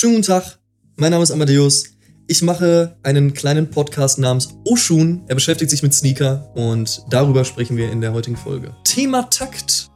Schönen 0.00 0.14
guten 0.14 0.28
Tag, 0.28 0.58
mein 0.96 1.10
Name 1.10 1.22
ist 1.22 1.30
Amadeus. 1.30 1.84
Ich 2.26 2.40
mache 2.40 2.96
einen 3.02 3.34
kleinen 3.34 3.70
Podcast 3.70 4.18
namens 4.18 4.48
Oshun. 4.64 5.24
Er 5.28 5.34
beschäftigt 5.34 5.70
sich 5.70 5.82
mit 5.82 5.92
Sneaker 5.92 6.50
und 6.54 7.04
darüber 7.10 7.44
sprechen 7.44 7.76
wir 7.76 7.92
in 7.92 8.00
der 8.00 8.14
heutigen 8.14 8.38
Folge. 8.38 8.74
Thema 8.84 9.28
Takt. 9.28 9.90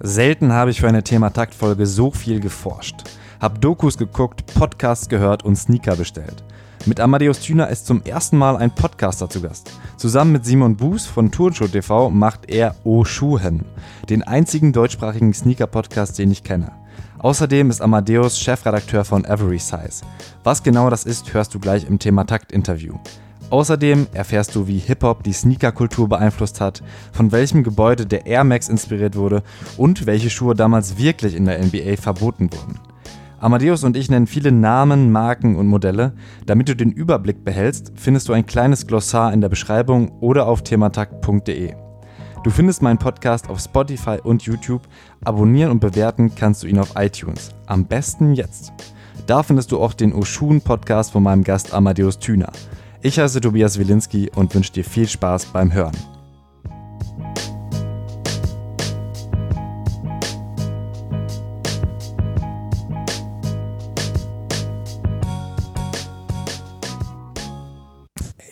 Selten 0.00 0.54
habe 0.54 0.70
ich 0.70 0.80
für 0.80 0.88
eine 0.88 1.02
Thema-Takt-Folge 1.02 1.84
so 1.84 2.10
viel 2.10 2.40
geforscht. 2.40 2.94
Hab 3.38 3.60
Dokus 3.60 3.98
geguckt, 3.98 4.46
Podcasts 4.54 5.06
gehört 5.06 5.44
und 5.44 5.56
Sneaker 5.56 5.96
bestellt. 5.96 6.42
Mit 6.86 6.98
Amadeus 6.98 7.40
Thüner 7.40 7.68
ist 7.68 7.84
zum 7.84 8.02
ersten 8.04 8.38
Mal 8.38 8.56
ein 8.56 8.74
Podcaster 8.74 9.28
zu 9.28 9.42
Gast. 9.42 9.70
Zusammen 9.98 10.32
mit 10.32 10.46
Simon 10.46 10.78
Buß 10.78 11.04
von 11.04 11.30
Turnshow 11.30 11.68
TV 11.68 12.08
macht 12.08 12.48
er 12.48 12.74
O 12.84 13.04
den 14.08 14.22
einzigen 14.22 14.72
deutschsprachigen 14.72 15.34
Sneaker-Podcast, 15.34 16.18
den 16.18 16.30
ich 16.30 16.42
kenne. 16.42 16.72
Außerdem 17.26 17.70
ist 17.70 17.80
Amadeus 17.80 18.38
Chefredakteur 18.38 19.04
von 19.04 19.24
Every 19.24 19.58
Size. 19.58 20.06
Was 20.44 20.62
genau 20.62 20.90
das 20.90 21.02
ist, 21.02 21.34
hörst 21.34 21.52
du 21.52 21.58
gleich 21.58 21.84
im 21.84 21.98
Thema 21.98 22.22
Takt-Interview. 22.22 22.94
Außerdem 23.50 24.06
erfährst 24.12 24.54
du, 24.54 24.68
wie 24.68 24.78
Hip-Hop 24.78 25.24
die 25.24 25.32
Sneaker-Kultur 25.32 26.08
beeinflusst 26.08 26.60
hat, 26.60 26.84
von 27.10 27.32
welchem 27.32 27.64
Gebäude 27.64 28.06
der 28.06 28.26
Air 28.26 28.44
Max 28.44 28.68
inspiriert 28.68 29.16
wurde 29.16 29.42
und 29.76 30.06
welche 30.06 30.30
Schuhe 30.30 30.54
damals 30.54 30.98
wirklich 30.98 31.34
in 31.34 31.46
der 31.46 31.58
NBA 31.58 31.96
verboten 31.96 32.48
wurden. 32.52 32.78
Amadeus 33.40 33.82
und 33.82 33.96
ich 33.96 34.08
nennen 34.08 34.28
viele 34.28 34.52
Namen, 34.52 35.10
Marken 35.10 35.56
und 35.56 35.66
Modelle. 35.66 36.12
Damit 36.46 36.68
du 36.68 36.76
den 36.76 36.92
Überblick 36.92 37.44
behältst, 37.44 37.90
findest 37.96 38.28
du 38.28 38.34
ein 38.34 38.46
kleines 38.46 38.86
Glossar 38.86 39.32
in 39.32 39.40
der 39.40 39.48
Beschreibung 39.48 40.12
oder 40.20 40.46
auf 40.46 40.62
thematakt.de. 40.62 41.85
Du 42.46 42.52
findest 42.52 42.80
meinen 42.80 42.98
Podcast 42.98 43.50
auf 43.50 43.58
Spotify 43.58 44.18
und 44.22 44.44
YouTube. 44.44 44.82
Abonnieren 45.24 45.72
und 45.72 45.80
bewerten 45.80 46.32
kannst 46.32 46.62
du 46.62 46.68
ihn 46.68 46.78
auf 46.78 46.92
iTunes. 46.94 47.50
Am 47.66 47.84
besten 47.84 48.34
jetzt. 48.34 48.72
Da 49.26 49.42
findest 49.42 49.72
du 49.72 49.80
auch 49.80 49.92
den 49.92 50.12
Oshun 50.12 50.60
Podcast 50.60 51.10
von 51.10 51.24
meinem 51.24 51.42
Gast 51.42 51.74
Amadeus 51.74 52.20
Thüner. 52.20 52.52
Ich 53.02 53.18
heiße 53.18 53.40
Tobias 53.40 53.80
Wilinski 53.80 54.30
und 54.32 54.54
wünsche 54.54 54.72
dir 54.72 54.84
viel 54.84 55.08
Spaß 55.08 55.46
beim 55.46 55.72
Hören. 55.72 55.96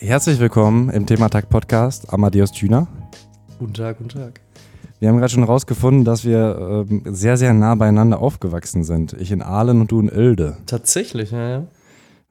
Herzlich 0.00 0.40
willkommen 0.40 0.90
im 0.90 1.06
Thematag 1.06 1.48
Podcast 1.48 2.12
Amadeus 2.12 2.50
Thüner. 2.50 2.88
Guten 3.58 3.74
Tag, 3.74 3.98
guten 3.98 4.10
Tag. 4.10 4.40
Wir 4.98 5.08
haben 5.08 5.18
gerade 5.18 5.32
schon 5.32 5.44
herausgefunden, 5.44 6.04
dass 6.04 6.24
wir 6.24 6.86
ähm, 6.90 7.02
sehr, 7.06 7.36
sehr 7.36 7.52
nah 7.52 7.74
beieinander 7.74 8.20
aufgewachsen 8.20 8.84
sind. 8.84 9.12
Ich 9.14 9.30
in 9.30 9.42
Aalen 9.42 9.80
und 9.80 9.90
du 9.90 10.00
in 10.00 10.10
Oelde. 10.10 10.56
Tatsächlich, 10.66 11.30
ja, 11.30 11.48
ja. 11.48 11.66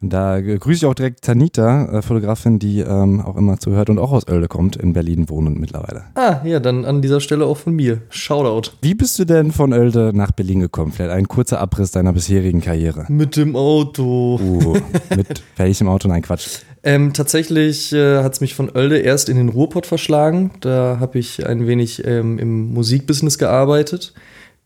Und 0.02 0.12
da 0.12 0.42
grüße 0.42 0.80
ich 0.80 0.86
auch 0.86 0.94
direkt 0.94 1.24
Tanita, 1.24 1.86
äh, 1.86 2.02
Fotografin, 2.02 2.60
die 2.60 2.82
ähm, 2.82 3.22
auch 3.22 3.38
immer 3.38 3.58
zuhört 3.58 3.90
und 3.90 4.00
auch 4.00 4.12
aus 4.12 4.28
Oelde 4.28 4.50
kommt, 4.50 4.76
in 4.76 4.92
Berlin 4.92 5.30
wohnen 5.30 5.58
mittlerweile. 5.62 6.04
Ah, 6.16 6.42
ja, 6.44 6.60
dann 6.60 6.84
an 6.84 7.02
dieser 7.02 7.22
Stelle 7.22 7.46
auch 7.46 7.56
von 7.56 7.74
mir. 7.74 8.02
Shoutout. 8.10 8.72
Wie 8.82 8.96
bist 8.96 9.18
du 9.18 9.24
denn 9.24 9.54
von 9.54 9.72
Oelde 9.72 10.12
nach 10.14 10.32
Berlin 10.32 10.60
gekommen? 10.60 10.92
Vielleicht 10.92 11.12
ein 11.12 11.30
kurzer 11.30 11.62
Abriss 11.62 11.92
deiner 11.92 12.12
bisherigen 12.12 12.60
Karriere. 12.60 13.06
Mit 13.08 13.38
dem 13.38 13.56
Auto. 13.56 14.40
Uh, 14.42 14.78
mit 15.16 15.42
welchem 15.56 15.88
Auto? 15.88 16.10
Nein, 16.10 16.22
Quatsch. 16.22 16.60
Ähm, 16.84 17.14
tatsächlich 17.14 17.94
äh, 17.94 18.24
hat 18.24 18.34
es 18.34 18.42
mich 18.42 18.56
von 18.56 18.70
Oelde 18.70 19.00
erst 19.00 19.30
in 19.30 19.38
den 19.38 19.50
Ruhrpott 19.50 19.86
verschlagen. 19.86 20.52
Da 20.60 20.98
habe 21.00 21.18
ich 21.18 21.46
ein 21.46 21.66
wenig 21.66 22.06
ähm, 22.06 22.38
im 22.40 22.74
Musikbusiness 22.74 23.38
gearbeitet. 23.38 24.14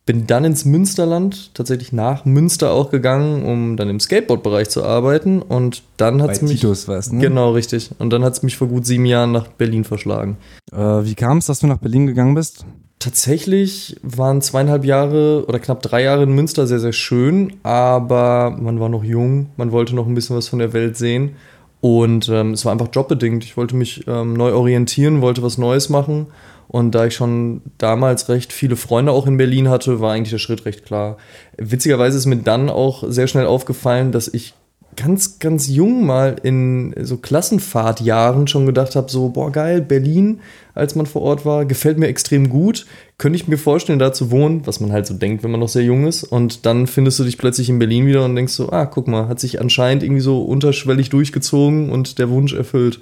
Bin 0.08 0.26
dann 0.26 0.46
ins 0.46 0.64
Münsterland, 0.64 1.54
tatsächlich 1.54 1.92
nach 1.92 2.24
Münster 2.26 2.72
auch 2.72 2.90
gegangen, 2.92 3.44
um 3.44 3.76
dann 3.76 3.90
im 3.90 4.00
Skateboard-Bereich 4.00 4.70
zu 4.70 4.84
arbeiten. 4.84 5.42
Und 5.42 5.84
dann 5.98 6.22
hat 6.24 6.32
es 6.32 6.42
mich. 6.42 6.62
Titus 6.62 6.88
was, 6.88 7.12
ne? 7.12 7.22
Genau, 7.22 7.52
richtig. 7.52 7.92
Und 8.00 8.12
dann 8.12 8.24
hat 8.24 8.34
es 8.34 8.42
mich 8.42 8.58
vor 8.58 8.68
gut 8.68 8.86
sieben 8.86 9.06
Jahren 9.06 9.34
nach 9.34 9.48
Berlin 9.50 9.84
verschlagen. 9.84 10.38
Äh, 10.72 10.78
wie 10.78 11.14
kam 11.14 11.40
es, 11.40 11.48
dass 11.48 11.60
du 11.60 11.68
nach 11.68 11.78
Berlin 11.78 12.08
gegangen 12.08 12.36
bist? 12.36 12.66
Tatsächlich 13.00 13.98
waren 14.02 14.42
zweieinhalb 14.42 14.84
Jahre 14.84 15.46
oder 15.46 15.60
knapp 15.60 15.84
drei 15.84 16.02
Jahre 16.02 16.24
in 16.24 16.34
Münster 16.34 16.66
sehr, 16.66 16.80
sehr 16.80 16.94
schön, 16.94 17.54
aber 17.62 18.58
man 18.60 18.80
war 18.80 18.90
noch 18.90 19.04
jung, 19.04 19.52
man 19.56 19.72
wollte 19.72 19.94
noch 19.94 20.08
ein 20.08 20.16
bisschen 20.16 20.36
was 20.36 20.48
von 20.48 20.58
der 20.58 20.74
Welt 20.74 20.98
sehen. 20.98 21.36
Und 21.80 22.30
ähm, 22.30 22.52
es 22.52 22.66
war 22.66 22.72
einfach 22.72 22.90
jobbedingt. 22.92 23.44
Ich 23.44 23.58
wollte 23.58 23.76
mich 23.76 24.06
ähm, 24.08 24.34
neu 24.34 24.54
orientieren, 24.54 25.22
wollte 25.22 25.44
was 25.44 25.58
Neues 25.58 25.90
machen. 25.90 26.28
Und 26.68 26.92
da 26.92 27.06
ich 27.06 27.16
schon 27.16 27.62
damals 27.78 28.28
recht 28.30 28.52
viele 28.52 28.76
Freunde 28.76 29.12
auch 29.12 29.26
in 29.26 29.38
Berlin 29.38 29.70
hatte, 29.70 30.02
war 30.02 30.14
eigentlich 30.14 30.32
der 30.32 30.38
Schritt 30.38 30.66
recht 30.66 30.86
klar. 30.86 31.18
Witzigerweise 31.58 32.18
ist 32.18 32.26
mir 32.26 32.38
dann 32.38 32.70
auch 32.70 33.04
sehr 33.08 33.28
schnell 33.28 33.46
aufgefallen, 33.46 34.12
dass 34.12 34.28
ich 34.28 34.54
ganz, 34.98 35.40
ganz 35.40 35.68
jung 35.70 36.06
mal 36.06 36.36
in 36.44 36.94
so 37.02 37.18
Klassenfahrtjahren 37.18 38.48
schon 38.48 38.66
gedacht 38.66 38.96
habe, 38.96 39.10
so, 39.10 39.30
boah, 39.30 39.52
geil, 39.52 39.82
Berlin, 39.82 40.40
als 40.74 40.96
man 40.96 41.06
vor 41.06 41.22
Ort 41.22 41.46
war, 41.46 41.66
gefällt 41.66 41.98
mir 41.98 42.08
extrem 42.08 42.50
gut. 42.50 42.86
Könnte 43.18 43.38
ich 43.38 43.48
mir 43.48 43.58
vorstellen, 43.58 44.00
da 44.00 44.12
zu 44.12 44.32
wohnen, 44.32 44.66
was 44.66 44.80
man 44.80 44.92
halt 44.92 45.08
so 45.08 45.14
denkt, 45.14 45.44
wenn 45.44 45.52
man 45.52 45.60
noch 45.60 45.70
sehr 45.70 45.84
jung 45.84 46.06
ist. 46.06 46.24
Und 46.24 46.66
dann 46.66 46.88
findest 46.88 47.20
du 47.20 47.24
dich 47.24 47.38
plötzlich 47.38 47.70
in 47.70 47.80
Berlin 47.80 48.08
wieder 48.08 48.26
und 48.26 48.36
denkst 48.36 48.54
so, 48.54 48.72
ah, 48.72 48.86
guck 48.86 49.08
mal, 49.08 49.28
hat 49.28 49.40
sich 49.40 49.62
anscheinend 49.62 50.04
irgendwie 50.04 50.22
so 50.22 50.42
unterschwellig 50.42 51.10
durchgezogen 51.10 51.90
und 51.90 52.20
der 52.20 52.30
Wunsch 52.30 52.54
erfüllt. 52.54 53.00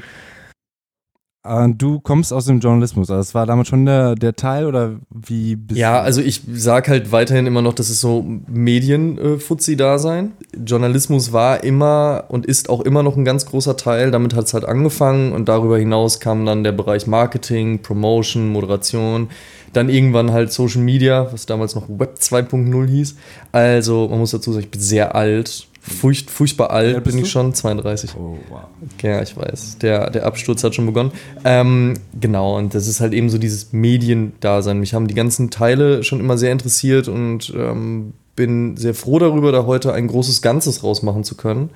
Äh, 1.45 1.69
Du 1.78 2.00
kommst 2.00 2.33
aus 2.33 2.45
dem 2.45 2.59
Journalismus, 2.59 3.09
also 3.09 3.19
das 3.19 3.35
war 3.35 3.45
damals 3.45 3.67
schon 3.67 3.85
der, 3.85 4.16
der 4.16 4.35
Teil 4.35 4.66
oder 4.66 4.95
wie 5.09 5.56
bist 5.56 5.79
Ja, 5.79 6.01
also 6.01 6.22
ich 6.22 6.41
sag 6.53 6.88
halt 6.88 7.11
weiterhin 7.11 7.45
immer 7.45 7.61
noch, 7.61 7.73
das 7.73 7.89
ist 7.89 8.01
so 8.01 8.25
Medien-Fuzzi-Dasein. 8.47 10.34
Journalismus 10.66 11.31
war 11.34 11.63
immer 11.63 12.25
und 12.29 12.45
ist 12.45 12.69
auch 12.69 12.81
immer 12.81 13.03
noch 13.03 13.17
ein 13.17 13.25
ganz 13.25 13.45
großer 13.45 13.78
Teil. 13.78 14.11
Damit 14.11 14.34
hat 14.34 14.45
es 14.45 14.53
halt 14.53 14.66
angefangen 14.66 15.34
und 15.34 15.47
darüber 15.47 15.78
hinaus 15.78 16.19
kam 16.19 16.45
dann 16.45 16.63
der 16.63 16.72
Bereich 16.72 17.07
Marketing, 17.07 17.81
Promotion, 17.81 18.50
Moderation. 18.50 19.29
Dann 19.73 19.89
irgendwann 19.89 20.31
halt 20.31 20.53
Social 20.53 20.81
Media, 20.81 21.28
was 21.31 21.45
damals 21.45 21.75
noch 21.75 21.89
Web 21.89 22.17
2.0 22.19 22.88
hieß. 22.88 23.16
Also 23.51 24.07
man 24.09 24.19
muss 24.19 24.31
dazu 24.31 24.53
sagen, 24.53 24.63
ich 24.63 24.72
bin 24.72 24.81
sehr 24.81 25.16
alt. 25.16 25.67
Furcht, 25.88 26.31
furchtbar 26.31 26.72
alt 26.72 27.03
bin 27.03 27.16
ich 27.18 27.25
du? 27.25 27.29
schon, 27.29 27.53
32. 27.53 28.16
Oh, 28.18 28.38
wow. 28.50 28.62
Ja, 29.03 29.22
ich 29.22 29.38
weiß. 29.38 29.78
Der, 29.78 30.09
der 30.09 30.25
Absturz 30.25 30.63
hat 30.63 30.73
schon 30.73 30.88
begonnen. 30.88 31.12
Ähm, 31.44 31.94
genau, 32.19 32.57
und 32.57 32.73
das 32.73 32.88
ist 32.88 33.01
halt 33.01 33.13
eben 33.13 33.29
so 33.29 33.38
dieses 33.38 33.72
Mediendasein. 33.72 34.79
Mich 34.79 34.96
haben 34.96 35.07
die 35.07 35.13
ganzen 35.13 35.51
Teile 35.51 36.03
schon 36.03 36.19
immer 36.19 36.40
sehr 36.40 36.51
interessiert 36.51 37.07
und 37.07 37.53
ähm, 37.56 38.13
bin 38.35 38.78
sehr 38.78 38.96
froh 38.96 39.19
darüber, 39.19 39.51
da 39.51 39.66
heute 39.66 39.94
ein 39.94 40.07
großes 40.07 40.41
Ganzes 40.41 40.84
rausmachen 40.84 41.23
zu 41.23 41.35
können. 41.35 41.69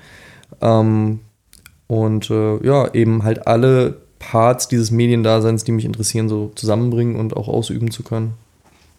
Ähm, 0.59 1.19
und 1.85 2.31
äh, 2.31 2.65
ja, 2.65 2.91
eben 2.93 3.23
halt 3.23 3.45
alle 3.47 3.97
Parts 4.17 4.67
dieses 4.67 4.89
Mediendaseins, 4.89 5.63
die 5.63 5.71
mich 5.71 5.85
interessieren, 5.85 6.29
so 6.29 6.51
zusammenbringen 6.55 7.15
und 7.15 7.37
auch 7.37 7.47
ausüben 7.47 7.91
zu 7.91 8.01
können. 8.01 8.33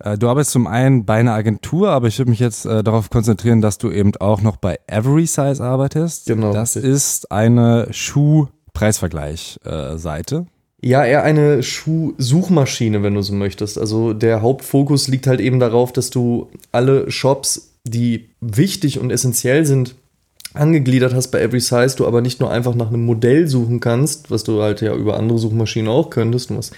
Äh, 0.01 0.19
Du 0.19 0.29
arbeitest 0.29 0.53
zum 0.53 0.67
einen 0.67 1.05
bei 1.05 1.15
einer 1.15 1.35
Agentur, 1.35 1.91
aber 1.91 2.09
ich 2.09 2.19
würde 2.19 2.31
mich 2.31 2.41
jetzt 2.41 2.67
äh, 2.67 2.83
darauf 2.83 3.11
konzentrieren, 3.11 3.61
dass 3.61 3.79
du 3.79 3.91
eben 3.91 4.15
auch 4.17 4.43
noch 4.43 4.57
bei 4.57 4.79
Every 4.87 5.27
Size 5.27 5.63
arbeitest. 5.63 6.27
Genau, 6.27 6.53
Das 6.53 6.77
ist 6.77 7.31
eine 7.31 7.89
Schuh-Preisvergleich-Seite. 7.91 10.47
Ja, 10.83 11.05
eher 11.05 11.25
eine 11.25 11.63
Schuhsuchmaschine, 11.63 13.03
wenn 13.03 13.15
du 13.15 13.23
so 13.23 13.35
möchtest. 13.35 13.79
Also 13.79 14.15
der 14.15 14.41
Hauptfokus 14.41 15.09
liegt 15.09 15.27
halt 15.27 15.41
eben 15.41 15.61
darauf, 15.61 15.93
dass 15.93 16.09
du 16.09 16.49
alle 16.73 17.11
Shops, 17.11 17.75
die 17.85 18.31
wichtig 18.41 18.99
und 18.99 19.11
essentiell 19.11 19.67
sind, 19.67 19.95
angegliedert 20.55 21.15
hast 21.15 21.29
bei 21.29 21.41
Every 21.41 21.61
Size, 21.61 21.95
du 21.97 22.07
aber 22.07 22.21
nicht 22.21 22.41
nur 22.41 22.51
einfach 22.51 22.75
nach 22.75 22.89
einem 22.89 23.05
Modell 23.05 23.47
suchen 23.47 23.81
kannst, 23.81 24.31
was 24.31 24.45
du 24.45 24.63
halt 24.63 24.81
ja 24.81 24.95
über 24.95 25.17
andere 25.17 25.39
Suchmaschinen 25.39 25.89
auch 25.89 26.11
könntest 26.11 26.51
und 26.51 26.59
was 26.59 26.73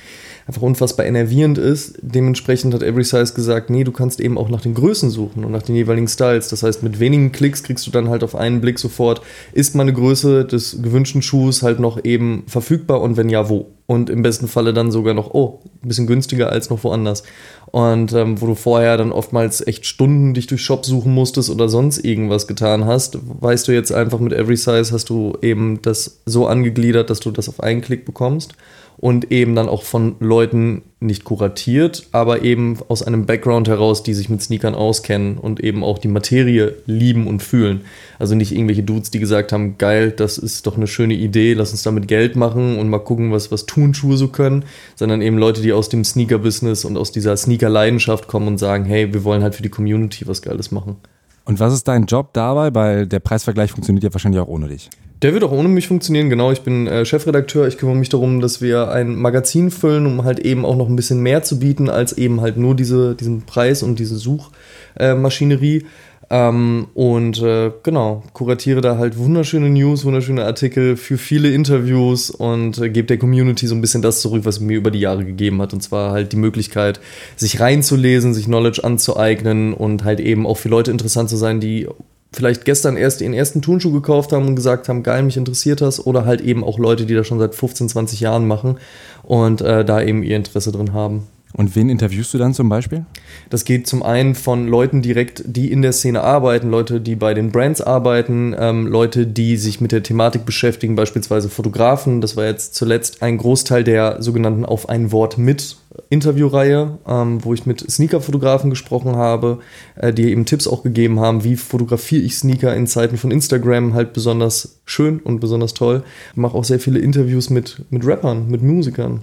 einfach 0.46 0.62
unfassbar 0.62 1.06
enervierend 1.06 1.58
ist. 1.58 1.98
Dementsprechend 2.02 2.74
hat 2.74 2.82
Every 2.82 3.04
Size 3.04 3.32
gesagt, 3.34 3.70
nee, 3.70 3.84
du 3.84 3.92
kannst 3.92 4.20
eben 4.20 4.38
auch 4.38 4.48
nach 4.48 4.60
den 4.60 4.74
Größen 4.74 5.10
suchen 5.10 5.44
und 5.44 5.52
nach 5.52 5.62
den 5.62 5.76
jeweiligen 5.76 6.08
Styles. 6.08 6.48
Das 6.48 6.62
heißt, 6.62 6.82
mit 6.82 7.00
wenigen 7.00 7.32
Klicks 7.32 7.62
kriegst 7.62 7.86
du 7.86 7.90
dann 7.90 8.08
halt 8.08 8.24
auf 8.24 8.34
einen 8.34 8.60
Blick 8.60 8.78
sofort, 8.78 9.22
ist 9.52 9.75
meine 9.75 9.92
Größe 9.92 10.44
des 10.44 10.82
gewünschten 10.82 11.22
Schuhs 11.22 11.62
halt 11.62 11.80
noch 11.80 12.04
eben 12.04 12.44
verfügbar 12.46 13.00
und 13.00 13.16
wenn 13.16 13.28
ja, 13.28 13.48
wo? 13.48 13.68
Und 13.86 14.10
im 14.10 14.22
besten 14.22 14.48
Falle 14.48 14.72
dann 14.72 14.90
sogar 14.90 15.12
noch, 15.12 15.34
oh, 15.34 15.60
ein 15.82 15.88
bisschen 15.88 16.06
günstiger 16.06 16.50
als 16.50 16.70
noch 16.70 16.82
woanders. 16.82 17.25
Und 17.72 18.12
ähm, 18.12 18.38
wo 18.40 18.46
du 18.46 18.54
vorher 18.54 18.98
dann 18.98 19.12
oftmals 19.12 19.66
echt 19.66 19.86
Stunden 19.86 20.34
dich 20.34 20.46
durch 20.46 20.60
Shops 20.60 20.88
suchen 20.88 21.14
musstest 21.14 21.48
oder 21.48 21.70
sonst 21.70 22.04
irgendwas 22.04 22.46
getan 22.46 22.84
hast, 22.84 23.19
weißt 23.22 23.66
du 23.66 23.72
jetzt 23.72 23.92
einfach 23.92 24.19
mit 24.20 24.34
Every 24.34 24.58
Size 24.58 24.92
hast 24.92 25.08
du 25.08 25.38
eben 25.40 25.80
das 25.80 26.20
so 26.26 26.46
angegliedert, 26.46 27.08
dass 27.08 27.20
du 27.20 27.30
das 27.30 27.48
auf 27.48 27.60
einen 27.60 27.80
Klick 27.80 28.04
bekommst 28.04 28.54
und 29.02 29.32
eben 29.32 29.56
dann 29.56 29.69
auch 29.69 29.82
von 29.82 30.14
Leuten 30.20 30.82
nicht 31.00 31.25
kuratiert, 31.25 32.06
aber 32.12 32.43
eben 32.43 32.78
aus 32.87 33.02
einem 33.02 33.26
Background 33.26 33.66
heraus, 33.66 34.04
die 34.04 34.14
sich 34.14 34.28
mit 34.28 34.40
Sneakern 34.40 34.76
auskennen 34.76 35.38
und 35.38 35.58
eben 35.58 35.82
auch 35.82 35.99
die 35.99 36.06
Materie 36.06 36.76
lieben 36.87 37.26
und 37.26 37.43
fühlen. 37.43 37.81
Also 38.20 38.37
nicht 38.37 38.52
irgendwelche 38.52 38.84
Dudes, 38.84 39.10
die 39.10 39.19
gesagt 39.19 39.50
haben, 39.50 39.76
geil, 39.76 40.12
das 40.12 40.38
ist 40.38 40.69
doch 40.69 40.76
eine 40.76 40.87
schöne 40.87 41.14
Idee, 41.14 41.54
lass 41.54 41.72
uns 41.72 41.82
damit 41.82 42.06
Geld 42.06 42.37
machen 42.37 42.78
und 42.78 42.88
mal 42.88 43.00
gucken, 43.00 43.32
was, 43.32 43.50
was 43.50 43.66
Turnschuhe 43.66 44.16
so 44.16 44.28
können, 44.28 44.66
sondern 44.94 45.20
eben 45.20 45.37
Leute, 45.37 45.62
die 45.62 45.72
aus 45.72 45.88
dem 45.88 46.04
Sneaker-Business 46.04 46.84
und 46.84 46.96
aus 46.96 47.10
dieser 47.10 47.37
Sneaker-Leidenschaft 47.37 48.28
kommen 48.28 48.46
und 48.46 48.58
sagen, 48.58 48.84
hey, 48.84 49.12
wir 49.12 49.25
wollen 49.25 49.43
halt 49.43 49.56
für 49.56 49.64
die 49.64 49.69
Community 49.69 50.28
was 50.28 50.43
Geiles 50.43 50.70
machen. 50.70 50.99
Und 51.44 51.60
was 51.60 51.72
ist 51.72 51.88
dein 51.88 52.06
Job 52.06 52.32
dabei? 52.32 52.74
Weil 52.74 53.06
der 53.06 53.20
Preisvergleich 53.20 53.72
funktioniert 53.72 54.04
ja 54.04 54.12
wahrscheinlich 54.12 54.40
auch 54.40 54.48
ohne 54.48 54.68
dich. 54.68 54.90
Der 55.22 55.32
wird 55.32 55.44
auch 55.44 55.52
ohne 55.52 55.68
mich 55.68 55.86
funktionieren, 55.86 56.30
genau. 56.30 56.50
Ich 56.50 56.62
bin 56.62 56.88
äh, 56.88 57.04
Chefredakteur. 57.04 57.68
Ich 57.68 57.78
kümmere 57.78 57.96
mich 57.96 58.08
darum, 58.08 58.40
dass 58.40 58.60
wir 58.60 58.90
ein 58.90 59.14
Magazin 59.14 59.70
füllen, 59.70 60.06
um 60.06 60.24
halt 60.24 60.40
eben 60.40 60.64
auch 60.64 60.76
noch 60.76 60.88
ein 60.88 60.96
bisschen 60.96 61.20
mehr 61.20 61.44
zu 61.44 61.60
bieten, 61.60 61.88
als 61.88 62.12
eben 62.12 62.40
halt 62.40 62.56
nur 62.56 62.74
diese, 62.74 63.14
diesen 63.14 63.42
Preis 63.42 63.84
und 63.84 64.00
diese 64.00 64.16
Suchmaschinerie. 64.16 65.86
Ähm, 66.34 66.87
und 66.94 67.43
äh, 67.43 67.73
genau, 67.82 68.23
kuratiere 68.32 68.81
da 68.81 68.96
halt 68.96 69.19
wunderschöne 69.19 69.69
News, 69.69 70.06
wunderschöne 70.06 70.46
Artikel 70.46 70.96
für 70.96 71.19
viele 71.19 71.52
Interviews 71.52 72.31
und 72.31 72.79
äh, 72.79 72.88
gebe 72.88 73.06
der 73.06 73.19
Community 73.19 73.67
so 73.67 73.75
ein 73.75 73.82
bisschen 73.82 74.00
das 74.00 74.23
zurück, 74.23 74.46
was 74.46 74.58
mir 74.58 74.79
über 74.79 74.90
die 74.90 75.00
Jahre 75.00 75.26
gegeben 75.26 75.61
hat. 75.61 75.75
Und 75.75 75.82
zwar 75.82 76.11
halt 76.11 76.32
die 76.32 76.38
Möglichkeit, 76.38 77.00
sich 77.37 77.61
reinzulesen, 77.61 78.32
sich 78.32 78.46
Knowledge 78.46 78.82
anzueignen 78.82 79.75
und 79.75 80.05
halt 80.05 80.20
eben 80.20 80.46
auch 80.46 80.56
für 80.56 80.70
Leute 80.70 80.90
interessant 80.90 81.29
zu 81.29 81.37
sein, 81.37 81.61
die 81.61 81.87
vielleicht 82.32 82.64
gestern 82.64 82.96
erst 82.96 83.20
den 83.20 83.35
ersten 83.35 83.61
Turnschuh 83.61 83.93
gekauft 83.93 84.32
haben 84.32 84.46
und 84.46 84.56
gesagt 84.56 84.88
haben, 84.88 85.02
geil, 85.02 85.23
mich 85.25 85.37
interessiert 85.37 85.82
das. 85.82 86.06
Oder 86.06 86.25
halt 86.25 86.40
eben 86.40 86.64
auch 86.64 86.78
Leute, 86.78 87.05
die 87.05 87.14
das 87.14 87.26
schon 87.26 87.40
seit 87.40 87.55
15, 87.55 87.90
20 87.90 88.20
Jahren 88.20 88.49
machen 88.49 88.78
und 89.23 89.61
äh, 89.61 89.85
da 89.85 90.00
eben 90.00 90.23
ihr 90.23 90.37
Interesse 90.37 90.73
drin 90.73 90.94
haben. 90.94 91.26
Und 91.54 91.76
wen 91.76 91.88
interviewst 91.90 92.32
du 92.32 92.38
dann 92.38 92.54
zum 92.54 92.69
Beispiel? 92.69 93.04
Das 93.50 93.64
geht 93.64 93.87
zum 93.87 94.02
einen 94.02 94.34
von 94.34 94.66
Leuten 94.66 95.02
direkt, 95.02 95.43
die 95.46 95.70
in 95.70 95.82
der 95.82 95.93
Szene 95.93 96.22
arbeiten, 96.22 96.70
Leute, 96.70 97.00
die 97.00 97.14
bei 97.14 97.34
den 97.34 97.52
Brands 97.52 97.81
arbeiten, 97.81 98.54
ähm, 98.58 98.87
Leute, 98.87 99.26
die 99.26 99.56
sich 99.56 99.81
mit 99.81 99.93
der 99.93 100.02
Thematik 100.02 100.46
beschäftigen, 100.46 100.96
beispielsweise 100.96 101.50
Fotografen. 101.50 102.20
Das 102.20 102.37
war 102.37 102.46
jetzt 102.46 102.75
zuletzt 102.75 103.22
ein 103.22 103.37
Großteil 103.37 103.84
der 103.84 104.22
sogenannten 104.22 104.64
Auf 104.64 104.88
ein 104.88 105.12
Wort 105.12 105.37
mit 105.37 105.76
Interviewreihe, 106.08 106.99
ähm, 107.06 107.44
wo 107.44 107.52
ich 107.52 107.66
mit 107.66 107.90
Sneaker-Fotografen 107.90 108.70
gesprochen 108.70 109.16
habe, 109.16 109.58
äh, 109.96 110.12
die 110.12 110.31
eben 110.31 110.46
Tipps 110.46 110.66
auch 110.66 110.82
gegeben 110.82 111.20
haben, 111.20 111.44
wie 111.44 111.56
fotografiere 111.56 112.22
ich 112.22 112.37
Sneaker 112.37 112.75
in 112.75 112.87
Zeiten 112.87 113.19
von 113.19 113.31
Instagram 113.31 113.93
halt 113.93 114.14
besonders 114.14 114.81
schön 114.87 115.20
und 115.20 115.40
besonders 115.40 115.75
toll. 115.75 116.02
Ich 116.31 116.37
mache 116.38 116.56
auch 116.56 116.64
sehr 116.64 116.81
viele 116.81 116.99
Interviews 116.99 117.50
mit, 117.50 117.84
mit 117.90 118.06
Rappern, 118.06 118.49
mit 118.49 118.62
Musikern 118.62 119.20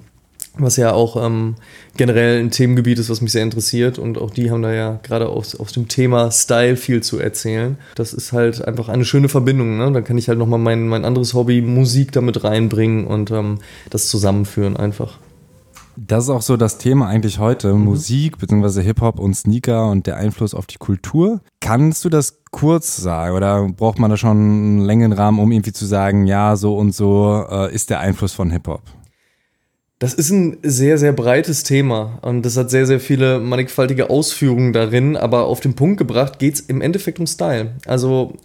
was 0.57 0.77
ja 0.77 0.91
auch 0.93 1.23
ähm, 1.23 1.55
generell 1.97 2.39
ein 2.39 2.51
Themengebiet 2.51 2.99
ist, 2.99 3.09
was 3.09 3.21
mich 3.21 3.31
sehr 3.31 3.43
interessiert. 3.43 3.99
Und 3.99 4.17
auch 4.17 4.31
die 4.31 4.51
haben 4.51 4.61
da 4.61 4.73
ja 4.73 4.99
gerade 5.03 5.29
aus, 5.29 5.55
aus 5.55 5.71
dem 5.71 5.87
Thema 5.87 6.31
Style 6.31 6.75
viel 6.75 7.01
zu 7.01 7.19
erzählen. 7.19 7.77
Das 7.95 8.13
ist 8.13 8.33
halt 8.33 8.65
einfach 8.65 8.89
eine 8.89 9.05
schöne 9.05 9.29
Verbindung. 9.29 9.77
Ne? 9.77 9.91
Dann 9.91 10.03
kann 10.03 10.17
ich 10.17 10.27
halt 10.27 10.39
nochmal 10.39 10.59
mein, 10.59 10.87
mein 10.87 11.05
anderes 11.05 11.33
Hobby, 11.33 11.61
Musik, 11.61 12.11
damit 12.11 12.43
reinbringen 12.43 13.07
und 13.07 13.31
ähm, 13.31 13.59
das 13.89 14.09
zusammenführen 14.09 14.77
einfach. 14.77 15.17
Das 16.07 16.25
ist 16.25 16.29
auch 16.29 16.41
so 16.41 16.55
das 16.55 16.77
Thema 16.77 17.07
eigentlich 17.07 17.39
heute, 17.39 17.73
mhm. 17.73 17.83
Musik 17.83 18.37
bzw. 18.37 18.81
Hip-Hop 18.83 19.19
und 19.19 19.33
Sneaker 19.35 19.89
und 19.89 20.07
der 20.07 20.15
Einfluss 20.15 20.53
auf 20.53 20.65
die 20.65 20.77
Kultur. 20.77 21.41
Kannst 21.59 22.05
du 22.05 22.09
das 22.09 22.39
kurz 22.51 22.95
sagen 22.95 23.35
oder 23.35 23.67
braucht 23.67 23.99
man 23.99 24.09
da 24.09 24.15
schon 24.15 24.37
einen 24.37 24.79
längeren 24.79 25.11
Rahmen, 25.11 25.39
um 25.39 25.51
irgendwie 25.51 25.73
zu 25.73 25.85
sagen, 25.85 26.25
ja, 26.25 26.55
so 26.55 26.77
und 26.77 26.93
so 26.95 27.45
äh, 27.49 27.73
ist 27.73 27.89
der 27.89 27.99
Einfluss 27.99 28.31
von 28.31 28.49
Hip-Hop? 28.49 28.81
Das 30.01 30.13
ist 30.13 30.29
ein 30.29 30.55
sehr, 30.63 30.97
sehr 30.97 31.11
breites 31.11 31.63
Thema 31.63 32.19
und 32.21 32.45
das 32.45 32.55
hat 32.55 32.69
sehr, 32.69 32.85
sehr 32.85 33.01
viele 33.01 33.41
mannigfaltige 33.41 34.09
Ausführungen 34.09 34.71
darin, 34.71 35.17
aber 35.17 35.43
auf 35.43 35.59
den 35.59 35.75
Punkt 35.75 35.97
gebracht 35.97 36.39
geht 36.39 36.53
es 36.53 36.61
im 36.61 36.79
Endeffekt 36.79 37.19
um 37.19 37.27
Style. 37.27 37.71
Also 37.85 38.37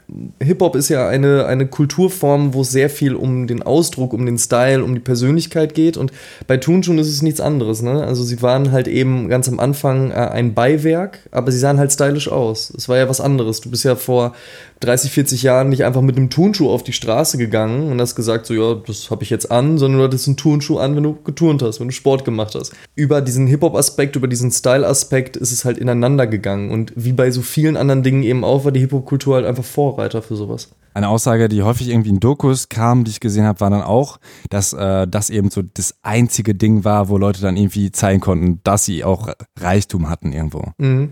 Hip-Hop 0.42 0.74
ist 0.74 0.88
ja 0.88 1.06
eine, 1.06 1.46
eine 1.46 1.68
Kulturform, 1.68 2.54
wo 2.54 2.62
es 2.62 2.72
sehr 2.72 2.90
viel 2.90 3.14
um 3.14 3.46
den 3.46 3.62
Ausdruck, 3.62 4.14
um 4.14 4.26
den 4.26 4.36
Style, 4.36 4.82
um 4.82 4.94
die 4.94 5.00
Persönlichkeit 5.00 5.74
geht 5.74 5.96
und 5.96 6.10
bei 6.48 6.56
Tunchun 6.56 6.98
ist 6.98 7.08
es 7.08 7.22
nichts 7.22 7.40
anderes. 7.40 7.82
Ne? 7.82 8.02
Also 8.02 8.24
sie 8.24 8.42
waren 8.42 8.72
halt 8.72 8.88
eben 8.88 9.28
ganz 9.28 9.48
am 9.48 9.60
Anfang 9.60 10.10
äh, 10.10 10.14
ein 10.14 10.54
Beiwerk, 10.54 11.20
aber 11.30 11.52
sie 11.52 11.60
sahen 11.60 11.78
halt 11.78 11.92
stylisch 11.92 12.26
aus. 12.26 12.72
Es 12.76 12.88
war 12.88 12.96
ja 12.96 13.08
was 13.08 13.20
anderes. 13.20 13.60
Du 13.60 13.70
bist 13.70 13.84
ja 13.84 13.94
vor 13.94 14.34
30, 14.80 15.12
40 15.12 15.42
Jahren 15.42 15.68
nicht 15.68 15.84
einfach 15.84 16.02
mit 16.02 16.16
einem 16.16 16.30
Turnschuh 16.30 16.70
auf 16.70 16.82
die 16.82 16.92
Straße 16.92 17.38
gegangen 17.38 17.90
und 17.90 18.00
hast 18.00 18.14
gesagt, 18.14 18.46
so 18.46 18.54
ja, 18.54 18.74
das 18.74 19.10
habe 19.10 19.22
ich 19.22 19.30
jetzt 19.30 19.50
an, 19.50 19.78
sondern 19.78 20.00
du 20.00 20.04
hattest 20.04 20.26
einen 20.26 20.36
Turnschuh 20.36 20.78
an, 20.78 20.96
wenn 20.96 21.02
du 21.02 21.14
geturnt 21.22 21.62
hast, 21.62 21.80
wenn 21.80 21.88
du 21.88 21.94
Sport 21.94 22.24
gemacht 22.24 22.54
hast. 22.54 22.72
Über 22.94 23.20
diesen 23.20 23.46
Hip-Hop-Aspekt, 23.46 24.16
über 24.16 24.28
diesen 24.28 24.50
Style-Aspekt 24.50 25.36
ist 25.36 25.52
es 25.52 25.64
halt 25.64 25.78
ineinander 25.78 26.26
gegangen 26.26 26.70
und 26.70 26.92
wie 26.96 27.12
bei 27.12 27.30
so 27.30 27.42
vielen 27.42 27.76
anderen 27.76 28.02
Dingen 28.02 28.22
eben 28.22 28.44
auch, 28.44 28.64
war 28.64 28.72
die 28.72 28.80
Hip-Hop-Kultur 28.80 29.36
halt 29.36 29.46
einfach 29.46 29.64
Vorreiter 29.64 30.22
für 30.22 30.36
sowas. 30.36 30.68
Eine 30.94 31.08
Aussage, 31.08 31.48
die 31.48 31.64
häufig 31.64 31.88
irgendwie 31.88 32.10
in 32.10 32.20
Dokus 32.20 32.68
kam, 32.68 33.02
die 33.02 33.10
ich 33.10 33.18
gesehen 33.18 33.44
habe, 33.44 33.60
war 33.60 33.68
dann 33.68 33.82
auch, 33.82 34.20
dass 34.48 34.72
äh, 34.72 35.08
das 35.08 35.28
eben 35.28 35.50
so 35.50 35.62
das 35.62 35.96
einzige 36.02 36.54
Ding 36.54 36.84
war, 36.84 37.08
wo 37.08 37.18
Leute 37.18 37.40
dann 37.40 37.56
irgendwie 37.56 37.90
zeigen 37.90 38.20
konnten, 38.20 38.60
dass 38.62 38.84
sie 38.84 39.02
auch 39.02 39.28
Reichtum 39.58 40.08
hatten 40.08 40.32
irgendwo. 40.32 40.62
Mhm. 40.78 41.10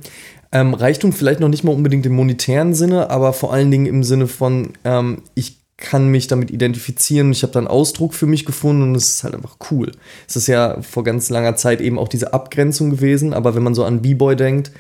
Ähm, 0.53 0.75
Reichtum 0.75 1.13
vielleicht 1.13 1.41
noch 1.41 1.49
nicht 1.49 1.65
mal 1.65 1.75
unbedingt 1.75 2.05
im 2.07 2.13
monetären 2.13 2.75
Sinne, 2.75 3.11
aber 3.11 3.33
vor 3.33 3.53
allen 3.53 3.71
Dingen 3.71 3.87
im 3.87 4.05
Sinne 4.05 4.27
von, 4.27 4.75
ähm, 4.85 5.23
ich 5.35 5.63
kann 5.83 6.09
mich 6.09 6.29
damit 6.29 6.51
identifizieren. 6.51 7.33
Ich 7.33 7.43
habe 7.43 7.53
da 7.53 7.59
einen 7.59 7.69
Ausdruck 7.69 8.15
für 8.15 8.27
mich 8.27 8.45
gefunden 8.45 8.83
und 8.83 8.95
es 8.95 9.15
ist 9.15 9.25
halt 9.25 9.35
einfach 9.35 9.57
cool. 9.71 9.91
Es 10.29 10.37
ist 10.37 10.47
ja 10.47 10.81
vor 10.81 11.05
ganz 11.05 11.29
langer 11.29 11.57
Zeit 11.57 11.81
eben 11.81 11.99
auch 11.99 12.09
diese 12.09 12.33
Abgrenzung 12.33 12.91
gewesen, 12.91 13.35
aber 13.35 13.55
wenn 13.55 13.63
man 13.63 13.75
so 13.75 13.85
an 13.85 14.01
B-Boy 14.01 14.37
denkt, 14.37 14.71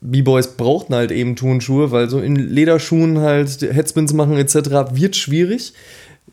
B-Boys 0.00 0.56
brauchten 0.56 0.94
halt 0.94 1.10
eben 1.10 1.36
Turnschuhe, 1.36 1.90
weil 1.90 2.08
so 2.08 2.20
in 2.20 2.36
Lederschuhen 2.36 3.18
halt 3.20 3.60
Headspins 3.62 4.12
machen 4.12 4.36
etc. 4.36 4.54
wird 4.92 5.16
schwierig. 5.16 5.74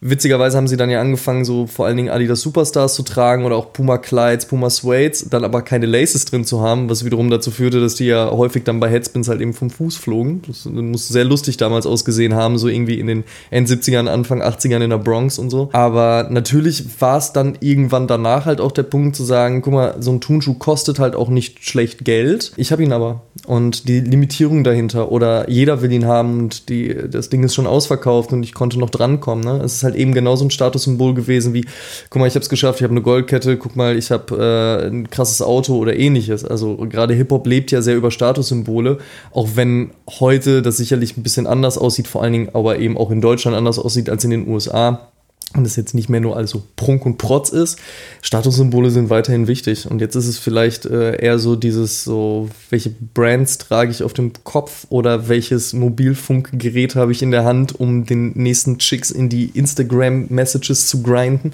Witzigerweise 0.07 0.55
haben 0.55 0.67
sie 0.67 0.77
dann 0.77 0.91
ja 0.91 1.01
angefangen, 1.01 1.45
so 1.45 1.65
vor 1.65 1.87
allen 1.87 1.97
Dingen 1.97 2.09
Adidas 2.09 2.41
Superstars 2.41 2.93
zu 2.93 3.01
tragen 3.01 3.43
oder 3.43 3.55
auch 3.55 3.73
Puma 3.73 3.97
Clydes, 3.97 4.45
Puma 4.45 4.69
Suades, 4.69 5.27
dann 5.31 5.43
aber 5.43 5.63
keine 5.63 5.87
Laces 5.87 6.25
drin 6.25 6.45
zu 6.45 6.61
haben, 6.61 6.91
was 6.91 7.05
wiederum 7.05 7.31
dazu 7.31 7.49
führte, 7.49 7.81
dass 7.81 7.95
die 7.95 8.05
ja 8.05 8.29
häufig 8.29 8.63
dann 8.63 8.79
bei 8.79 8.87
Headspins 8.87 9.27
halt 9.29 9.41
eben 9.41 9.55
vom 9.55 9.71
Fuß 9.71 9.97
flogen. 9.97 10.43
Das 10.45 10.65
muss 10.65 11.07
sehr 11.07 11.23
lustig 11.23 11.57
damals 11.57 11.87
ausgesehen 11.87 12.35
haben, 12.35 12.59
so 12.59 12.67
irgendwie 12.67 12.99
in 12.99 13.07
den 13.07 13.23
End 13.49 13.67
70ern, 13.67 14.07
Anfang 14.07 14.43
80ern 14.43 14.83
in 14.83 14.91
der 14.91 14.99
Bronx 14.99 15.39
und 15.39 15.49
so. 15.49 15.69
Aber 15.73 16.27
natürlich 16.29 17.01
war 17.01 17.17
es 17.17 17.33
dann 17.33 17.57
irgendwann 17.59 18.05
danach 18.05 18.45
halt 18.45 18.61
auch 18.61 18.71
der 18.71 18.83
Punkt 18.83 19.15
zu 19.15 19.23
sagen, 19.23 19.63
guck 19.63 19.73
mal, 19.73 19.95
so 20.01 20.11
ein 20.11 20.21
Turnschuh 20.21 20.53
kostet 20.53 20.99
halt 20.99 21.15
auch 21.15 21.29
nicht 21.29 21.63
schlecht 21.63 22.05
Geld. 22.05 22.51
Ich 22.57 22.71
habe 22.71 22.83
ihn 22.83 22.91
aber. 22.91 23.23
Und 23.47 23.87
die 23.87 24.01
Limitierung 24.01 24.63
dahinter 24.63 25.11
oder 25.11 25.49
jeder 25.49 25.81
will 25.81 25.91
ihn 25.91 26.05
haben 26.05 26.39
und 26.39 26.69
die, 26.69 26.95
das 27.09 27.29
Ding 27.29 27.43
ist 27.43 27.55
schon 27.55 27.67
ausverkauft 27.67 28.33
und 28.33 28.43
ich 28.43 28.53
konnte 28.53 28.79
noch 28.79 28.89
drankommen. 28.89 29.43
Ne? 29.43 29.63
Es 29.63 29.73
ist 29.75 29.83
halt 29.83 29.94
halt 29.95 30.01
eben 30.01 30.13
genauso 30.13 30.45
ein 30.45 30.51
Statussymbol 30.51 31.13
gewesen 31.13 31.53
wie, 31.53 31.65
guck 32.09 32.19
mal, 32.19 32.27
ich 32.27 32.35
habe 32.35 32.43
es 32.43 32.49
geschafft, 32.49 32.79
ich 32.79 32.83
habe 32.83 32.91
eine 32.91 33.01
Goldkette, 33.01 33.57
guck 33.57 33.75
mal, 33.75 33.97
ich 33.97 34.11
habe 34.11 34.35
äh, 34.37 34.87
ein 34.87 35.09
krasses 35.09 35.41
Auto 35.41 35.77
oder 35.77 35.95
ähnliches. 35.97 36.45
Also 36.45 36.77
gerade 36.77 37.13
Hip-Hop 37.13 37.47
lebt 37.47 37.71
ja 37.71 37.81
sehr 37.81 37.95
über 37.95 38.11
Statussymbole, 38.11 38.99
auch 39.31 39.49
wenn 39.55 39.91
heute 40.19 40.61
das 40.61 40.77
sicherlich 40.77 41.17
ein 41.17 41.23
bisschen 41.23 41.47
anders 41.47 41.77
aussieht, 41.77 42.07
vor 42.07 42.23
allen 42.23 42.33
Dingen 42.33 42.49
aber 42.53 42.79
eben 42.79 42.97
auch 42.97 43.11
in 43.11 43.21
Deutschland 43.21 43.57
anders 43.57 43.79
aussieht 43.79 44.09
als 44.09 44.23
in 44.23 44.31
den 44.31 44.47
USA 44.47 45.11
und 45.53 45.65
es 45.65 45.75
jetzt 45.75 45.93
nicht 45.93 46.09
mehr 46.09 46.19
nur 46.19 46.35
also 46.35 46.63
Prunk 46.75 47.05
und 47.05 47.17
Protz 47.17 47.49
ist. 47.49 47.79
Statussymbole 48.21 48.91
sind 48.91 49.09
weiterhin 49.09 49.47
wichtig. 49.47 49.89
Und 49.89 50.01
jetzt 50.01 50.15
ist 50.15 50.27
es 50.27 50.37
vielleicht 50.37 50.85
äh, 50.85 51.15
eher 51.15 51.39
so 51.39 51.55
dieses 51.55 52.03
so, 52.03 52.49
welche 52.69 52.89
Brands 52.89 53.57
trage 53.57 53.91
ich 53.91 54.03
auf 54.03 54.13
dem 54.13 54.33
Kopf 54.43 54.85
oder 54.89 55.29
welches 55.29 55.73
Mobilfunkgerät 55.73 56.95
habe 56.95 57.11
ich 57.11 57.21
in 57.21 57.31
der 57.31 57.45
Hand, 57.45 57.79
um 57.79 58.05
den 58.05 58.31
nächsten 58.31 58.79
Chicks 58.79 59.11
in 59.11 59.29
die 59.29 59.45
Instagram-Messages 59.53 60.87
zu 60.87 61.01
grinden. 61.01 61.53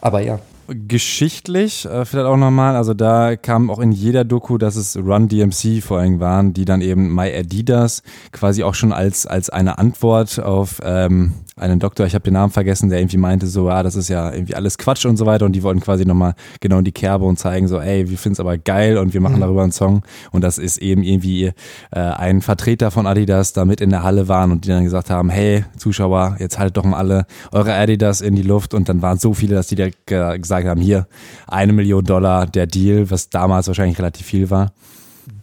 Aber 0.00 0.20
ja, 0.20 0.40
geschichtlich 0.70 1.84
äh, 1.86 2.04
vielleicht 2.04 2.26
auch 2.26 2.36
nochmal, 2.36 2.76
also 2.76 2.94
da 2.94 3.36
kam 3.36 3.70
auch 3.70 3.78
in 3.78 3.92
jeder 3.92 4.24
Doku, 4.24 4.58
dass 4.58 4.76
es 4.76 4.96
Run 4.96 5.28
DMC 5.28 5.82
vor 5.82 5.98
allem 5.98 6.20
waren, 6.20 6.52
die 6.52 6.64
dann 6.64 6.80
eben 6.80 7.14
My 7.14 7.32
Adidas 7.34 8.02
quasi 8.32 8.62
auch 8.62 8.74
schon 8.74 8.92
als, 8.92 9.26
als 9.26 9.50
eine 9.50 9.78
Antwort 9.78 10.40
auf 10.40 10.80
ähm, 10.84 11.34
einen 11.60 11.78
Doktor, 11.78 12.06
ich 12.06 12.14
habe 12.14 12.24
den 12.24 12.34
Namen 12.34 12.52
vergessen, 12.52 12.88
der 12.88 13.00
irgendwie 13.00 13.18
meinte 13.18 13.46
so, 13.46 13.68
ah, 13.68 13.82
das 13.82 13.94
ist 13.94 14.08
ja 14.08 14.32
irgendwie 14.32 14.54
alles 14.54 14.78
Quatsch 14.78 15.04
und 15.04 15.16
so 15.16 15.26
weiter. 15.26 15.44
Und 15.44 15.52
die 15.52 15.62
wollten 15.62 15.80
quasi 15.80 16.04
nochmal 16.04 16.34
genau 16.60 16.78
in 16.78 16.84
die 16.84 16.92
Kerbe 16.92 17.24
und 17.26 17.38
zeigen 17.38 17.68
so, 17.68 17.78
ey, 17.78 18.08
wir 18.08 18.18
finden 18.18 18.34
es 18.34 18.40
aber 18.40 18.58
geil 18.58 18.98
und 18.98 19.14
wir 19.14 19.20
machen 19.20 19.36
mhm. 19.36 19.40
darüber 19.40 19.62
einen 19.62 19.72
Song. 19.72 20.02
Und 20.32 20.42
das 20.42 20.58
ist 20.58 20.78
eben 20.78 21.02
irgendwie 21.02 21.52
äh, 21.90 22.00
ein 22.00 22.40
Vertreter 22.40 22.90
von 22.90 23.06
Adidas 23.06 23.52
da 23.52 23.64
mit 23.64 23.80
in 23.80 23.90
der 23.90 24.02
Halle 24.02 24.28
waren 24.28 24.52
und 24.52 24.64
die 24.64 24.68
dann 24.68 24.84
gesagt 24.84 25.10
haben, 25.10 25.28
hey, 25.28 25.64
Zuschauer, 25.76 26.36
jetzt 26.38 26.58
haltet 26.58 26.78
doch 26.78 26.84
mal 26.84 26.96
alle 26.96 27.26
eure 27.52 27.74
Adidas 27.74 28.20
in 28.20 28.34
die 28.34 28.42
Luft. 28.42 28.74
Und 28.74 28.88
dann 28.88 29.02
waren 29.02 29.18
so 29.18 29.34
viele, 29.34 29.54
dass 29.54 29.66
die 29.66 29.76
da 29.76 29.88
gesagt 30.06 30.59
haben, 30.68 30.80
hier, 30.80 31.06
eine 31.46 31.72
Million 31.72 32.04
Dollar 32.04 32.46
der 32.46 32.66
Deal, 32.66 33.10
was 33.10 33.30
damals 33.30 33.66
wahrscheinlich 33.66 33.98
relativ 33.98 34.26
viel 34.26 34.50
war. 34.50 34.72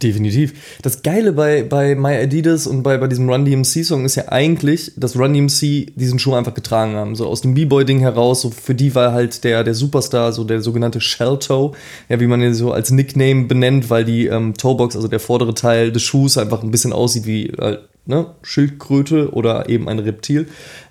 Definitiv. 0.02 0.54
Das 0.82 1.02
Geile 1.02 1.34
bei, 1.34 1.64
bei 1.64 1.96
My 1.96 2.16
Adidas 2.16 2.68
und 2.68 2.84
bei, 2.84 2.98
bei 2.98 3.08
diesem 3.08 3.30
Run 3.30 3.46
DMC 3.46 3.84
Song 3.84 4.06
ist 4.06 4.16
ja 4.16 4.30
eigentlich, 4.30 4.92
dass 4.96 5.18
Run 5.18 5.34
DMC 5.34 5.94
diesen 5.96 6.20
Schuh 6.20 6.36
einfach 6.36 6.54
getragen 6.54 6.96
haben. 6.96 7.16
So 7.16 7.28
aus 7.28 7.42
dem 7.42 7.54
B-Boy-Ding 7.54 8.00
heraus, 8.00 8.42
so 8.42 8.52
für 8.52 8.76
die 8.76 8.94
war 8.96 9.14
halt 9.14 9.44
der, 9.44 9.64
der 9.64 9.74
Superstar, 9.74 10.34
so 10.34 10.44
der 10.44 10.62
sogenannte 10.62 11.02
Shell 11.02 11.40
Toe, 11.40 11.72
ja, 12.10 12.20
wie 12.20 12.28
man 12.28 12.42
ihn 12.42 12.54
so 12.54 12.72
als 12.72 12.92
Nickname 12.92 13.46
benennt, 13.46 13.90
weil 13.90 14.06
die 14.06 14.28
ähm, 14.28 14.54
Toebox, 14.56 14.96
also 14.96 15.08
der 15.08 15.20
vordere 15.20 15.54
Teil 15.54 15.92
des 15.92 16.04
Schuhs, 16.04 16.38
einfach 16.38 16.64
ein 16.64 16.72
bisschen 16.72 16.94
aussieht 16.94 17.26
wie 17.26 17.48
äh, 17.48 17.80
ne, 18.06 18.28
Schildkröte 18.42 19.32
oder 19.32 19.70
eben 19.70 19.88
ein 19.90 20.00
Reptil, 20.00 20.48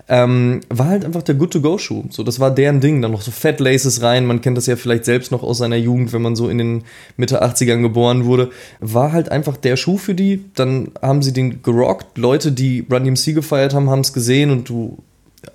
ähm, 0.08 0.60
war 0.68 0.86
halt 0.86 1.04
einfach 1.04 1.22
der 1.22 1.34
Good-to-Go-Schuh. 1.34 2.04
So, 2.10 2.22
das 2.22 2.38
war 2.38 2.52
deren 2.52 2.80
Ding. 2.80 3.02
Dann 3.02 3.10
noch 3.10 3.22
so 3.22 3.30
Fat 3.30 3.58
Laces 3.58 4.02
rein. 4.02 4.26
Man 4.26 4.40
kennt 4.40 4.56
das 4.56 4.66
ja 4.66 4.76
vielleicht 4.76 5.04
selbst 5.04 5.32
noch 5.32 5.42
aus 5.42 5.58
seiner 5.58 5.76
Jugend, 5.76 6.12
wenn 6.12 6.22
man 6.22 6.36
so 6.36 6.48
in 6.48 6.58
den 6.58 6.84
Mitte 7.16 7.42
80ern 7.42 7.82
geboren 7.82 8.24
wurde. 8.24 8.50
War 8.80 9.12
halt 9.12 9.30
einfach 9.30 9.56
der 9.56 9.76
Schuh 9.76 9.98
für 9.98 10.14
die. 10.14 10.44
Dann 10.54 10.92
haben 11.02 11.22
sie 11.22 11.32
den 11.32 11.62
gerockt. 11.62 12.18
Leute, 12.18 12.52
die 12.52 12.86
Run 12.90 13.04
DMC 13.04 13.34
gefeiert 13.34 13.74
haben, 13.74 13.90
haben 13.90 14.00
es 14.00 14.12
gesehen 14.12 14.50
und 14.50 14.68
du 14.68 14.98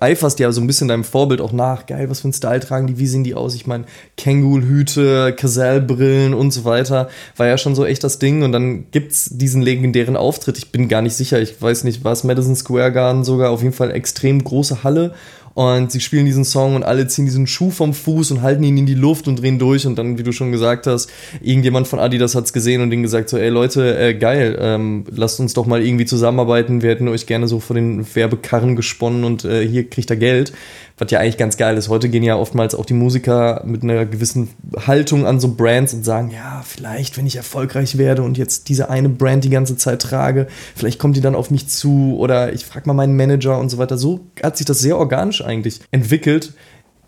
eiferst 0.00 0.38
ja 0.38 0.50
so 0.52 0.60
ein 0.60 0.66
bisschen 0.66 0.88
deinem 0.88 1.04
Vorbild 1.04 1.40
auch 1.40 1.52
nach. 1.52 1.86
Geil, 1.86 2.08
was 2.10 2.20
für 2.20 2.28
ein 2.28 2.32
Style 2.32 2.60
tragen 2.60 2.86
die, 2.86 2.98
wie 2.98 3.06
sehen 3.06 3.24
die 3.24 3.34
aus? 3.34 3.54
Ich 3.54 3.66
meine, 3.66 3.84
Kängurhüte, 4.16 5.34
Cazelle-Brillen 5.36 6.34
und 6.34 6.52
so 6.52 6.64
weiter. 6.64 7.08
War 7.36 7.46
ja 7.46 7.58
schon 7.58 7.74
so 7.74 7.84
echt 7.84 8.04
das 8.04 8.18
Ding. 8.18 8.42
Und 8.42 8.52
dann 8.52 8.90
gibt's 8.90 9.30
diesen 9.30 9.62
legendären 9.62 10.16
Auftritt. 10.16 10.58
Ich 10.58 10.72
bin 10.72 10.88
gar 10.88 11.02
nicht 11.02 11.14
sicher, 11.14 11.40
ich 11.40 11.60
weiß 11.60 11.84
nicht, 11.84 12.04
war 12.04 12.12
es 12.12 12.24
Madison 12.24 12.56
Square 12.56 12.92
Garden 12.92 13.24
sogar, 13.24 13.50
auf 13.50 13.62
jeden 13.62 13.74
Fall 13.74 13.90
extrem 13.90 14.42
große 14.42 14.84
Halle. 14.84 15.14
Und 15.54 15.92
sie 15.92 16.00
spielen 16.00 16.24
diesen 16.24 16.44
Song 16.44 16.76
und 16.76 16.82
alle 16.82 17.06
ziehen 17.08 17.26
diesen 17.26 17.46
Schuh 17.46 17.70
vom 17.70 17.92
Fuß 17.92 18.30
und 18.30 18.42
halten 18.42 18.62
ihn 18.62 18.78
in 18.78 18.86
die 18.86 18.94
Luft 18.94 19.28
und 19.28 19.40
drehen 19.40 19.58
durch. 19.58 19.86
Und 19.86 19.96
dann, 19.96 20.18
wie 20.18 20.22
du 20.22 20.32
schon 20.32 20.52
gesagt 20.52 20.86
hast, 20.86 21.10
irgendjemand 21.40 21.88
von 21.88 21.98
Adidas 21.98 22.34
hat's 22.34 22.52
gesehen 22.52 22.80
und 22.80 22.90
denen 22.90 23.02
gesagt 23.02 23.28
so, 23.28 23.36
ey 23.36 23.50
Leute, 23.50 23.98
äh, 23.98 24.14
geil, 24.14 24.56
ähm, 24.60 25.04
lasst 25.10 25.40
uns 25.40 25.52
doch 25.52 25.66
mal 25.66 25.82
irgendwie 25.82 26.06
zusammenarbeiten. 26.06 26.82
Wir 26.82 26.90
hätten 26.90 27.08
euch 27.08 27.26
gerne 27.26 27.48
so 27.48 27.60
vor 27.60 27.74
den 27.74 28.06
Werbekarren 28.14 28.76
gesponnen 28.76 29.24
und 29.24 29.44
äh, 29.44 29.66
hier 29.66 29.88
kriegt 29.88 30.10
er 30.10 30.16
Geld 30.16 30.52
was 30.98 31.10
ja 31.10 31.20
eigentlich 31.20 31.38
ganz 31.38 31.56
geil 31.56 31.76
ist. 31.76 31.88
Heute 31.88 32.08
gehen 32.08 32.22
ja 32.22 32.36
oftmals 32.36 32.74
auch 32.74 32.84
die 32.84 32.94
Musiker 32.94 33.62
mit 33.64 33.82
einer 33.82 34.06
gewissen 34.06 34.50
Haltung 34.86 35.26
an 35.26 35.40
so 35.40 35.54
Brands 35.54 35.94
und 35.94 36.04
sagen, 36.04 36.30
ja, 36.30 36.62
vielleicht, 36.64 37.16
wenn 37.16 37.26
ich 37.26 37.36
erfolgreich 37.36 37.98
werde 37.98 38.22
und 38.22 38.38
jetzt 38.38 38.68
diese 38.68 38.90
eine 38.90 39.08
Brand 39.08 39.44
die 39.44 39.50
ganze 39.50 39.76
Zeit 39.76 40.02
trage, 40.02 40.46
vielleicht 40.74 40.98
kommt 40.98 41.16
die 41.16 41.20
dann 41.20 41.34
auf 41.34 41.50
mich 41.50 41.68
zu 41.68 42.16
oder 42.18 42.52
ich 42.52 42.64
frage 42.64 42.86
mal 42.86 42.94
meinen 42.94 43.16
Manager 43.16 43.58
und 43.58 43.68
so 43.68 43.78
weiter. 43.78 43.96
So 43.96 44.20
hat 44.42 44.56
sich 44.56 44.66
das 44.66 44.80
sehr 44.80 44.98
organisch 44.98 45.44
eigentlich 45.44 45.80
entwickelt. 45.90 46.54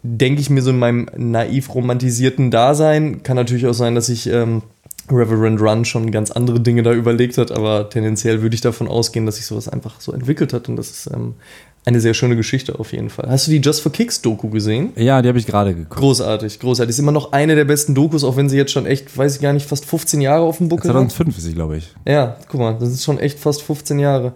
Denke 0.03 0.41
ich 0.41 0.51
mir 0.51 0.61
so 0.61 0.71
in 0.71 0.79
meinem 0.79 1.09
naiv 1.17 1.75
romantisierten 1.75 2.51
Dasein. 2.51 3.23
Kann 3.23 3.37
natürlich 3.37 3.67
auch 3.67 3.73
sein, 3.73 3.95
dass 3.95 4.11
ich 4.11 4.27
ähm, 4.27 4.63
Reverend 5.11 5.61
Run 5.61 5.85
schon 5.85 6.11
ganz 6.11 6.31
andere 6.31 6.61
Dinge 6.61 6.83
da 6.83 6.93
überlegt 6.93 7.37
hat, 7.37 7.53
aber 7.53 7.91
tendenziell 7.91 8.41
würde 8.41 8.55
ich 8.55 8.63
davon 8.63 8.89
ausgehen, 8.89 9.27
dass 9.27 9.37
sich 9.37 9.47
sowas 9.47 9.69
einfach 9.69 10.01
so 10.01 10.13
entwickelt 10.13 10.53
hat 10.53 10.69
und 10.69 10.77
das 10.77 10.91
ist 10.91 11.11
ähm, 11.13 11.35
eine 11.87 12.01
sehr 12.01 12.15
schöne 12.15 12.35
Geschichte 12.35 12.79
auf 12.79 12.93
jeden 12.93 13.11
Fall. 13.11 13.29
Hast 13.29 13.47
du 13.47 13.51
die 13.51 13.59
Just 13.59 13.83
for 13.83 13.93
Kicks 13.93 14.23
Doku 14.23 14.49
gesehen? 14.49 14.93
Ja, 14.97 15.21
die 15.21 15.29
habe 15.29 15.39
ich 15.39 15.47
gerade 15.47 15.75
geguckt. 15.75 16.01
Großartig, 16.01 16.59
großartig. 16.59 16.91
Ist 16.91 16.99
immer 16.99 17.13
noch 17.13 17.33
eine 17.33 17.55
der 17.55 17.67
besten 17.67 17.95
Dokus, 17.95 18.25
auch 18.25 18.37
wenn 18.37 18.49
sie 18.49 18.57
jetzt 18.57 18.73
schon 18.73 18.87
echt, 18.87 19.17
weiß 19.17 19.37
ich 19.37 19.43
gar 19.43 19.53
nicht, 19.53 19.67
fast 19.67 19.85
15 19.85 20.21
Jahre 20.21 20.45
auf 20.45 20.59
dem 20.59 20.69
Buckel 20.69 20.91
2005 20.91 21.37
ist 21.37 21.45
sie, 21.45 21.53
glaube 21.53 21.77
ich. 21.77 21.93
Ja, 22.07 22.37
guck 22.49 22.61
mal, 22.61 22.77
das 22.79 22.89
ist 22.89 23.05
schon 23.05 23.19
echt 23.19 23.39
fast 23.39 23.63
15 23.63 23.99
Jahre 23.99 24.33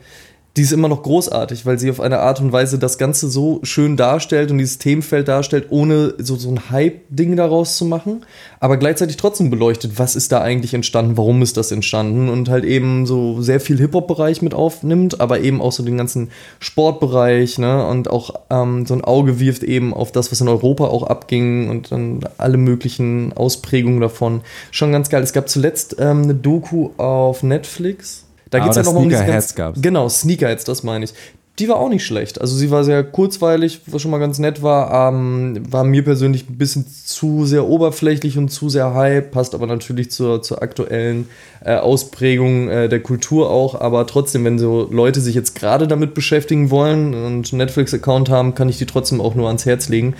die 0.58 0.64
ist 0.64 0.72
immer 0.72 0.88
noch 0.88 1.04
großartig, 1.04 1.66
weil 1.66 1.78
sie 1.78 1.88
auf 1.88 2.00
eine 2.00 2.18
Art 2.18 2.40
und 2.40 2.50
Weise 2.50 2.80
das 2.80 2.98
Ganze 2.98 3.30
so 3.30 3.60
schön 3.62 3.96
darstellt 3.96 4.50
und 4.50 4.58
dieses 4.58 4.78
Themenfeld 4.78 5.28
darstellt, 5.28 5.66
ohne 5.70 6.14
so, 6.18 6.34
so 6.34 6.50
ein 6.50 6.70
Hype-Ding 6.70 7.36
daraus 7.36 7.76
zu 7.76 7.84
machen, 7.84 8.26
aber 8.58 8.76
gleichzeitig 8.76 9.16
trotzdem 9.16 9.50
beleuchtet, 9.50 10.00
was 10.00 10.16
ist 10.16 10.32
da 10.32 10.40
eigentlich 10.40 10.74
entstanden, 10.74 11.16
warum 11.16 11.42
ist 11.42 11.56
das 11.56 11.70
entstanden 11.70 12.28
und 12.28 12.48
halt 12.48 12.64
eben 12.64 13.06
so 13.06 13.40
sehr 13.40 13.60
viel 13.60 13.78
Hip-Hop-Bereich 13.78 14.42
mit 14.42 14.52
aufnimmt, 14.52 15.20
aber 15.20 15.38
eben 15.42 15.60
auch 15.60 15.70
so 15.70 15.84
den 15.84 15.96
ganzen 15.96 16.32
Sportbereich 16.58 17.58
ne, 17.58 17.86
und 17.86 18.10
auch 18.10 18.34
ähm, 18.50 18.84
so 18.84 18.94
ein 18.94 19.04
Auge 19.04 19.38
wirft 19.38 19.62
eben 19.62 19.94
auf 19.94 20.10
das, 20.10 20.32
was 20.32 20.40
in 20.40 20.48
Europa 20.48 20.86
auch 20.86 21.04
abging 21.04 21.70
und 21.70 21.92
dann 21.92 22.18
alle 22.36 22.56
möglichen 22.56 23.32
Ausprägungen 23.32 24.00
davon. 24.00 24.40
Schon 24.72 24.90
ganz 24.90 25.08
geil. 25.08 25.22
Es 25.22 25.32
gab 25.32 25.48
zuletzt 25.48 25.94
ähm, 26.00 26.24
eine 26.24 26.34
Doku 26.34 26.90
auf 26.96 27.44
Netflix 27.44 28.24
da 28.50 28.60
geht 28.60 28.70
es 28.70 28.76
ja 28.76 28.82
nochmal 28.82 29.04
um 29.04 29.10
Sneakerheads 29.10 29.54
gab's. 29.54 29.82
Genau, 29.82 30.08
Sneakerheads, 30.08 30.64
das 30.64 30.82
meine 30.82 31.04
ich. 31.04 31.14
Die 31.58 31.68
war 31.68 31.76
auch 31.76 31.88
nicht 31.88 32.06
schlecht. 32.06 32.40
Also 32.40 32.54
sie 32.54 32.70
war 32.70 32.84
sehr 32.84 33.02
kurzweilig, 33.02 33.80
was 33.86 34.00
schon 34.00 34.12
mal 34.12 34.18
ganz 34.18 34.38
nett 34.38 34.62
war. 34.62 35.08
Ähm, 35.08 35.60
war 35.68 35.82
mir 35.82 36.04
persönlich 36.04 36.48
ein 36.48 36.56
bisschen 36.56 36.86
zu 36.86 37.46
sehr 37.46 37.66
oberflächlich 37.66 38.38
und 38.38 38.48
zu 38.48 38.68
sehr 38.68 38.94
hype, 38.94 39.32
passt 39.32 39.56
aber 39.56 39.66
natürlich 39.66 40.12
zur, 40.12 40.40
zur 40.40 40.62
aktuellen 40.62 41.28
äh, 41.64 41.74
Ausprägung 41.74 42.68
äh, 42.68 42.88
der 42.88 43.00
Kultur 43.00 43.50
auch. 43.50 43.80
Aber 43.80 44.06
trotzdem, 44.06 44.44
wenn 44.44 44.60
so 44.60 44.88
Leute 44.88 45.20
sich 45.20 45.34
jetzt 45.34 45.56
gerade 45.56 45.88
damit 45.88 46.14
beschäftigen 46.14 46.70
wollen 46.70 47.12
und 47.12 47.52
einen 47.52 47.58
Netflix-Account 47.58 48.30
haben, 48.30 48.54
kann 48.54 48.68
ich 48.68 48.78
die 48.78 48.86
trotzdem 48.86 49.20
auch 49.20 49.34
nur 49.34 49.48
ans 49.48 49.66
Herz 49.66 49.88
legen. 49.88 50.14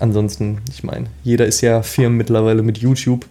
Ansonsten, 0.00 0.58
ich 0.68 0.82
meine, 0.82 1.06
jeder 1.22 1.46
ist 1.46 1.60
ja 1.60 1.82
Firmen 1.82 2.18
mittlerweile 2.18 2.62
mit 2.62 2.78
YouTube 2.78 3.24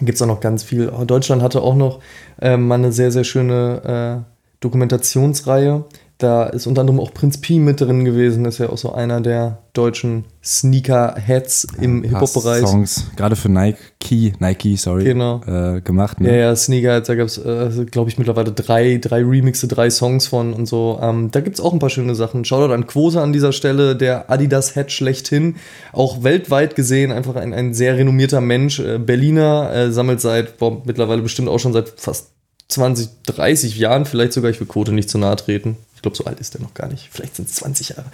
gibt 0.00 0.16
es 0.16 0.22
auch 0.22 0.26
noch 0.26 0.40
ganz 0.40 0.62
viel. 0.62 0.90
Deutschland 1.06 1.42
hatte 1.42 1.62
auch 1.62 1.74
noch 1.74 2.00
äh, 2.40 2.56
mal 2.56 2.76
eine 2.76 2.92
sehr, 2.92 3.10
sehr 3.10 3.24
schöne 3.24 4.24
äh, 4.24 4.32
Dokumentationsreihe. 4.60 5.84
Da 6.18 6.46
ist 6.46 6.66
unter 6.66 6.80
anderem 6.80 6.98
auch 6.98 7.14
Prinz 7.14 7.40
Pi 7.40 7.60
mit 7.60 7.80
drin 7.80 8.04
gewesen, 8.04 8.44
ist 8.44 8.58
ja 8.58 8.70
auch 8.70 8.76
so 8.76 8.92
einer 8.92 9.20
der 9.20 9.58
deutschen 9.72 10.24
Sneaker-Heads 10.42 11.68
im 11.80 12.02
Hip-Hop-Bereich. 12.02 12.66
Songs, 12.66 13.06
gerade 13.14 13.36
für 13.36 13.48
Nike, 13.48 14.32
Nike, 14.40 14.76
sorry, 14.76 15.04
genau. 15.04 15.40
äh, 15.46 15.80
gemacht. 15.80 16.20
Ne? 16.20 16.30
Ja, 16.30 16.36
ja, 16.36 16.56
Sneaker-Heads, 16.56 17.06
da 17.06 17.14
gab 17.14 17.28
es, 17.28 17.38
äh, 17.38 17.84
glaube 17.88 18.10
ich, 18.10 18.18
mittlerweile 18.18 18.50
drei, 18.50 18.98
drei 19.00 19.22
Remixe, 19.22 19.68
drei 19.68 19.90
Songs 19.90 20.26
von 20.26 20.54
und 20.54 20.66
so. 20.66 20.98
Ähm, 21.00 21.30
da 21.30 21.40
gibt 21.40 21.54
es 21.54 21.64
auch 21.64 21.72
ein 21.72 21.78
paar 21.78 21.88
schöne 21.88 22.16
Sachen. 22.16 22.44
Shoutout 22.44 22.74
an 22.74 22.88
Quote 22.88 23.20
an 23.20 23.32
dieser 23.32 23.52
Stelle, 23.52 23.94
der 23.94 24.28
Adidas-Head 24.28 24.90
schlechthin. 24.90 25.54
Auch 25.92 26.24
weltweit 26.24 26.74
gesehen 26.74 27.12
einfach 27.12 27.36
ein, 27.36 27.54
ein 27.54 27.74
sehr 27.74 27.96
renommierter 27.96 28.40
Mensch. 28.40 28.80
Äh, 28.80 28.98
Berliner, 28.98 29.70
äh, 29.72 29.92
sammelt 29.92 30.20
seit, 30.20 30.58
boah, 30.58 30.82
mittlerweile 30.84 31.22
bestimmt 31.22 31.48
auch 31.48 31.60
schon 31.60 31.72
seit 31.72 31.90
fast 31.90 32.32
20, 32.68 33.08
30 33.26 33.78
Jahren, 33.78 34.04
vielleicht 34.04 34.34
sogar, 34.34 34.50
ich 34.50 34.60
will 34.60 34.66
Quote 34.66 34.92
nicht 34.92 35.08
zu 35.08 35.16
nahe 35.18 35.36
treten, 35.36 35.76
ich 35.98 36.02
glaube, 36.02 36.16
so 36.16 36.26
alt 36.26 36.38
ist 36.38 36.54
der 36.54 36.60
noch 36.60 36.74
gar 36.74 36.86
nicht. 36.86 37.08
Vielleicht 37.10 37.34
sind 37.34 37.48
es 37.48 37.56
20 37.56 37.88
Jahre. 37.88 38.04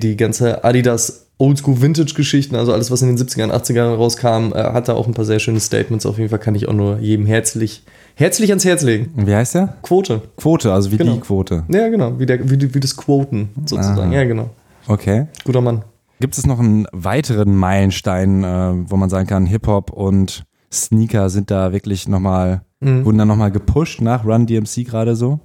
Die 0.00 0.16
ganze 0.16 0.64
Adidas 0.64 1.26
Oldschool 1.36 1.82
Vintage 1.82 2.14
Geschichten, 2.14 2.56
also 2.56 2.72
alles, 2.72 2.90
was 2.90 3.02
in 3.02 3.14
den 3.14 3.18
70ern, 3.18 3.50
80ern 3.50 3.96
rauskam, 3.96 4.54
äh, 4.54 4.72
hat 4.72 4.88
da 4.88 4.94
auch 4.94 5.06
ein 5.06 5.12
paar 5.12 5.26
sehr 5.26 5.40
schöne 5.40 5.60
Statements. 5.60 6.06
Auf 6.06 6.16
jeden 6.16 6.30
Fall 6.30 6.38
kann 6.38 6.54
ich 6.54 6.68
auch 6.68 6.72
nur 6.72 7.00
jedem 7.00 7.26
herzlich, 7.26 7.82
herzlich 8.14 8.48
ans 8.48 8.64
Herz 8.64 8.80
legen. 8.80 9.12
Wie 9.14 9.34
heißt 9.34 9.56
der? 9.56 9.76
Quote. 9.82 10.22
Quote, 10.38 10.72
also 10.72 10.90
wie 10.90 10.96
genau. 10.96 11.12
die 11.12 11.20
Quote. 11.20 11.64
Ja, 11.68 11.90
genau, 11.90 12.18
wie, 12.18 12.24
der, 12.24 12.48
wie, 12.48 12.74
wie 12.74 12.80
das 12.80 12.96
Quoten 12.96 13.50
sozusagen. 13.66 14.00
Aha. 14.00 14.14
Ja, 14.14 14.24
genau. 14.24 14.48
Okay. 14.86 15.26
Guter 15.44 15.60
Mann. 15.60 15.84
Gibt 16.20 16.38
es 16.38 16.46
noch 16.46 16.60
einen 16.60 16.86
weiteren 16.92 17.54
Meilenstein, 17.54 18.42
äh, 18.42 18.72
wo 18.90 18.96
man 18.96 19.10
sagen 19.10 19.26
kann, 19.26 19.44
Hip-Hop 19.44 19.90
und 19.90 20.44
Sneaker 20.72 21.28
sind 21.28 21.50
da 21.50 21.74
wirklich 21.74 22.08
nochmal, 22.08 22.62
mhm. 22.84 23.04
wurden 23.04 23.18
da 23.18 23.24
nochmal 23.24 23.50
gepusht 23.50 24.00
nach 24.00 24.24
Run 24.24 24.46
DMC 24.46 24.84
gerade 24.84 25.16
so? 25.16 25.40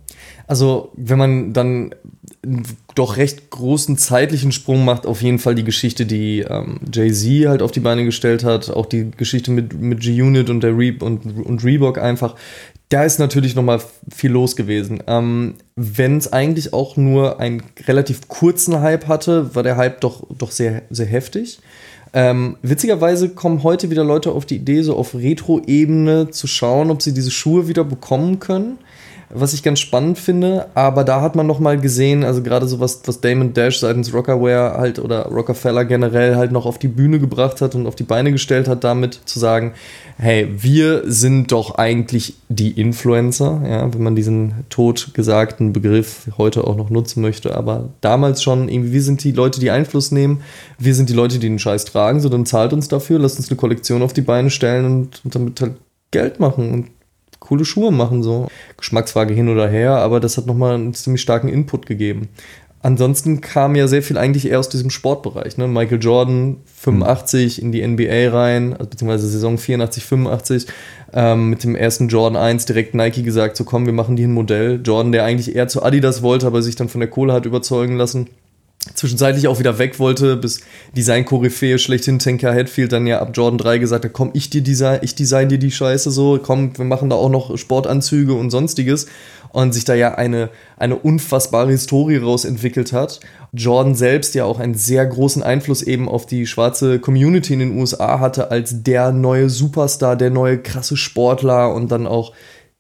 Also, 0.47 0.91
wenn 0.95 1.17
man 1.17 1.53
dann 1.53 1.95
einen 2.43 2.63
doch 2.95 3.17
recht 3.17 3.49
großen 3.49 3.97
zeitlichen 3.97 4.51
Sprung 4.51 4.85
macht, 4.85 5.05
auf 5.05 5.21
jeden 5.21 5.39
Fall 5.39 5.55
die 5.55 5.63
Geschichte, 5.63 6.05
die 6.05 6.39
ähm, 6.39 6.79
Jay-Z 6.91 7.47
halt 7.47 7.61
auf 7.61 7.71
die 7.71 7.79
Beine 7.79 8.05
gestellt 8.05 8.43
hat, 8.43 8.69
auch 8.69 8.85
die 8.85 9.11
Geschichte 9.11 9.51
mit, 9.51 9.79
mit 9.79 10.01
G-Unit 10.01 10.49
und 10.49 10.61
der 10.61 10.77
Reap 10.77 11.01
und, 11.01 11.25
und 11.45 11.63
Reebok 11.63 11.97
einfach. 11.97 12.35
Da 12.89 13.03
ist 13.03 13.19
natürlich 13.19 13.55
nochmal 13.55 13.81
viel 14.13 14.31
los 14.31 14.55
gewesen. 14.55 15.03
Ähm, 15.07 15.55
Wenn 15.75 16.17
es 16.17 16.33
eigentlich 16.33 16.73
auch 16.73 16.97
nur 16.97 17.39
einen 17.39 17.61
relativ 17.85 18.27
kurzen 18.27 18.79
Hype 18.81 19.07
hatte, 19.07 19.53
war 19.53 19.63
der 19.63 19.77
Hype 19.77 20.01
doch, 20.01 20.23
doch 20.35 20.51
sehr, 20.51 20.81
sehr 20.89 21.05
heftig. 21.05 21.59
Ähm, 22.13 22.57
witzigerweise 22.61 23.29
kommen 23.29 23.63
heute 23.63 23.89
wieder 23.89 24.03
Leute 24.03 24.31
auf 24.31 24.45
die 24.45 24.55
Idee, 24.55 24.81
so 24.81 24.95
auf 24.95 25.13
Retro-Ebene 25.13 26.31
zu 26.31 26.47
schauen, 26.47 26.89
ob 26.89 27.01
sie 27.01 27.13
diese 27.13 27.31
Schuhe 27.31 27.67
wieder 27.67 27.83
bekommen 27.83 28.39
können 28.39 28.79
was 29.31 29.53
ich 29.53 29.63
ganz 29.63 29.79
spannend 29.79 30.17
finde. 30.17 30.67
Aber 30.73 31.03
da 31.03 31.21
hat 31.21 31.35
man 31.35 31.47
noch 31.47 31.59
mal 31.59 31.79
gesehen, 31.79 32.23
also 32.23 32.41
gerade 32.41 32.67
so 32.67 32.79
was, 32.79 33.01
was 33.05 33.21
Damon 33.21 33.53
Dash 33.53 33.79
seitens 33.79 34.13
Rockerware 34.13 34.77
halt 34.77 34.99
oder 34.99 35.27
Rockefeller 35.27 35.85
generell 35.85 36.35
halt 36.35 36.51
noch 36.51 36.65
auf 36.65 36.79
die 36.79 36.87
Bühne 36.87 37.19
gebracht 37.19 37.61
hat 37.61 37.75
und 37.75 37.85
auf 37.87 37.95
die 37.95 38.03
Beine 38.03 38.31
gestellt 38.31 38.67
hat, 38.67 38.83
damit 38.83 39.19
zu 39.25 39.39
sagen, 39.39 39.73
hey, 40.17 40.49
wir 40.51 41.03
sind 41.05 41.51
doch 41.51 41.75
eigentlich 41.75 42.35
die 42.49 42.71
Influencer, 42.71 43.61
ja, 43.65 43.93
wenn 43.93 44.03
man 44.03 44.15
diesen 44.15 44.65
totgesagten 44.69 45.71
Begriff 45.71 46.27
heute 46.37 46.65
auch 46.65 46.75
noch 46.75 46.89
nutzen 46.89 47.21
möchte, 47.21 47.55
aber 47.55 47.89
damals 48.01 48.43
schon 48.43 48.67
irgendwie, 48.67 48.93
wir 48.93 49.03
sind 49.03 49.23
die 49.23 49.31
Leute, 49.31 49.59
die 49.59 49.71
Einfluss 49.71 50.11
nehmen, 50.11 50.41
wir 50.77 50.95
sind 50.95 51.09
die 51.09 51.13
Leute, 51.13 51.39
die 51.39 51.47
den 51.47 51.59
Scheiß 51.59 51.85
tragen, 51.85 52.19
so 52.19 52.29
dann 52.29 52.45
zahlt 52.45 52.73
uns 52.73 52.87
dafür, 52.87 53.19
lasst 53.19 53.37
uns 53.37 53.49
eine 53.49 53.57
Kollektion 53.57 54.01
auf 54.01 54.13
die 54.13 54.21
Beine 54.21 54.49
stellen 54.49 54.85
und, 54.85 55.21
und 55.23 55.35
damit 55.35 55.61
halt 55.61 55.73
Geld 56.11 56.39
machen 56.39 56.71
und 56.71 56.87
coole 57.39 57.65
Schuhe 57.65 57.91
machen, 57.91 58.23
so. 58.23 58.47
Geschmacksfrage 58.77 59.33
hin 59.33 59.49
oder 59.49 59.67
her, 59.67 59.97
aber 59.97 60.19
das 60.19 60.37
hat 60.37 60.45
nochmal 60.45 60.75
einen 60.75 60.93
ziemlich 60.93 61.21
starken 61.21 61.49
Input 61.49 61.85
gegeben. 61.85 62.29
Ansonsten 62.81 63.41
kam 63.41 63.75
ja 63.75 63.89
sehr 63.89 64.01
viel 64.01 64.17
eigentlich 64.17 64.47
eher 64.47 64.59
aus 64.59 64.69
diesem 64.69 64.89
Sportbereich. 64.89 65.57
Ne? 65.57 65.67
Michael 65.67 65.99
Jordan 66.01 66.57
85 66.65 67.61
in 67.61 67.73
die 67.73 67.85
NBA 67.85 68.29
rein, 68.29 68.71
also 68.73 68.89
beziehungsweise 68.89 69.27
Saison 69.27 69.57
84, 69.57 70.05
85, 70.05 70.67
ähm, 71.11 71.49
mit 71.49 71.63
dem 71.65 71.75
ersten 71.75 72.07
Jordan 72.07 72.41
1 72.41 72.65
direkt 72.65 72.95
Nike 72.95 73.23
gesagt, 73.23 73.57
so 73.57 73.65
komm, 73.65 73.85
wir 73.85 73.91
machen 73.91 74.15
die 74.15 74.23
ein 74.23 74.33
Modell. 74.33 74.79
Jordan, 74.81 75.11
der 75.11 75.25
eigentlich 75.25 75.55
eher 75.55 75.67
zu 75.67 75.83
Adidas 75.83 76.21
wollte, 76.21 76.47
aber 76.47 76.61
sich 76.61 76.77
dann 76.77 76.87
von 76.87 77.01
der 77.01 77.09
Kohle 77.09 77.33
hat 77.33 77.45
überzeugen 77.45 77.97
lassen. 77.97 78.29
Zwischenzeitlich 78.93 79.47
auch 79.47 79.59
wieder 79.59 79.77
weg 79.77 79.99
wollte, 79.99 80.37
bis 80.37 80.61
Design-Koryphäe 80.95 81.79
schlechthin 81.79 82.19
Tanker 82.19 82.53
Hatfield 82.53 82.91
dann 82.91 83.07
ja 83.07 83.19
ab 83.19 83.31
Jordan 83.33 83.57
3 83.57 83.77
gesagt 83.77 84.05
hat, 84.05 84.13
komm, 84.13 84.31
ich 84.33 84.49
dir 84.49 84.61
design, 84.61 84.99
ich 85.01 85.15
design 85.15 85.49
dir 85.49 85.59
die 85.59 85.71
Scheiße 85.71 86.11
so, 86.11 86.39
komm, 86.41 86.77
wir 86.77 86.85
machen 86.85 87.09
da 87.09 87.17
auch 87.17 87.29
noch 87.29 87.57
Sportanzüge 87.57 88.33
und 88.33 88.51
sonstiges 88.51 89.07
und 89.51 89.73
sich 89.73 89.83
da 89.83 89.95
ja 89.95 90.15
eine, 90.15 90.49
eine 90.77 90.95
unfassbare 90.95 91.71
Historie 91.71 92.17
raus 92.17 92.45
entwickelt 92.45 92.93
hat. 92.93 93.19
Jordan 93.51 93.95
selbst 93.95 94.35
ja 94.35 94.45
auch 94.45 94.59
einen 94.59 94.75
sehr 94.75 95.05
großen 95.05 95.41
Einfluss 95.41 95.81
eben 95.81 96.07
auf 96.07 96.25
die 96.25 96.45
schwarze 96.45 96.99
Community 96.99 97.53
in 97.53 97.59
den 97.59 97.77
USA 97.77 98.19
hatte 98.19 98.51
als 98.51 98.83
der 98.83 99.11
neue 99.11 99.49
Superstar, 99.49 100.15
der 100.15 100.29
neue 100.29 100.59
krasse 100.59 100.97
Sportler 100.97 101.73
und 101.73 101.91
dann 101.91 102.05
auch 102.05 102.33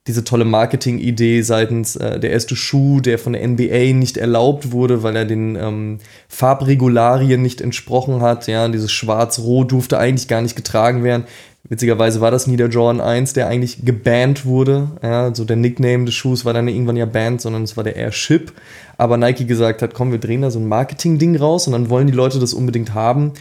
diese 0.09 0.23
tolle 0.23 0.43
Marketing-Idee 0.43 1.43
seitens 1.43 1.95
äh, 1.95 2.19
der 2.19 2.31
erste 2.31 2.55
Schuh, 2.55 2.99
der 2.99 3.19
von 3.19 3.33
der 3.33 3.47
NBA 3.47 3.93
nicht 3.93 4.17
erlaubt 4.17 4.71
wurde, 4.71 5.03
weil 5.03 5.15
er 5.15 5.25
den 5.25 5.55
ähm, 5.55 5.99
Farbregularien 6.27 7.39
nicht 7.39 7.61
entsprochen 7.61 8.21
hat. 8.21 8.47
Ja, 8.47 8.67
dieses 8.67 8.91
Schwarz-Rot 8.91 9.71
durfte 9.71 9.99
eigentlich 9.99 10.27
gar 10.27 10.41
nicht 10.41 10.55
getragen 10.55 11.03
werden. 11.03 11.25
Witzigerweise 11.69 12.21
war 12.21 12.31
das 12.31 12.47
nie 12.47 12.57
der 12.57 12.69
Jordan 12.69 13.01
1, 13.01 13.33
der 13.33 13.47
eigentlich 13.47 13.85
gebannt 13.85 14.47
wurde. 14.47 14.89
Ja, 15.03 15.25
also 15.25 15.45
der 15.45 15.57
Nickname 15.57 16.05
des 16.05 16.15
Schuhs 16.15 16.43
war 16.43 16.53
dann 16.53 16.67
irgendwann 16.67 16.97
ja 16.97 17.05
Banned, 17.05 17.39
sondern 17.39 17.61
es 17.61 17.77
war 17.77 17.83
der 17.83 17.95
Air 17.95 18.11
Ship. 18.11 18.51
Aber 18.97 19.15
Nike 19.17 19.45
gesagt 19.45 19.83
hat, 19.83 19.93
komm, 19.93 20.11
wir 20.11 20.17
drehen 20.17 20.41
da 20.41 20.49
so 20.49 20.57
ein 20.57 20.67
Marketing-Ding 20.67 21.35
raus 21.35 21.67
und 21.67 21.73
dann 21.73 21.91
wollen 21.91 22.07
die 22.07 22.13
Leute 22.13 22.39
das 22.39 22.55
unbedingt 22.55 22.95
haben. 22.95 23.33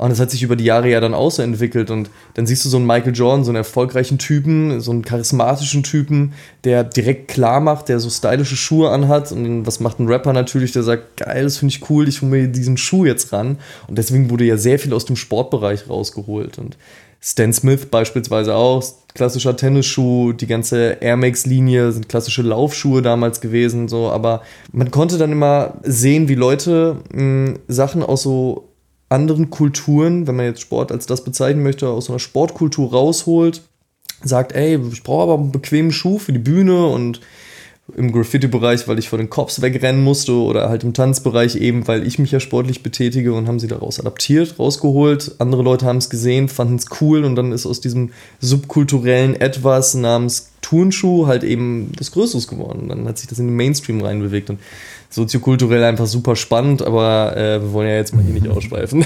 Und 0.00 0.10
es 0.10 0.18
hat 0.18 0.30
sich 0.30 0.42
über 0.42 0.56
die 0.56 0.64
Jahre 0.64 0.88
ja 0.88 0.98
dann 0.98 1.12
auch 1.12 1.30
so 1.30 1.42
entwickelt. 1.42 1.90
Und 1.90 2.08
dann 2.32 2.46
siehst 2.46 2.64
du 2.64 2.70
so 2.70 2.78
einen 2.78 2.86
Michael 2.86 3.14
Jordan, 3.14 3.44
so 3.44 3.50
einen 3.50 3.56
erfolgreichen 3.56 4.16
Typen, 4.16 4.80
so 4.80 4.92
einen 4.92 5.04
charismatischen 5.04 5.82
Typen, 5.82 6.32
der 6.64 6.84
direkt 6.84 7.28
klar 7.28 7.60
macht, 7.60 7.90
der 7.90 8.00
so 8.00 8.08
stylische 8.08 8.56
Schuhe 8.56 8.90
anhat. 8.90 9.30
Und 9.30 9.66
was 9.66 9.78
macht 9.78 9.98
ein 10.00 10.08
Rapper 10.08 10.32
natürlich, 10.32 10.72
der 10.72 10.84
sagt, 10.84 11.18
geil, 11.18 11.44
das 11.44 11.58
finde 11.58 11.74
ich 11.74 11.90
cool, 11.90 12.08
ich 12.08 12.22
hole 12.22 12.30
mir 12.30 12.48
diesen 12.48 12.78
Schuh 12.78 13.04
jetzt 13.04 13.30
ran. 13.34 13.58
Und 13.88 13.98
deswegen 13.98 14.30
wurde 14.30 14.44
ja 14.44 14.56
sehr 14.56 14.78
viel 14.78 14.94
aus 14.94 15.04
dem 15.04 15.16
Sportbereich 15.16 15.86
rausgeholt. 15.90 16.56
Und 16.56 16.78
Stan 17.20 17.52
Smith 17.52 17.84
beispielsweise 17.90 18.54
auch, 18.54 18.82
klassischer 19.12 19.54
Tennisschuh, 19.54 20.32
die 20.32 20.46
ganze 20.46 20.96
Air 21.02 21.18
Max-Linie 21.18 21.92
sind 21.92 22.08
klassische 22.08 22.40
Laufschuhe 22.40 23.02
damals 23.02 23.42
gewesen, 23.42 23.88
so, 23.88 24.08
aber 24.08 24.40
man 24.72 24.90
konnte 24.90 25.18
dann 25.18 25.32
immer 25.32 25.74
sehen, 25.82 26.28
wie 26.28 26.36
Leute 26.36 26.96
mh, 27.12 27.58
Sachen 27.68 28.02
aus 28.02 28.22
so 28.22 28.69
anderen 29.10 29.50
Kulturen, 29.50 30.26
wenn 30.26 30.36
man 30.36 30.46
jetzt 30.46 30.62
Sport 30.62 30.92
als 30.92 31.04
das 31.04 31.24
bezeichnen 31.24 31.62
möchte, 31.62 31.88
aus 31.88 32.08
einer 32.08 32.18
Sportkultur 32.18 32.90
rausholt, 32.90 33.62
sagt, 34.22 34.52
ey, 34.52 34.78
ich 34.92 35.02
brauche 35.02 35.24
aber 35.24 35.34
einen 35.34 35.52
bequemen 35.52 35.92
Schuh 35.92 36.18
für 36.18 36.32
die 36.32 36.38
Bühne 36.38 36.86
und 36.86 37.20
im 37.96 38.12
Graffiti-Bereich, 38.12 38.86
weil 38.86 38.98
ich 38.98 39.08
vor 39.08 39.18
den 39.18 39.30
Cops 39.30 39.62
wegrennen 39.62 40.02
musste 40.02 40.32
oder 40.32 40.68
halt 40.68 40.84
im 40.84 40.94
Tanzbereich 40.94 41.56
eben, 41.56 41.88
weil 41.88 42.06
ich 42.06 42.18
mich 42.20 42.30
ja 42.30 42.38
sportlich 42.38 42.84
betätige 42.84 43.32
und 43.32 43.48
haben 43.48 43.58
sie 43.58 43.66
daraus 43.66 43.98
adaptiert, 43.98 44.58
rausgeholt. 44.58 45.34
Andere 45.38 45.62
Leute 45.62 45.86
haben 45.86 45.98
es 45.98 46.10
gesehen, 46.10 46.48
fanden 46.48 46.76
es 46.76 46.86
cool 47.00 47.24
und 47.24 47.34
dann 47.34 47.52
ist 47.52 47.66
aus 47.66 47.80
diesem 47.80 48.10
subkulturellen 48.40 49.34
Etwas 49.34 49.94
namens 49.94 50.50
Turnschuh 50.60 51.26
halt 51.26 51.42
eben 51.42 51.90
das 51.96 52.12
Größeres 52.12 52.46
geworden. 52.46 52.88
Dann 52.88 53.08
hat 53.08 53.18
sich 53.18 53.28
das 53.28 53.38
in 53.38 53.46
den 53.46 53.56
Mainstream 53.56 54.00
reinbewegt 54.00 54.50
und 54.50 54.60
soziokulturell 55.10 55.84
einfach 55.84 56.06
super 56.06 56.36
spannend, 56.36 56.82
aber 56.82 57.36
äh, 57.36 57.60
wir 57.60 57.72
wollen 57.72 57.88
ja 57.88 57.96
jetzt 57.96 58.14
mal 58.14 58.22
hier 58.24 58.34
nicht 58.34 58.48
ausschweifen. 58.48 59.04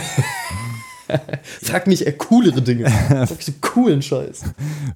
Frag 1.62 1.87
mich 1.87 2.06
eher 2.06 2.12
coolere 2.12 2.62
Dinge. 2.62 2.88
Frag 3.08 3.37
mich 3.37 3.46
so 3.46 3.52
coolen 3.61 4.02
Scheiß. 4.02 4.44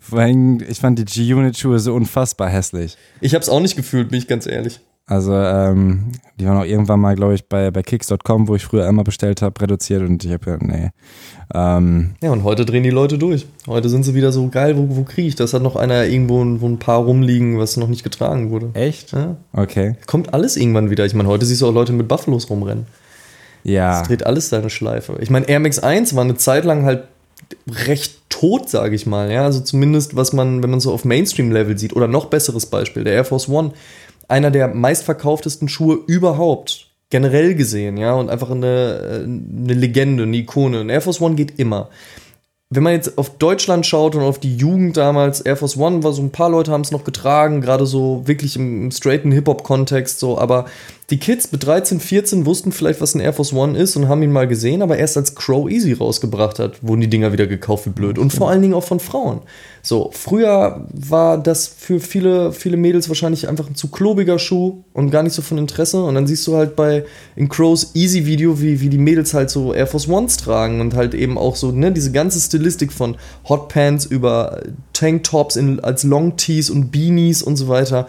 Vor 0.00 0.20
allem, 0.20 0.62
ich 0.66 0.80
fand 0.80 0.98
die 0.98 1.04
G-Unit-Schuhe 1.04 1.78
so 1.78 1.94
unfassbar 1.94 2.48
hässlich. 2.48 2.96
Ich 3.20 3.34
hab's 3.34 3.48
auch 3.48 3.60
nicht 3.60 3.76
gefühlt, 3.76 4.08
bin 4.08 4.18
ich 4.18 4.26
ganz 4.26 4.46
ehrlich. 4.46 4.80
Also, 5.08 5.32
ähm, 5.32 6.12
die 6.38 6.44
waren 6.44 6.58
auch 6.58 6.66
irgendwann 6.66 7.00
mal, 7.00 7.16
glaube 7.16 7.34
ich, 7.34 7.48
bei, 7.48 7.70
bei 7.70 7.82
Kicks.com, 7.82 8.46
wo 8.46 8.54
ich 8.54 8.64
früher 8.64 8.86
immer 8.86 9.04
bestellt 9.04 9.40
habe, 9.40 9.58
reduziert 9.58 10.02
und 10.02 10.22
ich 10.22 10.30
habe 10.30 10.50
ja, 10.50 10.56
nee. 10.60 10.90
Ähm, 11.54 12.10
ja, 12.22 12.30
und 12.30 12.44
heute 12.44 12.66
drehen 12.66 12.82
die 12.82 12.90
Leute 12.90 13.16
durch. 13.16 13.46
Heute 13.66 13.88
sind 13.88 14.02
sie 14.02 14.14
wieder 14.14 14.32
so 14.32 14.48
geil, 14.48 14.76
wo, 14.76 14.86
wo 14.90 15.04
kriege 15.04 15.26
ich 15.26 15.34
das? 15.34 15.54
Hat 15.54 15.62
noch 15.62 15.76
einer 15.76 16.04
irgendwo 16.04 16.44
ein, 16.44 16.60
wo 16.60 16.68
ein 16.68 16.78
paar 16.78 16.98
rumliegen, 16.98 17.58
was 17.58 17.78
noch 17.78 17.88
nicht 17.88 18.04
getragen 18.04 18.50
wurde. 18.50 18.68
Echt? 18.74 19.12
Ja. 19.12 19.36
Okay. 19.54 19.96
Kommt 20.06 20.34
alles 20.34 20.58
irgendwann 20.58 20.90
wieder. 20.90 21.06
Ich 21.06 21.14
meine, 21.14 21.28
heute 21.30 21.46
siehst 21.46 21.62
du 21.62 21.68
auch 21.68 21.74
Leute 21.74 21.94
mit 21.94 22.06
Buffalos 22.06 22.50
rumrennen. 22.50 22.84
Ja. 23.64 24.02
Es 24.02 24.08
dreht 24.08 24.26
alles 24.26 24.50
seine 24.50 24.68
Schleife. 24.68 25.16
Ich 25.20 25.30
meine, 25.30 25.48
Air 25.48 25.60
Max 25.60 25.78
1 25.78 26.14
war 26.14 26.24
eine 26.24 26.36
Zeit 26.36 26.66
lang 26.66 26.84
halt 26.84 27.04
recht 27.66 28.18
tot, 28.28 28.68
sage 28.68 28.94
ich 28.94 29.06
mal. 29.06 29.30
Ja, 29.30 29.44
also 29.44 29.60
zumindest, 29.60 30.16
was 30.16 30.34
man, 30.34 30.62
wenn 30.62 30.70
man 30.70 30.80
so 30.80 30.92
auf 30.92 31.06
Mainstream-Level 31.06 31.78
sieht. 31.78 31.96
Oder 31.96 32.08
noch 32.08 32.26
besseres 32.26 32.66
Beispiel, 32.66 33.04
der 33.04 33.14
Air 33.14 33.24
Force 33.24 33.48
One. 33.48 33.72
Einer 34.28 34.50
der 34.50 34.68
meistverkauftesten 34.68 35.68
Schuhe 35.68 35.98
überhaupt. 36.06 36.86
Generell 37.10 37.54
gesehen, 37.54 37.96
ja, 37.96 38.12
und 38.12 38.28
einfach 38.28 38.50
eine, 38.50 39.24
eine 39.24 39.72
Legende, 39.72 40.24
eine 40.24 40.36
Ikone. 40.36 40.80
Ein 40.80 40.90
Air 40.90 41.00
Force 41.00 41.22
One 41.22 41.36
geht 41.36 41.58
immer. 41.58 41.88
Wenn 42.70 42.82
man 42.82 42.92
jetzt 42.92 43.16
auf 43.16 43.38
Deutschland 43.38 43.86
schaut 43.86 44.14
und 44.14 44.20
auf 44.20 44.38
die 44.38 44.54
Jugend 44.54 44.98
damals, 44.98 45.40
Air 45.40 45.56
Force 45.56 45.78
One 45.78 46.02
war 46.02 46.12
so 46.12 46.20
ein 46.20 46.32
paar 46.32 46.50
Leute 46.50 46.70
haben 46.70 46.82
es 46.82 46.90
noch 46.90 47.04
getragen, 47.04 47.62
gerade 47.62 47.86
so 47.86 48.26
wirklich 48.26 48.56
im, 48.56 48.84
im 48.84 48.90
straighten 48.90 49.32
Hip-Hop-Kontext, 49.32 50.18
so, 50.18 50.38
aber 50.38 50.66
die 51.10 51.18
Kids 51.18 51.50
mit 51.52 51.64
13, 51.64 52.00
14 52.00 52.44
wussten 52.44 52.70
vielleicht, 52.70 53.00
was 53.00 53.14
ein 53.14 53.20
Air 53.20 53.32
Force 53.32 53.54
One 53.54 53.78
ist 53.78 53.96
und 53.96 54.08
haben 54.08 54.22
ihn 54.22 54.30
mal 54.30 54.46
gesehen, 54.46 54.82
aber 54.82 54.98
erst 54.98 55.16
als 55.16 55.34
Crow 55.34 55.70
Easy 55.70 55.94
rausgebracht 55.94 56.58
hat, 56.58 56.86
wurden 56.86 57.00
die 57.00 57.08
Dinger 57.08 57.32
wieder 57.32 57.46
gekauft 57.46 57.86
wie 57.86 57.90
blöd. 57.90 58.18
Und 58.18 58.30
vor 58.30 58.50
allen 58.50 58.60
Dingen 58.60 58.74
auch 58.74 58.84
von 58.84 59.00
Frauen. 59.00 59.40
So, 59.80 60.10
früher 60.12 60.86
war 60.92 61.38
das 61.38 61.66
für 61.66 62.00
viele, 62.00 62.52
viele 62.52 62.76
Mädels 62.76 63.08
wahrscheinlich 63.08 63.48
einfach 63.48 63.70
ein 63.70 63.74
zu 63.74 63.88
klobiger 63.88 64.38
Schuh 64.38 64.84
und 64.92 65.10
gar 65.10 65.22
nicht 65.22 65.32
so 65.32 65.40
von 65.40 65.56
Interesse. 65.56 66.02
Und 66.02 66.14
dann 66.14 66.26
siehst 66.26 66.46
du 66.46 66.56
halt 66.56 66.76
bei 66.76 67.06
in 67.36 67.48
Crows 67.48 67.92
Easy 67.94 68.26
Video, 68.26 68.60
wie, 68.60 68.82
wie 68.82 68.90
die 68.90 68.98
Mädels 68.98 69.32
halt 69.32 69.48
so 69.48 69.72
Air 69.72 69.86
Force 69.86 70.08
Ones 70.08 70.36
tragen 70.36 70.82
und 70.82 70.92
halt 70.92 71.14
eben 71.14 71.38
auch 71.38 71.56
so, 71.56 71.72
ne, 71.72 71.90
diese 71.90 72.12
ganze 72.12 72.38
Stilistik 72.38 72.92
von 72.92 73.16
Hot 73.48 73.70
Pants 73.70 74.04
über 74.04 74.60
Tanktops 74.92 75.56
in, 75.56 75.80
als 75.80 76.02
Long 76.02 76.36
Tees 76.36 76.68
und 76.68 76.90
Beanies 76.90 77.42
und 77.42 77.56
so 77.56 77.68
weiter 77.68 78.08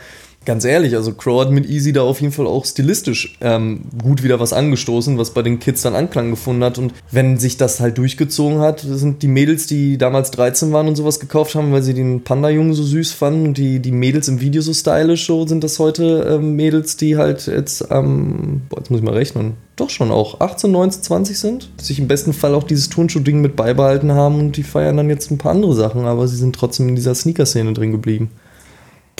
ganz 0.49 0.65
ehrlich, 0.65 0.95
also 0.95 1.13
Crow 1.13 1.41
hat 1.41 1.51
mit 1.51 1.69
Easy 1.69 1.93
da 1.93 2.01
auf 2.01 2.21
jeden 2.21 2.33
Fall 2.33 2.47
auch 2.47 2.65
stilistisch 2.65 3.37
ähm, 3.39 3.81
gut 4.01 4.23
wieder 4.23 4.39
was 4.39 4.51
angestoßen, 4.51 5.15
was 5.19 5.29
bei 5.29 5.43
den 5.43 5.59
Kids 5.59 5.83
dann 5.83 5.93
Anklang 5.93 6.31
gefunden 6.31 6.63
hat. 6.63 6.79
Und 6.79 6.91
wenn 7.11 7.37
sich 7.37 7.57
das 7.57 7.79
halt 7.79 7.99
durchgezogen 7.99 8.57
hat, 8.57 8.79
sind 8.79 9.21
die 9.21 9.27
Mädels, 9.27 9.67
die 9.67 9.99
damals 9.99 10.31
13 10.31 10.71
waren 10.71 10.87
und 10.87 10.95
sowas 10.95 11.19
gekauft 11.19 11.53
haben, 11.53 11.71
weil 11.71 11.83
sie 11.83 11.93
den 11.93 12.23
Panda-Jungen 12.23 12.73
so 12.73 12.81
süß 12.81 13.11
fanden 13.11 13.45
und 13.45 13.59
die, 13.59 13.79
die 13.79 13.91
Mädels 13.91 14.27
im 14.27 14.41
Video 14.41 14.63
so 14.63 14.73
stylisch, 14.73 15.27
so 15.27 15.45
sind 15.45 15.63
das 15.63 15.77
heute 15.77 16.27
ähm, 16.27 16.55
Mädels, 16.55 16.97
die 16.97 17.15
halt 17.15 17.45
jetzt, 17.45 17.85
ähm, 17.91 18.63
boah, 18.69 18.79
jetzt 18.79 18.89
muss 18.89 19.01
ich 19.01 19.05
mal 19.05 19.13
rechnen, 19.13 19.53
doch 19.75 19.91
schon 19.91 20.09
auch 20.09 20.39
18, 20.39 20.71
19, 20.71 21.03
20 21.03 21.37
sind, 21.37 21.69
sich 21.79 21.99
im 21.99 22.07
besten 22.07 22.33
Fall 22.33 22.55
auch 22.55 22.63
dieses 22.63 22.89
Turnschuh-Ding 22.89 23.39
mit 23.39 23.55
beibehalten 23.55 24.13
haben 24.13 24.39
und 24.39 24.57
die 24.57 24.63
feiern 24.63 24.97
dann 24.97 25.11
jetzt 25.11 25.29
ein 25.29 25.37
paar 25.37 25.51
andere 25.51 25.75
Sachen, 25.75 26.05
aber 26.05 26.27
sie 26.27 26.37
sind 26.37 26.55
trotzdem 26.55 26.87
in 26.87 26.95
dieser 26.95 27.13
Sneaker-Szene 27.13 27.73
drin 27.73 27.91
geblieben 27.91 28.31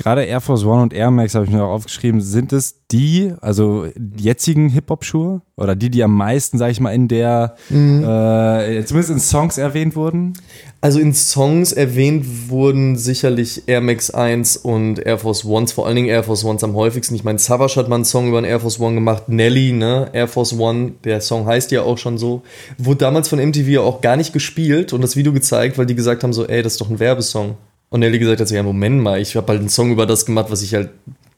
gerade 0.03 0.23
Air 0.23 0.41
Force 0.41 0.63
One 0.65 0.81
und 0.81 0.93
Air 0.93 1.11
Max 1.11 1.35
habe 1.35 1.45
ich 1.45 1.51
mir 1.51 1.63
auch 1.63 1.69
aufgeschrieben, 1.69 2.21
sind 2.21 2.53
es 2.53 2.85
die, 2.91 3.33
also 3.41 3.87
die 3.95 4.23
jetzigen 4.23 4.69
Hip-Hop-Schuhe? 4.69 5.41
Oder 5.55 5.75
die, 5.75 5.89
die 5.89 6.03
am 6.03 6.15
meisten, 6.15 6.57
sage 6.57 6.71
ich 6.71 6.79
mal, 6.79 6.91
in 6.91 7.07
der, 7.07 7.55
mhm. 7.69 8.03
äh, 8.03 8.83
zumindest 8.85 9.11
in 9.11 9.19
Songs 9.19 9.57
erwähnt 9.57 9.95
wurden? 9.95 10.33
Also 10.81 10.99
in 10.99 11.13
Songs 11.13 11.73
erwähnt 11.73 12.49
wurden 12.49 12.95
sicherlich 12.95 13.63
Air 13.67 13.81
Max 13.81 14.09
1 14.09 14.57
und 14.57 15.05
Air 15.05 15.17
Force 15.17 15.43
Ones, 15.43 15.73
vor 15.73 15.85
allen 15.85 15.97
Dingen 15.97 16.07
Air 16.07 16.23
Force 16.23 16.45
Ones 16.45 16.63
am 16.63 16.73
häufigsten. 16.75 17.13
Ich 17.15 17.25
meine, 17.25 17.37
Savage 17.37 17.75
hat 17.75 17.89
mal 17.89 17.95
einen 17.95 18.05
Song 18.05 18.29
über 18.29 18.37
einen 18.37 18.47
Air 18.47 18.61
Force 18.61 18.79
One 18.79 18.95
gemacht, 18.95 19.27
Nelly, 19.27 19.73
ne, 19.73 20.09
Air 20.13 20.29
Force 20.29 20.57
One, 20.57 20.93
der 21.03 21.19
Song 21.19 21.45
heißt 21.45 21.71
ja 21.71 21.81
auch 21.81 21.97
schon 21.97 22.17
so. 22.17 22.43
Wurde 22.77 22.99
damals 22.99 23.27
von 23.27 23.39
MTV 23.39 23.81
auch 23.81 23.99
gar 23.99 24.15
nicht 24.15 24.31
gespielt 24.31 24.93
und 24.93 25.01
das 25.01 25.17
Video 25.17 25.33
gezeigt, 25.33 25.77
weil 25.77 25.85
die 25.85 25.95
gesagt 25.95 26.23
haben 26.23 26.33
so, 26.33 26.47
ey, 26.47 26.63
das 26.63 26.73
ist 26.73 26.81
doch 26.81 26.89
ein 26.89 26.99
Werbesong. 26.99 27.57
Und 27.89 28.01
Nelly 28.01 28.19
gesagt 28.19 28.39
hat 28.39 28.47
so, 28.47 28.55
ja, 28.55 28.63
Moment 28.63 29.01
mal, 29.01 29.19
ich 29.19 29.35
habe 29.35 29.47
halt 29.47 29.59
einen 29.59 29.69
Song 29.69 29.91
über 29.91 30.05
das 30.05 30.25
gemacht, 30.25 30.47
was 30.49 30.61
ich 30.61 30.75
halt 30.75 30.89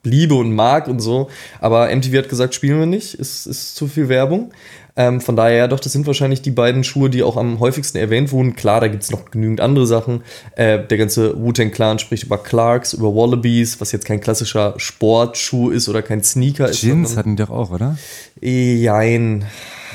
liebe 0.04 0.34
und 0.34 0.54
mag 0.54 0.88
und 0.88 1.00
so. 1.00 1.28
Aber 1.60 1.94
MTV 1.94 2.18
hat 2.18 2.28
gesagt, 2.28 2.54
spielen 2.54 2.78
wir 2.78 2.86
nicht, 2.86 3.14
ist, 3.14 3.46
ist 3.46 3.76
zu 3.76 3.86
viel 3.86 4.08
Werbung. 4.08 4.52
Ähm, 4.94 5.22
von 5.22 5.36
daher, 5.36 5.56
ja, 5.56 5.68
doch, 5.68 5.80
das 5.80 5.92
sind 5.92 6.06
wahrscheinlich 6.06 6.42
die 6.42 6.50
beiden 6.50 6.84
Schuhe, 6.84 7.08
die 7.08 7.22
auch 7.22 7.38
am 7.38 7.60
häufigsten 7.60 7.96
erwähnt 7.96 8.30
wurden. 8.30 8.54
Klar, 8.56 8.80
da 8.80 8.88
gibt 8.88 9.02
es 9.02 9.10
noch 9.10 9.30
genügend 9.30 9.62
andere 9.62 9.86
Sachen. 9.86 10.22
Äh, 10.54 10.86
der 10.86 10.98
ganze 10.98 11.40
Wu-Tang 11.40 11.70
Clan 11.70 11.98
spricht 11.98 12.24
über 12.24 12.36
Clarks, 12.36 12.92
über 12.92 13.14
Wallabies, 13.14 13.80
was 13.80 13.92
jetzt 13.92 14.04
kein 14.04 14.20
klassischer 14.20 14.74
Sportschuh 14.76 15.70
ist 15.70 15.88
oder 15.88 16.02
kein 16.02 16.22
Sneaker 16.22 16.68
ist. 16.68 16.80
Jeans 16.80 17.16
hatten 17.16 17.36
die 17.36 17.42
doch 17.42 17.50
auch, 17.50 17.70
oder? 17.70 17.96
Jein. 18.40 19.46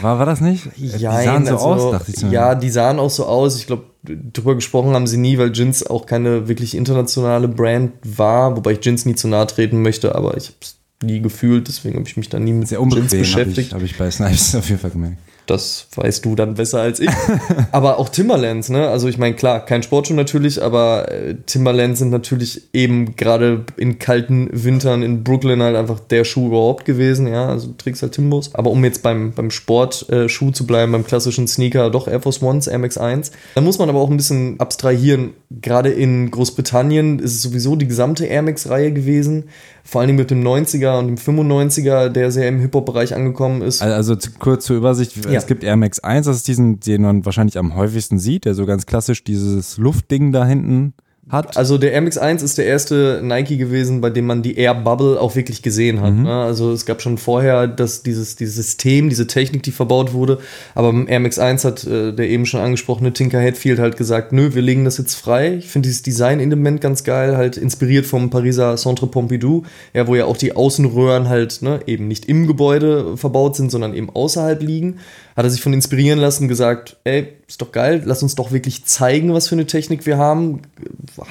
War, 0.02 0.18
war 0.18 0.26
das 0.26 0.42
nicht? 0.42 0.68
Jein, 0.78 0.92
die 0.92 1.26
sahen 1.26 1.46
so 1.46 1.52
also, 1.54 1.68
aus, 1.68 1.92
dachte 1.92 2.12
ich 2.12 2.20
so. 2.20 2.28
Ja, 2.28 2.56
die 2.56 2.70
sahen 2.70 3.00
auch 3.00 3.10
so 3.10 3.26
aus. 3.26 3.60
Ich 3.60 3.68
glaube, 3.68 3.84
drüber 4.08 4.56
gesprochen 4.56 4.94
haben 4.94 5.08
sie 5.08 5.18
nie, 5.18 5.38
weil 5.38 5.52
Jins 5.52 5.86
auch 5.86 6.06
keine 6.06 6.48
wirklich 6.48 6.76
internationale 6.76 7.48
Brand 7.48 7.92
war, 8.04 8.56
wobei 8.56 8.74
ich 8.74 8.86
Jins 8.86 9.06
nie 9.06 9.16
zu 9.16 9.28
nahe 9.28 9.48
treten 9.48 9.82
möchte, 9.82 10.16
aber 10.16 10.38
ich 10.38 10.48
habe 10.48 10.58
es 10.62 10.78
nie 11.04 11.22
gefühlt, 11.22 11.68
deswegen 11.68 11.98
habe 11.98 12.08
ich 12.08 12.18
mich 12.18 12.30
da 12.30 12.40
nie 12.40 12.54
mit 12.54 12.68
Sehr 12.68 12.80
Jins 12.82 13.12
beschäftigt. 13.12 13.74
Habe 13.74 13.86
ich, 13.86 13.92
hab 13.92 13.96
ich 13.96 13.98
bei 13.98 14.12
Snipes 14.12 14.56
auf 14.56 14.70
jeden 14.70 14.82
Fall 14.82 14.92
gemerkt. 14.92 15.18
Das 15.48 15.88
weißt 15.96 16.26
du 16.26 16.36
dann 16.36 16.56
besser 16.56 16.82
als 16.82 17.00
ich. 17.00 17.10
aber 17.72 17.98
auch 18.00 18.10
Timberlands, 18.10 18.70
ne? 18.70 18.90
Also 18.90 19.08
ich 19.08 19.18
meine, 19.18 19.34
klar, 19.34 19.66
kein 19.66 19.82
Sportschuh 19.82 20.14
natürlich, 20.14 20.62
aber 20.62 21.12
äh, 21.12 21.36
Timberlands 21.46 22.00
sind 22.00 22.10
natürlich 22.10 22.64
eben 22.74 23.16
gerade 23.16 23.64
in 23.78 23.98
kalten 23.98 24.50
Wintern 24.52 25.04
in 25.04 25.24
Brooklyn 25.24 25.64
halt 25.64 25.76
einfach 25.76 26.00
der 26.02 26.26
Schuh 26.26 26.48
überhaupt 26.48 26.86
gewesen, 26.86 27.28
ja. 27.28 27.48
Also 27.48 27.68
du 27.68 27.74
trägst 27.78 28.02
halt 28.02 28.12
Timbos. 28.12 28.54
Aber 28.56 28.70
um 28.70 28.84
jetzt 28.84 29.02
beim, 29.04 29.32
beim 29.32 29.50
Sportschuh 29.50 30.50
äh, 30.50 30.54
zu 30.54 30.68
bleiben, 30.68 30.92
beim 30.92 31.06
klassischen 31.06 31.48
Sneaker, 31.48 31.90
doch 31.90 32.08
Air 32.08 32.22
Force 32.22 32.42
Ones, 32.42 32.68
Air 32.68 32.80
Max 32.80 32.98
1, 32.98 33.32
dann 33.56 33.64
muss 33.64 33.80
man 33.80 33.88
aber 33.90 34.00
auch 34.00 34.10
ein 34.10 34.18
bisschen 34.18 34.60
abstrahieren. 34.60 35.34
Gerade 35.50 35.90
in 35.90 36.30
Großbritannien 36.30 37.20
ist 37.20 37.36
es 37.36 37.42
sowieso 37.42 37.78
die 37.78 37.88
gesamte 37.88 38.26
Air 38.26 38.42
Max-Reihe 38.42 38.92
gewesen 38.92 39.46
vor 39.88 40.02
allen 40.02 40.10
Dingen 40.10 40.20
mit 40.20 40.30
dem 40.30 40.44
90er 40.44 41.00
und 41.00 41.08
dem 41.08 41.16
95er, 41.16 42.10
der 42.10 42.30
sehr 42.30 42.50
im 42.50 42.60
Hip-Hop-Bereich 42.60 43.16
angekommen 43.16 43.62
ist. 43.62 43.82
Also 43.82 44.18
kurz 44.38 44.66
zur 44.66 44.76
Übersicht, 44.76 45.16
ja. 45.26 45.32
es 45.32 45.48
gibt 45.48 45.64
Air 45.64 45.78
Max 45.78 46.00
1, 46.00 46.26
das 46.26 46.36
ist 46.36 46.48
diesen, 46.48 46.82
den 46.82 47.04
man 47.04 47.26
wahrscheinlich 47.26 47.58
am 47.58 47.74
häufigsten 47.74 48.20
sieht, 48.20 48.44
der 48.44 48.54
so 48.54 48.66
ganz 48.66 48.86
klassisch 48.86 49.24
dieses 49.24 49.78
Luftding 49.78 50.34
da 50.34 50.46
hinten 50.46 50.94
hat. 51.30 51.58
Also 51.58 51.78
der 51.78 51.92
Air 51.92 52.02
Max 52.02 52.18
1 52.18 52.42
ist 52.42 52.58
der 52.58 52.66
erste 52.66 53.20
Nike 53.22 53.58
gewesen, 53.58 54.00
bei 54.00 54.10
dem 54.10 54.26
man 54.26 54.44
die 54.44 54.58
Air 54.58 54.76
Bubble 54.76 55.20
auch 55.20 55.36
wirklich 55.36 55.62
gesehen 55.62 56.02
hat. 56.02 56.14
Mhm. 56.14 56.24
Ne? 56.24 56.34
Also 56.34 56.72
es 56.72 56.86
gab 56.86 57.02
schon 57.02 57.18
vorher 57.18 57.68
das, 57.68 58.04
dieses, 58.04 58.36
dieses 58.36 58.56
System, 58.56 59.10
diese 59.10 59.28
Technik, 59.28 59.64
die 59.64 59.72
verbaut 59.72 60.14
wurde. 60.14 60.40
Aber 60.74 60.92
beim 60.92 61.08
Air 61.08 61.20
Max 61.20 61.38
1 61.38 61.66
hat 61.66 61.84
äh, 61.86 62.14
der 62.14 62.30
eben 62.30 62.46
schon 62.46 62.62
angesprochene 62.62 63.12
Tinker 63.12 63.42
Hatfield 63.42 63.80
halt 63.80 63.98
gesagt, 63.98 64.32
nö, 64.32 64.54
wir 64.54 64.62
legen 64.62 64.86
das 64.86 64.98
jetzt 64.98 65.16
frei. 65.16 65.56
Ich 65.56 65.68
finde 65.68 65.88
dieses 65.88 66.04
Design-Element 66.04 66.80
ganz 66.80 67.04
geil, 67.04 67.36
halt 67.36 67.58
inspiriert 67.58 68.06
vom 68.06 68.30
Pariser 68.30 68.76
Centre 68.78 69.08
Pompidou, 69.08 69.64
ja, 69.94 70.08
wo 70.08 70.16
ja 70.16 70.26
auch 70.26 70.38
die 70.38 70.56
Außenröhren 70.56 71.28
halt 71.28 71.62
ne, 71.62 71.82
eben 71.88 72.08
nicht 72.08 72.26
im 72.26 72.48
Gebäude 72.48 73.18
verbaut 73.18 73.56
sind, 73.56 73.72
sondern 73.72 73.94
eben 73.94 74.10
außerhalb 74.10 74.62
liegen 74.62 74.98
hat 75.38 75.46
er 75.46 75.52
sich 75.52 75.62
von 75.62 75.72
inspirieren 75.72 76.18
lassen, 76.18 76.48
gesagt, 76.48 76.98
ey, 77.04 77.28
ist 77.48 77.62
doch 77.62 77.72
geil, 77.72 78.02
lass 78.06 78.24
uns 78.24 78.36
doch 78.36 78.52
wirklich 78.52 78.86
zeigen, 78.86 79.34
was 79.34 79.48
für 79.48 79.56
eine 79.56 79.66
Technik 79.66 80.06
wir 80.06 80.18
haben. 80.18 80.62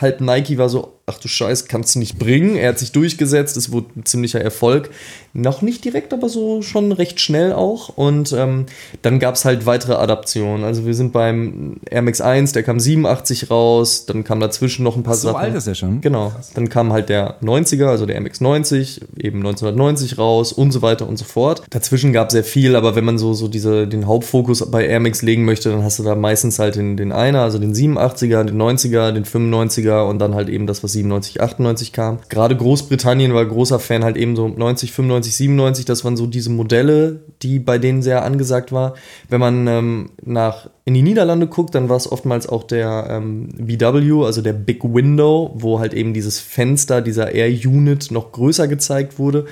Halt 0.00 0.20
Nike 0.20 0.56
war 0.58 0.68
so, 0.68 0.95
ach 1.08 1.20
du 1.20 1.28
Scheiß, 1.28 1.68
kannst 1.68 1.94
du 1.94 2.00
nicht 2.00 2.18
bringen. 2.18 2.56
Er 2.56 2.70
hat 2.70 2.80
sich 2.80 2.90
durchgesetzt, 2.90 3.56
es 3.56 3.70
wurde 3.70 3.86
ein 3.96 4.04
ziemlicher 4.04 4.40
Erfolg. 4.40 4.90
Noch 5.34 5.62
nicht 5.62 5.84
direkt, 5.84 6.12
aber 6.12 6.28
so 6.28 6.62
schon 6.62 6.90
recht 6.90 7.20
schnell 7.20 7.52
auch. 7.52 7.90
Und 7.90 8.32
ähm, 8.32 8.66
dann 9.02 9.20
gab 9.20 9.36
es 9.36 9.44
halt 9.44 9.66
weitere 9.66 9.94
Adaptionen. 9.94 10.64
Also 10.64 10.84
wir 10.84 10.94
sind 10.94 11.12
beim 11.12 11.76
Air 11.88 12.02
Max 12.02 12.20
1, 12.20 12.52
der 12.52 12.64
kam 12.64 12.80
87 12.80 13.50
raus, 13.50 14.06
dann 14.06 14.24
kam 14.24 14.40
dazwischen 14.40 14.82
noch 14.82 14.96
ein 14.96 15.04
paar 15.04 15.14
so 15.14 15.28
Sachen. 15.28 15.34
So 15.34 15.46
alt 15.46 15.54
ist 15.54 15.66
er 15.68 15.74
schon. 15.76 16.00
Genau. 16.00 16.32
Dann 16.54 16.68
kam 16.68 16.92
halt 16.92 17.08
der 17.08 17.40
90er, 17.40 17.86
also 17.86 18.04
der 18.04 18.16
Air 18.16 18.22
Max 18.22 18.40
90, 18.40 19.02
eben 19.16 19.38
1990 19.38 20.18
raus 20.18 20.52
und 20.52 20.72
so 20.72 20.82
weiter 20.82 21.08
und 21.08 21.18
so 21.18 21.24
fort. 21.24 21.62
Dazwischen 21.70 22.12
gab 22.12 22.28
es 22.28 22.32
sehr 22.32 22.44
viel, 22.44 22.74
aber 22.74 22.96
wenn 22.96 23.04
man 23.04 23.18
so, 23.18 23.32
so 23.32 23.46
diese, 23.46 23.86
den 23.86 24.08
Hauptfokus 24.08 24.68
bei 24.72 24.84
Air 24.84 24.98
Max 24.98 25.22
legen 25.22 25.44
möchte, 25.44 25.70
dann 25.70 25.84
hast 25.84 26.00
du 26.00 26.02
da 26.02 26.16
meistens 26.16 26.58
halt 26.58 26.74
den, 26.74 26.96
den 26.96 27.12
Einer, 27.12 27.42
also 27.42 27.60
den 27.60 27.74
87er, 27.74 28.42
den 28.42 28.60
90er, 28.60 29.12
den 29.12 29.24
95er 29.24 30.08
und 30.08 30.18
dann 30.18 30.34
halt 30.34 30.48
eben 30.48 30.66
das, 30.66 30.82
was 30.82 30.95
97, 30.96 31.40
98 31.40 31.92
kam. 31.92 32.18
Gerade 32.28 32.56
Großbritannien 32.56 33.34
war 33.34 33.44
großer 33.44 33.78
Fan 33.78 34.04
halt 34.04 34.16
eben 34.16 34.36
so 34.36 34.48
90, 34.48 34.92
95, 34.92 35.36
97, 35.36 35.84
das 35.84 36.04
waren 36.04 36.16
so 36.16 36.26
diese 36.26 36.50
Modelle, 36.50 37.20
die 37.42 37.58
bei 37.58 37.78
denen 37.78 38.02
sehr 38.02 38.24
angesagt 38.24 38.72
war. 38.72 38.94
Wenn 39.28 39.40
man 39.40 39.66
ähm, 39.66 40.10
nach 40.24 40.68
in 40.84 40.94
die 40.94 41.02
Niederlande 41.02 41.46
guckt, 41.46 41.74
dann 41.74 41.88
war 41.88 41.96
es 41.96 42.10
oftmals 42.10 42.48
auch 42.48 42.64
der 42.64 43.08
ähm, 43.10 43.48
BW, 43.56 44.24
also 44.24 44.42
der 44.42 44.52
Big 44.52 44.82
Window, 44.84 45.52
wo 45.54 45.80
halt 45.80 45.94
eben 45.94 46.14
dieses 46.14 46.38
Fenster 46.40 47.02
dieser 47.02 47.32
Air 47.32 47.48
Unit 47.48 48.10
noch 48.10 48.32
größer 48.32 48.68
gezeigt 48.68 49.18
wurde 49.18 49.46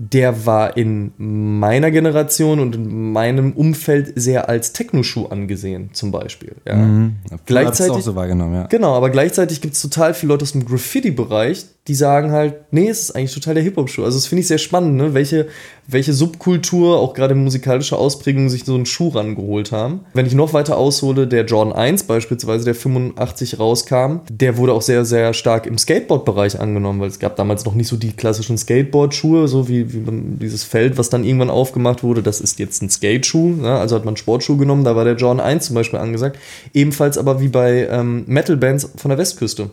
der 0.00 0.46
war 0.46 0.76
in 0.76 1.12
meiner 1.18 1.90
Generation 1.90 2.60
und 2.60 2.76
in 2.76 3.12
meinem 3.12 3.52
Umfeld 3.52 4.12
sehr 4.14 4.48
als 4.48 4.72
Technoschuh 4.72 5.26
angesehen, 5.26 5.90
zum 5.92 6.12
Beispiel. 6.12 6.54
Ja. 6.64 6.76
Mhm. 6.76 7.16
Gleichzeitig 7.46 7.96
auch 7.96 8.00
so 8.00 8.14
wahrgenommen, 8.14 8.54
ja. 8.54 8.66
Genau, 8.68 8.94
aber 8.94 9.10
gleichzeitig 9.10 9.60
gibt 9.60 9.74
es 9.74 9.82
total 9.82 10.14
viele 10.14 10.32
Leute 10.32 10.44
aus 10.44 10.52
dem 10.52 10.64
Graffiti-Bereich, 10.64 11.66
die 11.88 11.94
sagen 11.96 12.30
halt, 12.30 12.54
nee, 12.70 12.88
es 12.88 13.00
ist 13.02 13.16
eigentlich 13.16 13.34
total 13.34 13.54
der 13.54 13.64
Hip-Hop-Schuh. 13.64 14.04
Also 14.04 14.18
das 14.18 14.28
finde 14.28 14.42
ich 14.42 14.46
sehr 14.46 14.58
spannend, 14.58 14.94
ne? 14.94 15.14
welche, 15.14 15.48
welche 15.90 16.12
Subkultur, 16.12 16.98
auch 16.98 17.14
gerade 17.14 17.34
musikalische 17.34 17.96
Ausprägungen, 17.96 18.50
sich 18.50 18.64
so 18.64 18.74
einen 18.74 18.84
Schuh 18.84 19.08
rangeholt 19.08 19.72
haben. 19.72 20.00
Wenn 20.12 20.26
ich 20.26 20.34
noch 20.34 20.52
weiter 20.52 20.76
aushole, 20.76 21.26
der 21.26 21.46
Jordan 21.46 21.72
1 21.72 22.04
beispielsweise, 22.04 22.66
der 22.66 22.74
85 22.74 23.58
rauskam, 23.58 24.18
der 24.30 24.58
wurde 24.58 24.74
auch 24.74 24.82
sehr, 24.82 25.06
sehr 25.06 25.32
stark 25.32 25.66
im 25.66 25.78
Skateboard-Bereich 25.78 26.60
angenommen, 26.60 27.00
weil 27.00 27.08
es 27.08 27.18
gab 27.18 27.36
damals 27.36 27.64
noch 27.64 27.74
nicht 27.74 27.88
so 27.88 27.96
die 27.96 28.12
klassischen 28.12 28.58
Skateboard-Schuhe, 28.58 29.48
so 29.48 29.68
wie, 29.68 29.92
wie 29.94 30.02
dieses 30.38 30.62
Feld, 30.62 30.98
was 30.98 31.08
dann 31.08 31.24
irgendwann 31.24 31.50
aufgemacht 31.50 32.02
wurde, 32.02 32.22
das 32.22 32.42
ist 32.42 32.58
jetzt 32.58 32.82
ein 32.82 32.90
Skate-Schuh, 32.90 33.56
ne? 33.56 33.78
also 33.78 33.96
hat 33.96 34.04
man 34.04 34.18
Sportschuh 34.18 34.58
genommen, 34.58 34.84
da 34.84 34.94
war 34.94 35.04
der 35.04 35.16
Jordan 35.16 35.44
1 35.44 35.66
zum 35.66 35.74
Beispiel 35.74 35.98
angesagt. 35.98 36.38
Ebenfalls 36.74 37.16
aber 37.16 37.40
wie 37.40 37.48
bei 37.48 37.88
ähm, 37.90 38.24
Metal-Bands 38.26 38.90
von 38.96 39.08
der 39.08 39.16
Westküste. 39.16 39.70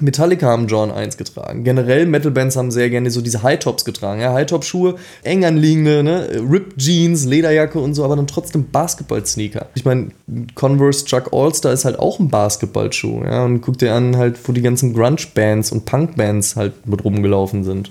Metallica 0.00 0.46
haben 0.46 0.66
John 0.68 0.90
1 0.90 1.16
getragen. 1.16 1.64
Generell 1.64 2.06
Metal-Bands 2.06 2.56
haben 2.56 2.70
sehr 2.70 2.90
gerne 2.90 3.10
so 3.10 3.20
diese 3.20 3.42
High-Tops 3.42 3.84
getragen. 3.84 4.20
Ja, 4.20 4.32
High-Top-Schuhe, 4.32 4.96
eng 5.22 5.44
anliegende, 5.44 6.02
ne? 6.02 6.28
Ripped 6.50 6.78
Jeans, 6.78 7.24
Lederjacke 7.24 7.78
und 7.78 7.94
so, 7.94 8.04
aber 8.04 8.16
dann 8.16 8.26
trotzdem 8.26 8.70
Basketball-Sneaker. 8.70 9.66
Ich 9.74 9.84
meine, 9.84 10.08
Converse 10.54 11.04
Chuck 11.04 11.32
All-Star 11.32 11.72
ist 11.72 11.84
halt 11.84 11.98
auch 11.98 12.20
ein 12.20 12.28
Basketballschuh. 12.28 13.24
Ja? 13.24 13.44
Und 13.44 13.60
guck 13.60 13.78
dir 13.78 13.94
an, 13.94 14.16
halt, 14.16 14.38
wo 14.46 14.52
die 14.52 14.62
ganzen 14.62 14.94
Grunge-Bands 14.94 15.72
und 15.72 15.84
Punk-Bands 15.84 16.56
halt 16.56 16.86
mit 16.86 17.04
rumgelaufen 17.04 17.64
sind. 17.64 17.90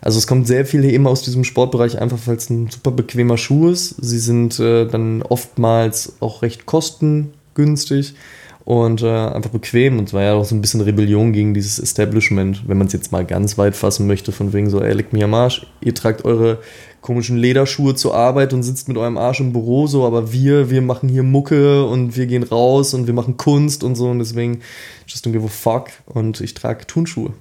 Also 0.00 0.18
es 0.18 0.26
kommt 0.26 0.48
sehr 0.48 0.66
viel 0.66 0.84
eben 0.84 1.06
aus 1.06 1.22
diesem 1.22 1.44
Sportbereich, 1.44 2.00
einfach 2.00 2.18
weil 2.26 2.36
es 2.36 2.50
ein 2.50 2.68
super 2.68 2.90
bequemer 2.90 3.38
Schuh 3.38 3.70
ist. 3.70 3.94
Sie 4.00 4.18
sind 4.18 4.58
äh, 4.58 4.86
dann 4.86 5.22
oftmals 5.22 6.14
auch 6.18 6.42
recht 6.42 6.66
kostengünstig 6.66 8.14
und 8.64 9.02
äh, 9.02 9.08
einfach 9.08 9.50
bequem. 9.50 9.98
Und 9.98 10.08
es 10.08 10.14
war 10.14 10.22
ja 10.22 10.34
auch 10.34 10.44
so 10.44 10.54
ein 10.54 10.60
bisschen 10.60 10.80
Rebellion 10.80 11.32
gegen 11.32 11.54
dieses 11.54 11.78
Establishment, 11.78 12.68
wenn 12.68 12.78
man 12.78 12.86
es 12.86 12.92
jetzt 12.92 13.12
mal 13.12 13.24
ganz 13.24 13.58
weit 13.58 13.76
fassen 13.76 14.06
möchte, 14.06 14.32
von 14.32 14.52
wegen 14.52 14.70
so, 14.70 14.80
ey, 14.80 14.92
leckt 14.92 15.12
mir 15.12 15.24
am 15.24 15.34
Arsch, 15.34 15.66
ihr 15.80 15.94
tragt 15.94 16.24
eure 16.24 16.58
komischen 17.00 17.36
Lederschuhe 17.36 17.94
zur 17.96 18.14
Arbeit 18.14 18.52
und 18.52 18.62
sitzt 18.62 18.88
mit 18.88 18.96
eurem 18.96 19.18
Arsch 19.18 19.40
im 19.40 19.52
Büro 19.52 19.88
so, 19.88 20.06
aber 20.06 20.32
wir, 20.32 20.70
wir 20.70 20.82
machen 20.82 21.08
hier 21.08 21.24
Mucke 21.24 21.84
und 21.84 22.16
wir 22.16 22.26
gehen 22.26 22.44
raus 22.44 22.94
und 22.94 23.06
wir 23.08 23.14
machen 23.14 23.36
Kunst 23.36 23.82
und 23.82 23.96
so 23.96 24.08
und 24.08 24.20
deswegen 24.20 24.60
just 25.06 25.26
don't 25.26 25.32
give 25.32 25.44
a 25.44 25.48
fuck 25.48 25.88
und 26.06 26.40
ich 26.40 26.54
trage 26.54 26.86
Turnschuhe. 26.86 27.32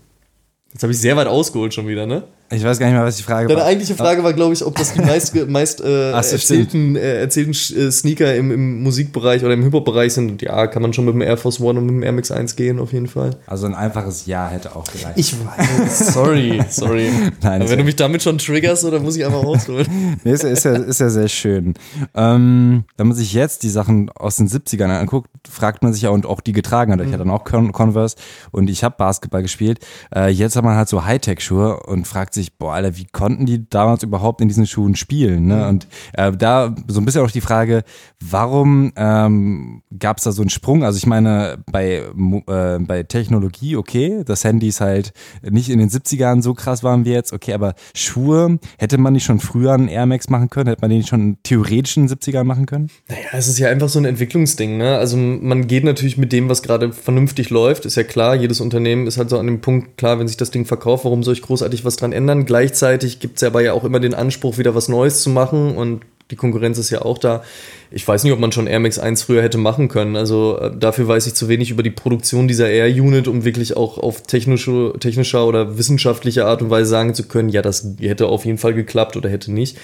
Jetzt 0.73 0.81
habe 0.81 0.91
ich 0.91 0.99
sehr 0.99 1.15
weit 1.15 1.27
ausgeholt 1.27 1.73
schon 1.73 1.87
wieder, 1.87 2.07
ne? 2.07 2.23
Ich 2.53 2.63
weiß 2.63 2.79
gar 2.79 2.87
nicht 2.87 2.95
mehr, 2.95 3.05
was 3.05 3.15
die 3.15 3.23
Frage 3.23 3.47
Deine 3.47 3.59
war. 3.59 3.65
Deine 3.65 3.71
eigentliche 3.71 3.95
Frage 3.95 4.23
war, 4.23 4.33
glaube 4.33 4.53
ich, 4.53 4.65
ob 4.65 4.75
das 4.75 4.93
die 4.93 5.01
meist, 5.01 5.33
meist 5.47 5.79
äh, 5.79 6.11
Ach, 6.13 6.23
erzählten, 6.23 6.97
äh, 6.97 7.21
erzählten 7.21 7.51
äh, 7.51 7.91
Sneaker 7.91 8.35
im, 8.35 8.51
im 8.51 8.83
Musikbereich 8.83 9.43
oder 9.43 9.53
im 9.53 9.63
Hip-Hop-Bereich 9.63 10.13
sind. 10.13 10.31
Und 10.31 10.41
ja, 10.41 10.67
kann 10.67 10.81
man 10.81 10.91
schon 10.91 11.05
mit 11.05 11.13
dem 11.13 11.21
Air 11.21 11.37
Force 11.37 11.61
One 11.61 11.79
und 11.79 11.85
mit 11.85 11.95
dem 11.95 12.03
Air 12.03 12.11
Max 12.11 12.29
1 12.29 12.57
gehen, 12.57 12.79
auf 12.79 12.91
jeden 12.91 13.07
Fall. 13.07 13.37
Also 13.47 13.67
ein 13.67 13.73
einfaches 13.73 14.25
Ja 14.25 14.49
hätte 14.49 14.75
auch 14.75 14.83
gereicht. 14.85 15.17
Ich 15.17 15.33
weiß. 15.33 16.13
Sorry, 16.13 16.61
sorry. 16.69 17.09
Nein, 17.41 17.69
wenn 17.69 17.77
du 17.77 17.85
mich 17.85 17.95
damit 17.95 18.21
schon 18.21 18.37
triggerst, 18.37 18.83
dann 18.83 19.01
muss 19.01 19.15
ich 19.15 19.25
einfach 19.25 19.43
ausholen. 19.43 19.87
nee, 20.23 20.31
ist, 20.31 20.43
ist, 20.43 20.65
ja, 20.65 20.73
ist 20.73 20.99
ja 20.99 21.09
sehr 21.09 21.29
schön. 21.29 21.75
Ähm, 22.15 22.83
wenn 22.97 23.07
man 23.07 23.15
sich 23.15 23.33
jetzt 23.33 23.63
die 23.63 23.69
Sachen 23.69 24.09
aus 24.09 24.35
den 24.35 24.49
70ern 24.49 24.89
anguckt, 24.89 25.29
fragt 25.49 25.83
man 25.83 25.93
sich 25.93 26.03
ja, 26.03 26.09
und 26.09 26.25
auch 26.25 26.41
die 26.41 26.51
getragen 26.51 26.91
hat. 26.91 26.99
Ich 26.99 27.07
mhm. 27.07 27.13
hatte 27.13 27.23
dann 27.23 27.31
auch 27.31 27.43
Converse 27.43 28.15
und 28.51 28.69
ich 28.69 28.83
habe 28.83 28.95
Basketball 28.97 29.41
gespielt. 29.41 29.79
Äh, 30.13 30.29
jetzt 30.29 30.55
hat 30.55 30.63
man 30.63 30.75
halt 30.75 30.89
so 30.89 31.05
Hightech-Schuhe 31.05 31.81
und 31.83 32.07
fragt 32.07 32.33
sich, 32.33 32.40
boah, 32.49 32.73
Alter, 32.73 32.97
wie 32.97 33.05
konnten 33.05 33.45
die 33.45 33.69
damals 33.69 34.03
überhaupt 34.03 34.41
in 34.41 34.47
diesen 34.47 34.67
Schuhen 34.67 34.95
spielen? 34.95 35.47
Ne? 35.47 35.55
Mhm. 35.55 35.69
Und 35.69 35.87
äh, 36.13 36.31
da 36.31 36.75
so 36.87 36.99
ein 36.99 37.05
bisschen 37.05 37.21
auch 37.21 37.31
die 37.31 37.41
Frage, 37.41 37.83
warum 38.19 38.91
ähm, 38.95 39.81
gab 39.97 40.17
es 40.17 40.23
da 40.23 40.31
so 40.31 40.41
einen 40.41 40.49
Sprung? 40.49 40.83
Also 40.83 40.97
ich 40.97 41.05
meine, 41.05 41.59
bei, 41.71 42.03
äh, 42.47 42.79
bei 42.79 43.03
Technologie, 43.03 43.75
okay, 43.75 44.23
das 44.25 44.43
Handy 44.43 44.67
ist 44.67 44.81
halt 44.81 45.13
nicht 45.41 45.69
in 45.69 45.79
den 45.79 45.89
70ern 45.89 46.41
so 46.41 46.53
krass 46.53 46.83
waren 46.83 47.05
wir 47.05 47.13
jetzt, 47.13 47.33
okay, 47.33 47.53
aber 47.53 47.73
Schuhe, 47.93 48.59
hätte 48.77 48.97
man 48.97 49.13
nicht 49.13 49.25
schon 49.25 49.39
früher 49.39 49.73
einen 49.73 49.87
Air 49.87 50.05
Max 50.05 50.29
machen 50.29 50.49
können? 50.49 50.69
Hätte 50.69 50.81
man 50.81 50.89
den 50.89 51.05
schon 51.05 51.37
theoretisch 51.43 51.97
in 51.97 52.07
den 52.07 52.17
70ern 52.17 52.43
machen 52.43 52.65
können? 52.65 52.89
Naja, 53.09 53.21
es 53.33 53.47
ist 53.47 53.59
ja 53.59 53.69
einfach 53.69 53.89
so 53.89 53.99
ein 53.99 54.05
Entwicklungsding, 54.05 54.77
ne? 54.77 54.97
Also 54.97 55.17
man 55.17 55.67
geht 55.67 55.83
natürlich 55.83 56.17
mit 56.17 56.31
dem, 56.31 56.49
was 56.49 56.61
gerade 56.61 56.91
vernünftig 56.93 57.49
läuft, 57.49 57.85
ist 57.85 57.95
ja 57.95 58.03
klar, 58.03 58.35
jedes 58.35 58.61
Unternehmen 58.61 59.07
ist 59.07 59.17
halt 59.17 59.29
so 59.29 59.37
an 59.37 59.47
dem 59.47 59.61
Punkt, 59.61 59.97
klar, 59.97 60.19
wenn 60.19 60.27
sich 60.27 60.37
das 60.37 60.51
Ding 60.51 60.65
verkauft, 60.65 61.05
warum 61.05 61.23
soll 61.23 61.33
ich 61.33 61.41
großartig 61.41 61.85
was 61.85 61.95
dran 61.95 62.13
ändern? 62.13 62.30
Gleichzeitig 62.45 62.81
gleichzeitig 63.01 63.19
gibt 63.19 63.37
es 63.37 63.43
aber 63.43 63.61
ja 63.61 63.73
auch 63.73 63.83
immer 63.83 63.99
den 63.99 64.13
Anspruch, 64.13 64.57
wieder 64.57 64.75
was 64.75 64.89
Neues 64.89 65.21
zu 65.21 65.29
machen 65.29 65.75
und 65.75 66.01
die 66.29 66.35
Konkurrenz 66.37 66.77
ist 66.77 66.89
ja 66.89 67.01
auch 67.01 67.17
da. 67.17 67.43
Ich 67.91 68.07
weiß 68.07 68.23
nicht, 68.23 68.31
ob 68.31 68.39
man 68.39 68.53
schon 68.53 68.65
Air 68.65 68.79
Max 68.79 68.97
1 68.97 69.23
früher 69.23 69.43
hätte 69.43 69.57
machen 69.57 69.89
können. 69.89 70.15
Also 70.15 70.57
äh, 70.59 70.71
dafür 70.73 71.07
weiß 71.09 71.27
ich 71.27 71.33
zu 71.33 71.49
wenig 71.49 71.71
über 71.71 71.83
die 71.83 71.91
Produktion 71.91 72.47
dieser 72.47 72.69
Air 72.69 72.87
Unit, 72.87 73.27
um 73.27 73.43
wirklich 73.43 73.75
auch 73.75 73.97
auf 73.97 74.23
technische, 74.23 74.93
technischer 74.97 75.45
oder 75.45 75.77
wissenschaftlicher 75.77 76.45
Art 76.45 76.61
und 76.61 76.69
Weise 76.69 76.89
sagen 76.89 77.13
zu 77.13 77.27
können, 77.27 77.49
ja, 77.49 77.61
das 77.61 77.95
hätte 77.99 78.27
auf 78.27 78.45
jeden 78.45 78.57
Fall 78.57 78.73
geklappt 78.73 79.17
oder 79.17 79.29
hätte 79.29 79.51
nicht. 79.51 79.77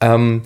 Ähm, 0.00 0.42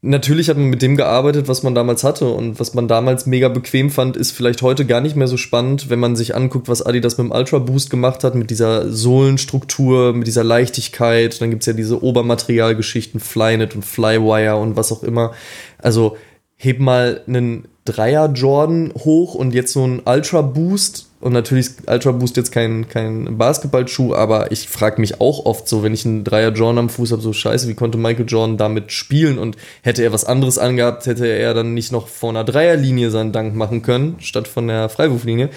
Natürlich 0.00 0.48
hat 0.48 0.56
man 0.56 0.70
mit 0.70 0.80
dem 0.80 0.96
gearbeitet, 0.96 1.48
was 1.48 1.64
man 1.64 1.74
damals 1.74 2.04
hatte 2.04 2.28
und 2.28 2.60
was 2.60 2.72
man 2.72 2.86
damals 2.86 3.26
mega 3.26 3.48
bequem 3.48 3.90
fand, 3.90 4.16
ist 4.16 4.30
vielleicht 4.30 4.62
heute 4.62 4.86
gar 4.86 5.00
nicht 5.00 5.16
mehr 5.16 5.26
so 5.26 5.36
spannend, 5.36 5.90
wenn 5.90 5.98
man 5.98 6.14
sich 6.14 6.36
anguckt, 6.36 6.68
was 6.68 6.82
Adidas 6.82 7.18
mit 7.18 7.26
dem 7.26 7.32
Ultra 7.32 7.58
Boost 7.58 7.90
gemacht 7.90 8.22
hat, 8.22 8.36
mit 8.36 8.50
dieser 8.50 8.92
Sohlenstruktur, 8.92 10.12
mit 10.12 10.28
dieser 10.28 10.44
Leichtigkeit. 10.44 11.40
Dann 11.40 11.50
gibt 11.50 11.62
es 11.62 11.66
ja 11.66 11.72
diese 11.72 12.00
Obermaterialgeschichten, 12.00 13.18
Flynet 13.18 13.74
und 13.74 13.84
Flywire 13.84 14.54
und 14.56 14.76
was 14.76 14.92
auch 14.92 15.02
immer. 15.02 15.32
Also 15.78 16.16
heb 16.58 16.80
mal 16.80 17.22
einen 17.26 17.68
Dreier 17.84 18.30
Jordan 18.30 18.92
hoch 18.98 19.34
und 19.34 19.54
jetzt 19.54 19.72
so 19.72 19.86
ein 19.86 20.02
Ultra 20.04 20.42
Boost. 20.42 21.06
Und 21.20 21.32
natürlich 21.32 21.66
ist 21.66 21.88
Ultra 21.88 22.12
Boost 22.12 22.36
jetzt 22.36 22.52
kein, 22.52 22.88
kein 22.88 23.38
Basketballschuh, 23.38 24.14
aber 24.14 24.52
ich 24.52 24.68
frage 24.68 25.00
mich 25.00 25.20
auch 25.20 25.46
oft 25.46 25.66
so, 25.66 25.82
wenn 25.82 25.94
ich 25.94 26.04
einen 26.04 26.22
Dreier 26.22 26.52
Jordan 26.52 26.78
am 26.78 26.88
Fuß 26.90 27.12
habe, 27.12 27.22
so 27.22 27.32
scheiße, 27.32 27.66
wie 27.68 27.74
konnte 27.74 27.96
Michael 27.96 28.26
Jordan 28.28 28.56
damit 28.56 28.92
spielen? 28.92 29.38
Und 29.38 29.56
hätte 29.82 30.02
er 30.02 30.12
was 30.12 30.24
anderes 30.24 30.58
angehabt, 30.58 31.06
hätte 31.06 31.26
er 31.26 31.54
dann 31.54 31.74
nicht 31.74 31.90
noch 31.90 32.08
vor 32.08 32.30
einer 32.30 32.44
Dreierlinie 32.44 33.10
seinen 33.10 33.32
Dank 33.32 33.54
machen 33.54 33.82
können, 33.82 34.16
statt 34.20 34.46
von 34.46 34.68
der 34.68 34.88
Freiwurflinie. 34.88 35.48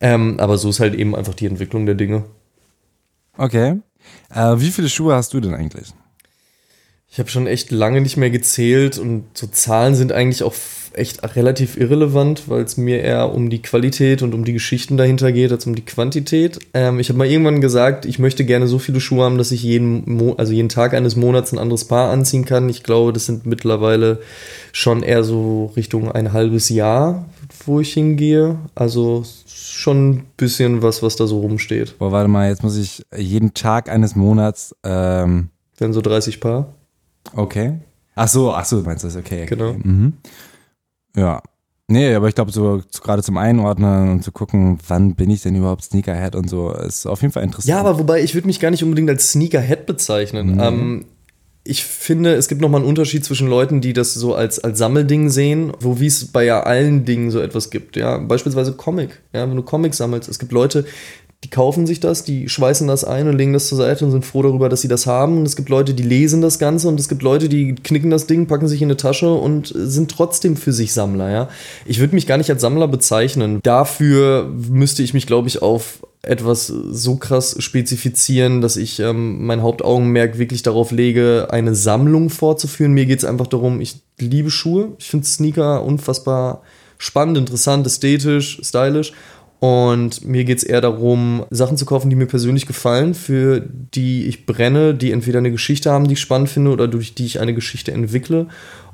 Ähm, 0.00 0.38
aber 0.38 0.58
so 0.58 0.68
ist 0.68 0.80
halt 0.80 0.94
eben 0.94 1.16
einfach 1.16 1.34
die 1.34 1.46
Entwicklung 1.46 1.86
der 1.86 1.94
Dinge. 1.94 2.24
Okay. 3.36 3.80
Äh, 4.32 4.56
wie 4.56 4.70
viele 4.70 4.88
Schuhe 4.88 5.14
hast 5.14 5.32
du 5.32 5.40
denn 5.40 5.54
eigentlich? 5.54 5.92
Ich 7.12 7.18
habe 7.18 7.28
schon 7.28 7.48
echt 7.48 7.72
lange 7.72 8.00
nicht 8.00 8.16
mehr 8.16 8.30
gezählt 8.30 8.96
und 8.96 9.24
so 9.34 9.48
Zahlen 9.48 9.96
sind 9.96 10.12
eigentlich 10.12 10.44
auch 10.44 10.54
echt 10.92 11.36
relativ 11.36 11.76
irrelevant, 11.76 12.48
weil 12.48 12.62
es 12.62 12.76
mir 12.76 13.00
eher 13.00 13.32
um 13.32 13.50
die 13.50 13.62
Qualität 13.62 14.22
und 14.22 14.34
um 14.34 14.44
die 14.44 14.52
Geschichten 14.52 14.96
dahinter 14.96 15.32
geht, 15.32 15.50
als 15.50 15.66
um 15.66 15.74
die 15.74 15.84
Quantität. 15.84 16.58
Ähm, 16.74 17.00
ich 17.00 17.08
habe 17.08 17.18
mal 17.18 17.26
irgendwann 17.26 17.60
gesagt, 17.60 18.06
ich 18.06 18.18
möchte 18.18 18.44
gerne 18.44 18.68
so 18.68 18.78
viele 18.78 19.00
Schuhe 19.00 19.24
haben, 19.24 19.38
dass 19.38 19.50
ich 19.50 19.62
jeden, 19.62 20.04
Mo 20.12 20.34
also 20.34 20.52
jeden 20.52 20.68
Tag 20.68 20.94
eines 20.94 21.16
Monats 21.16 21.52
ein 21.52 21.58
anderes 21.58 21.84
Paar 21.84 22.10
anziehen 22.10 22.44
kann. 22.44 22.68
Ich 22.68 22.82
glaube, 22.82 23.12
das 23.12 23.26
sind 23.26 23.46
mittlerweile 23.46 24.20
schon 24.72 25.02
eher 25.02 25.24
so 25.24 25.72
Richtung 25.76 26.10
ein 26.10 26.32
halbes 26.32 26.68
Jahr, 26.68 27.26
wo 27.66 27.80
ich 27.80 27.92
hingehe. 27.92 28.58
Also 28.74 29.24
schon 29.46 30.10
ein 30.10 30.26
bisschen 30.36 30.82
was, 30.82 31.02
was 31.02 31.16
da 31.16 31.26
so 31.26 31.40
rumsteht. 31.40 31.98
Boah, 31.98 32.12
warte 32.12 32.28
mal, 32.28 32.48
jetzt 32.48 32.62
muss 32.62 32.76
ich 32.76 33.02
jeden 33.16 33.54
Tag 33.54 33.88
eines 33.88 34.14
Monats. 34.14 34.74
Ähm 34.84 35.50
Dann 35.78 35.92
so 35.92 36.00
30 36.00 36.40
Paar. 36.40 36.74
Okay. 37.34 37.78
Ach 38.14 38.28
so, 38.28 38.52
ach 38.52 38.64
so, 38.64 38.82
meinst 38.82 39.04
du 39.04 39.08
das? 39.08 39.16
Okay. 39.16 39.44
okay. 39.44 39.46
Genau. 39.46 39.72
Mhm. 39.72 40.14
Ja. 41.16 41.42
Nee, 41.88 42.14
aber 42.14 42.28
ich 42.28 42.36
glaube, 42.36 42.52
so 42.52 42.80
gerade 43.02 43.22
zum 43.22 43.36
Einordnen 43.36 44.10
und 44.10 44.22
zu 44.22 44.30
gucken, 44.30 44.78
wann 44.86 45.16
bin 45.16 45.28
ich 45.28 45.42
denn 45.42 45.56
überhaupt 45.56 45.82
Sneakerhead 45.82 46.36
und 46.36 46.48
so, 46.48 46.72
ist 46.72 47.04
auf 47.04 47.20
jeden 47.20 47.32
Fall 47.32 47.42
interessant. 47.42 47.68
Ja, 47.68 47.80
aber 47.80 47.98
wobei, 47.98 48.22
ich 48.22 48.34
würde 48.34 48.46
mich 48.46 48.60
gar 48.60 48.70
nicht 48.70 48.84
unbedingt 48.84 49.10
als 49.10 49.32
Sneakerhead 49.32 49.86
bezeichnen. 49.86 50.52
Mhm. 50.54 50.60
Ähm, 50.60 51.04
ich 51.64 51.84
finde, 51.84 52.34
es 52.34 52.48
gibt 52.48 52.60
nochmal 52.60 52.80
einen 52.80 52.88
Unterschied 52.88 53.24
zwischen 53.24 53.48
Leuten, 53.48 53.80
die 53.80 53.92
das 53.92 54.14
so 54.14 54.34
als, 54.34 54.60
als 54.60 54.78
Sammelding 54.78 55.30
sehen, 55.30 55.72
wo 55.80 56.00
wie 56.00 56.06
es 56.06 56.30
bei 56.32 56.44
ja 56.44 56.62
allen 56.62 57.04
Dingen 57.04 57.30
so 57.30 57.40
etwas 57.40 57.70
gibt. 57.70 57.96
Ja, 57.96 58.18
beispielsweise 58.18 58.72
Comic. 58.72 59.20
Ja, 59.32 59.48
wenn 59.48 59.56
du 59.56 59.62
Comics 59.62 59.96
sammelst. 59.96 60.28
Es 60.28 60.38
gibt 60.38 60.52
Leute, 60.52 60.86
die 61.42 61.48
kaufen 61.48 61.86
sich 61.86 62.00
das, 62.00 62.22
die 62.22 62.50
schweißen 62.50 62.86
das 62.86 63.02
ein 63.02 63.26
und 63.26 63.38
legen 63.38 63.54
das 63.54 63.66
zur 63.66 63.78
Seite 63.78 64.04
und 64.04 64.10
sind 64.10 64.26
froh 64.26 64.42
darüber, 64.42 64.68
dass 64.68 64.82
sie 64.82 64.88
das 64.88 65.06
haben. 65.06 65.38
Und 65.38 65.46
es 65.46 65.56
gibt 65.56 65.70
Leute, 65.70 65.94
die 65.94 66.02
lesen 66.02 66.42
das 66.42 66.58
Ganze 66.58 66.88
und 66.88 67.00
es 67.00 67.08
gibt 67.08 67.22
Leute, 67.22 67.48
die 67.48 67.74
knicken 67.76 68.10
das 68.10 68.26
Ding, 68.26 68.46
packen 68.46 68.68
sich 68.68 68.82
in 68.82 68.88
eine 68.88 68.98
Tasche 68.98 69.32
und 69.32 69.72
sind 69.74 70.10
trotzdem 70.10 70.56
für 70.56 70.74
sich 70.74 70.92
Sammler. 70.92 71.30
Ja? 71.30 71.48
Ich 71.86 71.98
würde 71.98 72.14
mich 72.14 72.26
gar 72.26 72.36
nicht 72.36 72.50
als 72.50 72.60
Sammler 72.60 72.88
bezeichnen. 72.88 73.60
Dafür 73.62 74.50
müsste 74.68 75.02
ich 75.02 75.14
mich, 75.14 75.26
glaube 75.26 75.48
ich, 75.48 75.62
auf 75.62 76.00
etwas 76.20 76.66
so 76.66 77.16
krass 77.16 77.56
spezifizieren, 77.58 78.60
dass 78.60 78.76
ich 78.76 79.00
ähm, 79.00 79.46
mein 79.46 79.62
Hauptaugenmerk 79.62 80.36
wirklich 80.36 80.62
darauf 80.62 80.90
lege, 80.90 81.48
eine 81.50 81.74
Sammlung 81.74 82.28
vorzuführen. 82.28 82.92
Mir 82.92 83.06
geht 83.06 83.20
es 83.20 83.24
einfach 83.24 83.46
darum, 83.46 83.80
ich 83.80 83.96
liebe 84.18 84.50
Schuhe. 84.50 84.88
Ich 84.98 85.08
finde 85.08 85.26
Sneaker 85.26 85.82
unfassbar 85.82 86.60
spannend, 86.98 87.38
interessant, 87.38 87.86
ästhetisch, 87.86 88.60
stylisch. 88.62 89.14
Und 89.60 90.24
mir 90.24 90.44
geht 90.44 90.56
es 90.56 90.64
eher 90.64 90.80
darum, 90.80 91.44
Sachen 91.50 91.76
zu 91.76 91.84
kaufen, 91.84 92.08
die 92.08 92.16
mir 92.16 92.26
persönlich 92.26 92.66
gefallen, 92.66 93.12
für 93.12 93.60
die 93.60 94.26
ich 94.26 94.46
brenne, 94.46 94.94
die 94.94 95.12
entweder 95.12 95.38
eine 95.38 95.50
Geschichte 95.50 95.90
haben, 95.90 96.08
die 96.08 96.14
ich 96.14 96.20
spannend 96.20 96.48
finde, 96.48 96.70
oder 96.70 96.88
durch 96.88 97.14
die 97.14 97.26
ich 97.26 97.40
eine 97.40 97.52
Geschichte 97.52 97.92
entwickle 97.92 98.46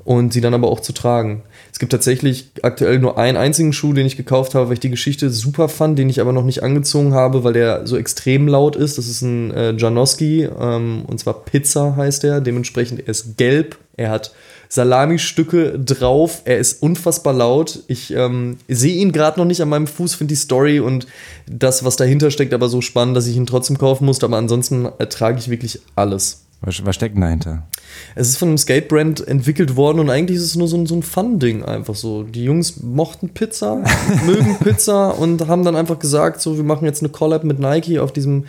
und 0.03 0.33
sie 0.33 0.41
dann 0.41 0.53
aber 0.53 0.69
auch 0.69 0.81
zu 0.81 0.91
tragen. 0.91 1.43
Es 1.71 1.79
gibt 1.79 1.93
tatsächlich 1.93 2.49
aktuell 2.63 2.99
nur 2.99 3.17
einen 3.17 3.37
einzigen 3.37 3.71
Schuh, 3.71 3.93
den 3.93 4.05
ich 4.05 4.17
gekauft 4.17 4.55
habe, 4.55 4.67
weil 4.67 4.73
ich 4.73 4.79
die 4.81 4.89
Geschichte 4.89 5.29
super 5.29 5.69
fand, 5.69 5.97
den 5.97 6.09
ich 6.09 6.19
aber 6.19 6.33
noch 6.33 6.43
nicht 6.45 6.63
angezogen 6.63 7.13
habe, 7.13 7.45
weil 7.45 7.53
der 7.53 7.87
so 7.87 7.97
extrem 7.97 8.47
laut 8.47 8.75
ist. 8.75 8.97
Das 8.97 9.07
ist 9.07 9.21
ein 9.21 9.51
äh, 9.51 9.71
Janoski, 9.73 10.49
ähm, 10.59 11.03
und 11.07 11.19
zwar 11.19 11.45
Pizza 11.45 11.95
heißt 11.95 12.25
er. 12.25 12.41
Dementsprechend 12.41 13.01
er 13.01 13.09
ist 13.09 13.37
gelb. 13.37 13.77
Er 13.97 14.09
hat 14.11 14.33
Salami-Stücke 14.69 15.79
drauf. 15.79 16.41
Er 16.45 16.57
ist 16.57 16.81
unfassbar 16.81 17.33
laut. 17.33 17.83
Ich 17.87 18.13
ähm, 18.13 18.57
sehe 18.67 18.95
ihn 18.95 19.11
gerade 19.11 19.39
noch 19.39 19.45
nicht 19.45 19.61
an 19.61 19.69
meinem 19.69 19.87
Fuß, 19.87 20.15
finde 20.15 20.33
die 20.33 20.39
Story 20.39 20.79
und 20.79 21.07
das, 21.47 21.83
was 21.83 21.95
dahinter 21.95 22.31
steckt, 22.31 22.53
aber 22.53 22.69
so 22.69 22.81
spannend, 22.81 23.15
dass 23.15 23.27
ich 23.27 23.35
ihn 23.35 23.45
trotzdem 23.45 23.77
kaufen 23.77 24.05
musste. 24.05 24.25
Aber 24.25 24.37
ansonsten 24.37 24.85
ertrage 24.99 25.39
ich 25.39 25.49
wirklich 25.49 25.79
alles. 25.95 26.43
Was, 26.61 26.83
was 26.83 26.95
steckt 26.95 27.13
denn 27.13 27.21
dahinter? 27.21 27.67
Es 28.15 28.29
ist 28.29 28.37
von 28.37 28.47
einem 28.47 28.57
Skate-Brand 28.57 29.27
entwickelt 29.27 29.75
worden 29.75 29.99
und 29.99 30.09
eigentlich 30.09 30.37
ist 30.37 30.43
es 30.43 30.55
nur 30.55 30.67
so 30.67 30.75
ein, 30.75 30.87
so 30.87 30.95
ein 30.95 31.03
Fun-Ding 31.03 31.63
einfach 31.63 31.93
so. 31.93 32.23
Die 32.23 32.43
Jungs 32.43 32.81
mochten 32.81 33.29
Pizza, 33.29 33.83
mögen 34.25 34.57
Pizza 34.57 35.11
und 35.11 35.47
haben 35.47 35.63
dann 35.63 35.75
einfach 35.75 35.99
gesagt, 35.99 36.41
so, 36.41 36.57
wir 36.57 36.63
machen 36.63 36.85
jetzt 36.85 37.03
eine 37.03 37.09
Collab 37.09 37.43
mit 37.43 37.59
Nike 37.59 37.99
auf 37.99 38.11
diesem 38.11 38.45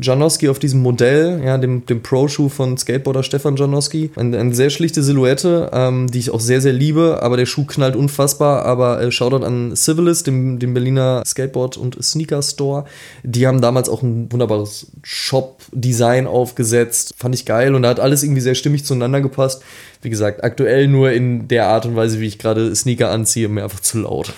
Janowski 0.00 0.48
auf 0.48 0.58
diesem 0.58 0.80
Modell, 0.80 1.42
ja, 1.44 1.58
dem, 1.58 1.84
dem 1.86 2.02
Pro-Schuh 2.02 2.48
von 2.48 2.76
Skateboarder 2.76 3.22
Stefan 3.22 3.56
Janowski. 3.56 4.10
Eine, 4.16 4.38
eine 4.38 4.54
sehr 4.54 4.70
schlichte 4.70 5.02
Silhouette, 5.02 5.70
ähm, 5.72 6.10
die 6.10 6.18
ich 6.18 6.30
auch 6.30 6.40
sehr, 6.40 6.60
sehr 6.60 6.72
liebe, 6.72 7.22
aber 7.22 7.36
der 7.36 7.46
Schuh 7.46 7.64
knallt 7.66 7.96
unfassbar. 7.96 8.64
Aber 8.64 9.00
äh, 9.02 9.10
Shoutout 9.10 9.44
an 9.44 9.74
Civilist, 9.76 10.26
dem, 10.26 10.58
dem 10.58 10.74
Berliner 10.74 11.22
Skateboard- 11.26 11.76
und 11.76 12.02
Sneaker-Store. 12.02 12.84
Die 13.22 13.46
haben 13.46 13.60
damals 13.60 13.88
auch 13.88 14.02
ein 14.02 14.32
wunderbares 14.32 14.86
Shop-Design 15.02 16.26
aufgesetzt. 16.26 17.14
Fand 17.16 17.34
ich 17.34 17.44
geil 17.44 17.74
und 17.74 17.82
da 17.82 17.90
hat 17.90 18.00
alles 18.00 18.22
irgendwie 18.22 18.40
sehr 18.40 18.54
stimmig 18.54 18.84
zueinander 18.84 19.20
gepasst. 19.20 19.62
Wie 20.00 20.10
gesagt, 20.10 20.42
aktuell 20.42 20.88
nur 20.88 21.12
in 21.12 21.48
der 21.48 21.68
Art 21.68 21.86
und 21.86 21.96
Weise, 21.96 22.20
wie 22.20 22.26
ich 22.26 22.38
gerade 22.38 22.74
Sneaker 22.74 23.10
anziehe, 23.10 23.48
mir 23.48 23.64
einfach 23.64 23.80
zu 23.80 24.00
laut. 24.00 24.32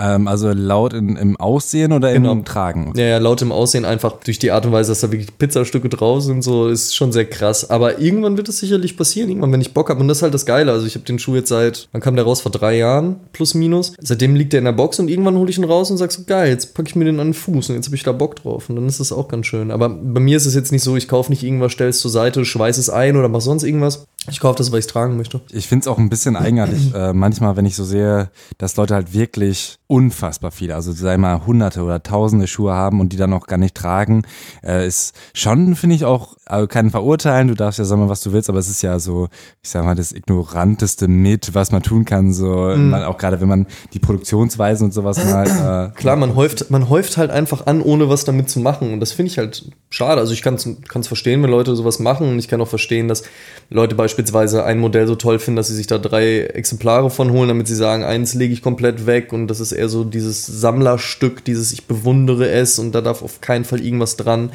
Ähm, 0.00 0.26
also 0.28 0.50
laut 0.52 0.92
in, 0.94 1.16
im 1.16 1.36
Aussehen 1.36 1.92
oder 1.92 2.12
Genau. 2.12 2.32
im 2.32 2.44
Tragen? 2.44 2.92
Ja, 2.96 3.04
ja, 3.04 3.18
laut 3.18 3.42
im 3.42 3.52
Aussehen 3.52 3.84
einfach 3.84 4.12
durch 4.24 4.38
die 4.38 4.50
Art 4.50 4.64
und 4.66 4.72
Weise, 4.72 4.90
dass 4.92 5.00
da 5.00 5.12
wirklich 5.12 5.36
Pizzastücke 5.36 5.88
drauf 5.88 6.22
sind, 6.22 6.42
so 6.42 6.68
ist 6.68 6.94
schon 6.96 7.12
sehr 7.12 7.26
krass. 7.26 7.68
Aber 7.68 7.98
irgendwann 8.00 8.36
wird 8.36 8.48
es 8.48 8.58
sicherlich 8.58 8.96
passieren, 8.96 9.28
irgendwann, 9.28 9.52
wenn 9.52 9.60
ich 9.60 9.74
Bock 9.74 9.90
habe. 9.90 10.00
Und 10.00 10.08
das 10.08 10.18
ist 10.18 10.22
halt 10.22 10.34
das 10.34 10.46
Geile. 10.46 10.72
Also 10.72 10.86
ich 10.86 10.94
habe 10.94 11.04
den 11.04 11.18
Schuh 11.18 11.34
jetzt 11.34 11.48
seit, 11.48 11.88
wann 11.92 12.00
kam 12.00 12.16
der 12.16 12.24
raus? 12.24 12.40
Vor 12.40 12.52
drei 12.52 12.76
Jahren, 12.78 13.16
plus 13.32 13.54
minus. 13.54 13.92
Seitdem 14.00 14.34
liegt 14.34 14.52
der 14.52 14.58
in 14.60 14.64
der 14.64 14.72
Box 14.72 14.98
und 14.98 15.08
irgendwann 15.08 15.36
hole 15.36 15.50
ich 15.50 15.58
ihn 15.58 15.64
raus 15.64 15.90
und 15.90 15.98
sag 15.98 16.10
so, 16.12 16.22
geil, 16.26 16.48
jetzt 16.50 16.74
packe 16.74 16.88
ich 16.88 16.96
mir 16.96 17.04
den 17.04 17.20
an 17.20 17.28
den 17.28 17.34
Fuß 17.34 17.68
und 17.68 17.76
jetzt 17.76 17.86
habe 17.86 17.96
ich 17.96 18.02
da 18.02 18.12
Bock 18.12 18.36
drauf. 18.36 18.68
Und 18.70 18.76
dann 18.76 18.86
ist 18.86 19.00
das 19.00 19.12
auch 19.12 19.28
ganz 19.28 19.46
schön. 19.46 19.70
Aber 19.70 19.88
bei 19.88 20.20
mir 20.20 20.36
ist 20.36 20.46
es 20.46 20.54
jetzt 20.54 20.72
nicht 20.72 20.82
so, 20.82 20.96
ich 20.96 21.08
kaufe 21.08 21.30
nicht 21.30 21.42
irgendwas, 21.42 21.72
stell 21.72 21.88
es 21.88 22.00
zur 22.00 22.10
Seite, 22.10 22.44
schweiß 22.44 22.78
es 22.78 22.88
ein 22.90 23.16
oder 23.16 23.28
mach 23.28 23.40
sonst 23.40 23.62
irgendwas. 23.64 24.04
Ich 24.28 24.38
kaufe 24.38 24.58
das, 24.58 24.70
weil 24.70 24.80
ich 24.80 24.86
es 24.86 24.92
tragen 24.92 25.16
möchte. 25.16 25.40
Ich 25.50 25.66
finde 25.66 25.84
es 25.84 25.88
auch 25.88 25.98
ein 25.98 26.10
bisschen 26.10 26.36
eigenartig, 26.36 26.92
äh, 26.94 27.12
manchmal, 27.12 27.56
wenn 27.56 27.64
ich 27.64 27.74
so 27.74 27.84
sehe, 27.84 28.30
dass 28.58 28.76
Leute 28.76 28.94
halt 28.94 29.14
wirklich 29.14 29.78
unfassbar 29.86 30.50
viele, 30.50 30.74
also 30.74 30.92
sei 30.92 31.16
mal 31.16 31.46
hunderte 31.46 31.82
oder 31.82 32.02
tausende 32.02 32.46
Schuhe 32.46 32.72
haben 32.72 33.00
und 33.00 33.12
die 33.12 33.16
dann 33.16 33.32
auch 33.32 33.46
gar 33.46 33.56
nicht 33.56 33.74
tragen, 33.74 34.22
äh, 34.62 34.86
ist 34.86 35.14
schon, 35.32 35.74
finde 35.74 35.96
ich 35.96 36.04
auch, 36.04 36.36
also 36.44 36.66
keinen 36.66 36.90
verurteilen, 36.90 37.48
du 37.48 37.54
darfst 37.54 37.78
ja 37.78 37.84
sagen, 37.84 38.08
was 38.08 38.20
du 38.20 38.32
willst, 38.32 38.50
aber 38.50 38.58
es 38.58 38.68
ist 38.68 38.82
ja 38.82 38.98
so, 38.98 39.28
ich 39.62 39.70
sag 39.70 39.84
mal, 39.84 39.94
das 39.94 40.12
ignoranteste 40.12 41.08
mit, 41.08 41.54
was 41.54 41.72
man 41.72 41.82
tun 41.82 42.04
kann, 42.04 42.32
so, 42.32 42.74
man, 42.76 43.02
auch 43.04 43.16
gerade 43.16 43.40
wenn 43.40 43.48
man 43.48 43.66
die 43.94 43.98
Produktionsweisen 43.98 44.86
und 44.86 44.92
sowas 44.92 45.24
mal, 45.24 45.46
äh, 45.46 45.90
Klar, 45.96 46.16
man 46.16 46.34
häuft, 46.34 46.70
man 46.70 46.88
häuft 46.88 47.16
halt 47.16 47.30
einfach 47.30 47.66
an, 47.66 47.80
ohne 47.82 48.08
was 48.08 48.24
damit 48.24 48.50
zu 48.50 48.60
machen. 48.60 48.92
Und 48.92 49.00
das 49.00 49.12
finde 49.12 49.30
ich 49.32 49.38
halt 49.38 49.70
schade. 49.90 50.20
Also 50.20 50.32
ich 50.32 50.42
kann 50.42 50.54
es 50.54 51.06
verstehen, 51.06 51.42
wenn 51.42 51.50
Leute 51.50 51.74
sowas 51.76 51.98
machen. 51.98 52.28
Und 52.28 52.38
ich 52.38 52.48
kann 52.48 52.60
auch 52.60 52.68
verstehen, 52.68 53.08
dass 53.08 53.22
Leute 53.70 53.94
beispielsweise 53.94 54.09
ein 54.16 54.78
Modell 54.78 55.06
so 55.06 55.14
toll 55.16 55.38
finden, 55.38 55.56
dass 55.56 55.68
sie 55.68 55.74
sich 55.74 55.86
da 55.86 55.98
drei 55.98 56.40
Exemplare 56.40 57.10
von 57.10 57.30
holen, 57.30 57.48
damit 57.48 57.68
sie 57.68 57.74
sagen, 57.74 58.04
eins 58.04 58.34
lege 58.34 58.52
ich 58.52 58.62
komplett 58.62 59.06
weg. 59.06 59.32
Und 59.32 59.48
das 59.48 59.60
ist 59.60 59.72
eher 59.72 59.88
so 59.88 60.04
dieses 60.04 60.46
Sammlerstück, 60.46 61.44
dieses 61.44 61.72
ich 61.72 61.86
bewundere 61.86 62.48
es 62.50 62.78
und 62.78 62.92
da 62.92 63.00
darf 63.00 63.22
auf 63.22 63.40
keinen 63.40 63.64
Fall 63.64 63.80
irgendwas 63.80 64.16
dran. 64.16 64.50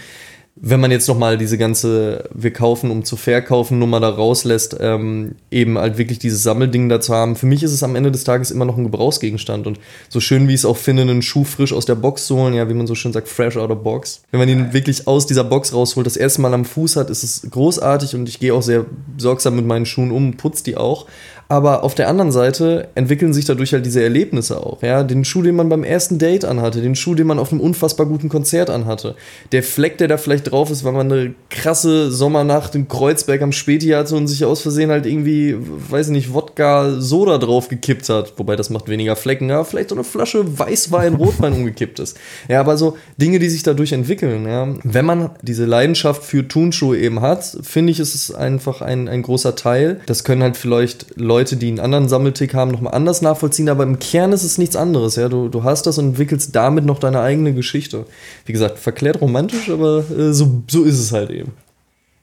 Wenn 0.57 0.79
man 0.79 0.89
jetzt 0.89 1.09
nochmal 1.09 1.37
diese 1.37 1.57
ganze 1.57 2.29
Wir 2.33 2.53
kaufen, 2.53 2.89
um 2.89 3.03
zu 3.03 3.17
verkaufen 3.17 3.77
Nummer 3.77 3.99
da 3.99 4.07
rauslässt, 4.07 4.77
ähm, 4.79 5.35
eben 5.51 5.77
halt 5.77 5.97
wirklich 5.97 6.17
dieses 6.17 6.43
Sammelding 6.43 6.87
dazu 6.87 7.13
haben. 7.13 7.35
Für 7.35 7.45
mich 7.45 7.61
ist 7.61 7.73
es 7.73 7.83
am 7.83 7.97
Ende 7.97 8.09
des 8.09 8.23
Tages 8.23 8.51
immer 8.51 8.63
noch 8.63 8.77
ein 8.77 8.85
Gebrauchsgegenstand. 8.85 9.67
Und 9.67 9.81
so 10.07 10.21
schön 10.21 10.47
wie 10.47 10.53
ich 10.53 10.61
es 10.61 10.65
auch 10.65 10.77
finde, 10.77 11.01
einen 11.01 11.21
Schuh 11.21 11.43
frisch 11.43 11.73
aus 11.73 11.85
der 11.85 11.95
Box 11.95 12.27
zu 12.27 12.37
holen, 12.37 12.53
ja, 12.53 12.69
wie 12.69 12.73
man 12.73 12.87
so 12.87 12.95
schön 12.95 13.11
sagt, 13.11 13.27
fresh 13.27 13.57
out 13.57 13.69
of 13.69 13.83
box. 13.83 14.21
Wenn 14.31 14.39
man 14.39 14.47
ihn 14.47 14.71
wirklich 14.71 15.07
aus 15.07 15.27
dieser 15.27 15.43
Box 15.43 15.73
rausholt, 15.73 16.07
das 16.07 16.15
erste 16.15 16.39
Mal 16.39 16.53
am 16.53 16.63
Fuß 16.63 16.95
hat, 16.95 17.09
ist 17.09 17.23
es 17.23 17.47
großartig 17.51 18.15
und 18.15 18.29
ich 18.29 18.39
gehe 18.39 18.53
auch 18.53 18.63
sehr 18.63 18.85
sorgsam 19.17 19.57
mit 19.57 19.65
meinen 19.65 19.85
Schuhen 19.85 20.11
um, 20.11 20.37
putze 20.37 20.63
die 20.63 20.77
auch. 20.77 21.05
Aber 21.47 21.83
auf 21.83 21.95
der 21.95 22.07
anderen 22.07 22.31
Seite 22.31 22.87
entwickeln 22.95 23.33
sich 23.33 23.45
dadurch 23.45 23.73
halt 23.73 23.85
diese 23.85 24.01
Erlebnisse 24.01 24.61
auch. 24.61 24.81
Ja? 24.81 25.03
Den 25.03 25.25
Schuh, 25.25 25.43
den 25.43 25.55
man 25.55 25.69
beim 25.69 25.83
ersten 25.83 26.17
Date 26.17 26.45
anhatte, 26.45 26.81
den 26.81 26.95
Schuh, 26.95 27.15
den 27.15 27.27
man 27.27 27.39
auf 27.39 27.51
einem 27.51 27.61
unfassbar 27.61 28.07
guten 28.07 28.29
Konzert 28.29 28.69
anhatte, 28.69 29.15
der 29.51 29.63
Fleck, 29.63 29.97
der 29.97 30.07
da 30.07 30.17
vielleicht 30.17 30.51
drauf 30.51 30.71
ist, 30.71 30.83
weil 30.83 30.93
man 30.93 31.11
eine 31.11 31.35
krasse 31.49 32.11
Sommernacht 32.11 32.75
in 32.75 32.87
Kreuzberg 32.87 33.41
am 33.41 33.51
Späti 33.51 33.89
hatte 33.89 34.15
und 34.15 34.27
sich 34.27 34.43
aus 34.45 34.61
Versehen 34.61 34.89
halt 34.89 35.05
irgendwie, 35.05 35.55
weiß 35.57 36.07
ich 36.07 36.13
nicht, 36.13 36.33
Wodka, 36.33 36.99
Soda 36.99 37.37
drauf 37.37 37.67
gekippt 37.67 38.09
hat. 38.09 38.33
Wobei 38.37 38.55
das 38.55 38.69
macht 38.69 38.89
weniger 38.89 39.15
Flecken, 39.15 39.49
ja, 39.49 39.63
vielleicht 39.63 39.89
so 39.89 39.95
eine 39.95 40.03
Flasche 40.03 40.57
Weißwein, 40.57 41.15
Rotwein 41.15 41.53
umgekippt 41.53 41.99
ist. 41.99 42.17
Ja, 42.47 42.59
aber 42.59 42.77
so 42.77 42.97
Dinge, 43.17 43.39
die 43.39 43.49
sich 43.49 43.63
dadurch 43.63 43.91
entwickeln, 43.91 44.47
ja. 44.47 44.67
Wenn 44.83 45.05
man 45.05 45.29
diese 45.41 45.65
Leidenschaft 45.65 46.23
für 46.23 46.47
Turnschuhe 46.47 46.97
eben 46.97 47.21
hat, 47.21 47.57
finde 47.61 47.91
ich, 47.91 47.99
ist 47.99 48.15
es 48.15 48.33
einfach 48.33 48.81
ein, 48.81 49.07
ein 49.07 49.21
großer 49.21 49.55
Teil. 49.55 50.01
Das 50.05 50.23
können 50.23 50.41
halt 50.41 50.57
vielleicht 50.57 51.17
Leute, 51.17 51.34
die 51.43 51.67
einen 51.67 51.79
anderen 51.79 52.07
Sammeltick 52.07 52.53
haben, 52.53 52.71
nochmal 52.71 52.93
anders 52.93 53.21
nachvollziehen, 53.21 53.69
aber 53.69 53.83
im 53.83 53.99
Kern 53.99 54.31
ist 54.31 54.43
es 54.43 54.57
nichts 54.57 54.75
anderes, 54.75 55.15
ja. 55.15 55.29
Du, 55.29 55.49
du 55.49 55.63
hast 55.63 55.85
das 55.85 55.97
und 55.97 56.09
entwickelst 56.09 56.55
damit 56.55 56.85
noch 56.85 56.99
deine 56.99 57.19
eigene 57.21 57.53
Geschichte. 57.53 58.05
Wie 58.45 58.53
gesagt, 58.53 58.79
verklärt 58.79 59.21
romantisch, 59.21 59.69
aber 59.69 60.03
äh, 60.09 60.33
so, 60.33 60.63
so 60.67 60.83
ist 60.83 60.99
es 60.99 61.11
halt 61.11 61.29
eben. 61.31 61.51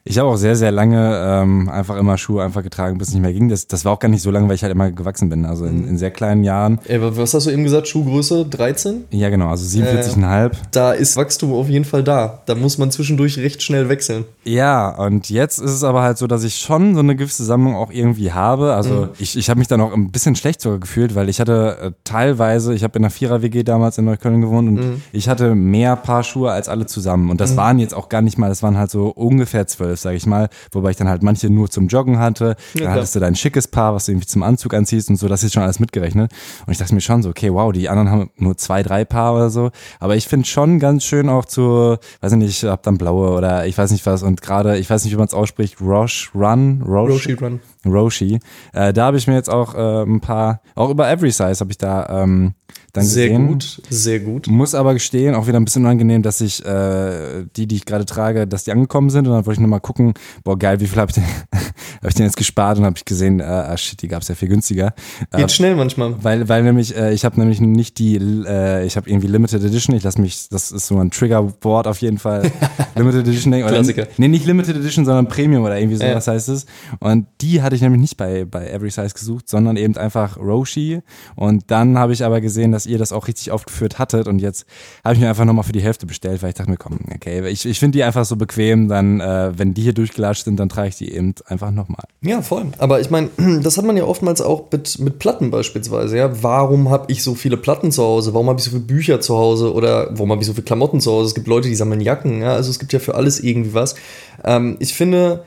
Ich 0.05 0.19
habe 0.19 0.27
auch 0.27 0.35
sehr, 0.35 0.57
sehr 0.57 0.71
lange 0.71 1.17
ähm, 1.25 1.69
einfach 1.69 1.95
immer 1.95 2.17
Schuhe 2.17 2.43
einfach 2.43 2.61
getragen, 2.61 2.97
bis 2.97 3.09
es 3.09 3.13
nicht 3.13 3.23
mehr 3.23 3.31
ging. 3.31 3.47
Das, 3.47 3.67
das 3.67 3.85
war 3.85 3.93
auch 3.93 3.99
gar 3.99 4.09
nicht 4.09 4.21
so 4.21 4.31
lange, 4.31 4.49
weil 4.49 4.55
ich 4.55 4.63
halt 4.63 4.73
immer 4.73 4.91
gewachsen 4.91 5.29
bin. 5.29 5.45
Also 5.45 5.65
in, 5.65 5.87
in 5.87 5.97
sehr 5.97 6.11
kleinen 6.11 6.43
Jahren. 6.43 6.79
Ey, 6.85 6.99
was 7.01 7.33
hast 7.33 7.47
du 7.47 7.51
eben 7.51 7.63
gesagt? 7.63 7.87
Schuhgröße 7.87 8.45
13? 8.45 9.05
Ja, 9.11 9.29
genau, 9.29 9.47
also 9.47 9.65
47,5. 9.65 10.45
Äh, 10.45 10.51
da 10.71 10.91
ist 10.91 11.15
Wachstum 11.15 11.53
auf 11.53 11.69
jeden 11.69 11.85
Fall 11.85 12.03
da. 12.03 12.41
Da 12.47 12.55
muss 12.55 12.77
man 12.77 12.91
zwischendurch 12.91 13.37
recht 13.37 13.63
schnell 13.63 13.87
wechseln. 13.87 14.25
Ja, 14.43 14.89
und 14.89 15.29
jetzt 15.29 15.59
ist 15.59 15.71
es 15.71 15.85
aber 15.85 16.01
halt 16.01 16.17
so, 16.17 16.27
dass 16.27 16.43
ich 16.43 16.55
schon 16.55 16.95
so 16.95 16.99
eine 16.99 17.15
gewisse 17.15 17.45
Sammlung 17.45 17.77
auch 17.77 17.89
irgendwie 17.89 18.33
habe. 18.33 18.73
Also 18.73 18.93
mhm. 18.93 19.09
ich, 19.19 19.37
ich 19.37 19.49
habe 19.49 19.59
mich 19.59 19.69
dann 19.69 19.79
auch 19.79 19.93
ein 19.93 20.11
bisschen 20.11 20.35
schlecht 20.35 20.59
sogar 20.59 20.79
gefühlt, 20.79 21.15
weil 21.15 21.29
ich 21.29 21.39
hatte 21.39 21.77
äh, 21.81 21.91
teilweise, 22.03 22.73
ich 22.73 22.83
habe 22.83 22.97
in 22.97 23.05
einer 23.05 23.11
Vierer-WG 23.11 23.63
damals 23.63 23.97
in 23.97 24.03
Neukölln 24.03 24.41
gewohnt 24.41 24.67
und 24.67 24.75
mhm. 24.75 25.01
ich 25.13 25.29
hatte 25.29 25.55
mehr 25.55 25.95
Paar 25.95 26.23
Schuhe 26.23 26.51
als 26.51 26.67
alle 26.67 26.87
zusammen. 26.87 27.29
Und 27.29 27.39
das 27.39 27.53
mhm. 27.53 27.57
waren 27.57 27.79
jetzt 27.79 27.93
auch 27.93 28.09
gar 28.09 28.21
nicht 28.21 28.37
mal, 28.37 28.49
das 28.49 28.61
waren 28.63 28.77
halt 28.77 28.91
so 28.91 29.07
ungefähr 29.07 29.65
zwölf 29.65 29.92
zwölf, 29.93 29.99
sage 29.99 30.17
ich 30.17 30.25
mal, 30.25 30.49
wobei 30.71 30.91
ich 30.91 30.97
dann 30.97 31.07
halt 31.07 31.23
manche 31.23 31.49
nur 31.49 31.69
zum 31.69 31.87
Joggen 31.87 32.19
hatte. 32.19 32.55
Ja, 32.73 32.85
dann 32.85 32.93
hattest 32.93 33.15
du 33.15 33.19
dein 33.19 33.35
schickes 33.35 33.67
Paar, 33.67 33.93
was 33.93 34.05
du 34.05 34.11
irgendwie 34.11 34.27
zum 34.27 34.43
Anzug 34.43 34.73
anziehst 34.73 35.09
und 35.09 35.17
so, 35.17 35.27
das 35.27 35.43
ist 35.43 35.53
schon 35.53 35.63
alles 35.63 35.79
mitgerechnet. 35.79 36.31
Und 36.65 36.71
ich 36.71 36.77
dachte 36.77 36.93
mir 36.93 37.01
schon 37.01 37.23
so, 37.23 37.29
okay, 37.29 37.53
wow, 37.53 37.71
die 37.71 37.89
anderen 37.89 38.09
haben 38.09 38.31
nur 38.37 38.57
zwei, 38.57 38.83
drei 38.83 39.05
Paar 39.05 39.35
oder 39.35 39.49
so. 39.49 39.71
Aber 39.99 40.15
ich 40.15 40.27
finde 40.27 40.45
schon 40.45 40.79
ganz 40.79 41.03
schön 41.03 41.29
auch 41.29 41.45
zu, 41.45 41.97
weiß 42.21 42.31
ich 42.31 42.37
nicht, 42.37 42.63
ich 42.63 42.69
hab 42.69 42.83
dann 42.83 42.97
blaue 42.97 43.31
oder 43.31 43.65
ich 43.65 43.77
weiß 43.77 43.91
nicht 43.91 44.05
was 44.05 44.23
und 44.23 44.41
gerade, 44.41 44.77
ich 44.77 44.89
weiß 44.89 45.03
nicht, 45.03 45.13
wie 45.13 45.17
man 45.17 45.27
es 45.27 45.33
ausspricht, 45.33 45.81
Roche 45.81 46.29
Run, 46.33 46.81
Roche, 46.85 47.13
Roshi 47.13 47.33
Run. 47.33 47.59
Roshi. 47.85 48.39
Äh, 48.73 48.93
da 48.93 49.05
habe 49.05 49.17
ich 49.17 49.27
mir 49.27 49.35
jetzt 49.35 49.49
auch 49.49 49.75
äh, 49.75 50.03
ein 50.03 50.21
paar, 50.21 50.61
auch 50.75 50.89
über 50.89 51.09
Every 51.09 51.31
Size 51.31 51.59
habe 51.59 51.71
ich 51.71 51.77
da 51.77 52.23
ähm, 52.23 52.53
dann 52.93 53.05
sehr 53.05 53.27
gesehen. 53.27 53.47
gut, 53.47 53.81
sehr 53.89 54.19
gut. 54.19 54.47
Muss 54.47 54.75
aber 54.75 54.93
gestehen, 54.93 55.33
auch 55.33 55.47
wieder 55.47 55.59
ein 55.59 55.65
bisschen 55.65 55.83
unangenehm, 55.83 56.21
dass 56.21 56.41
ich 56.41 56.63
äh, 56.63 57.43
die, 57.55 57.65
die 57.65 57.77
ich 57.77 57.85
gerade 57.85 58.05
trage, 58.05 58.45
dass 58.45 58.65
die 58.65 58.71
angekommen 58.71 59.09
sind 59.09 59.27
und 59.27 59.33
dann 59.33 59.47
wollte 59.47 59.59
ich 59.59 59.61
nochmal 59.61 59.79
gucken, 59.79 60.13
boah 60.43 60.57
geil, 60.59 60.79
wie 60.79 60.85
viel 60.85 60.99
habe 60.99 61.09
ich 61.09 61.15
denn, 61.15 61.23
hab 61.51 62.07
ich 62.07 62.13
denn 62.13 62.25
jetzt 62.25 62.37
gespart 62.37 62.77
und 62.77 62.85
habe 62.85 62.95
ich 62.95 63.03
gesehen, 63.03 63.39
äh, 63.39 63.43
ah 63.43 63.75
shit, 63.77 63.99
die 63.99 64.07
gab's 64.07 64.27
ja 64.27 64.35
viel 64.35 64.47
günstiger. 64.47 64.93
Geht 65.31 65.45
äh, 65.45 65.49
schnell 65.49 65.75
manchmal. 65.75 66.23
Weil, 66.23 66.47
weil 66.49 66.61
nämlich, 66.61 66.95
äh, 66.95 67.13
ich 67.13 67.25
habe 67.25 67.39
nämlich 67.39 67.59
nicht 67.61 67.97
die, 67.97 68.17
äh, 68.17 68.85
ich 68.85 68.95
habe 68.95 69.09
irgendwie 69.09 69.27
Limited 69.27 69.63
Edition, 69.63 69.95
ich 69.95 70.03
lasse 70.03 70.21
mich, 70.21 70.49
das 70.49 70.71
ist 70.71 70.85
so 70.85 70.99
ein 70.99 71.09
Triggerboard 71.09 71.87
auf 71.87 71.97
jeden 71.97 72.19
Fall, 72.19 72.51
Limited 72.95 73.21
Edition 73.21 73.51
denken. 73.51 73.69
Klassiker. 73.69 74.07
Nee, 74.17 74.27
nicht 74.27 74.45
Limited 74.45 74.75
Edition, 74.75 75.03
sondern 75.03 75.27
Premium 75.27 75.63
oder 75.63 75.79
irgendwie 75.79 75.97
so, 75.97 76.03
ja. 76.03 76.13
was 76.13 76.27
heißt 76.27 76.49
es. 76.49 76.67
Und 76.99 77.25
die 77.41 77.63
hatte 77.73 77.77
ich 77.77 77.81
nämlich 77.81 78.01
nicht 78.01 78.17
bei, 78.17 78.45
bei 78.45 78.67
Every 78.67 78.91
Size 78.91 79.15
gesucht, 79.15 79.49
sondern 79.49 79.77
eben 79.77 79.97
einfach 79.97 80.37
Roshi 80.37 81.01
und 81.35 81.71
dann 81.71 81.97
habe 81.97 82.13
ich 82.13 82.23
aber 82.23 82.39
gesehen, 82.39 82.71
dass 82.71 82.85
ihr 82.85 82.99
das 82.99 83.11
auch 83.11 83.27
richtig 83.27 83.49
aufgeführt 83.49 83.97
hattet 83.97 84.27
und 84.27 84.37
jetzt 84.39 84.67
habe 85.03 85.15
ich 85.15 85.19
mir 85.19 85.27
einfach 85.27 85.45
nochmal 85.45 85.63
für 85.63 85.71
die 85.71 85.81
Hälfte 85.81 86.05
bestellt, 86.05 86.43
weil 86.43 86.49
ich 86.49 86.55
dachte 86.55 86.69
mir, 86.69 86.77
komm, 86.77 86.99
okay, 87.15 87.47
ich, 87.47 87.65
ich 87.65 87.79
finde 87.79 87.97
die 87.97 88.03
einfach 88.03 88.25
so 88.25 88.35
bequem, 88.35 88.89
dann, 88.89 89.19
äh, 89.19 89.57
wenn 89.57 89.73
die 89.73 89.81
hier 89.81 89.93
durchgelatscht 89.93 90.45
sind, 90.45 90.59
dann 90.59 90.69
trage 90.69 90.89
ich 90.89 90.97
die 90.97 91.11
eben 91.11 91.33
einfach 91.47 91.71
nochmal. 91.71 92.03
Ja, 92.21 92.43
voll. 92.43 92.67
Aber 92.77 93.01
ich 93.01 93.09
meine, 93.09 93.29
das 93.63 93.77
hat 93.77 93.85
man 93.85 93.97
ja 93.97 94.03
oftmals 94.03 94.41
auch 94.41 94.71
mit, 94.71 94.99
mit 94.99 95.17
Platten 95.17 95.49
beispielsweise, 95.49 96.17
ja. 96.17 96.43
Warum 96.43 96.89
habe 96.89 97.11
ich 97.11 97.23
so 97.23 97.33
viele 97.33 97.57
Platten 97.57 97.91
zu 97.91 98.03
Hause? 98.03 98.35
Warum 98.35 98.49
habe 98.49 98.59
ich 98.59 98.65
so 98.65 98.71
viele 98.71 98.83
Bücher 98.83 99.19
zu 99.19 99.35
Hause? 99.35 99.73
Oder 99.73 100.09
warum 100.11 100.29
habe 100.29 100.41
ich 100.41 100.47
so 100.47 100.53
viele 100.53 100.65
Klamotten 100.65 101.01
zu 101.01 101.11
Hause? 101.11 101.29
Es 101.29 101.35
gibt 101.35 101.47
Leute, 101.47 101.69
die 101.69 101.75
sammeln 101.75 102.01
Jacken, 102.01 102.41
ja. 102.41 102.53
Also 102.53 102.69
es 102.69 102.77
gibt 102.77 102.93
ja 102.93 102.99
für 102.99 103.15
alles 103.15 103.39
irgendwie 103.39 103.73
was. 103.73 103.95
Ähm, 104.43 104.77
ich 104.79 104.93
finde, 104.93 105.43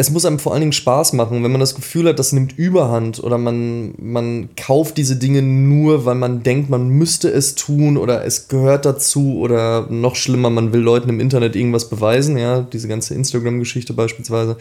es 0.00 0.10
muss 0.10 0.24
einem 0.24 0.38
vor 0.38 0.52
allen 0.52 0.60
Dingen 0.60 0.72
Spaß 0.72 1.12
machen, 1.14 1.42
wenn 1.42 1.50
man 1.50 1.60
das 1.60 1.74
Gefühl 1.74 2.08
hat, 2.08 2.20
das 2.20 2.32
nimmt 2.32 2.56
Überhand 2.56 3.22
oder 3.22 3.36
man, 3.36 3.94
man 3.98 4.48
kauft 4.56 4.96
diese 4.96 5.16
Dinge 5.16 5.42
nur, 5.42 6.04
weil 6.04 6.14
man 6.14 6.44
denkt, 6.44 6.70
man 6.70 6.88
müsste 6.88 7.28
es 7.28 7.56
tun 7.56 7.96
oder 7.96 8.24
es 8.24 8.46
gehört 8.46 8.84
dazu 8.84 9.38
oder 9.38 9.88
noch 9.90 10.14
schlimmer, 10.14 10.50
man 10.50 10.72
will 10.72 10.80
Leuten 10.80 11.08
im 11.08 11.18
Internet 11.18 11.56
irgendwas 11.56 11.90
beweisen, 11.90 12.38
ja, 12.38 12.60
diese 12.60 12.86
ganze 12.86 13.14
Instagram-Geschichte 13.14 13.92
beispielsweise, 13.92 14.56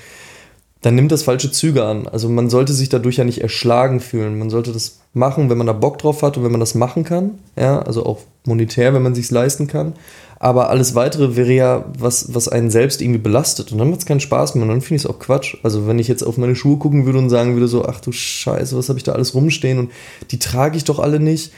dann 0.82 0.96
nimmt 0.96 1.12
das 1.12 1.22
falsche 1.22 1.52
Züge 1.52 1.86
an. 1.86 2.08
Also 2.08 2.30
man 2.30 2.50
sollte 2.50 2.74
sich 2.74 2.90
dadurch 2.90 3.18
ja 3.18 3.24
nicht 3.24 3.42
erschlagen 3.42 4.00
fühlen. 4.00 4.40
Man 4.40 4.50
sollte 4.50 4.72
das 4.72 5.00
machen, 5.14 5.50
wenn 5.50 5.58
man 5.58 5.68
da 5.68 5.74
Bock 5.74 5.98
drauf 6.00 6.22
hat 6.24 6.38
und 6.38 6.44
wenn 6.44 6.52
man 6.52 6.60
das 6.60 6.76
machen 6.76 7.04
kann, 7.04 7.40
ja, 7.56 7.80
also 7.80 8.06
auch 8.06 8.20
monetär, 8.46 8.94
wenn 8.94 9.04
man 9.04 9.16
sich 9.16 9.30
leisten 9.30 9.68
kann. 9.68 9.94
Aber 10.40 10.70
alles 10.70 10.94
weitere 10.94 11.36
wäre 11.36 11.52
ja 11.52 11.86
was, 11.98 12.34
was 12.34 12.48
einen 12.48 12.70
selbst 12.70 13.02
irgendwie 13.02 13.20
belastet. 13.20 13.72
Und 13.72 13.80
dann 13.80 13.90
macht 13.90 14.02
es 14.02 14.06
keinen 14.06 14.20
Spaß 14.20 14.56
mehr. 14.56 14.64
Und 14.64 14.70
dann 14.70 14.82
finde 14.82 14.96
ich 14.98 15.06
es 15.06 15.10
auch 15.10 15.20
Quatsch. 15.20 15.58
Also, 15.64 15.88
wenn 15.88 16.00
ich 16.00 16.08
jetzt 16.08 16.24
auf 16.24 16.38
meine 16.38 16.56
Schuhe 16.56 16.78
gucken 16.78 17.06
würde 17.06 17.20
und 17.20 17.30
sagen 17.30 17.54
würde, 17.54 17.68
so, 17.68 17.86
ach 17.86 18.00
du 18.02 18.12
Scheiße, 18.12 18.78
was 18.78 18.90
habe 18.90 19.00
ich 19.00 19.04
da 19.04 19.14
alles 19.14 19.34
rumstehen 19.34 19.80
und 19.80 19.92
die 20.32 20.40
trage 20.40 20.78
ich 20.78 20.84
doch 20.84 21.00
alle 21.00 21.20
nicht, 21.20 21.52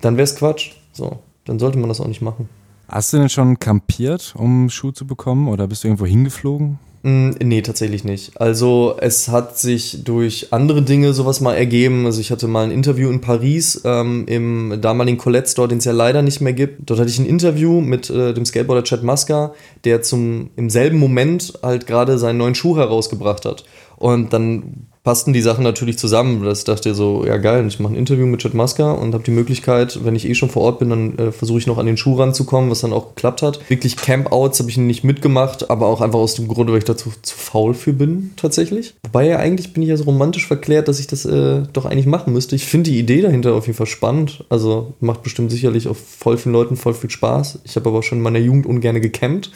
dann 0.00 0.16
wäre 0.16 0.24
es 0.24 0.36
Quatsch. 0.36 0.72
So, 0.92 1.18
dann 1.44 1.58
sollte 1.58 1.78
man 1.78 1.88
das 1.88 2.00
auch 2.00 2.06
nicht 2.06 2.22
machen. 2.22 2.48
Hast 2.88 3.12
du 3.12 3.18
denn 3.18 3.28
schon 3.28 3.58
kampiert, 3.58 4.34
um 4.36 4.70
Schuhe 4.70 4.94
zu 4.94 5.06
bekommen? 5.06 5.48
Oder 5.48 5.68
bist 5.68 5.84
du 5.84 5.88
irgendwo 5.88 6.06
hingeflogen? 6.06 6.78
Mm, 7.02 7.30
nee, 7.42 7.62
tatsächlich 7.62 8.02
nicht. 8.02 8.40
Also 8.40 8.96
es 8.98 9.28
hat 9.28 9.58
sich 9.58 10.04
durch 10.04 10.52
andere 10.52 10.82
Dinge 10.82 11.12
sowas 11.12 11.40
mal 11.40 11.54
ergeben. 11.54 12.06
Also 12.06 12.20
ich 12.20 12.30
hatte 12.30 12.48
mal 12.48 12.64
ein 12.64 12.70
Interview 12.70 13.10
in 13.10 13.20
Paris 13.20 13.82
ähm, 13.84 14.24
im 14.26 14.80
damaligen 14.80 15.18
Colette 15.18 15.48
Store, 15.48 15.68
den 15.68 15.78
es 15.78 15.84
ja 15.84 15.92
leider 15.92 16.22
nicht 16.22 16.40
mehr 16.40 16.54
gibt. 16.54 16.88
Dort 16.88 16.98
hatte 16.98 17.10
ich 17.10 17.18
ein 17.18 17.26
Interview 17.26 17.80
mit 17.80 18.10
äh, 18.10 18.32
dem 18.32 18.44
Skateboarder 18.44 18.84
Chad 18.84 19.02
Muska, 19.02 19.52
der 19.84 20.02
zum 20.02 20.50
im 20.56 20.70
selben 20.70 20.98
Moment 20.98 21.58
halt 21.62 21.86
gerade 21.86 22.18
seinen 22.18 22.38
neuen 22.38 22.54
Schuh 22.54 22.76
herausgebracht 22.76 23.44
hat. 23.44 23.64
Und 23.96 24.32
dann 24.32 24.86
passten 25.08 25.32
die 25.32 25.40
Sachen 25.40 25.64
natürlich 25.64 25.96
zusammen. 25.96 26.44
Das 26.44 26.64
dachte 26.64 26.90
ich 26.90 26.94
so, 26.94 27.24
ja 27.24 27.38
geil, 27.38 27.66
ich 27.66 27.80
mache 27.80 27.94
ein 27.94 27.96
Interview 27.96 28.26
mit 28.26 28.42
Chad 28.42 28.52
Maska 28.52 28.92
und 28.92 29.14
habe 29.14 29.24
die 29.24 29.30
Möglichkeit, 29.30 30.04
wenn 30.04 30.14
ich 30.14 30.28
eh 30.28 30.34
schon 30.34 30.50
vor 30.50 30.60
Ort 30.60 30.80
bin, 30.80 30.90
dann 30.90 31.18
äh, 31.18 31.32
versuche 31.32 31.58
ich 31.58 31.66
noch 31.66 31.78
an 31.78 31.86
den 31.86 31.96
Schuh 31.96 32.16
ranzukommen, 32.16 32.70
was 32.70 32.82
dann 32.82 32.92
auch 32.92 33.14
geklappt 33.14 33.40
hat. 33.40 33.70
Wirklich 33.70 33.96
Campouts 33.96 34.60
habe 34.60 34.68
ich 34.68 34.76
nicht 34.76 35.04
mitgemacht, 35.04 35.70
aber 35.70 35.86
auch 35.86 36.02
einfach 36.02 36.18
aus 36.18 36.34
dem 36.34 36.46
Grunde, 36.46 36.74
weil 36.74 36.80
ich 36.80 36.84
dazu 36.84 37.10
zu 37.22 37.34
faul 37.38 37.72
für 37.72 37.94
bin, 37.94 38.32
tatsächlich. 38.36 38.96
Wobei 39.02 39.28
ja 39.28 39.38
eigentlich 39.38 39.72
bin 39.72 39.82
ich 39.82 39.88
ja 39.88 39.96
so 39.96 40.04
romantisch 40.04 40.46
verklärt, 40.46 40.88
dass 40.88 41.00
ich 41.00 41.06
das 41.06 41.24
äh, 41.24 41.62
doch 41.72 41.86
eigentlich 41.86 42.04
machen 42.04 42.34
müsste. 42.34 42.54
Ich 42.54 42.66
finde 42.66 42.90
die 42.90 42.98
Idee 42.98 43.22
dahinter 43.22 43.54
auf 43.54 43.66
jeden 43.66 43.78
Fall 43.78 43.86
spannend. 43.86 44.44
Also 44.50 44.92
macht 45.00 45.22
bestimmt 45.22 45.50
sicherlich 45.50 45.88
auch 45.88 45.96
voll 45.96 46.36
vielen 46.36 46.52
Leuten 46.52 46.76
voll 46.76 46.92
viel 46.92 47.08
Spaß. 47.08 47.60
Ich 47.64 47.76
habe 47.76 47.88
aber 47.88 48.02
schon 48.02 48.18
in 48.18 48.24
meiner 48.24 48.40
Jugend 48.40 48.66
ungern 48.66 49.00
gecampt. 49.00 49.52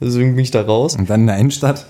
Deswegen 0.00 0.34
bin 0.34 0.44
ich 0.44 0.50
da 0.50 0.62
raus. 0.62 0.96
Und 0.96 1.10
dann 1.10 1.20
in 1.20 1.26
der 1.26 1.36
Innenstadt? 1.36 1.84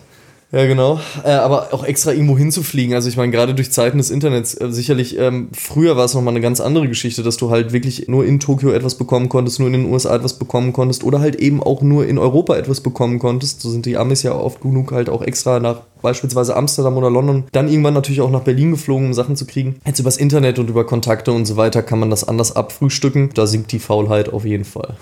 Ja, 0.55 0.67
genau. 0.67 1.01
Äh, 1.25 1.31
aber 1.33 1.75
auch 1.75 1.83
extra 1.83 2.13
irgendwo 2.13 2.39
hinzufliegen. 2.39 2.95
Also 2.95 3.09
ich 3.09 3.17
meine, 3.17 3.33
gerade 3.33 3.57
durch 3.57 3.73
Zeiten 3.73 3.99
des 3.99 4.11
Internets, 4.11 4.55
äh, 4.55 4.71
sicherlich, 4.71 5.19
ähm, 5.19 5.49
früher 5.53 5.97
war 5.97 6.05
es 6.05 6.15
nochmal 6.15 6.33
eine 6.33 6.41
ganz 6.41 6.61
andere 6.61 6.87
Geschichte, 6.87 7.25
dass 7.25 7.37
du 7.37 7.51
halt 7.51 7.73
wirklich 7.73 8.07
nur 8.07 8.25
in 8.25 8.39
Tokio 8.39 8.71
etwas 8.71 8.95
bekommen 8.95 9.29
konntest, 9.29 9.59
nur 9.59 9.67
in 9.67 9.73
den 9.73 9.93
USA 9.93 10.15
etwas 10.15 10.35
bekommen 10.35 10.73
konntest 10.73 11.03
oder 11.03 11.19
halt 11.19 11.35
eben 11.35 11.61
auch 11.61 11.83
nur 11.83 12.07
in 12.07 12.19
Europa 12.19 12.57
etwas 12.57 12.83
bekommen 12.83 13.19
konntest. 13.19 13.63
So 13.63 13.71
sind 13.71 13.85
die 13.85 13.97
Amis 13.97 14.23
ja 14.23 14.33
oft 14.33 14.61
genug 14.61 14.93
halt 14.93 15.11
auch 15.11 15.23
extra 15.23 15.59
nach 15.59 15.81
beispielsweise 16.03 16.55
Amsterdam 16.55 16.97
oder 16.99 17.11
London, 17.11 17.45
dann 17.51 17.67
irgendwann 17.67 17.95
natürlich 17.95 18.21
auch 18.21 18.31
nach 18.31 18.43
Berlin 18.43 18.71
geflogen, 18.71 19.07
um 19.07 19.15
Sachen 19.15 19.35
zu 19.35 19.47
kriegen. 19.47 19.81
Jetzt 19.85 19.99
übers 19.99 20.19
Internet 20.19 20.61
und 20.61 20.71
über 20.71 20.87
Kontakte 20.87 21.33
und 21.33 21.47
so 21.47 21.57
weiter 21.57 21.83
kann 21.83 21.99
man 21.99 22.11
das 22.11 22.23
anders 22.23 22.55
abfrühstücken. 22.55 23.31
Da 23.35 23.49
sinkt 23.49 23.73
die 23.73 23.81
Faulheit 23.81 24.33
auf 24.33 24.45
jeden 24.45 24.65
Fall. 24.65 24.95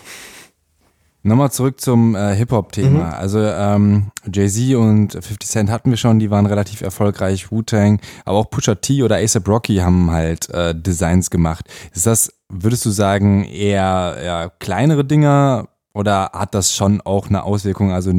Nochmal 1.25 1.53
zurück 1.53 1.81
zum 1.81 2.17
äh, 2.17 2.35
Hip-Hop-Thema. 2.35 3.07
Mhm. 3.07 3.13
Also 3.13 3.39
ähm, 3.41 4.11
Jay-Z 4.33 4.75
und 4.75 5.13
50 5.13 5.49
Cent 5.49 5.71
hatten 5.71 5.91
wir 5.91 5.97
schon, 5.97 6.19
die 6.19 6.31
waren 6.31 6.47
relativ 6.47 6.81
erfolgreich, 6.81 7.53
Wu-Tang, 7.53 8.01
aber 8.25 8.39
auch 8.39 8.51
Pusha 8.51 8.75
T 8.75 9.05
oder 9.05 9.17
ASAP 9.17 9.47
Rocky 9.49 9.77
haben 9.77 10.11
halt 10.11 10.51
äh, 10.51 10.75
Designs 10.75 11.31
gemacht. 11.31 11.69
Ist 11.95 12.07
das, 12.07 12.33
würdest 12.49 12.85
du 12.87 12.91
sagen, 12.91 13.45
eher, 13.45 14.17
eher 14.21 14.53
kleinere 14.59 15.05
Dinger 15.05 15.69
oder 15.95 16.31
hat 16.33 16.55
das 16.55 16.75
schon 16.75 17.01
auch 17.01 17.29
eine 17.29 17.45
Auswirkung? 17.45 17.93
Also 17.93 18.13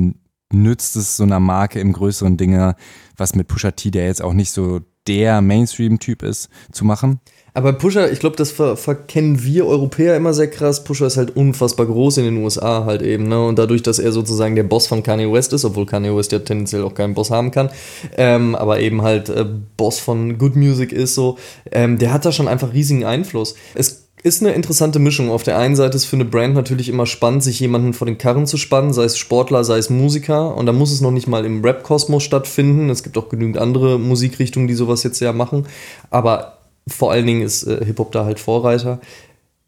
nützt 0.53 0.95
es 0.95 1.17
so 1.17 1.23
einer 1.23 1.41
Marke 1.41 1.81
im 1.81 1.91
größeren 1.91 2.37
Dinge, 2.37 2.75
was 3.17 3.35
mit 3.35 3.47
Pusha 3.47 3.71
T, 3.71 3.91
der 3.91 4.05
jetzt 4.05 4.21
auch 4.21 4.33
nicht 4.33 4.51
so 4.51 4.79
der 5.07 5.41
Mainstream-Typ 5.41 6.23
ist, 6.23 6.49
zu 6.71 6.85
machen? 6.85 7.19
Aber 7.55 7.73
Pusher, 7.73 8.11
ich 8.11 8.19
glaube, 8.19 8.35
das 8.35 8.51
ver 8.51 8.75
verkennen 8.77 9.43
wir 9.43 9.67
Europäer 9.67 10.17
immer 10.17 10.33
sehr 10.33 10.49
krass. 10.49 10.83
Pusher 10.83 11.05
ist 11.05 11.17
halt 11.17 11.35
unfassbar 11.35 11.85
groß 11.85 12.17
in 12.17 12.25
den 12.25 12.37
USA 12.37 12.85
halt 12.85 13.03
eben, 13.03 13.27
ne? 13.27 13.45
Und 13.45 13.59
dadurch, 13.59 13.83
dass 13.83 13.99
er 13.99 14.11
sozusagen 14.11 14.55
der 14.55 14.63
Boss 14.63 14.87
von 14.87 15.03
Kanye 15.03 15.31
West 15.31 15.53
ist, 15.53 15.63
obwohl 15.63 15.85
Kanye 15.85 16.15
West 16.15 16.31
ja 16.31 16.39
tendenziell 16.39 16.83
auch 16.83 16.95
keinen 16.95 17.13
Boss 17.13 17.29
haben 17.29 17.51
kann, 17.51 17.69
ähm, 18.17 18.55
aber 18.55 18.79
eben 18.79 19.03
halt 19.03 19.29
äh, 19.29 19.45
Boss 19.77 19.99
von 19.99 20.39
Good 20.39 20.55
Music 20.55 20.91
ist 20.91 21.13
so, 21.13 21.37
ähm, 21.71 21.99
der 21.99 22.11
hat 22.11 22.25
da 22.25 22.31
schon 22.31 22.47
einfach 22.47 22.73
riesigen 22.73 23.05
Einfluss. 23.05 23.55
Es 23.75 24.03
ist 24.23 24.41
eine 24.41 24.53
interessante 24.53 24.99
Mischung. 24.99 25.29
Auf 25.29 25.43
der 25.43 25.57
einen 25.57 25.75
Seite 25.75 25.97
ist 25.97 26.05
für 26.05 26.15
eine 26.15 26.25
Brand 26.25 26.55
natürlich 26.55 26.87
immer 26.87 27.05
spannend, 27.05 27.43
sich 27.43 27.59
jemanden 27.59 27.93
vor 27.93 28.07
den 28.07 28.17
Karren 28.17 28.47
zu 28.47 28.57
spannen, 28.57 28.93
sei 28.93 29.03
es 29.03 29.17
Sportler, 29.17 29.63
sei 29.65 29.77
es 29.77 29.89
Musiker. 29.89 30.55
Und 30.55 30.65
da 30.65 30.71
muss 30.71 30.93
es 30.93 31.01
noch 31.01 31.11
nicht 31.11 31.27
mal 31.27 31.45
im 31.45 31.63
Rap-Kosmos 31.63 32.23
stattfinden. 32.23 32.89
Es 32.89 33.03
gibt 33.03 33.17
auch 33.17 33.27
genügend 33.27 33.57
andere 33.57 33.99
Musikrichtungen, 33.99 34.67
die 34.67 34.75
sowas 34.75 35.03
jetzt 35.03 35.19
ja 35.19 35.33
machen. 35.33 35.67
Aber 36.09 36.62
vor 36.87 37.11
allen 37.11 37.25
Dingen 37.25 37.41
ist 37.41 37.63
äh, 37.63 37.83
Hip-Hop 37.85 38.11
da 38.11 38.25
halt 38.25 38.39
Vorreiter 38.39 38.99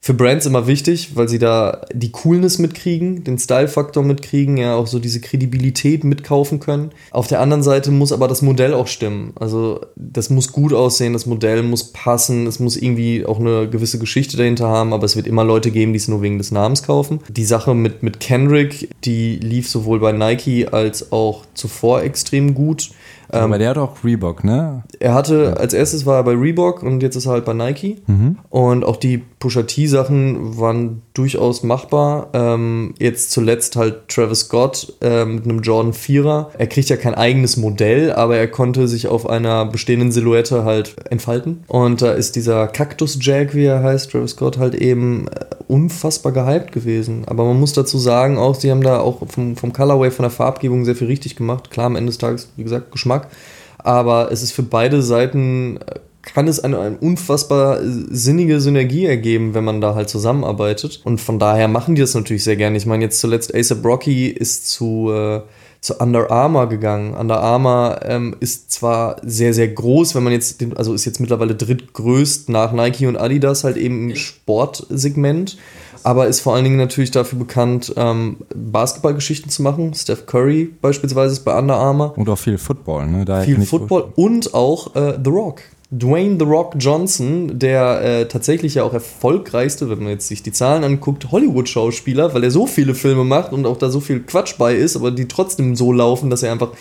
für 0.06 0.14
Brands 0.14 0.46
immer 0.46 0.68
wichtig, 0.68 1.16
weil 1.16 1.28
sie 1.28 1.40
da 1.40 1.82
die 1.92 2.12
Coolness 2.12 2.60
mitkriegen, 2.60 3.24
den 3.24 3.40
Style-Faktor 3.40 4.04
mitkriegen, 4.04 4.56
ja 4.56 4.76
auch 4.76 4.86
so 4.86 5.00
diese 5.00 5.20
Kredibilität 5.20 6.04
mitkaufen 6.04 6.60
können. 6.60 6.92
Auf 7.10 7.26
der 7.26 7.42
anderen 7.42 7.64
Seite 7.64 7.90
muss 7.90 8.12
aber 8.12 8.28
das 8.28 8.44
Modell 8.44 8.76
auch 8.76 8.86
stimmen. 8.86 9.34
Also 9.34 9.82
das 9.96 10.30
muss 10.30 10.52
gut 10.52 10.74
aussehen, 10.74 11.14
das 11.14 11.26
Modell 11.26 11.64
muss 11.64 11.92
passen, 11.92 12.46
es 12.46 12.60
muss 12.60 12.78
irgendwie 12.78 13.26
auch 13.26 13.40
eine 13.40 13.68
gewisse 13.68 13.98
Geschichte 13.98 14.38
dahinter 14.38 14.68
haben, 14.68 14.94
aber 14.94 15.06
es 15.06 15.16
wird 15.16 15.26
immer 15.26 15.44
Leute 15.44 15.72
geben, 15.72 15.92
die 15.92 15.98
es 15.98 16.08
nur 16.08 16.22
wegen 16.22 16.38
des 16.38 16.52
Namens 16.52 16.84
kaufen. 16.84 17.22
Die 17.28 17.44
Sache 17.44 17.74
mit, 17.74 18.04
mit 18.04 18.20
Kendrick, 18.20 18.92
die 19.06 19.38
lief 19.38 19.68
sowohl 19.68 20.00
bei 20.00 20.12
Nike 20.12 20.68
als 20.68 21.12
auch 21.12 21.48
zuvor 21.56 22.04
extrem 22.04 22.54
gut. 22.54 22.92
Aber 23.36 23.56
ähm, 23.56 23.60
der 23.60 23.70
hat 23.70 23.78
auch 23.78 24.04
Reebok, 24.04 24.44
ne? 24.44 24.84
Er 25.00 25.14
hatte, 25.14 25.58
als 25.58 25.74
erstes 25.74 26.06
war 26.06 26.18
er 26.18 26.24
bei 26.24 26.34
Reebok 26.34 26.84
und 26.84 27.02
jetzt 27.02 27.16
ist 27.16 27.26
er 27.26 27.34
halt 27.34 27.46
bei 27.46 27.54
Nike. 27.54 28.02
Mhm. 28.08 28.38
Und 28.50 28.84
auch 28.84 28.98
die 28.98 29.20
Pusha 29.40 29.64
T-Sachen 29.64 30.58
waren 30.58 31.02
durchaus 31.16 31.64
machbar. 31.64 32.30
Ähm, 32.34 32.94
jetzt 33.00 33.32
zuletzt 33.32 33.76
halt 33.76 34.10
Travis 34.10 34.42
Scott 34.42 34.94
äh, 35.02 35.26
mit 35.26 35.46
einem 35.46 35.62
Jordan 35.62 35.94
4er. 35.94 36.48
Er 36.58 36.68
kriegt 36.68 36.90
ja 36.90 36.98
kein 36.98 37.16
eigenes 37.16 37.58
Modell, 37.58 38.12
aber 38.14 38.38
er 38.38 38.48
konnte 38.48 38.88
sich 38.88 39.08
auf 39.08 39.28
einer 39.28 39.66
bestehenden 39.66 40.12
Silhouette 40.12 40.64
halt 40.64 40.96
entfalten. 41.10 41.64
Und 41.68 42.02
da 42.02 42.12
ist 42.12 42.36
dieser 42.36 42.68
Cactus 42.68 43.18
Jack, 43.22 43.56
wie 43.56 43.66
er 43.66 43.82
heißt, 43.82 44.12
Travis 44.12 44.32
Scott, 44.32 44.58
halt 44.58 44.76
eben 44.76 45.28
äh, 45.30 45.46
unfassbar 45.68 46.32
gehypt 46.32 46.72
gewesen. 46.72 47.24
Aber 47.26 47.46
man 47.46 47.60
muss 47.60 47.74
dazu 47.74 47.98
sagen, 47.98 48.38
auch 48.38 48.56
sie 48.56 48.70
haben 48.70 48.84
da 48.84 49.00
auch 49.00 49.22
vom, 49.28 49.56
vom 49.56 49.74
Colorway, 49.74 50.12
von 50.12 50.24
der 50.24 50.32
Farbgebung 50.32 50.86
sehr 50.86 50.96
viel 50.96 51.08
richtig 51.08 51.36
gemacht. 51.36 51.72
Klar, 51.72 51.88
am 51.88 51.96
Ende 51.96 52.12
des 52.12 52.18
Tages, 52.18 52.50
wie 52.58 52.64
gesagt, 52.64 52.92
Geschmack. 52.92 53.30
Aber 53.78 54.32
es 54.32 54.42
ist 54.42 54.52
für 54.52 54.64
beide 54.64 55.02
Seiten, 55.02 55.78
äh, 55.78 56.00
kann 56.34 56.48
es 56.48 56.60
eine, 56.60 56.80
eine 56.80 56.98
unfassbar 56.98 57.80
sinnige 57.82 58.60
Synergie 58.60 59.06
ergeben, 59.06 59.54
wenn 59.54 59.64
man 59.64 59.82
da 59.82 59.96
halt 59.96 60.10
zusammenarbeitet. 60.10 61.02
Und 61.04 61.22
von 61.22 61.40
daher 61.40 61.68
machen 61.68 61.96
die 61.96 62.02
das 62.02 62.14
natürlich 62.14 62.44
sehr 62.44 62.56
gerne. 62.56 62.78
Ich 62.78 62.86
meine, 62.86 63.04
jetzt 63.04 63.20
zuletzt 63.20 63.54
ASAP 63.54 63.86
Rocky 63.86 64.28
ist 64.28 64.70
zu... 64.70 65.12
Äh, 65.12 65.42
zu 65.86 65.96
Under 66.00 66.32
Armour 66.32 66.68
gegangen. 66.68 67.14
Under 67.14 67.40
Armour 67.40 68.00
ähm, 68.04 68.36
ist 68.40 68.72
zwar 68.72 69.18
sehr, 69.24 69.54
sehr 69.54 69.68
groß, 69.68 70.16
wenn 70.16 70.24
man 70.24 70.34
jetzt, 70.34 70.60
den, 70.60 70.76
also 70.76 70.94
ist 70.94 71.06
jetzt 71.06 71.20
mittlerweile 71.20 71.56
drittgrößt 71.56 72.50
nach 72.50 72.74
Nike 72.74 73.06
und 73.06 73.18
Adidas 73.18 73.64
halt 73.64 73.78
eben 73.78 74.10
im 74.10 74.16
Sportsegment, 74.16 75.58
aber 76.04 76.28
ist 76.28 76.42
vor 76.42 76.56
allen 76.56 76.64
Dingen 76.64 76.78
natürlich 76.78 77.12
dafür 77.12 77.40
bekannt, 77.40 77.94
ähm, 77.98 78.38
Basketballgeschichten 78.56 79.50
zu 79.50 79.62
machen. 79.62 79.94
Steph 79.94 80.26
Curry 80.26 80.74
beispielsweise 80.82 81.34
ist 81.34 81.46
bei 81.46 81.58
Under 81.58 81.76
Armour. 81.76 82.18
Und 82.18 82.30
auch 82.30 82.38
viel 82.38 82.58
Football, 82.58 83.08
ne? 83.08 83.26
Da 83.26 83.42
viel 83.42 83.62
Football 83.62 84.12
und 84.16 84.54
auch 84.54 84.96
äh, 84.96 85.18
The 85.24 85.30
Rock. 85.30 85.62
Dwayne 85.92 86.38
The 86.40 86.46
Rock 86.46 86.74
Johnson, 86.80 87.60
der 87.60 88.02
äh, 88.02 88.28
tatsächlich 88.28 88.76
ja 88.76 88.84
auch 88.84 88.94
erfolgreichste, 88.94 89.90
wenn 89.90 90.00
man 90.00 90.10
jetzt 90.10 90.28
sich 90.28 90.42
die 90.42 90.52
Zahlen 90.52 90.84
anguckt, 90.84 91.32
Hollywood-Schauspieler, 91.32 92.34
weil 92.34 92.44
er 92.44 92.52
so 92.52 92.66
viele 92.66 92.96
Filme 92.96 93.24
macht 93.24 93.54
und 93.54 93.68
auch 93.68 93.78
da 93.78 93.90
so 93.90 94.00
viel 94.00 94.22
Quatsch 94.22 94.58
bei 94.58 94.74
ist, 94.74 94.96
aber 94.96 95.12
die 95.12 95.28
trotzdem 95.28 95.76
so 95.76 95.92
laufen, 95.92 96.30
dass 96.30 96.42
er 96.42 96.52
einfach 96.52 96.72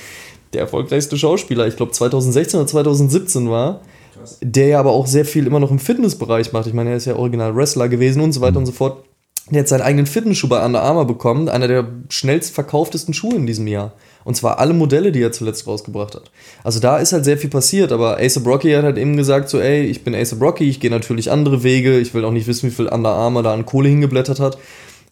der 0.54 0.62
erfolgreichste 0.62 1.18
Schauspieler, 1.18 1.66
ich 1.66 1.76
glaube 1.76 1.92
2016 1.92 2.60
oder 2.60 2.66
2017 2.66 3.50
war, 3.50 3.80
der 4.40 4.68
ja 4.68 4.80
aber 4.80 4.92
auch 4.92 5.06
sehr 5.06 5.24
viel 5.24 5.46
immer 5.46 5.60
noch 5.60 5.70
im 5.70 5.78
Fitnessbereich 5.78 6.52
macht. 6.52 6.66
Ich 6.66 6.72
meine, 6.72 6.90
er 6.90 6.96
ist 6.96 7.04
ja 7.04 7.16
original 7.16 7.54
Wrestler 7.54 7.88
gewesen 7.88 8.22
und 8.22 8.32
so 8.32 8.40
weiter 8.40 8.52
mhm. 8.52 8.58
und 8.58 8.66
so 8.66 8.72
fort. 8.72 9.04
Der 9.50 9.60
hat 9.60 9.68
seinen 9.68 9.82
eigenen 9.82 10.06
Fitnessschuh 10.06 10.48
bei 10.48 10.64
Under 10.64 10.80
Armour 10.80 11.06
bekommen, 11.06 11.50
einer 11.50 11.68
der 11.68 11.86
schnellst 12.08 12.54
verkauftesten 12.54 13.12
Schuhe 13.12 13.34
in 13.34 13.46
diesem 13.46 13.66
Jahr. 13.66 13.92
Und 14.24 14.36
zwar 14.36 14.58
alle 14.58 14.74
Modelle, 14.74 15.12
die 15.12 15.22
er 15.22 15.32
zuletzt 15.32 15.66
rausgebracht 15.66 16.14
hat. 16.14 16.30
Also 16.62 16.80
da 16.80 16.98
ist 16.98 17.12
halt 17.12 17.24
sehr 17.24 17.38
viel 17.38 17.50
passiert, 17.50 17.92
aber 17.92 18.18
Ace 18.18 18.42
Brocky 18.42 18.72
hat 18.72 18.84
halt 18.84 18.96
eben 18.96 19.16
gesagt 19.16 19.48
so, 19.48 19.60
ey, 19.60 19.82
ich 19.82 20.02
bin 20.02 20.14
Ace 20.14 20.38
Brocky, 20.38 20.68
ich 20.68 20.80
gehe 20.80 20.90
natürlich 20.90 21.30
andere 21.30 21.62
Wege, 21.62 21.98
ich 21.98 22.14
will 22.14 22.24
auch 22.24 22.32
nicht 22.32 22.46
wissen, 22.46 22.70
wie 22.70 22.74
viel 22.74 22.88
Under 22.88 23.10
Armour 23.10 23.42
da 23.42 23.52
an 23.52 23.66
Kohle 23.66 23.88
hingeblättert 23.88 24.40
hat. 24.40 24.58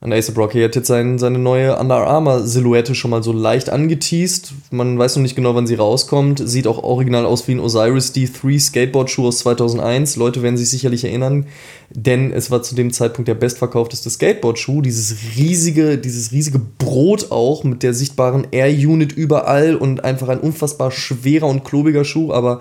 Und 0.03 0.13
Ace 0.13 0.33
Brocky 0.33 0.61
hat 0.61 0.75
jetzt 0.75 0.89
sein, 0.89 1.21
seine 1.21 1.39
neue 1.39 1.79
Under 1.79 2.05
Armour 2.09 2.41
Silhouette 2.45 2.93
schon 2.97 3.13
mal 3.13 3.23
so 3.23 3.33
leicht 3.33 3.71
angeteased. 3.71 4.53
Man 4.73 4.99
weiß 4.99 5.15
noch 5.15 5.23
nicht 5.23 5.37
genau, 5.37 5.55
wann 5.55 5.69
sie 5.69 5.77
rauskommt. 5.77 6.43
Sieht 6.45 6.67
auch 6.67 6.83
original 6.83 7.25
aus 7.25 7.47
wie 7.47 7.53
ein 7.53 7.61
Osiris 7.61 8.13
D3 8.13 8.59
Skateboard-Schuh 8.59 9.29
aus 9.29 9.39
2001. 9.39 10.17
Leute 10.17 10.43
werden 10.43 10.57
sich 10.57 10.71
sicherlich 10.71 11.05
erinnern, 11.05 11.47
denn 11.89 12.33
es 12.33 12.51
war 12.51 12.65
zu 12.65 12.75
dem 12.75 12.93
Zeitpunkt 12.93 13.29
der 13.29 13.37
bestverkaufteste 13.37 14.11
Skateboard-Schuh. 14.11 14.83
Dieses 14.83 15.37
riesige, 15.37 15.99
dieses 15.99 16.33
riesige 16.33 16.59
Brot 16.59 17.31
auch 17.31 17.63
mit 17.63 17.85
der 17.85 17.95
sichtbaren 17.95 18.49
Air-Unit 18.51 19.13
überall 19.13 19.77
und 19.77 20.05
einfach 20.05 20.29
ein 20.31 20.41
unfassbar 20.41 20.91
schwerer 20.91 21.47
und 21.47 21.63
klobiger 21.63 22.05
Schuh, 22.05 22.33
aber 22.33 22.59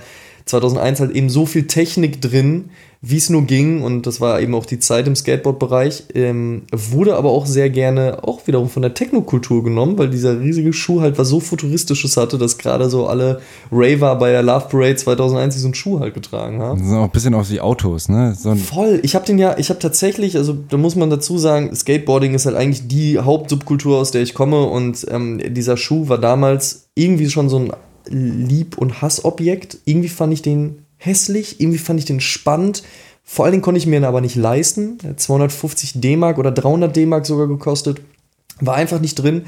2001 0.52 1.00
halt 1.00 1.12
eben 1.12 1.30
so 1.30 1.46
viel 1.46 1.68
Technik 1.68 2.22
drin, 2.22 2.70
wie 3.04 3.18
es 3.18 3.32
nur 3.32 3.42
ging, 3.44 3.82
und 3.82 4.06
das 4.06 4.22
war 4.22 4.40
eben 4.42 4.54
auch 4.54 4.68
die 4.68 4.78
Zeit 4.78 5.08
im 5.08 5.16
Skateboard-Bereich, 5.16 6.04
ähm, 6.14 6.64
wurde 6.72 7.16
aber 7.16 7.32
auch 7.32 7.48
sehr 7.48 7.72
gerne 7.72 8.20
auch 8.24 8.46
wiederum 8.46 8.70
von 8.70 8.84
der 8.84 8.94
Technokultur 8.94 9.64
genommen, 9.64 9.98
weil 9.98 10.10
dieser 10.10 10.40
riesige 10.40 10.72
Schuh 10.72 11.02
halt 11.02 11.18
was 11.18 11.30
so 11.30 11.40
Futuristisches 11.40 12.16
hatte, 12.16 12.38
dass 12.38 12.60
gerade 12.60 12.92
so 12.92 13.08
alle 13.08 13.42
Raver 13.72 14.16
bei 14.18 14.32
der 14.32 14.44
Love 14.44 14.68
Parade 14.70 14.98
2001 14.98 15.56
diesen 15.56 15.74
Schuh 15.74 16.00
halt 16.00 16.14
getragen 16.14 16.62
haben. 16.62 16.80
Das 16.80 16.90
sind 16.90 16.98
auch 16.98 17.06
ein 17.06 17.10
bisschen 17.10 17.34
aus 17.34 17.50
wie 17.50 17.60
Autos, 17.60 18.08
ne? 18.08 18.36
So 18.38 18.54
Voll. 18.54 19.00
Ich 19.02 19.16
habe 19.16 19.26
den 19.26 19.40
ja, 19.40 19.58
ich 19.58 19.70
habe 19.70 19.80
tatsächlich, 19.80 20.38
also 20.38 20.56
da 20.70 20.78
muss 20.78 20.96
man 20.96 21.10
dazu 21.10 21.40
sagen, 21.40 21.74
Skateboarding 21.76 22.36
ist 22.36 22.46
halt 22.46 22.56
eigentlich 22.56 22.88
die 22.88 23.18
Hauptsubkultur, 23.18 23.98
aus 23.98 24.12
der 24.12 24.22
ich 24.22 24.36
komme, 24.36 24.66
und 24.66 25.08
ähm, 25.10 25.42
dieser 25.56 25.76
Schuh 25.76 26.08
war 26.08 26.20
damals 26.20 26.90
irgendwie 26.94 27.32
schon 27.32 27.50
so 27.50 27.58
ein 27.58 27.72
Lieb- 28.08 28.78
und 28.78 29.02
Hassobjekt. 29.02 29.78
Irgendwie 29.86 30.10
fand 30.10 30.34
ich 30.34 30.42
den 30.42 30.86
hässlich, 30.98 31.60
irgendwie 31.60 31.78
fand 31.78 32.00
ich 32.00 32.06
den 32.06 32.20
spannend. 32.20 32.84
Vor 33.24 33.46
allen 33.46 33.54
Dingen 33.54 33.64
konnte 33.64 33.78
ich 33.78 33.88
mir 33.88 33.98
ihn 33.98 34.04
aber 34.04 34.22
nicht 34.22 34.36
leisten. 34.36 34.98
250 35.16 36.02
D-Mark 36.02 36.38
oder 36.38 36.52
300 36.52 36.96
D-Mark 36.96 37.26
sogar 37.26 37.48
gekostet. 37.48 38.02
War 38.60 38.76
einfach 38.76 39.00
nicht 39.00 39.16
drin. 39.16 39.46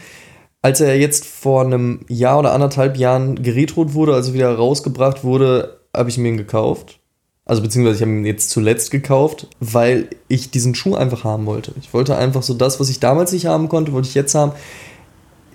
Als 0.62 0.80
er 0.80 0.98
jetzt 0.98 1.26
vor 1.26 1.62
einem 1.62 2.06
Jahr 2.08 2.40
oder 2.40 2.54
anderthalb 2.54 2.98
Jahren 2.98 3.42
geretrot 3.44 3.94
wurde, 3.94 4.14
also 4.14 4.34
wieder 4.34 4.56
rausgebracht 4.56 5.24
wurde, 5.24 5.80
habe 5.96 6.10
ich 6.10 6.18
mir 6.18 6.30
ihn 6.30 6.38
gekauft. 6.38 7.00
Also 7.46 7.62
beziehungsweise 7.62 7.98
ich 7.98 8.02
habe 8.02 8.12
ihn 8.12 8.26
jetzt 8.26 8.50
zuletzt 8.50 8.90
gekauft, 8.90 9.48
weil 9.60 10.08
ich 10.30 10.52
diesen 10.52 10.76
Schuh 10.76 10.96
einfach 10.96 11.26
haben 11.26 11.46
wollte. 11.46 11.74
Ich 11.82 11.94
wollte 11.94 12.16
einfach 12.16 12.42
so 12.42 12.54
das, 12.54 12.80
was 12.80 12.90
ich 12.90 13.02
damals 13.02 13.34
nicht 13.34 13.48
haben 13.48 13.68
konnte, 13.68 13.92
wollte 13.92 14.08
ich 14.08 14.16
jetzt 14.16 14.34
haben. 14.34 14.54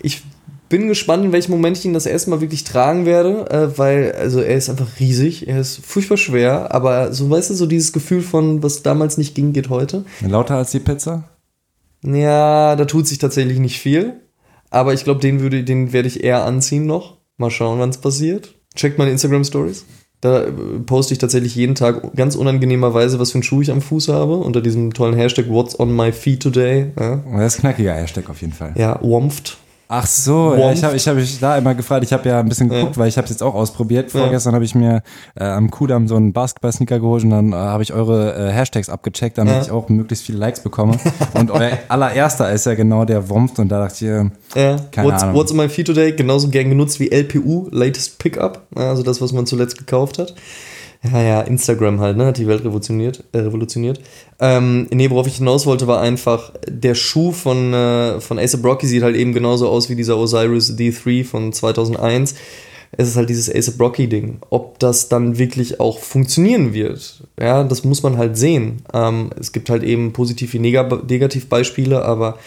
Ich 0.03 0.23
bin 0.69 0.89
gespannt, 0.89 1.25
in 1.25 1.33
welchem 1.33 1.53
Moment 1.53 1.79
ich 1.79 1.85
ihn 1.85 1.95
das 1.95 2.07
erste 2.07 2.31
Mal 2.31 2.41
wirklich 2.41 2.65
tragen 2.65 3.07
werde, 3.07 3.51
äh, 3.51 3.79
weil, 3.79 4.13
also 4.13 4.41
er 4.41 4.57
ist 4.57 4.69
einfach 4.69 5.01
riesig, 5.01 5.49
er 5.49 5.61
ist 5.61 5.85
furchtbar 5.85 6.17
schwer, 6.17 6.75
aber 6.75 7.13
so, 7.13 7.29
weißt 7.31 7.51
du, 7.51 7.55
so 7.55 7.67
dieses 7.67 7.93
Gefühl 7.93 8.23
von, 8.23 8.63
was 8.63 8.83
damals 8.83 9.19
nicht 9.19 9.35
ging, 9.35 9.53
geht 9.53 9.71
heute. 9.71 10.05
Lauter 10.21 10.57
als 10.57 10.71
die 10.71 10.81
Pizza? 10.81 11.25
Ja, 12.05 12.77
da 12.77 12.85
tut 12.85 13.09
sich 13.09 13.19
tatsächlich 13.19 13.59
nicht 13.59 13.79
viel, 13.79 14.21
aber 14.71 14.95
ich 14.95 15.05
glaube, 15.05 15.21
den 15.21 15.41
würde, 15.41 15.65
den 15.65 15.93
werde 15.93 16.09
ich 16.09 16.23
eher 16.23 16.45
anziehen 16.45 16.87
noch. 16.87 17.19
Mal 17.39 17.51
schauen, 17.51 17.79
wann 17.79 17.91
es 17.91 17.99
passiert. 17.99 18.55
Checkt 18.75 18.99
meine 18.99 19.11
Instagram 19.11 19.45
Stories. 19.45 19.85
Da 20.21 20.43
äh, 20.43 20.53
poste 20.85 21.15
ich 21.15 21.19
tatsächlich 21.19 21.55
jeden 21.55 21.77
Tag 21.77 22.15
ganz 22.17 22.35
unangenehmerweise, 22.35 23.19
was 23.19 23.31
für 23.31 23.37
einen 23.37 23.45
Schuh 23.45 23.63
ich 23.63 23.71
am 23.71 23.81
Fuß 23.81 24.09
habe, 24.09 24.37
unter 24.37 24.61
diesem 24.61 24.93
tollen 24.93 25.15
Hashtag 25.15 25.49
What's 25.49 25.79
on 25.79 25.95
my 25.95 26.13
feet 26.13 26.43
today. 26.43 26.91
Ja. 26.99 27.23
Das 27.37 27.55
ist 27.55 27.59
ein 27.59 27.61
knackiger 27.63 27.95
Hashtag 27.95 28.29
auf 28.29 28.41
jeden 28.41 28.53
Fall. 28.53 28.75
Ja, 28.77 28.99
Womft. 29.01 29.59
Ach 29.91 30.07
so, 30.07 30.55
ja, 30.55 30.71
ich 30.71 30.85
habe 30.85 30.97
ich 30.97 31.09
hab 31.09 31.17
mich 31.17 31.41
da 31.41 31.57
immer 31.57 31.75
gefragt. 31.75 32.05
Ich 32.05 32.13
habe 32.13 32.29
ja 32.29 32.41
ein 32.41 32.49
bisschen 32.49 32.69
geguckt, 32.69 32.97
ja. 32.97 33.01
weil 33.01 33.09
ich 33.09 33.17
habe 33.17 33.25
es 33.25 33.31
jetzt 33.31 33.43
auch 33.43 33.55
ausprobiert. 33.55 34.11
Vorgestern 34.11 34.53
ja. 34.53 34.57
habe 34.57 34.65
ich 34.67 34.75
mir 34.75 35.03
äh, 35.35 35.45
am 35.45 35.71
Kudamm 35.71 36.09
so 36.09 36.17
einen 36.17 36.35
Basketball-Sneaker 36.35 37.01
geholt 37.01 37.25
und 37.25 37.31
dann 37.31 37.53
äh, 37.53 37.57
habe 37.57 37.83
ich 37.83 37.95
eure 37.95 38.35
äh, 38.35 38.53
Hashtags 38.53 38.91
abgecheckt, 38.91 39.39
damit 39.39 39.55
ja. 39.55 39.63
ich 39.63 39.71
auch 39.71 39.89
möglichst 39.89 40.27
viele 40.27 40.37
Likes 40.37 40.61
bekomme. 40.61 40.99
und 41.33 41.51
euer 41.51 41.71
allererster 41.89 42.53
ist 42.53 42.67
ja 42.67 42.75
genau 42.75 43.07
der 43.07 43.31
Womft 43.31 43.59
und 43.61 43.71
da 43.71 43.81
dachte 43.81 44.05
ich, 44.05 44.11
äh, 44.11 44.63
ja. 44.63 44.77
keine 44.93 45.09
what's, 45.09 45.23
Ahnung. 45.23 45.37
What's 45.37 45.53
on 45.53 45.57
my 45.57 45.71
feed 45.71 45.87
today? 45.87 46.13
Genauso 46.13 46.49
gern 46.49 46.69
genutzt 46.69 47.01
wie 47.01 47.11
LPU, 47.11 47.69
Latest 47.71 48.19
Pickup, 48.19 48.67
also 48.75 49.03
das, 49.03 49.23
was 49.23 49.33
man 49.33 49.47
zuletzt 49.47 49.79
gekauft 49.79 50.19
hat. 50.19 50.35
Ja, 51.03 51.23
ja, 51.23 51.41
Instagram 51.43 52.01
halt, 52.01 52.17
ne? 52.17 52.27
Hat 52.27 52.39
die 52.39 52.47
Welt 52.49 52.65
revolutioniert. 52.65 53.23
Äh, 53.33 53.39
revolutioniert. 53.39 54.01
Ähm, 54.41 54.89
nee, 54.93 55.09
worauf 55.11 55.29
ich 55.29 55.37
hinaus 55.37 55.65
wollte, 55.65 55.87
war 55.87 56.01
einfach, 56.01 56.53
der 56.67 56.95
Schuh 56.97 57.33
von, 57.33 57.73
äh, 57.73 58.21
von 58.21 58.39
Ace 58.39 58.61
Brocky 58.61 58.87
sieht 58.87 59.03
halt 59.03 59.15
eben 59.15 59.33
genauso 59.33 59.69
aus 59.69 59.89
wie 59.89 59.95
dieser 59.95 60.17
Osiris 60.17 60.77
D3 60.77 61.25
von 61.25 61.53
2001. 61.53 62.35
Es 62.91 63.09
ist 63.09 63.17
halt 63.17 63.29
dieses 63.29 63.55
Ace 63.55 63.77
Brocky-Ding. 63.77 64.39
Ob 64.51 64.79
das 64.81 65.09
dann 65.09 65.39
wirklich 65.39 65.79
auch 65.79 65.99
funktionieren 65.99 66.73
wird, 66.73 67.23
ja, 67.39 67.63
das 67.63 67.85
muss 67.85 68.03
man 68.03 68.17
halt 68.17 68.37
sehen. 68.37 68.83
Ähm, 68.93 69.31
es 69.39 69.53
gibt 69.53 69.71
halt 69.71 69.85
eben 69.85 70.13
positiv 70.13 70.53
wie 70.55 70.59
Negativbeispiele, 70.59 72.05
aber 72.05 72.39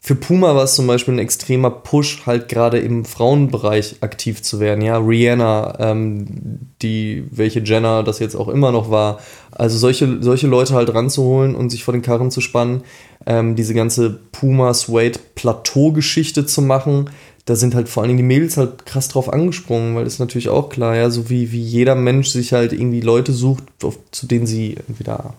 für 0.00 0.14
Puma 0.14 0.54
war 0.54 0.64
es 0.64 0.74
zum 0.74 0.86
Beispiel 0.86 1.14
ein 1.14 1.18
extremer 1.18 1.70
Push, 1.70 2.24
halt 2.24 2.48
gerade 2.48 2.78
im 2.78 3.04
Frauenbereich 3.04 3.96
aktiv 4.00 4.42
zu 4.42 4.60
werden. 4.60 4.82
Ja, 4.82 4.98
Rihanna, 4.98 5.76
ähm, 5.80 6.70
die, 6.82 7.24
welche 7.30 7.60
Jenner 7.60 8.04
das 8.04 8.20
jetzt 8.20 8.36
auch 8.36 8.48
immer 8.48 8.70
noch 8.70 8.90
war. 8.90 9.18
Also 9.50 9.76
solche, 9.76 10.22
solche 10.22 10.46
Leute 10.46 10.74
halt 10.74 10.94
ranzuholen 10.94 11.54
und 11.56 11.70
sich 11.70 11.82
vor 11.82 11.92
den 11.92 12.02
Karren 12.02 12.30
zu 12.30 12.40
spannen, 12.40 12.84
ähm, 13.26 13.56
diese 13.56 13.74
ganze 13.74 14.10
Puma 14.30 14.72
Suede 14.72 15.18
Plateau-Geschichte 15.34 16.46
zu 16.46 16.62
machen. 16.62 17.10
Da 17.44 17.56
sind 17.56 17.74
halt 17.74 17.88
vor 17.88 18.02
allen 18.02 18.08
Dingen 18.08 18.18
die 18.18 18.34
Mädels 18.34 18.56
halt 18.56 18.86
krass 18.86 19.08
drauf 19.08 19.32
angesprungen, 19.32 19.96
weil 19.96 20.04
das 20.04 20.14
ist 20.14 20.20
natürlich 20.20 20.48
auch 20.48 20.68
klar, 20.68 20.94
ja, 20.94 21.10
so 21.10 21.28
wie, 21.28 21.50
wie 21.50 21.60
jeder 21.60 21.96
Mensch 21.96 22.28
sich 22.28 22.52
halt 22.52 22.72
irgendwie 22.72 23.00
Leute 23.00 23.32
sucht, 23.32 23.64
auf, 23.82 23.98
zu 24.12 24.26
denen 24.26 24.46
sie 24.46 24.76
entweder 24.86 25.34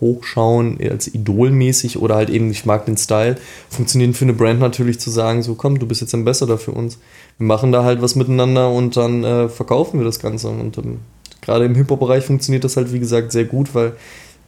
hochschauen, 0.00 0.78
als 0.90 1.12
idolmäßig 1.12 1.98
oder 1.98 2.16
halt 2.16 2.30
eben, 2.30 2.50
ich 2.50 2.66
mag 2.66 2.86
den 2.86 2.96
Style, 2.96 3.36
funktioniert 3.68 4.16
für 4.16 4.24
eine 4.24 4.32
Brand 4.32 4.60
natürlich 4.60 5.00
zu 5.00 5.10
sagen, 5.10 5.42
so 5.42 5.54
komm, 5.54 5.78
du 5.78 5.86
bist 5.86 6.00
jetzt 6.00 6.14
Ambassador 6.14 6.58
für 6.58 6.72
uns. 6.72 6.98
Wir 7.38 7.46
machen 7.46 7.72
da 7.72 7.84
halt 7.84 8.02
was 8.02 8.14
miteinander 8.14 8.70
und 8.70 8.96
dann 8.96 9.24
äh, 9.24 9.48
verkaufen 9.48 10.00
wir 10.00 10.04
das 10.04 10.20
Ganze. 10.20 10.48
Und 10.48 10.78
ähm, 10.78 10.98
gerade 11.40 11.64
im 11.64 11.74
Hip-Hop-Bereich 11.74 12.24
funktioniert 12.24 12.64
das 12.64 12.76
halt, 12.76 12.92
wie 12.92 13.00
gesagt, 13.00 13.32
sehr 13.32 13.44
gut, 13.44 13.74
weil 13.74 13.92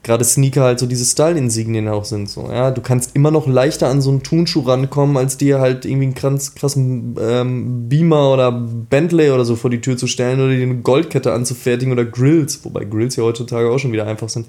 gerade 0.03 0.25
Sneaker 0.25 0.63
halt 0.63 0.79
so 0.79 0.87
diese 0.87 1.05
Style-Insignien 1.05 1.89
auch 1.89 2.05
sind. 2.05 2.29
So, 2.29 2.49
ja? 2.51 2.71
Du 2.71 2.81
kannst 2.81 3.15
immer 3.15 3.31
noch 3.31 3.47
leichter 3.47 3.89
an 3.89 4.01
so 4.01 4.11
einen 4.11 4.23
Turnschuh 4.23 4.61
rankommen, 4.61 5.17
als 5.17 5.37
dir 5.37 5.61
halt 5.61 5.85
irgendwie 5.85 6.07
einen 6.07 6.15
krass, 6.15 6.55
krassen 6.55 7.17
ähm, 7.21 7.89
Beamer 7.89 8.33
oder 8.33 8.53
Bentley 8.53 9.31
oder 9.31 9.45
so 9.45 9.57
vor 9.57 9.71
die 9.71 9.81
Tür 9.81 9.97
zu 9.97 10.07
stellen 10.07 10.41
oder 10.41 10.55
dir 10.55 10.63
eine 10.63 10.77
Goldkette 10.77 11.33
anzufertigen 11.33 11.93
oder 11.93 12.05
Grills, 12.05 12.65
wobei 12.65 12.85
Grills 12.85 13.17
ja 13.17 13.25
heutzutage 13.25 13.71
auch 13.71 13.79
schon 13.79 13.93
wieder 13.93 14.07
einfach 14.07 14.29
sind. 14.29 14.47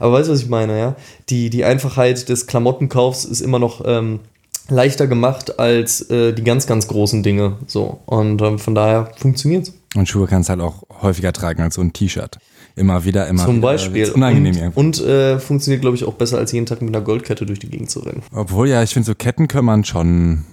Aber 0.00 0.14
weißt 0.14 0.28
du, 0.28 0.32
was 0.32 0.42
ich 0.42 0.48
meine, 0.48 0.76
ja? 0.78 0.96
Die, 1.28 1.50
die 1.50 1.64
Einfachheit 1.64 2.28
des 2.28 2.48
Klamottenkaufs 2.48 3.24
ist 3.24 3.40
immer 3.40 3.58
noch 3.60 3.82
ähm, 3.86 4.20
leichter 4.68 5.06
gemacht 5.06 5.58
als 5.60 6.00
äh, 6.10 6.32
die 6.32 6.42
ganz, 6.42 6.66
ganz 6.66 6.88
großen 6.88 7.22
Dinge. 7.22 7.56
So. 7.66 8.00
Und 8.06 8.42
ähm, 8.42 8.58
von 8.58 8.74
daher 8.74 9.12
funktioniert 9.16 9.68
es. 9.68 9.74
Und 9.94 10.08
Schuhe 10.08 10.26
kannst 10.26 10.48
du 10.48 10.52
halt 10.52 10.60
auch 10.60 10.82
häufiger 11.02 11.32
tragen 11.32 11.62
als 11.62 11.74
so 11.74 11.80
ein 11.80 11.92
T-Shirt. 11.92 12.38
Immer 12.76 13.04
wieder, 13.04 13.26
immer 13.26 13.44
Zum 13.44 13.56
wieder. 13.56 13.62
Beispiel. 13.66 14.10
Unangenehm 14.10 14.72
und 14.74 15.00
und 15.00 15.06
äh, 15.06 15.38
funktioniert, 15.38 15.82
glaube 15.82 15.96
ich, 15.96 16.04
auch 16.04 16.14
besser 16.14 16.38
als 16.38 16.52
jeden 16.52 16.66
Tag 16.66 16.80
mit 16.80 16.94
einer 16.94 17.04
Goldkette 17.04 17.44
durch 17.44 17.58
die 17.58 17.68
Gegend 17.68 17.90
zu 17.90 18.00
rennen. 18.00 18.22
Obwohl, 18.32 18.68
ja, 18.68 18.82
ich 18.82 18.92
finde, 18.92 19.06
so 19.06 19.14
Ketten 19.14 19.48
kann 19.48 19.64
man 19.64 19.84
schon. 19.84 20.44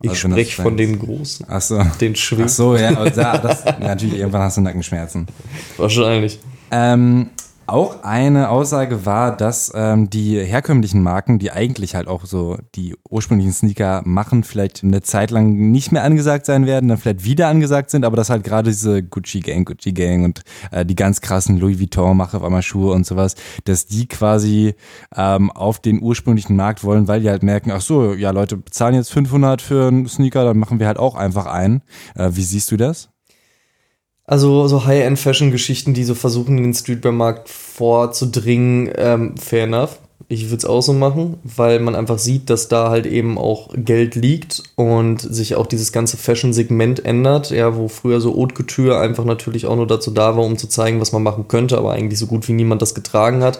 Ich 0.00 0.10
Also 0.10 0.30
spreche 0.30 0.62
von 0.62 0.76
den 0.76 0.98
Großen. 0.98 1.46
Ach 1.48 1.60
so. 1.60 1.80
Den 2.00 2.16
Schwingen. 2.16 2.46
Ach 2.46 2.48
so, 2.48 2.76
ja, 2.76 3.08
das, 3.08 3.64
natürlich, 3.80 4.18
irgendwann 4.18 4.42
hast 4.42 4.56
du 4.56 4.60
Nackenschmerzen. 4.60 5.26
Wahrscheinlich. 5.76 6.38
Ähm, 6.70 7.30
auch 7.72 8.02
eine 8.02 8.50
Aussage 8.50 9.06
war, 9.06 9.34
dass 9.34 9.72
ähm, 9.74 10.10
die 10.10 10.38
herkömmlichen 10.38 11.02
Marken, 11.02 11.38
die 11.38 11.50
eigentlich 11.50 11.94
halt 11.94 12.06
auch 12.06 12.26
so 12.26 12.58
die 12.74 12.94
ursprünglichen 13.08 13.54
Sneaker 13.54 14.02
machen, 14.04 14.44
vielleicht 14.44 14.84
eine 14.84 15.00
Zeit 15.00 15.30
lang 15.30 15.54
nicht 15.70 15.90
mehr 15.90 16.04
angesagt 16.04 16.44
sein 16.44 16.66
werden, 16.66 16.88
dann 16.88 16.98
vielleicht 16.98 17.24
wieder 17.24 17.48
angesagt 17.48 17.90
sind, 17.90 18.04
aber 18.04 18.16
dass 18.16 18.28
halt 18.28 18.44
gerade 18.44 18.68
diese 18.68 19.02
Gucci 19.02 19.40
Gang, 19.40 19.64
Gucci 19.64 19.92
Gang 19.92 20.24
und 20.24 20.42
äh, 20.70 20.84
die 20.84 20.94
ganz 20.94 21.22
krassen 21.22 21.58
Louis 21.58 21.80
Vuitton 21.80 22.14
mache 22.14 22.36
auf 22.36 22.44
einmal 22.44 22.62
Schuhe 22.62 22.92
und 22.92 23.06
sowas, 23.06 23.36
dass 23.64 23.86
die 23.86 24.06
quasi 24.06 24.74
ähm, 25.16 25.50
auf 25.50 25.78
den 25.78 26.02
ursprünglichen 26.02 26.56
Markt 26.56 26.84
wollen, 26.84 27.08
weil 27.08 27.22
die 27.22 27.30
halt 27.30 27.42
merken, 27.42 27.70
ach 27.70 27.80
so, 27.80 28.12
ja 28.12 28.32
Leute 28.32 28.58
bezahlen 28.58 28.94
jetzt 28.94 29.12
500 29.12 29.62
für 29.62 29.88
einen 29.88 30.06
Sneaker, 30.06 30.44
dann 30.44 30.58
machen 30.58 30.78
wir 30.78 30.86
halt 30.86 30.98
auch 30.98 31.14
einfach 31.14 31.46
einen. 31.46 31.80
Äh, 32.16 32.30
wie 32.32 32.42
siehst 32.42 32.70
du 32.70 32.76
das? 32.76 33.11
Also 34.24 34.68
so 34.68 34.84
High-End-Fashion-Geschichten, 34.84 35.94
die 35.94 36.04
so 36.04 36.14
versuchen, 36.14 36.56
in 36.56 36.64
den 36.64 36.74
Streetwear-Markt 36.74 37.48
vorzudringen, 37.48 38.90
ähm, 38.96 39.36
fair 39.36 39.64
enough. 39.64 39.98
Ich 40.28 40.44
würde 40.46 40.58
es 40.58 40.64
auch 40.64 40.80
so 40.80 40.92
machen, 40.92 41.38
weil 41.42 41.80
man 41.80 41.94
einfach 41.94 42.18
sieht, 42.18 42.48
dass 42.48 42.68
da 42.68 42.88
halt 42.88 43.04
eben 43.06 43.36
auch 43.36 43.68
Geld 43.74 44.14
liegt 44.14 44.62
und 44.76 45.20
sich 45.20 45.56
auch 45.56 45.66
dieses 45.66 45.92
ganze 45.92 46.16
Fashion-Segment 46.16 47.04
ändert, 47.04 47.50
ja, 47.50 47.76
wo 47.76 47.88
früher 47.88 48.20
so 48.20 48.34
Haute 48.34 48.54
Couture 48.54 48.98
einfach 48.98 49.24
natürlich 49.24 49.66
auch 49.66 49.76
nur 49.76 49.86
dazu 49.86 50.12
da 50.12 50.36
war, 50.36 50.44
um 50.44 50.56
zu 50.56 50.68
zeigen, 50.68 51.00
was 51.00 51.12
man 51.12 51.22
machen 51.22 51.48
könnte, 51.48 51.76
aber 51.76 51.92
eigentlich 51.92 52.18
so 52.18 52.28
gut 52.28 52.48
wie 52.48 52.52
niemand 52.52 52.80
das 52.80 52.94
getragen 52.94 53.42
hat. 53.42 53.58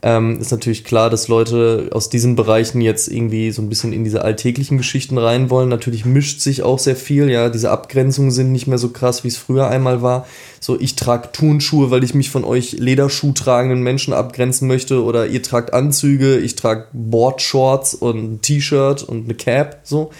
Ähm, 0.00 0.40
ist 0.40 0.50
natürlich 0.50 0.84
klar, 0.84 1.10
dass 1.10 1.28
Leute 1.28 1.90
aus 1.92 2.08
diesen 2.08 2.34
Bereichen 2.34 2.80
jetzt 2.80 3.08
irgendwie 3.08 3.50
so 3.52 3.60
ein 3.60 3.68
bisschen 3.68 3.92
in 3.92 4.04
diese 4.04 4.22
alltäglichen 4.22 4.78
Geschichten 4.78 5.18
rein 5.18 5.50
wollen. 5.50 5.68
Natürlich 5.68 6.06
mischt 6.06 6.40
sich 6.40 6.62
auch 6.62 6.78
sehr 6.78 6.96
viel, 6.96 7.28
ja, 7.28 7.50
diese 7.50 7.70
Abgrenzungen 7.70 8.30
sind 8.30 8.52
nicht 8.52 8.66
mehr 8.66 8.78
so 8.78 8.88
krass, 8.88 9.22
wie 9.22 9.28
es 9.28 9.36
früher 9.36 9.68
einmal 9.68 10.00
war. 10.00 10.26
So, 10.60 10.80
ich 10.80 10.96
trage 10.96 11.30
Turnschuhe, 11.32 11.90
weil 11.90 12.04
ich 12.04 12.14
mich 12.14 12.30
von 12.30 12.44
euch 12.44 12.72
Lederschuh 12.72 13.32
tragenden 13.32 13.82
Menschen 13.82 14.14
abgrenzen 14.14 14.66
möchte 14.66 15.04
oder 15.04 15.26
ihr 15.26 15.42
tragt 15.42 15.74
Anzüge, 15.74 16.38
ich 16.38 16.56
trage 16.56 16.86
Boardshorts 16.92 17.94
und 17.94 18.16
ein 18.16 18.40
T-Shirt 18.40 19.02
und 19.02 19.24
eine 19.24 19.34
Cap, 19.34 19.80
so. 19.84 20.10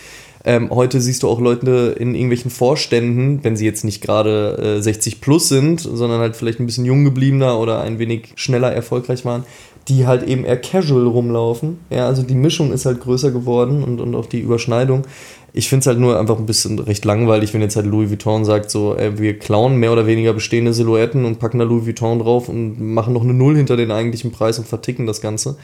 Ähm, 0.45 0.71
heute 0.71 1.01
siehst 1.01 1.23
du 1.23 1.29
auch 1.29 1.41
Leute 1.41 1.95
in 1.99 2.15
irgendwelchen 2.15 2.51
Vorständen, 2.51 3.41
wenn 3.43 3.57
sie 3.57 3.65
jetzt 3.65 3.85
nicht 3.85 4.03
gerade 4.03 4.79
äh, 4.79 4.83
60 4.83 5.21
plus 5.21 5.49
sind, 5.49 5.81
sondern 5.81 6.21
halt 6.21 6.37
vielleicht 6.37 6.59
ein 6.59 6.67
bisschen 6.67 6.85
jung 6.85 7.05
gebliebener 7.05 7.59
oder 7.59 7.81
ein 7.81 7.99
wenig 8.01 8.33
schneller 8.35 8.73
erfolgreich 8.73 9.25
waren, 9.25 9.45
die 9.89 10.07
halt 10.07 10.25
eben 10.25 10.45
eher 10.45 10.61
casual 10.61 11.07
rumlaufen. 11.07 11.79
Ja, 11.91 12.07
also 12.07 12.23
die 12.23 12.35
Mischung 12.35 12.73
ist 12.73 12.87
halt 12.87 13.01
größer 13.01 13.31
geworden 13.31 13.85
und, 13.85 14.01
und 14.01 14.15
auch 14.17 14.27
die 14.27 14.41
Überschneidung. 14.41 15.05
Ich 15.53 15.69
finde 15.69 15.81
es 15.81 15.87
halt 15.87 15.99
nur 15.99 16.19
einfach 16.19 16.39
ein 16.39 16.47
bisschen 16.47 16.79
recht 16.79 17.05
langweilig, 17.05 17.53
wenn 17.55 17.61
jetzt 17.61 17.77
halt 17.77 17.87
Louis 17.87 18.11
Vuitton 18.11 18.45
sagt, 18.45 18.71
so, 18.71 18.97
ey, 18.97 19.19
wir 19.19 19.39
klauen 19.39 19.77
mehr 19.77 19.93
oder 19.93 20.07
weniger 20.07 20.33
bestehende 20.33 20.73
Silhouetten 20.73 21.25
und 21.25 21.39
packen 21.39 21.59
da 21.59 21.65
Louis 21.65 21.87
Vuitton 21.87 22.19
drauf 22.19 22.49
und 22.49 22.81
machen 22.81 23.13
noch 23.13 23.23
eine 23.23 23.35
Null 23.35 23.57
hinter 23.57 23.77
den 23.77 23.91
eigentlichen 23.91 24.33
Preis 24.33 24.59
und 24.59 24.67
verticken 24.67 25.07
das 25.07 25.21
Ganze. 25.21 25.57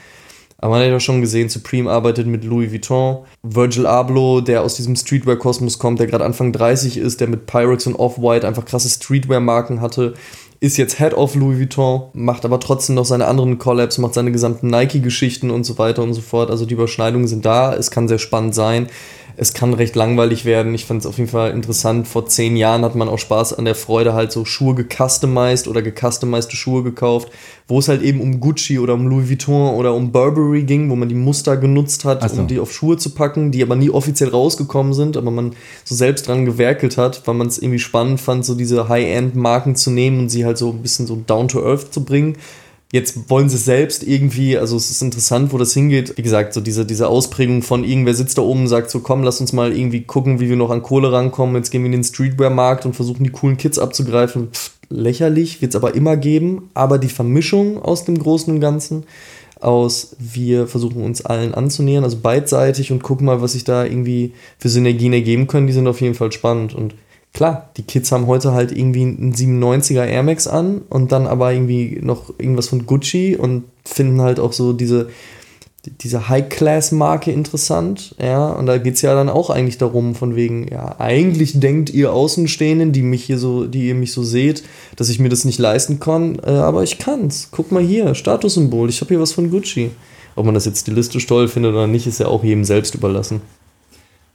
Aber 0.60 0.72
man 0.72 0.82
hat 0.82 0.90
ja 0.90 0.98
schon 0.98 1.20
gesehen, 1.20 1.48
Supreme 1.48 1.88
arbeitet 1.88 2.26
mit 2.26 2.44
Louis 2.44 2.72
Vuitton. 2.72 3.24
Virgil 3.44 3.86
Abloh, 3.86 4.40
der 4.40 4.62
aus 4.62 4.74
diesem 4.74 4.96
Streetwear-Kosmos 4.96 5.78
kommt, 5.78 6.00
der 6.00 6.08
gerade 6.08 6.24
Anfang 6.24 6.52
30 6.52 6.96
ist, 6.96 7.20
der 7.20 7.28
mit 7.28 7.46
Pyrex 7.46 7.86
und 7.86 7.94
Off-White 7.94 8.46
einfach 8.46 8.64
krasse 8.64 8.88
Streetwear-Marken 8.88 9.80
hatte, 9.80 10.14
ist 10.60 10.76
jetzt 10.76 10.98
Head 10.98 11.14
of 11.14 11.36
Louis 11.36 11.60
Vuitton, 11.60 12.08
macht 12.12 12.44
aber 12.44 12.58
trotzdem 12.58 12.96
noch 12.96 13.04
seine 13.04 13.26
anderen 13.26 13.58
Collabs, 13.58 13.98
macht 13.98 14.14
seine 14.14 14.32
gesamten 14.32 14.66
Nike-Geschichten 14.66 15.50
und 15.50 15.62
so 15.62 15.78
weiter 15.78 16.02
und 16.02 16.14
so 16.14 16.20
fort. 16.20 16.50
Also 16.50 16.66
die 16.66 16.74
Überschneidungen 16.74 17.28
sind 17.28 17.44
da, 17.44 17.72
es 17.74 17.92
kann 17.92 18.08
sehr 18.08 18.18
spannend 18.18 18.56
sein. 18.56 18.88
Es 19.40 19.52
kann 19.52 19.72
recht 19.72 19.94
langweilig 19.94 20.44
werden. 20.44 20.74
Ich 20.74 20.84
fand 20.84 21.02
es 21.02 21.06
auf 21.06 21.16
jeden 21.16 21.30
Fall 21.30 21.52
interessant. 21.52 22.08
Vor 22.08 22.26
zehn 22.26 22.56
Jahren 22.56 22.84
hat 22.84 22.96
man 22.96 23.08
auch 23.08 23.20
Spaß 23.20 23.52
an 23.52 23.66
der 23.66 23.76
Freude, 23.76 24.12
halt 24.12 24.32
so 24.32 24.44
Schuhe 24.44 24.74
gecustomized 24.74 25.68
oder 25.68 25.80
gecustomized 25.80 26.52
Schuhe 26.52 26.82
gekauft, 26.82 27.30
wo 27.68 27.78
es 27.78 27.86
halt 27.86 28.02
eben 28.02 28.20
um 28.20 28.40
Gucci 28.40 28.80
oder 28.80 28.94
um 28.94 29.06
Louis 29.06 29.30
Vuitton 29.30 29.76
oder 29.76 29.94
um 29.94 30.10
Burberry 30.10 30.64
ging, 30.64 30.90
wo 30.90 30.96
man 30.96 31.08
die 31.08 31.14
Muster 31.14 31.56
genutzt 31.56 32.04
hat, 32.04 32.28
so. 32.28 32.40
um 32.40 32.48
die 32.48 32.58
auf 32.58 32.72
Schuhe 32.72 32.96
zu 32.96 33.10
packen, 33.10 33.52
die 33.52 33.62
aber 33.62 33.76
nie 33.76 33.90
offiziell 33.90 34.30
rausgekommen 34.30 34.92
sind, 34.92 35.16
aber 35.16 35.30
man 35.30 35.52
so 35.84 35.94
selbst 35.94 36.26
dran 36.26 36.44
gewerkelt 36.44 36.98
hat, 36.98 37.22
weil 37.26 37.36
man 37.36 37.46
es 37.46 37.58
irgendwie 37.58 37.78
spannend 37.78 38.20
fand, 38.20 38.44
so 38.44 38.56
diese 38.56 38.88
High-End-Marken 38.88 39.76
zu 39.76 39.92
nehmen 39.92 40.18
und 40.18 40.30
sie 40.30 40.44
halt 40.44 40.58
so 40.58 40.70
ein 40.70 40.82
bisschen 40.82 41.06
so 41.06 41.14
down 41.14 41.46
to 41.46 41.64
earth 41.64 41.94
zu 41.94 42.04
bringen. 42.04 42.36
Jetzt 42.90 43.28
wollen 43.28 43.50
sie 43.50 43.58
selbst 43.58 44.02
irgendwie, 44.02 44.56
also 44.56 44.76
es 44.76 44.90
ist 44.90 45.02
interessant, 45.02 45.52
wo 45.52 45.58
das 45.58 45.74
hingeht. 45.74 46.16
Wie 46.16 46.22
gesagt, 46.22 46.54
so 46.54 46.62
diese, 46.62 46.86
diese 46.86 47.08
Ausprägung 47.08 47.62
von 47.62 47.84
irgendwer 47.84 48.14
sitzt 48.14 48.38
da 48.38 48.42
oben 48.42 48.60
und 48.60 48.68
sagt 48.68 48.90
so, 48.90 49.00
komm, 49.00 49.22
lass 49.22 49.42
uns 49.42 49.52
mal 49.52 49.76
irgendwie 49.76 50.04
gucken, 50.04 50.40
wie 50.40 50.48
wir 50.48 50.56
noch 50.56 50.70
an 50.70 50.82
Kohle 50.82 51.12
rankommen. 51.12 51.56
Jetzt 51.56 51.70
gehen 51.70 51.82
wir 51.82 51.86
in 51.86 51.92
den 51.92 52.04
Streetwear-Markt 52.04 52.86
und 52.86 52.96
versuchen 52.96 53.24
die 53.24 53.30
coolen 53.30 53.58
Kids 53.58 53.78
abzugreifen. 53.78 54.48
Pff, 54.52 54.70
lächerlich, 54.88 55.60
wird 55.60 55.72
es 55.72 55.76
aber 55.76 55.94
immer 55.94 56.16
geben. 56.16 56.70
Aber 56.72 56.96
die 56.96 57.08
Vermischung 57.08 57.82
aus 57.82 58.06
dem 58.06 58.18
Großen 58.18 58.54
und 58.54 58.60
Ganzen, 58.60 59.04
aus 59.60 60.16
wir 60.18 60.66
versuchen 60.66 61.02
uns 61.02 61.24
allen 61.26 61.52
anzunähern, 61.52 62.04
also 62.04 62.16
beidseitig 62.16 62.90
und 62.90 63.02
gucken 63.02 63.26
mal, 63.26 63.42
was 63.42 63.52
sich 63.52 63.64
da 63.64 63.84
irgendwie 63.84 64.32
für 64.58 64.70
Synergien 64.70 65.12
ergeben 65.12 65.46
können, 65.46 65.66
die 65.66 65.74
sind 65.74 65.88
auf 65.88 66.00
jeden 66.00 66.14
Fall 66.14 66.32
spannend. 66.32 66.74
Und 66.74 66.94
klar, 67.32 67.70
die 67.76 67.82
Kids 67.82 68.10
haben 68.12 68.26
heute 68.26 68.52
halt 68.52 68.72
irgendwie 68.72 69.02
einen 69.02 69.34
97er 69.34 70.04
Air 70.04 70.22
Max 70.22 70.46
an 70.46 70.82
und 70.88 71.12
dann 71.12 71.26
aber 71.26 71.52
irgendwie 71.52 71.98
noch 72.02 72.32
irgendwas 72.38 72.68
von 72.68 72.86
Gucci 72.86 73.36
und 73.36 73.64
finden 73.84 74.20
halt 74.20 74.40
auch 74.40 74.52
so 74.52 74.72
diese, 74.72 75.08
diese 76.00 76.28
High-Class-Marke 76.28 77.30
interessant, 77.30 78.14
ja, 78.20 78.48
und 78.48 78.66
da 78.66 78.78
geht 78.78 78.94
es 78.94 79.02
ja 79.02 79.14
dann 79.14 79.28
auch 79.28 79.50
eigentlich 79.50 79.78
darum, 79.78 80.14
von 80.14 80.36
wegen, 80.36 80.68
ja, 80.68 80.96
eigentlich 80.98 81.60
denkt 81.60 81.90
ihr 81.90 82.12
Außenstehenden, 82.12 82.92
die 82.92 83.02
mich 83.02 83.24
hier 83.24 83.38
so, 83.38 83.66
die 83.66 83.88
ihr 83.88 83.94
mich 83.94 84.12
so 84.12 84.22
seht, 84.22 84.64
dass 84.96 85.08
ich 85.08 85.18
mir 85.18 85.28
das 85.28 85.44
nicht 85.44 85.58
leisten 85.58 86.00
kann, 86.00 86.40
äh, 86.44 86.50
aber 86.50 86.82
ich 86.82 86.98
kann's. 86.98 87.48
Guck 87.52 87.72
mal 87.72 87.82
hier, 87.82 88.14
Statussymbol, 88.14 88.88
ich 88.88 89.00
habe 89.00 89.08
hier 89.10 89.20
was 89.20 89.32
von 89.32 89.50
Gucci. 89.50 89.90
Ob 90.34 90.44
man 90.44 90.54
das 90.54 90.66
jetzt 90.66 90.82
stilistisch 90.82 91.26
toll 91.26 91.48
findet 91.48 91.72
oder 91.72 91.86
nicht, 91.86 92.06
ist 92.06 92.20
ja 92.20 92.28
auch 92.28 92.44
jedem 92.44 92.64
selbst 92.64 92.94
überlassen. 92.94 93.40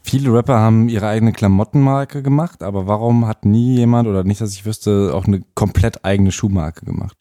Viele 0.04 0.34
Rapper 0.34 0.60
haben 0.60 0.90
ihre 0.90 1.08
eigene 1.08 1.32
Klamottenmarke 1.32 2.22
gemacht, 2.22 2.62
aber 2.62 2.88
warum 2.88 3.26
hat 3.26 3.46
nie 3.46 3.78
jemand 3.78 4.08
oder 4.08 4.24
nicht, 4.24 4.42
dass 4.42 4.54
ich 4.54 4.66
wüsste, 4.66 5.12
auch 5.14 5.26
eine 5.26 5.42
komplett 5.56 6.04
eigene 6.04 6.32
Schuhmarke 6.32 6.86
gemacht? 6.86 7.18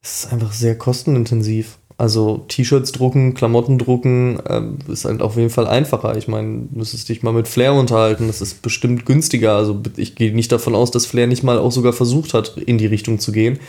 Es 0.00 0.24
ist 0.24 0.32
einfach 0.32 0.52
sehr 0.52 0.76
kostenintensiv. 0.76 1.78
Also 1.98 2.38
T-Shirts 2.48 2.90
drucken, 2.92 3.34
Klamotten 3.34 3.78
drucken, 3.78 4.40
ähm, 4.48 4.78
ist 4.88 5.04
halt 5.04 5.22
auf 5.22 5.36
jeden 5.36 5.50
Fall 5.50 5.68
einfacher. 5.68 6.16
Ich 6.16 6.26
meine, 6.26 6.62
du 6.62 6.78
müsstest 6.78 7.08
dich 7.08 7.22
mal 7.22 7.32
mit 7.32 7.46
Flair 7.46 7.74
unterhalten, 7.74 8.26
das 8.26 8.40
ist 8.40 8.62
bestimmt 8.62 9.06
günstiger. 9.06 9.54
Also 9.54 9.80
ich 9.96 10.16
gehe 10.16 10.34
nicht 10.34 10.50
davon 10.50 10.74
aus, 10.74 10.90
dass 10.90 11.06
Flair 11.06 11.26
nicht 11.26 11.44
mal 11.44 11.58
auch 11.58 11.70
sogar 11.70 11.92
versucht 11.92 12.34
hat, 12.34 12.56
in 12.56 12.78
die 12.78 12.86
Richtung 12.86 13.18
zu 13.20 13.30
gehen. 13.30 13.60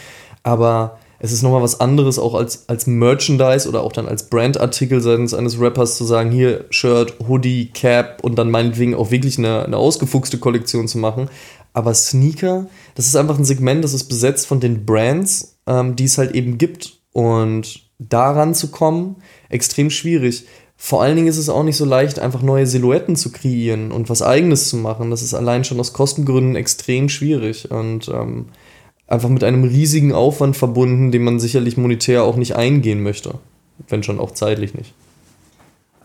Aber 0.41 0.97
es 1.23 1.31
ist 1.31 1.41
nochmal 1.41 1.61
was 1.61 1.79
anderes, 1.79 2.19
auch 2.19 2.33
als, 2.33 2.67
als 2.67 2.85
Merchandise 2.85 3.69
oder 3.69 3.81
auch 3.81 3.93
dann 3.93 4.09
als 4.09 4.29
Brandartikel 4.29 4.99
seitens 4.99 5.33
eines 5.33 5.57
Rappers 5.57 5.95
zu 5.95 6.03
sagen, 6.03 6.31
hier 6.31 6.65
Shirt, 6.69 7.15
Hoodie, 7.25 7.69
Cap 7.73 8.21
und 8.23 8.35
dann 8.35 8.51
meinetwegen 8.51 8.93
auch 8.93 9.09
wirklich 9.09 9.37
eine, 9.37 9.63
eine 9.63 9.77
ausgefuchste 9.77 10.37
Kollektion 10.37 10.89
zu 10.89 10.97
machen. 10.97 11.29
Aber 11.71 11.93
Sneaker, 11.93 12.67
das 12.95 13.05
ist 13.05 13.15
einfach 13.15 13.39
ein 13.39 13.45
Segment, 13.45 13.85
das 13.85 13.93
ist 13.93 14.09
besetzt 14.09 14.47
von 14.47 14.59
den 14.59 14.85
Brands, 14.85 15.59
ähm, 15.65 15.95
die 15.95 16.03
es 16.03 16.17
halt 16.17 16.35
eben 16.35 16.57
gibt. 16.57 16.99
Und 17.13 17.83
daran 17.99 18.53
zu 18.53 18.69
kommen, 18.69 19.15
extrem 19.47 19.91
schwierig. 19.91 20.45
Vor 20.75 21.01
allen 21.01 21.15
Dingen 21.15 21.29
ist 21.29 21.37
es 21.37 21.47
auch 21.47 21.63
nicht 21.63 21.77
so 21.77 21.85
leicht, 21.85 22.19
einfach 22.19 22.41
neue 22.41 22.67
Silhouetten 22.67 23.15
zu 23.15 23.31
kreieren 23.31 23.93
und 23.93 24.09
was 24.09 24.21
eigenes 24.21 24.67
zu 24.67 24.75
machen. 24.75 25.09
Das 25.09 25.21
ist 25.21 25.33
allein 25.33 25.63
schon 25.63 25.79
aus 25.79 25.93
Kostengründen 25.93 26.57
extrem 26.57 27.07
schwierig 27.07 27.71
und 27.71 28.09
ähm, 28.09 28.47
einfach 29.13 29.29
mit 29.29 29.43
einem 29.43 29.63
riesigen 29.63 30.11
Aufwand 30.11 30.57
verbunden, 30.57 31.11
den 31.11 31.23
man 31.23 31.39
sicherlich 31.39 31.77
monetär 31.77 32.23
auch 32.23 32.35
nicht 32.35 32.55
eingehen 32.55 33.03
möchte. 33.03 33.35
Wenn 33.87 34.03
schon 34.03 34.19
auch 34.19 34.31
zeitlich 34.31 34.73
nicht. 34.73 34.93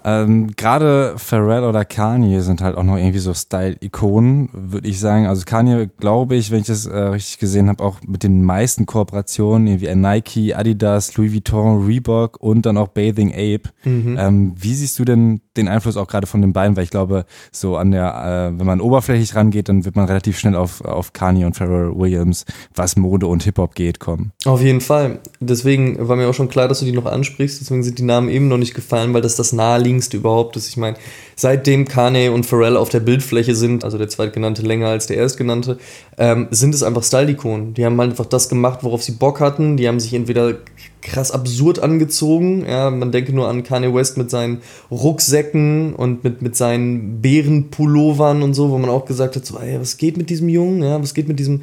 Ähm, 0.09 0.49
Gerade 0.57 1.15
Pharrell 1.17 1.65
oder 1.65 1.85
Kanye 1.85 2.41
sind 2.41 2.63
halt 2.63 2.77
auch 2.77 2.83
noch 2.83 2.97
irgendwie 2.97 3.19
so 3.19 3.35
Style-Ikonen, 3.35 4.49
würde 4.53 4.89
ich 4.89 5.01
sagen. 5.01 5.27
Also 5.27 5.45
Kanye, 5.45 5.89
glaube 5.99 6.37
ich, 6.37 6.51
wenn 6.51 6.61
ich 6.61 6.67
das 6.67 6.87
äh, 6.87 6.97
richtig 6.97 7.39
gesehen 7.39 7.69
habe, 7.69 7.85
auch 7.85 7.99
mit 8.07 8.23
den 8.23 8.43
meisten 8.43 8.87
Kooperationen, 8.87 9.67
irgendwie 9.67 9.95
Nike, 9.95 10.55
Adidas, 10.55 11.17
Louis 11.17 11.33
Vuitton, 11.33 11.85
Reebok 11.87 12.41
und 12.41 12.65
dann 12.65 12.79
auch 12.79 12.89
Bathing 12.89 13.33
Ape. 13.33 13.71
Mhm. 13.85 14.17
Ähm, 14.19 14.55
wie 14.59 14.75
siehst 14.75 14.99
du 14.99 15.05
denn 15.05 15.43
den 15.57 15.69
Einfluss 15.69 15.97
auch 15.97 16.07
gerade 16.07 16.27
von 16.27 16.41
den 16.41 16.53
beiden? 16.53 16.77
Weil 16.77 16.85
ich 16.85 16.91
glaube, 16.91 17.27
so 17.53 17.77
an 17.77 17.91
der, 17.91 18.53
äh, 18.55 18.59
wenn 18.59 18.67
man 18.67 18.81
oberflächlich 18.81 19.35
rangeht, 19.35 19.69
dann 19.69 19.85
wird 19.85 19.97
man 19.97 20.07
relativ 20.07 20.39
schnell 20.39 20.57
auf, 20.57 20.81
auf 20.83 21.13
Kanye 21.13 21.45
und 21.45 21.57
Pharrell 21.57 21.93
Williams, 21.95 22.45
was 22.75 22.97
Mode 22.97 23.27
und 23.27 23.43
Hip-Hop 23.43 23.75
geht, 23.75 24.01
kommen. 24.01 24.33
Auf 24.47 24.63
jeden 24.63 24.81
Fall. 24.81 25.19
Deswegen 25.41 26.09
war 26.09 26.17
mir 26.17 26.29
auch 26.29 26.35
schon 26.35 26.49
klar, 26.49 26.69
dass 26.69 26.81
du 26.81 26.87
die 26.87 26.93
noch 26.93 27.07
ansprichst. 27.07 27.61
Deswegen 27.61 27.83
sind 27.83 27.99
die 27.99 28.05
Namen 28.05 28.29
eben 28.29 28.49
noch 28.49 28.59
nicht 28.59 28.75
gefallen, 28.75 29.13
weil 29.13 29.23
das 29.23 29.37
das 29.37 29.53
naheliegend 29.53 29.98
naheliegendste 29.99 30.17
überhaupt 30.17 30.57
ist. 30.57 30.69
Ich 30.69 30.77
meine, 30.77 30.97
seitdem 31.37 31.87
Kanye 31.87 32.29
und 32.29 32.47
Pharrell 32.47 32.77
auf 32.77 32.89
der 32.89 33.01
Bildfläche 33.01 33.55
sind, 33.55 33.85
also 33.85 33.99
der 33.99 34.09
zweitgenannte 34.09 34.63
länger 34.63 34.89
als 34.89 35.07
der 35.07 35.17
erstgenannte, 35.17 35.79
ähm, 36.17 36.49
sind 36.51 36.75
es 36.75 36.83
einfach 36.83 37.03
Style-Ikonen. 37.03 37.75
Die 37.75 37.85
haben 37.85 37.99
einfach 38.01 38.27
das 38.27 38.49
gemacht, 38.49 38.81
worauf 38.83 39.03
sie 39.03 39.13
Bock 39.13 39.41
hatten. 39.41 39.77
Die 39.77 39.89
haben 39.89 40.01
sich 40.01 40.15
entweder 40.15 40.55
krass 41.03 41.31
absurd 41.31 41.81
angezogen. 41.81 42.65
Ja, 42.67 42.91
man 42.91 43.13
denke 43.13 43.33
nur 43.33 43.49
an 43.49 43.63
Kanye 43.63 43.93
West 43.93 44.17
mit 44.17 44.31
seinen 44.31 44.59
Rucksäcken 44.91 45.95
und 45.95 46.25
mit, 46.25 46.43
mit 46.43 46.57
seinen 46.57 47.21
Bärenpullovern 47.21 48.43
und 48.43 48.55
so, 48.55 48.71
wo 48.71 48.79
man 48.79 48.91
auch 48.91 49.05
gesagt 49.05 49.37
hat, 49.37 49.45
so, 49.45 49.59
ey, 49.59 49.81
was 49.81 49.97
geht 49.97 50.17
mit 50.17 50.31
diesem 50.31 50.49
Jungen? 50.49 50.83
Ja, 50.83 51.01
was 51.01 51.15
geht 51.15 51.29
mit 51.29 51.39
diesem 51.39 51.63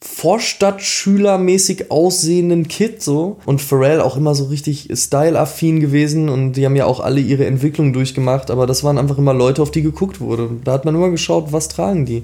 Vorstadtschülermäßig 0.00 1.90
aussehenden 1.90 2.68
Kid 2.68 3.02
so 3.02 3.38
und 3.46 3.60
Pharrell 3.60 4.00
auch 4.00 4.16
immer 4.16 4.34
so 4.34 4.44
richtig 4.44 4.88
style-affin 4.92 5.80
gewesen 5.80 6.28
und 6.28 6.52
die 6.52 6.64
haben 6.64 6.76
ja 6.76 6.86
auch 6.86 7.00
alle 7.00 7.20
ihre 7.20 7.46
Entwicklung 7.46 7.92
durchgemacht, 7.92 8.50
aber 8.50 8.66
das 8.66 8.84
waren 8.84 8.96
einfach 8.96 9.18
immer 9.18 9.34
Leute, 9.34 9.60
auf 9.60 9.72
die 9.72 9.82
geguckt 9.82 10.20
wurde. 10.20 10.50
Da 10.62 10.72
hat 10.72 10.84
man 10.84 10.94
immer 10.94 11.10
geschaut, 11.10 11.52
was 11.52 11.68
tragen 11.68 12.06
die. 12.06 12.22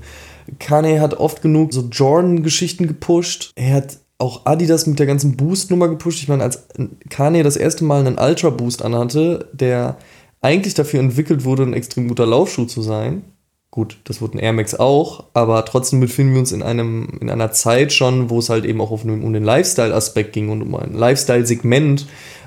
Kanye 0.61 1.01
hat 1.01 1.15
oft 1.15 1.43
genug 1.43 1.73
so 1.73 1.83
Jordan-Geschichten 1.91 2.87
gepusht. 2.87 3.53
Er 3.57 3.75
hat 3.75 3.99
auch 4.19 4.47
Adidas 4.47 4.87
mit 4.87 5.01
der 5.01 5.07
ganzen 5.07 5.37
Boost-Nummer 5.37 5.89
gepusht. 5.89 6.23
Ich 6.23 6.29
meine, 6.29 6.45
als 6.45 6.65
Kanye 7.11 7.43
das 7.43 7.57
erste 7.57 7.85
Mal 7.85 8.07
einen 8.07 8.19
Ultra-Boost 8.19 8.83
anhatte, 8.83 9.49
der 9.53 9.97
eigentlich 10.41 10.75
dafür 10.75 11.01
entwickelt 11.01 11.45
wurde, 11.45 11.65
ein 11.65 11.73
extrem 11.73 12.07
guter 12.07 12.27
Laufschuh 12.27 12.67
zu 12.67 12.83
sein, 12.83 13.25
Gut, 13.75 13.99
das 14.05 14.21
wurde 14.21 14.39
ein 14.39 14.39
Air 14.39 14.53
Max 14.53 14.77
auch, 14.77 15.25
aber 15.35 15.65
trotzdem 15.65 15.99
befinden 15.99 16.35
wir 16.35 16.39
uns 16.39 16.53
in, 16.53 16.63
einem, 16.63 17.09
in 17.21 17.29
einer 17.29 17.51
Zeit 17.51 17.93
schon, 17.93 18.31
wo 18.31 18.39
es 18.39 18.49
halt 18.49 18.65
eben 18.65 18.81
auch 18.81 18.93
auf, 18.93 19.03
um 19.03 19.33
den 19.33 19.43
Lifestyle-Aspekt 19.43 20.33
ging 20.33 20.49
und 20.49 20.63
um 20.63 20.77
ein 20.77 20.95
Lifestyle-Segment, 20.95 22.07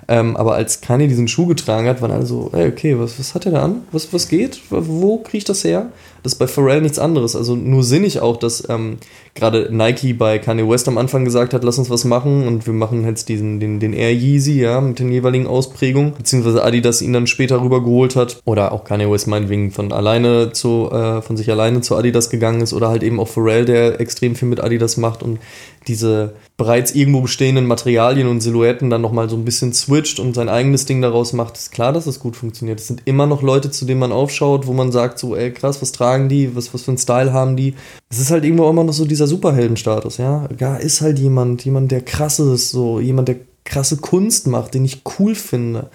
ähm, 0.10 0.38
aber 0.38 0.56
als 0.56 0.80
Kanye 0.80 1.08
diesen 1.08 1.28
Schuh 1.28 1.48
getragen 1.48 1.88
hat, 1.88 2.02
waren 2.02 2.12
alle 2.12 2.26
so, 2.26 2.50
ey, 2.54 2.70
okay, 2.70 2.98
was, 2.98 3.20
was 3.20 3.36
hat 3.36 3.46
er 3.46 3.52
da 3.52 3.64
an? 3.64 3.84
Was, 3.92 4.14
was 4.14 4.30
geht? 4.30 4.62
Wo 4.70 5.18
kriege 5.18 5.40
ich 5.40 5.44
das 5.44 5.64
her? 5.66 5.92
Das 6.24 6.34
ist 6.34 6.40
bei 6.40 6.48
Pharrell 6.48 6.82
nichts 6.82 6.98
anderes. 6.98 7.36
Also 7.36 7.56
nur 7.56 7.84
sinnig 7.84 8.22
auch, 8.22 8.38
dass 8.38 8.68
ähm, 8.70 8.98
gerade 9.36 9.70
Nike 9.72 10.14
bei 10.14 10.40
Kanye 10.40 10.68
West 10.68 10.88
am 10.88 10.98
Anfang 10.98 11.26
gesagt 11.26 11.54
hat, 11.54 11.64
lass 11.64 11.78
uns 11.78 11.90
was 11.90 12.06
machen 12.06 12.48
und 12.48 12.66
wir 12.66 12.74
machen 12.74 13.06
jetzt 13.06 13.30
diesen, 13.30 13.60
den, 13.60 13.80
den 13.80 13.94
Air 13.94 14.14
Yeezy, 14.14 14.62
ja, 14.62 14.80
mit 14.82 15.00
den 15.00 15.12
jeweiligen 15.12 15.48
Ausprägungen, 15.48 16.14
beziehungsweise 16.18 16.64
Adidas 16.64 17.02
ihn 17.02 17.14
dann 17.14 17.28
später 17.28 17.62
rübergeholt 17.62 18.16
hat 18.16 18.42
oder 18.46 18.72
auch 18.72 18.84
Kanye 18.86 19.12
West 19.12 19.28
meinetwegen 19.28 19.72
von 19.72 19.92
alleine 19.92 20.54
zu, 20.54 20.90
äh, 20.92 21.22
von 21.22 21.38
sich 21.38 21.52
alleine 21.52 21.82
zu 21.82 21.96
Adidas 21.96 22.30
gegangen 22.30 22.62
ist 22.62 22.74
oder 22.74 22.90
halt 22.90 23.04
eben 23.04 23.20
auch 23.20 23.28
Pharrell, 23.28 23.66
der 23.66 24.00
extrem 24.00 24.36
viel 24.36 24.48
mit 24.48 24.62
Adidas 24.62 24.98
macht 24.98 25.22
und 25.22 25.40
diese 25.88 26.34
bereits 26.58 26.94
irgendwo 26.94 27.22
bestehenden 27.22 27.66
Materialien 27.66 28.28
und 28.28 28.42
Silhouetten 28.42 28.90
dann 28.90 29.02
nochmal 29.02 29.30
so 29.30 29.36
ein 29.36 29.46
bisschen 29.46 29.74
switcht 29.74 30.20
und 30.20 30.34
sein 30.34 30.50
eigenes 30.50 30.86
Ding 30.86 31.02
daraus 31.02 31.34
macht, 31.34 31.58
ist 31.58 31.72
klar, 31.72 31.94
dass 31.94 32.06
das 32.06 32.20
gut 32.20 32.36
funktioniert. 32.36 32.80
Es 32.80 32.88
sind 32.88 33.04
immer 33.06 33.28
noch 33.28 33.42
Leute, 33.42 33.72
zu 33.72 33.86
denen 33.86 34.00
man 34.00 34.12
aufschaut, 34.12 34.68
wo 34.68 34.74
man 34.74 34.92
sagt 34.92 35.20
so, 35.20 35.36
ey 35.36 35.52
krass, 35.52 35.82
was 35.82 35.92
tragen 35.92 36.30
die, 36.30 36.56
was, 36.56 36.74
was 36.74 36.84
für 36.84 36.92
einen 36.92 36.98
Style 36.98 37.34
haben 37.34 37.56
die. 37.56 37.76
Es 38.10 38.20
ist 38.20 38.32
halt 38.32 38.44
irgendwo 38.44 38.70
immer 38.70 38.84
noch 38.84 38.94
so 38.94 39.06
dieser 39.06 39.28
Superheldenstatus, 39.28 40.18
ja. 40.18 40.48
Da 40.58 40.78
ist 40.78 41.02
halt 41.02 41.20
jemand, 41.20 41.64
jemand, 41.66 41.92
der 41.92 42.02
krass 42.02 42.40
ist, 42.40 42.72
so, 42.72 43.00
jemand, 43.00 43.28
der 43.28 43.38
krasse 43.68 43.98
Kunst 43.98 44.48
macht, 44.48 44.74
den 44.74 44.86
ich 44.86 45.02
cool 45.20 45.36
finde, 45.36 45.90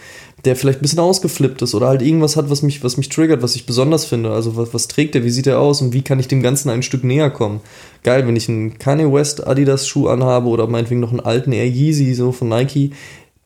der 0.44 0.56
vielleicht 0.56 0.80
ein 0.80 0.82
bisschen 0.82 0.98
ausgeflippt 0.98 1.62
ist 1.62 1.74
oder 1.74 1.86
halt 1.86 2.02
irgendwas 2.02 2.36
hat, 2.36 2.50
was 2.50 2.62
mich, 2.62 2.82
was 2.82 2.96
mich 2.96 3.08
triggert, 3.08 3.42
was 3.42 3.54
ich 3.54 3.64
besonders 3.64 4.04
finde. 4.04 4.32
Also 4.32 4.56
was, 4.56 4.74
was 4.74 4.88
trägt 4.88 5.14
der, 5.14 5.24
wie 5.24 5.30
sieht 5.30 5.46
er 5.46 5.60
aus 5.60 5.80
und 5.80 5.92
wie 5.92 6.02
kann 6.02 6.18
ich 6.18 6.28
dem 6.28 6.42
Ganzen 6.42 6.68
ein 6.68 6.82
Stück 6.82 7.04
näher 7.04 7.30
kommen? 7.30 7.60
Geil, 8.02 8.26
wenn 8.26 8.34
ich 8.34 8.48
einen 8.48 8.78
Kanye 8.78 9.12
West 9.12 9.46
Adidas 9.46 9.86
Schuh 9.86 10.08
anhabe 10.08 10.48
oder 10.48 10.66
meinetwegen 10.66 11.00
noch 11.00 11.10
einen 11.10 11.20
alten 11.20 11.52
Air 11.52 11.68
Yeezy 11.68 12.14
so 12.14 12.32
von 12.32 12.48
Nike, 12.48 12.90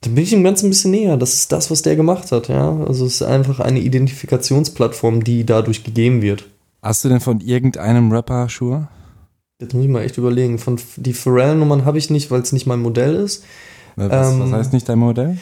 dann 0.01 0.14
bin 0.14 0.24
ich 0.24 0.30
dem 0.30 0.44
Ganzen 0.44 0.66
ein 0.66 0.70
bisschen 0.70 0.90
näher. 0.90 1.16
Das 1.18 1.34
ist 1.34 1.53
das, 1.53 1.70
was 1.70 1.82
der 1.82 1.97
gemacht 1.97 2.32
hat, 2.32 2.49
ja. 2.49 2.78
Also 2.86 3.05
es 3.05 3.14
ist 3.14 3.22
einfach 3.22 3.61
eine 3.61 3.80
Identifikationsplattform, 3.80 5.22
die 5.22 5.44
dadurch 5.44 5.84
gegeben 5.84 6.22
wird. 6.22 6.47
Hast 6.82 7.05
du 7.05 7.09
denn 7.09 7.20
von 7.20 7.40
irgendeinem 7.40 8.11
Rapper 8.12 8.49
Schuhe? 8.49 8.88
Jetzt 9.61 9.74
muss 9.74 9.84
ich 9.84 9.90
mal 9.90 10.03
echt 10.03 10.16
überlegen. 10.18 10.59
Von 10.59 10.78
die 10.97 11.12
Pharrell-Nummern 11.12 11.84
habe 11.84 11.99
ich 11.99 12.11
nicht, 12.11 12.30
weil 12.30 12.40
es 12.40 12.53
nicht 12.53 12.66
mein 12.66 12.80
Modell 12.80 13.16
ist. 13.16 13.44
Was, 13.97 14.32
ähm, 14.32 14.40
was 14.40 14.53
heißt 14.53 14.72
nicht 14.72 14.88
dein 14.88 14.99
Modell? 14.99 15.38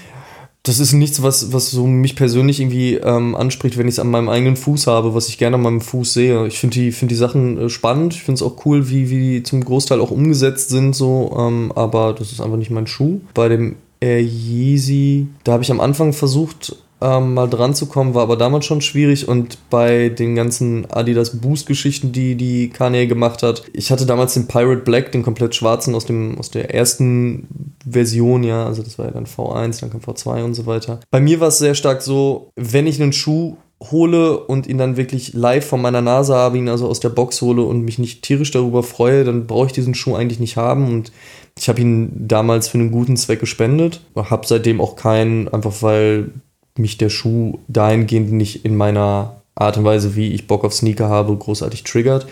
Das 0.64 0.78
ist 0.78 0.94
nichts, 0.94 1.22
was, 1.22 1.52
was 1.52 1.70
so 1.70 1.86
mich 1.86 2.16
persönlich 2.16 2.58
irgendwie 2.58 2.94
ähm, 2.94 3.36
anspricht, 3.36 3.76
wenn 3.76 3.86
ich 3.86 3.94
es 3.94 3.98
an 3.98 4.10
meinem 4.10 4.30
eigenen 4.30 4.56
Fuß 4.56 4.86
habe, 4.86 5.14
was 5.14 5.28
ich 5.28 5.36
gerne 5.36 5.56
an 5.56 5.62
meinem 5.62 5.82
Fuß 5.82 6.14
sehe. 6.14 6.46
Ich 6.46 6.58
finde 6.58 6.74
die, 6.74 6.90
find 6.90 7.10
die 7.10 7.16
Sachen 7.16 7.58
äh, 7.58 7.68
spannend, 7.68 8.14
ich 8.14 8.22
finde 8.22 8.38
es 8.38 8.42
auch 8.42 8.64
cool, 8.64 8.88
wie, 8.88 9.10
wie 9.10 9.18
die 9.18 9.42
zum 9.42 9.62
Großteil 9.62 10.00
auch 10.00 10.10
umgesetzt 10.10 10.70
sind, 10.70 10.96
so, 10.96 11.36
ähm, 11.38 11.70
aber 11.74 12.14
das 12.14 12.32
ist 12.32 12.40
einfach 12.40 12.56
nicht 12.56 12.70
mein 12.70 12.86
Schuh. 12.86 13.20
Bei 13.34 13.50
dem 13.50 13.76
Air 14.00 14.22
Yeezy, 14.22 15.28
da 15.44 15.52
habe 15.52 15.62
ich 15.62 15.70
am 15.70 15.80
Anfang 15.80 16.14
versucht, 16.14 16.76
ähm, 17.04 17.34
mal 17.34 17.48
dran 17.48 17.74
zu 17.74 17.86
kommen, 17.86 18.14
war 18.14 18.22
aber 18.22 18.36
damals 18.36 18.64
schon 18.64 18.80
schwierig 18.80 19.28
und 19.28 19.58
bei 19.68 20.08
den 20.08 20.34
ganzen 20.34 20.90
Adidas 20.90 21.38
Boost 21.40 21.66
Geschichten, 21.66 22.12
die 22.12 22.34
die 22.34 22.70
Kanye 22.70 23.06
gemacht 23.06 23.42
hat, 23.42 23.64
ich 23.74 23.92
hatte 23.92 24.06
damals 24.06 24.34
den 24.34 24.48
Pirate 24.48 24.80
Black, 24.82 25.12
den 25.12 25.22
komplett 25.22 25.54
schwarzen 25.54 25.94
aus 25.94 26.06
dem 26.06 26.38
aus 26.38 26.50
der 26.50 26.74
ersten 26.74 27.74
Version, 27.88 28.42
ja, 28.42 28.64
also 28.64 28.82
das 28.82 28.98
war 28.98 29.06
ja 29.06 29.12
dann 29.12 29.26
V1, 29.26 29.80
dann 29.80 29.90
kam 29.90 30.00
V2 30.00 30.44
und 30.44 30.54
so 30.54 30.64
weiter. 30.64 31.00
Bei 31.10 31.20
mir 31.20 31.40
war 31.40 31.48
es 31.48 31.58
sehr 31.58 31.74
stark 31.74 32.00
so, 32.00 32.50
wenn 32.56 32.86
ich 32.86 33.00
einen 33.00 33.12
Schuh 33.12 33.56
hole 33.90 34.38
und 34.38 34.66
ihn 34.66 34.78
dann 34.78 34.96
wirklich 34.96 35.34
live 35.34 35.66
vor 35.66 35.78
meiner 35.78 36.00
Nase 36.00 36.34
habe, 36.34 36.56
ihn 36.56 36.70
also 36.70 36.88
aus 36.88 37.00
der 37.00 37.10
Box 37.10 37.42
hole 37.42 37.62
und 37.62 37.82
mich 37.82 37.98
nicht 37.98 38.22
tierisch 38.22 38.50
darüber 38.50 38.82
freue, 38.82 39.24
dann 39.24 39.46
brauche 39.46 39.66
ich 39.66 39.72
diesen 39.72 39.94
Schuh 39.94 40.14
eigentlich 40.14 40.40
nicht 40.40 40.56
haben 40.56 40.88
und 40.88 41.12
ich 41.58 41.68
habe 41.68 41.82
ihn 41.82 42.10
damals 42.26 42.68
für 42.68 42.78
einen 42.78 42.90
guten 42.90 43.18
Zweck 43.18 43.40
gespendet, 43.40 44.00
habe 44.16 44.46
seitdem 44.46 44.80
auch 44.80 44.96
keinen, 44.96 45.48
einfach 45.48 45.82
weil 45.82 46.30
mich 46.78 46.98
der 46.98 47.08
Schuh 47.08 47.58
dahingehend 47.68 48.32
nicht 48.32 48.64
in 48.64 48.76
meiner 48.76 49.42
Art 49.54 49.76
und 49.76 49.84
Weise, 49.84 50.16
wie 50.16 50.32
ich 50.32 50.46
Bock 50.46 50.64
auf 50.64 50.74
Sneaker 50.74 51.08
habe, 51.08 51.36
großartig 51.36 51.84
triggert. 51.84 52.26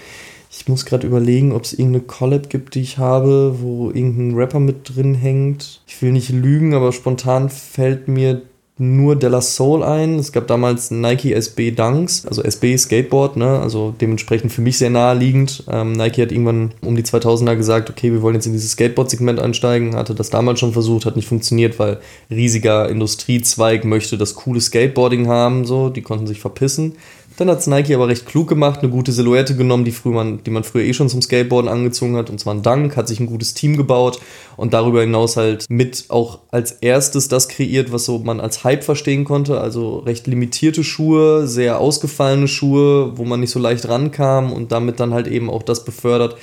Ich 0.50 0.68
muss 0.68 0.84
gerade 0.84 1.06
überlegen, 1.06 1.52
ob 1.52 1.64
es 1.64 1.72
irgendeine 1.72 2.04
Collab 2.04 2.50
gibt, 2.50 2.74
die 2.74 2.82
ich 2.82 2.98
habe, 2.98 3.56
wo 3.60 3.90
irgendein 3.90 4.36
Rapper 4.36 4.60
mit 4.60 4.94
drin 4.94 5.14
hängt. 5.14 5.80
Ich 5.86 6.02
will 6.02 6.12
nicht 6.12 6.30
lügen, 6.30 6.74
aber 6.74 6.92
spontan 6.92 7.48
fällt 7.48 8.08
mir 8.08 8.42
nur 8.78 9.16
Della 9.16 9.40
Soul 9.40 9.82
ein. 9.82 10.18
Es 10.18 10.32
gab 10.32 10.46
damals 10.46 10.90
Nike 10.90 11.32
SB 11.34 11.72
Dunks, 11.72 12.26
also 12.26 12.42
SB 12.42 12.76
Skateboard, 12.76 13.36
ne? 13.36 13.60
also 13.60 13.94
dementsprechend 14.00 14.52
für 14.52 14.62
mich 14.62 14.78
sehr 14.78 14.90
naheliegend. 14.90 15.64
Ähm, 15.68 15.92
Nike 15.92 16.22
hat 16.22 16.32
irgendwann 16.32 16.72
um 16.84 16.96
die 16.96 17.02
2000er 17.02 17.56
gesagt, 17.56 17.90
okay, 17.90 18.12
wir 18.12 18.22
wollen 18.22 18.34
jetzt 18.34 18.46
in 18.46 18.52
dieses 18.52 18.72
Skateboard-Segment 18.72 19.40
einsteigen, 19.40 19.94
hatte 19.94 20.14
das 20.14 20.30
damals 20.30 20.58
schon 20.58 20.72
versucht, 20.72 21.04
hat 21.04 21.16
nicht 21.16 21.28
funktioniert, 21.28 21.78
weil 21.78 21.98
riesiger 22.30 22.88
Industriezweig 22.88 23.84
möchte 23.84 24.16
das 24.16 24.34
coole 24.34 24.60
Skateboarding 24.60 25.28
haben, 25.28 25.66
so, 25.66 25.90
die 25.90 26.02
konnten 26.02 26.26
sich 26.26 26.40
verpissen. 26.40 26.96
Dann 27.36 27.48
hat 27.48 27.66
Nike 27.66 27.94
aber 27.94 28.08
recht 28.08 28.26
klug 28.26 28.48
gemacht, 28.48 28.80
eine 28.80 28.90
gute 28.90 29.12
Silhouette 29.12 29.56
genommen, 29.56 29.84
die, 29.84 29.92
früher 29.92 30.12
man, 30.12 30.42
die 30.44 30.50
man 30.50 30.64
früher 30.64 30.84
eh 30.84 30.92
schon 30.92 31.08
zum 31.08 31.22
Skateboarden 31.22 31.70
angezogen 31.70 32.16
hat, 32.16 32.30
und 32.30 32.38
zwar 32.38 32.54
ein 32.54 32.62
Dank, 32.62 32.96
hat 32.96 33.08
sich 33.08 33.20
ein 33.20 33.26
gutes 33.26 33.54
Team 33.54 33.76
gebaut 33.76 34.20
und 34.56 34.74
darüber 34.74 35.00
hinaus 35.00 35.36
halt 35.36 35.64
mit 35.68 36.06
auch 36.08 36.40
als 36.50 36.72
erstes 36.72 37.28
das 37.28 37.48
kreiert, 37.48 37.92
was 37.92 38.04
so 38.04 38.18
man 38.18 38.40
als 38.40 38.64
Hype 38.64 38.84
verstehen 38.84 39.24
konnte, 39.24 39.60
also 39.60 39.98
recht 39.98 40.26
limitierte 40.26 40.84
Schuhe, 40.84 41.46
sehr 41.46 41.78
ausgefallene 41.78 42.48
Schuhe, 42.48 43.16
wo 43.16 43.24
man 43.24 43.40
nicht 43.40 43.50
so 43.50 43.58
leicht 43.58 43.88
rankam 43.88 44.52
und 44.52 44.72
damit 44.72 45.00
dann 45.00 45.14
halt 45.14 45.26
eben 45.26 45.48
auch 45.48 45.62
das 45.62 45.84
befördert, 45.84 46.36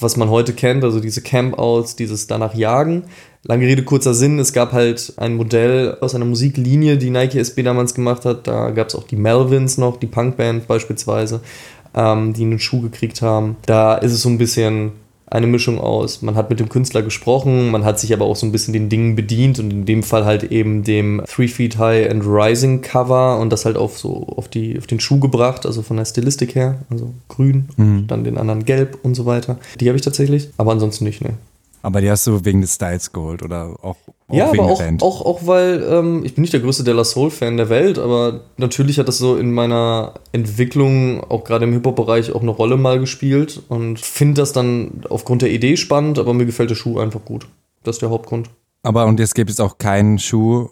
was 0.00 0.16
man 0.16 0.28
heute 0.28 0.52
kennt, 0.52 0.84
also 0.84 1.00
diese 1.00 1.22
Campouts, 1.22 1.96
dieses 1.96 2.26
danach 2.26 2.54
Jagen. 2.54 3.04
Lange 3.44 3.66
Rede, 3.66 3.84
kurzer 3.84 4.14
Sinn, 4.14 4.38
es 4.38 4.52
gab 4.52 4.72
halt 4.72 5.12
ein 5.16 5.36
Modell 5.36 5.96
aus 6.00 6.14
einer 6.14 6.24
Musiklinie, 6.24 6.98
die 6.98 7.10
Nike 7.10 7.38
SB 7.38 7.62
damals 7.62 7.94
gemacht 7.94 8.24
hat. 8.24 8.46
Da 8.46 8.70
gab 8.70 8.88
es 8.88 8.94
auch 8.94 9.04
die 9.04 9.16
Melvins 9.16 9.78
noch, 9.78 9.98
die 9.98 10.08
Punkband 10.08 10.66
beispielsweise, 10.66 11.40
ähm, 11.94 12.32
die 12.32 12.42
einen 12.42 12.58
Schuh 12.58 12.80
gekriegt 12.80 13.22
haben. 13.22 13.56
Da 13.64 13.94
ist 13.94 14.12
es 14.12 14.22
so 14.22 14.28
ein 14.28 14.38
bisschen 14.38 14.92
eine 15.28 15.46
Mischung 15.46 15.80
aus. 15.80 16.22
Man 16.22 16.36
hat 16.36 16.50
mit 16.50 16.60
dem 16.60 16.68
Künstler 16.68 17.02
gesprochen, 17.02 17.70
man 17.70 17.84
hat 17.84 17.98
sich 17.98 18.12
aber 18.12 18.24
auch 18.24 18.36
so 18.36 18.46
ein 18.46 18.52
bisschen 18.52 18.72
den 18.72 18.88
Dingen 18.88 19.16
bedient 19.16 19.58
und 19.58 19.70
in 19.70 19.84
dem 19.84 20.02
Fall 20.02 20.24
halt 20.24 20.44
eben 20.44 20.84
dem 20.84 21.22
Three 21.26 21.48
Feet 21.48 21.78
High 21.78 22.10
and 22.10 22.24
Rising 22.24 22.80
Cover 22.80 23.38
und 23.38 23.50
das 23.50 23.64
halt 23.64 23.76
auf 23.76 23.98
so 23.98 24.26
auf 24.36 24.48
die 24.48 24.78
auf 24.78 24.86
den 24.86 25.00
Schuh 25.00 25.18
gebracht, 25.18 25.66
also 25.66 25.82
von 25.82 25.96
der 25.96 26.04
Stilistik 26.04 26.54
her, 26.54 26.80
also 26.90 27.12
grün, 27.28 27.68
mhm. 27.76 28.06
dann 28.06 28.24
den 28.24 28.38
anderen 28.38 28.64
gelb 28.64 28.98
und 29.02 29.14
so 29.14 29.26
weiter. 29.26 29.58
Die 29.80 29.88
habe 29.88 29.96
ich 29.96 30.02
tatsächlich, 30.02 30.50
aber 30.56 30.72
ansonsten 30.72 31.04
nicht, 31.04 31.22
ne. 31.22 31.34
Aber 31.82 32.00
die 32.00 32.10
hast 32.10 32.26
du 32.26 32.44
wegen 32.44 32.62
des 32.62 32.74
Styles 32.74 33.12
geholt 33.12 33.44
oder 33.44 33.76
auch, 33.80 33.96
auch 34.28 34.34
ja, 34.34 34.48
aber 34.48 34.64
auch, 34.64 34.82
auch, 35.02 35.24
auch 35.24 35.46
weil 35.46 35.86
ähm, 35.88 36.24
ich 36.24 36.34
bin 36.34 36.42
nicht 36.42 36.52
der 36.52 36.60
größte 36.60 36.82
Della 36.82 37.04
Soul-Fan 37.04 37.56
der 37.56 37.68
Welt, 37.68 37.98
aber 37.98 38.40
natürlich 38.56 38.98
hat 38.98 39.06
das 39.06 39.18
so 39.18 39.36
in 39.36 39.52
meiner 39.54 40.14
Entwicklung, 40.32 41.22
auch 41.22 41.44
gerade 41.44 41.64
im 41.64 41.72
Hip-Hop-Bereich, 41.72 42.32
auch 42.32 42.42
eine 42.42 42.50
Rolle 42.50 42.76
mal 42.76 42.98
gespielt 42.98 43.62
und 43.68 44.00
finde 44.00 44.42
das 44.42 44.52
dann 44.52 45.04
aufgrund 45.08 45.42
der 45.42 45.52
Idee 45.52 45.76
spannend, 45.76 46.18
aber 46.18 46.34
mir 46.34 46.46
gefällt 46.46 46.70
der 46.70 46.74
Schuh 46.74 46.98
einfach 46.98 47.24
gut. 47.24 47.46
Das 47.84 47.96
ist 47.96 48.02
der 48.02 48.10
Hauptgrund. 48.10 48.50
Aber 48.82 49.06
und 49.06 49.20
jetzt 49.20 49.36
gibt 49.36 49.50
es 49.50 49.60
auch 49.60 49.78
keinen 49.78 50.18
Schuh 50.18 50.70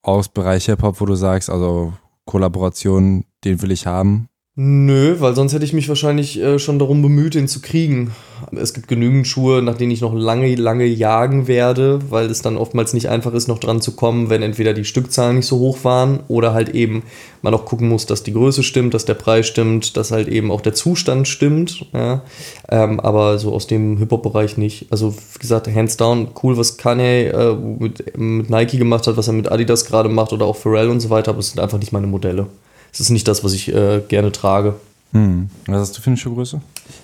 aus 0.00 0.30
Bereich 0.30 0.64
Hip-Hop, 0.66 0.98
wo 1.00 1.04
du 1.04 1.14
sagst, 1.14 1.50
also 1.50 1.92
Kollaboration, 2.24 3.24
den 3.44 3.60
will 3.60 3.70
ich 3.70 3.86
haben? 3.86 4.28
Nö, 4.56 5.16
weil 5.18 5.34
sonst 5.34 5.52
hätte 5.52 5.64
ich 5.64 5.72
mich 5.72 5.88
wahrscheinlich 5.88 6.40
äh, 6.40 6.60
schon 6.60 6.78
darum 6.78 7.02
bemüht, 7.02 7.34
den 7.34 7.48
zu 7.48 7.60
kriegen. 7.60 8.12
Es 8.52 8.72
gibt 8.72 8.86
genügend 8.86 9.26
Schuhe, 9.26 9.62
nach 9.62 9.76
denen 9.76 9.90
ich 9.90 10.00
noch 10.00 10.14
lange, 10.14 10.54
lange 10.54 10.84
jagen 10.84 11.48
werde, 11.48 11.98
weil 12.08 12.30
es 12.30 12.40
dann 12.40 12.56
oftmals 12.56 12.94
nicht 12.94 13.08
einfach 13.08 13.34
ist, 13.34 13.48
noch 13.48 13.58
dran 13.58 13.80
zu 13.80 13.96
kommen, 13.96 14.30
wenn 14.30 14.42
entweder 14.42 14.72
die 14.72 14.84
Stückzahlen 14.84 15.38
nicht 15.38 15.46
so 15.46 15.58
hoch 15.58 15.82
waren 15.82 16.20
oder 16.28 16.54
halt 16.54 16.68
eben 16.68 17.02
man 17.42 17.52
auch 17.52 17.64
gucken 17.64 17.88
muss, 17.88 18.06
dass 18.06 18.22
die 18.22 18.32
Größe 18.32 18.62
stimmt, 18.62 18.94
dass 18.94 19.04
der 19.04 19.14
Preis 19.14 19.48
stimmt, 19.48 19.96
dass 19.96 20.12
halt 20.12 20.28
eben 20.28 20.52
auch 20.52 20.60
der 20.60 20.74
Zustand 20.74 21.26
stimmt. 21.26 21.86
Ja. 21.92 22.22
Ähm, 22.70 23.00
aber 23.00 23.40
so 23.40 23.52
aus 23.52 23.66
dem 23.66 23.96
Hip-Hop-Bereich 23.98 24.56
nicht. 24.56 24.86
Also, 24.90 25.16
wie 25.16 25.38
gesagt, 25.40 25.66
hands 25.66 25.96
down, 25.96 26.28
cool, 26.44 26.56
was 26.56 26.76
Kanye 26.76 27.26
äh, 27.26 27.56
mit, 27.56 28.16
mit 28.16 28.50
Nike 28.50 28.78
gemacht 28.78 29.08
hat, 29.08 29.16
was 29.16 29.26
er 29.26 29.32
mit 29.32 29.50
Adidas 29.50 29.84
gerade 29.84 30.08
macht 30.08 30.32
oder 30.32 30.46
auch 30.46 30.54
Pharrell 30.54 30.90
und 30.90 31.00
so 31.00 31.10
weiter, 31.10 31.32
aber 31.32 31.40
es 31.40 31.48
sind 31.48 31.60
einfach 31.60 31.78
nicht 31.78 31.90
meine 31.90 32.06
Modelle. 32.06 32.46
Es 32.94 33.00
ist 33.00 33.10
nicht 33.10 33.26
das, 33.26 33.42
was 33.42 33.52
ich 33.52 33.74
äh, 33.74 34.02
gerne 34.06 34.30
trage. 34.30 34.76
Hm. 35.12 35.50
Was 35.66 35.80
hast 35.80 35.98
du 35.98 36.00
für 36.00 36.08
eine 36.08 36.16
Schuhgröße? 36.16 36.60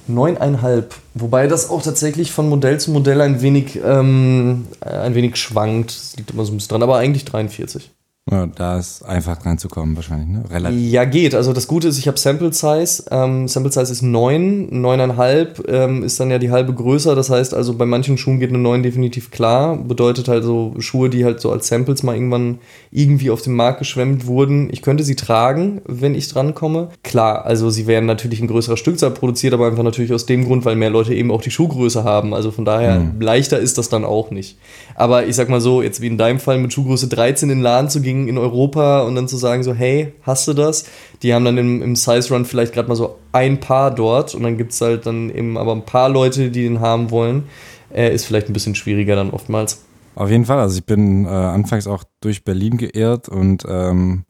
Neuneinhalb. 0.06 0.94
Wobei 1.14 1.48
das 1.48 1.68
auch 1.68 1.82
tatsächlich 1.82 2.30
von 2.30 2.48
Modell 2.48 2.78
zu 2.78 2.92
Modell 2.92 3.20
ein 3.20 3.42
wenig, 3.42 3.78
ähm, 3.84 4.68
ein 4.80 5.14
wenig 5.14 5.36
schwankt. 5.36 5.90
Das 5.90 6.16
liegt 6.16 6.30
immer 6.30 6.44
so 6.44 6.52
ein 6.52 6.56
bisschen 6.56 6.70
dran, 6.70 6.82
aber 6.82 6.96
eigentlich 6.96 7.24
43. 7.24 7.90
Ja, 8.30 8.46
da 8.46 8.78
ist 8.78 9.02
einfach 9.02 9.44
reinzukommen 9.44 9.96
wahrscheinlich, 9.96 10.28
ne? 10.28 10.44
Relativ. 10.50 10.78
Ja, 10.92 11.04
geht. 11.04 11.34
Also 11.34 11.52
das 11.52 11.66
Gute 11.66 11.88
ist, 11.88 11.98
ich 11.98 12.06
habe 12.06 12.18
Sample 12.18 12.52
Size. 12.52 13.04
Ähm, 13.10 13.48
Sample 13.48 13.72
Size 13.72 13.90
ist 13.90 14.02
9, 14.02 14.70
9,5 14.70 15.68
ähm, 15.68 16.04
ist 16.04 16.20
dann 16.20 16.30
ja 16.30 16.38
die 16.38 16.50
halbe 16.52 16.72
größer. 16.72 17.16
Das 17.16 17.30
heißt 17.30 17.54
also, 17.54 17.74
bei 17.74 17.86
manchen 17.86 18.18
Schuhen 18.18 18.38
geht 18.38 18.50
eine 18.50 18.58
9 18.58 18.84
definitiv 18.84 19.32
klar. 19.32 19.76
Bedeutet 19.76 20.28
halt 20.28 20.44
so 20.44 20.74
Schuhe, 20.78 21.10
die 21.10 21.24
halt 21.24 21.40
so 21.40 21.50
als 21.50 21.66
Samples 21.66 22.04
mal 22.04 22.14
irgendwann 22.14 22.58
irgendwie 22.92 23.30
auf 23.30 23.42
den 23.42 23.54
Markt 23.54 23.80
geschwemmt 23.80 24.26
wurden. 24.26 24.68
Ich 24.70 24.82
könnte 24.82 25.02
sie 25.02 25.16
tragen, 25.16 25.80
wenn 25.86 26.14
ich 26.14 26.28
drankomme. 26.28 26.90
Klar, 27.02 27.46
also 27.46 27.68
sie 27.70 27.88
werden 27.88 28.06
natürlich 28.06 28.40
in 28.40 28.46
größerer 28.46 28.76
Stückzahl 28.76 29.10
produziert, 29.10 29.54
aber 29.54 29.66
einfach 29.66 29.82
natürlich 29.82 30.12
aus 30.12 30.26
dem 30.26 30.44
Grund, 30.44 30.64
weil 30.64 30.76
mehr 30.76 30.90
Leute 30.90 31.14
eben 31.14 31.32
auch 31.32 31.42
die 31.42 31.50
Schuhgröße 31.50 32.04
haben. 32.04 32.32
Also 32.32 32.52
von 32.52 32.64
daher, 32.64 33.00
mhm. 33.00 33.20
leichter 33.20 33.58
ist 33.58 33.76
das 33.76 33.88
dann 33.88 34.04
auch 34.04 34.30
nicht. 34.30 34.56
Aber 34.94 35.26
ich 35.26 35.34
sag 35.34 35.48
mal 35.48 35.60
so, 35.60 35.82
jetzt 35.82 36.00
wie 36.00 36.06
in 36.06 36.18
deinem 36.18 36.38
Fall 36.38 36.58
mit 36.58 36.72
Schuhgröße 36.72 37.08
13 37.08 37.50
in 37.50 37.58
den 37.58 37.62
Laden 37.62 37.90
zu 37.90 38.00
gehen, 38.00 38.09
in 38.10 38.38
Europa 38.38 39.02
und 39.02 39.14
dann 39.14 39.28
zu 39.28 39.36
sagen 39.36 39.62
so, 39.62 39.74
hey, 39.74 40.12
hast 40.22 40.46
du 40.48 40.52
das? 40.52 40.84
Die 41.22 41.34
haben 41.34 41.44
dann 41.44 41.58
im, 41.58 41.82
im 41.82 41.96
Size 41.96 42.32
Run 42.32 42.44
vielleicht 42.44 42.72
gerade 42.72 42.88
mal 42.88 42.94
so 42.94 43.16
ein 43.32 43.60
Paar 43.60 43.94
dort 43.94 44.34
und 44.34 44.42
dann 44.42 44.56
gibt 44.56 44.72
es 44.72 44.80
halt 44.80 45.06
dann 45.06 45.30
eben 45.30 45.56
aber 45.56 45.72
ein 45.72 45.84
paar 45.84 46.08
Leute, 46.08 46.50
die 46.50 46.62
den 46.62 46.80
haben 46.80 47.10
wollen. 47.10 47.44
Äh, 47.92 48.14
ist 48.14 48.24
vielleicht 48.24 48.48
ein 48.48 48.52
bisschen 48.52 48.74
schwieriger 48.74 49.16
dann 49.16 49.30
oftmals. 49.30 49.84
Auf 50.14 50.30
jeden 50.30 50.44
Fall. 50.44 50.58
Also 50.58 50.78
ich 50.78 50.84
bin 50.84 51.24
äh, 51.24 51.28
anfangs 51.28 51.86
auch 51.86 52.04
durch 52.20 52.44
Berlin 52.44 52.76
geirrt 52.76 53.28
und 53.28 53.64
ähm, 53.68 54.24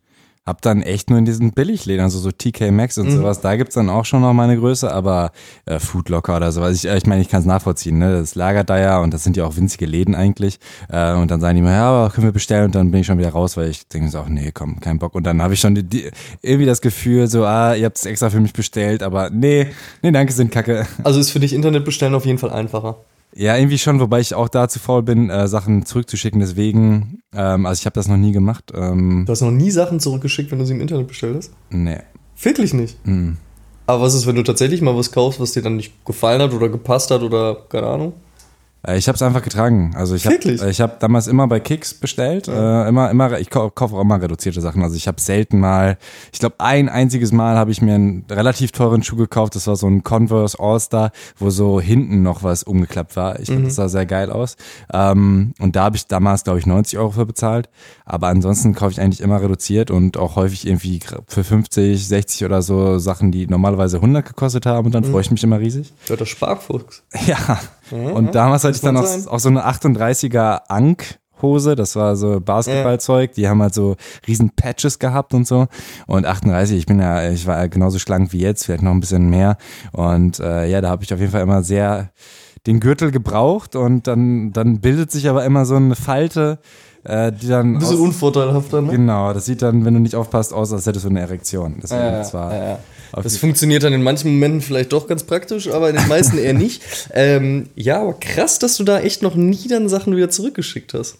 hab 0.47 0.63
dann 0.63 0.83
echt 0.83 1.11
nur 1.11 1.19
in 1.19 1.27
diesen 1.27 1.53
Billigläden, 1.53 2.03
also 2.03 2.19
so 2.19 2.31
TK 2.31 2.71
Maxx 2.71 2.97
und 2.99 3.09
mhm. 3.09 3.19
sowas, 3.19 3.41
da 3.41 3.57
gibt's 3.57 3.75
dann 3.75 3.91
auch 3.91 4.05
schon 4.05 4.23
noch 4.23 4.33
meine 4.33 4.57
Größe, 4.57 4.91
aber 4.93 5.33
äh, 5.67 5.79
Foodlocker 5.79 6.37
oder 6.37 6.51
sowas, 6.51 6.83
ich, 6.83 6.91
ich 6.91 7.07
meine, 7.07 7.21
ich 7.21 7.29
kann 7.29 7.41
es 7.41 7.47
nachvollziehen, 7.47 7.99
ne? 7.99 8.19
Das 8.19 8.35
lagert 8.35 8.71
da 8.71 8.79
ja 8.79 9.01
und 9.01 9.13
das 9.13 9.23
sind 9.23 9.37
ja 9.37 9.45
auch 9.45 9.57
winzige 9.57 9.85
Läden 9.85 10.15
eigentlich. 10.15 10.59
Äh, 10.89 11.13
und 11.13 11.31
dann 11.31 11.41
sagen 11.41 11.57
die 11.57 11.63
mir, 11.63 11.73
ja, 11.73 11.91
aber 11.91 12.11
können 12.11 12.27
wir 12.27 12.33
bestellen 12.33 12.67
und 12.67 12.75
dann 12.75 12.91
bin 12.91 13.03
ich 13.03 13.07
schon 13.07 13.19
wieder 13.19 13.31
raus, 13.31 13.57
weil 13.57 13.69
ich 13.69 13.87
denke 13.89 14.11
so, 14.11 14.25
nee, 14.29 14.51
komm, 14.53 14.81
kein 14.81 14.99
Bock. 14.99 15.15
Und 15.15 15.25
dann 15.25 15.43
habe 15.43 15.55
ich 15.55 15.61
schon 15.61 15.75
die, 15.75 15.83
die, 15.83 16.11
irgendwie 16.41 16.67
das 16.67 16.81
Gefühl, 16.81 17.27
so, 17.27 17.45
ah, 17.45 17.75
ihr 17.75 17.85
habt 17.85 17.99
es 17.99 18.07
extra 18.07 18.31
für 18.31 18.41
mich 18.41 18.55
bestellt, 18.55 19.03
aber 19.03 19.31
nee, 19.31 19.67
nee, 20.03 20.11
danke, 20.11 20.33
sind 20.33 20.51
kacke. 20.51 20.87
Also 21.05 21.21
ist 21.21 21.31
für 21.31 21.41
dich 21.41 21.53
Internet 21.53 21.85
bestellen 21.85 22.15
auf 22.15 22.25
jeden 22.25 22.39
Fall 22.39 22.51
einfacher. 22.51 22.97
Ja, 23.35 23.57
irgendwie 23.57 23.79
schon, 23.79 24.01
wobei 24.01 24.21
ich 24.21 24.35
auch 24.35 24.49
da 24.49 24.69
zu 24.69 24.79
faul 24.79 25.03
bin, 25.03 25.31
äh, 25.31 25.47
Sachen 25.47 25.87
zurückzuschicken. 25.87 26.41
Deswegen, 26.41 27.23
ähm, 27.33 27.67
also 27.67 27.81
ich 27.81 27.87
habe 27.87 27.95
das 27.95 28.09
noch 28.09 28.17
nie 28.17 28.33
gemacht. 28.33 28.73
Ähm, 28.75 29.25
du 29.27 29.31
hast 29.33 29.41
noch 29.41 29.51
nie 29.51 29.71
Sachen 29.71 30.01
zurückgeschickt, 30.01 30.51
wenn 30.51 30.59
du 30.59 30.67
sie 30.67 30.75
im 30.75 30.81
Internet 30.81 31.07
bestellt 31.07 31.37
hast? 31.37 31.53
Nee. 31.71 32.01
Wirklich 32.43 32.75
nicht? 32.75 32.97
Mhm. 33.07 33.37
Aber 33.87 34.03
was 34.03 34.15
ist, 34.15 34.27
wenn 34.27 34.37
du 34.37 34.43
tatsächlich 34.43 34.83
mal 34.83 34.97
was 34.97 35.13
kaufst, 35.13 35.41
was 35.41 35.53
dir 35.53 35.63
dann 35.63 35.77
nicht 35.77 36.05
gefallen 36.05 36.41
hat 36.41 36.53
oder 36.53 36.69
gepasst 36.69 37.11
hat 37.11 37.23
oder 37.23 37.57
keine 37.69 37.87
Ahnung? 37.87 38.13
Äh, 38.87 38.99
ich 38.99 39.09
habe 39.09 39.17
es 39.17 39.23
einfach 39.23 39.43
getragen. 39.43 39.93
Also 39.95 40.15
ich 40.15 40.27
habe 40.27 40.37
ich 40.37 40.81
hab 40.81 41.01
damals 41.01 41.27
immer 41.27 41.47
bei 41.47 41.61
Kicks 41.61 41.95
bestellt. 41.95 42.47
Ja. 42.47 42.85
Äh, 42.85 42.89
immer, 42.89 43.11
immer, 43.11 43.39
ich 43.39 43.51
kaufe 43.51 43.97
auch 43.97 44.01
immer 44.01 44.21
reduzierte 44.21 44.61
Sachen. 44.61 44.83
Also 44.83 44.97
ich 44.97 45.09
habe 45.09 45.21
selten 45.21 45.61
mal, 45.61 45.99
ich 46.33 46.39
glaube 46.39 46.57
ein 46.59 46.89
einziges 46.89 47.33
Mal 47.33 47.57
habe 47.57 47.71
ich 47.71 47.83
mir 47.83 47.95
einen 47.95 48.25
relativ 48.31 48.73
teuren 48.73 49.03
Schuh 49.03 49.17
gekauft. 49.17 49.55
Das 49.57 49.67
war 49.67 49.77
so 49.77 49.87
ein 49.87 50.03
Converse 50.03 50.59
All-Star, 50.59 51.13
wo 51.37 51.51
so 51.51 51.81
hinten 51.81 52.23
noch 52.23 52.43
was 52.43 52.63
umgeklappt 52.63 53.17
war. 53.17 53.39
Ich 53.41 53.49
fand, 53.49 53.61
mhm. 53.61 53.65
das 53.65 53.75
sah 53.77 53.89
sehr 53.89 54.07
geil 54.07 54.31
aus. 54.31 54.57
Ähm, 54.93 55.53
und 55.59 55.77
da 55.77 55.85
habe 55.85 55.97
ich 55.97 56.07
damals, 56.07 56.45
glaube 56.45 56.59
ich, 56.59 56.67
90 56.67 56.99
Euro 56.99 57.11
für 57.11 57.27
bezahlt. 57.27 57.69
Aber 58.05 58.29
ansonsten 58.29 58.75
kaufe 58.75 58.93
ich 58.93 59.01
eigentlich 59.01 59.21
immer 59.21 59.41
reduziert 59.41 59.91
und 59.91 60.17
auch 60.17 60.37
häufig 60.37 60.67
irgendwie 60.67 61.01
für 61.29 61.45
50, 61.45 62.07
60 62.07 62.45
oder 62.45 62.63
so 62.63 62.99
Sachen, 62.99 63.31
die 63.31 63.47
normalerweise 63.47 63.99
100 63.99 64.27
gekostet 64.27 64.67
haben. 64.67 64.87
Und 64.87 64.95
dann 64.95 65.05
mhm. 65.05 65.11
freue 65.11 65.21
ich 65.23 65.31
mich 65.31 65.45
immer 65.45 65.61
riesig. 65.61 65.93
Ja, 66.09 66.17
der 66.17 66.27
Sparfuchs. 66.27 67.03
Ja. 67.27 67.61
Mhm. 67.91 68.13
Und 68.13 68.35
damals 68.35 68.65
hatte 68.65 68.75
ich 68.75 68.81
dann 68.81 68.97
auch, 68.97 69.07
auch 69.27 69.39
so 69.39 69.49
eine 69.49 69.67
38er 69.67 70.63
Ank. 70.69 71.19
Hose, 71.43 71.75
das 71.75 71.97
war 71.97 72.17
so 72.17 72.39
Basketballzeug, 72.39 73.33
die 73.33 73.49
haben 73.49 73.63
halt 73.63 73.73
so 73.73 73.97
riesen 74.29 74.51
Patches 74.51 74.99
gehabt 74.99 75.33
und 75.33 75.47
so. 75.47 75.69
Und 76.07 76.27
38, 76.27 76.77
ich 76.77 76.85
bin 76.85 77.01
ja, 77.01 77.31
ich 77.31 77.47
war 77.47 77.67
genauso 77.71 77.99
schlank 77.99 78.35
wie 78.35 78.41
jetzt, 78.41 78.67
vielleicht 78.67 78.83
noch 78.83 78.91
ein 78.91 79.01
bisschen 79.01 79.31
mehr. 79.31 79.57
Und 79.93 80.39
äh, 80.39 80.69
ja, 80.69 80.83
da 80.83 80.91
habe 80.91 81.03
ich 81.03 81.15
auf 81.15 81.19
jeden 81.19 81.33
Fall 81.33 81.41
immer 81.41 81.63
sehr 81.63 82.11
den 82.67 82.81
Gürtel 82.81 83.11
gebraucht 83.11 83.75
und 83.75 84.07
dann, 84.07 84.53
dann 84.53 84.81
bildet 84.81 85.11
sich 85.11 85.29
aber 85.29 85.45
immer 85.45 85.65
so 85.65 85.77
eine 85.77 85.97
Falte, 85.97 86.59
äh, 87.05 87.33
die 87.33 87.49
dann. 87.49 87.75
Ein 87.75 87.79
bisschen 87.79 87.97
aus, 87.97 88.01
unvorteilhafter, 88.01 88.83
ne? 88.83 88.93
Genau, 88.93 89.33
das 89.33 89.47
sieht 89.47 89.63
dann, 89.63 89.85
wenn 89.85 89.95
du 89.95 90.01
nicht 90.01 90.15
aufpasst, 90.15 90.53
aus, 90.53 90.73
als 90.73 90.87
hättest 90.87 91.05
du 91.05 91.11
eine 91.11 91.21
Erektion. 91.21 91.77
Deswegen, 91.83 92.03
ja, 92.03 92.11
das 92.19 92.35
war. 92.35 92.55
Ja, 92.55 92.65
ja. 92.65 92.79
Das 93.23 93.37
funktioniert 93.39 93.83
dann 93.83 93.93
in 93.93 94.03
manchen 94.03 94.33
Momenten 94.33 94.61
vielleicht 94.61 94.93
doch 94.93 95.09
ganz 95.09 95.25
praktisch, 95.25 95.69
aber 95.69 95.91
in 95.91 95.97
den 95.97 96.09
meisten 96.09 96.39
eher 96.39 96.55
nicht. 96.55 96.83
Ähm, 97.13 97.69
ja, 97.75 98.03
aber 98.03 98.15
krass, 98.15 98.59
dass 98.59 98.77
du 98.77 98.85
da 98.85 99.01
echt 99.01 99.23
noch 99.23 99.35
nie 99.35 99.67
dann 99.69 99.89
Sachen 99.89 100.15
wieder 100.17 100.31
zurückgeschickt 100.31 100.95
hast. 100.95 101.17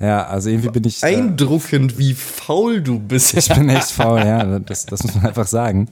Ja, 0.00 0.26
also 0.26 0.48
irgendwie 0.48 0.70
bin 0.70 0.84
ich. 0.84 1.04
Eindruckend, 1.04 1.92
äh, 1.92 1.98
wie 1.98 2.14
faul 2.14 2.80
du 2.80 2.98
bist. 2.98 3.34
Ich 3.34 3.48
bin 3.48 3.68
echt 3.68 3.90
faul, 3.90 4.20
ja. 4.20 4.58
Das, 4.58 4.86
das 4.86 5.04
muss 5.04 5.14
man 5.14 5.26
einfach 5.26 5.46
sagen. 5.46 5.88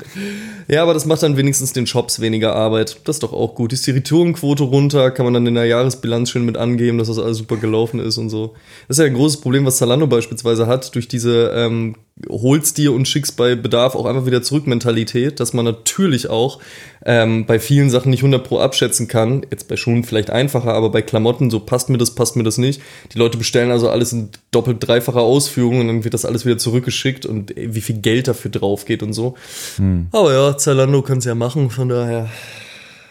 Ja, 0.67 0.83
aber 0.83 0.95
das 0.95 1.05
macht 1.05 1.23
dann 1.23 1.37
wenigstens 1.37 1.75
den 1.75 1.87
Shops 1.87 2.19
weniger 2.19 2.55
Arbeit. 2.55 3.01
Das 3.05 3.17
ist 3.17 3.23
doch 3.23 3.35
auch 3.35 3.55
gut. 3.55 3.75
Ist 3.75 3.87
die 3.87 3.91
Retourenquote 3.91 4.63
runter, 4.65 5.11
kann 5.11 5.27
man 5.27 5.35
dann 5.35 5.47
in 5.47 5.55
der 5.55 5.67
Jahresbilanz 5.67 6.31
schön 6.31 6.47
mit 6.47 6.57
angeben, 6.57 6.97
dass 6.97 7.09
das 7.09 7.19
alles 7.19 7.37
super 7.37 7.59
gelaufen 7.59 8.01
ist 8.01 8.17
und 8.17 8.31
so. 8.31 8.55
Das 8.89 8.97
ist 8.97 9.05
ja 9.05 9.11
ein 9.11 9.15
großes 9.15 9.43
Problem, 9.43 9.67
was 9.67 9.77
Zalando 9.77 10.07
beispielsweise 10.07 10.67
hat, 10.67 10.95
durch 10.95 11.09
diese 11.09 11.51
ähm, 11.55 11.95
holst 12.29 12.79
dir 12.79 12.93
und 12.93 13.07
schickst 13.07 13.37
bei 13.37 13.55
Bedarf 13.55 13.95
auch 13.95 14.07
einfach 14.07 14.27
wieder 14.27 14.43
zurück 14.43 14.67
Mentalität, 14.67 15.41
dass 15.41 15.53
man 15.53 15.65
natürlich 15.65 16.29
auch 16.29 16.61
ähm, 17.05 17.47
bei 17.47 17.59
vielen 17.59 17.91
Sachen 17.91 18.11
nicht 18.11 18.21
100 18.21 18.43
pro 18.43 18.59
abschätzen 18.59 19.09
kann. 19.09 19.47
Jetzt 19.51 19.69
bei 19.69 19.77
Schuhen 19.77 20.05
vielleicht 20.05 20.31
einfacher, 20.31 20.75
aber 20.75 20.91
bei 20.91 21.03
Klamotten 21.03 21.51
so 21.51 21.61
passt 21.61 21.91
mir 21.91 21.99
das, 21.99 22.15
passt 22.15 22.37
mir 22.37 22.43
das 22.43 22.59
nicht. 22.59 22.81
Die 23.13 23.19
Leute 23.19 23.39
bestellen 23.39 23.71
also 23.71 23.89
alles 23.89 24.13
in 24.13 24.31
doppelt 24.51 24.79
dreifacher 24.81 25.21
Ausführung 25.21 25.81
und 25.81 25.87
dann 25.87 26.05
wird 26.05 26.15
das 26.15 26.25
alles 26.25 26.45
wieder 26.45 26.59
zurückgeschickt 26.59 27.27
und 27.27 27.55
wie 27.57 27.81
viel 27.81 27.99
Geld 27.99 28.29
dafür 28.29 28.51
drauf 28.51 28.85
geht 28.85 29.03
und 29.03 29.13
so. 29.13 29.35
Hm. 29.77 30.09
Aber 30.13 30.33
ja, 30.33 30.57
Zalando 30.57 31.03
kann 31.03 31.19
es 31.19 31.25
ja 31.25 31.35
machen, 31.35 31.71
von 31.71 31.89
daher. 31.89 32.29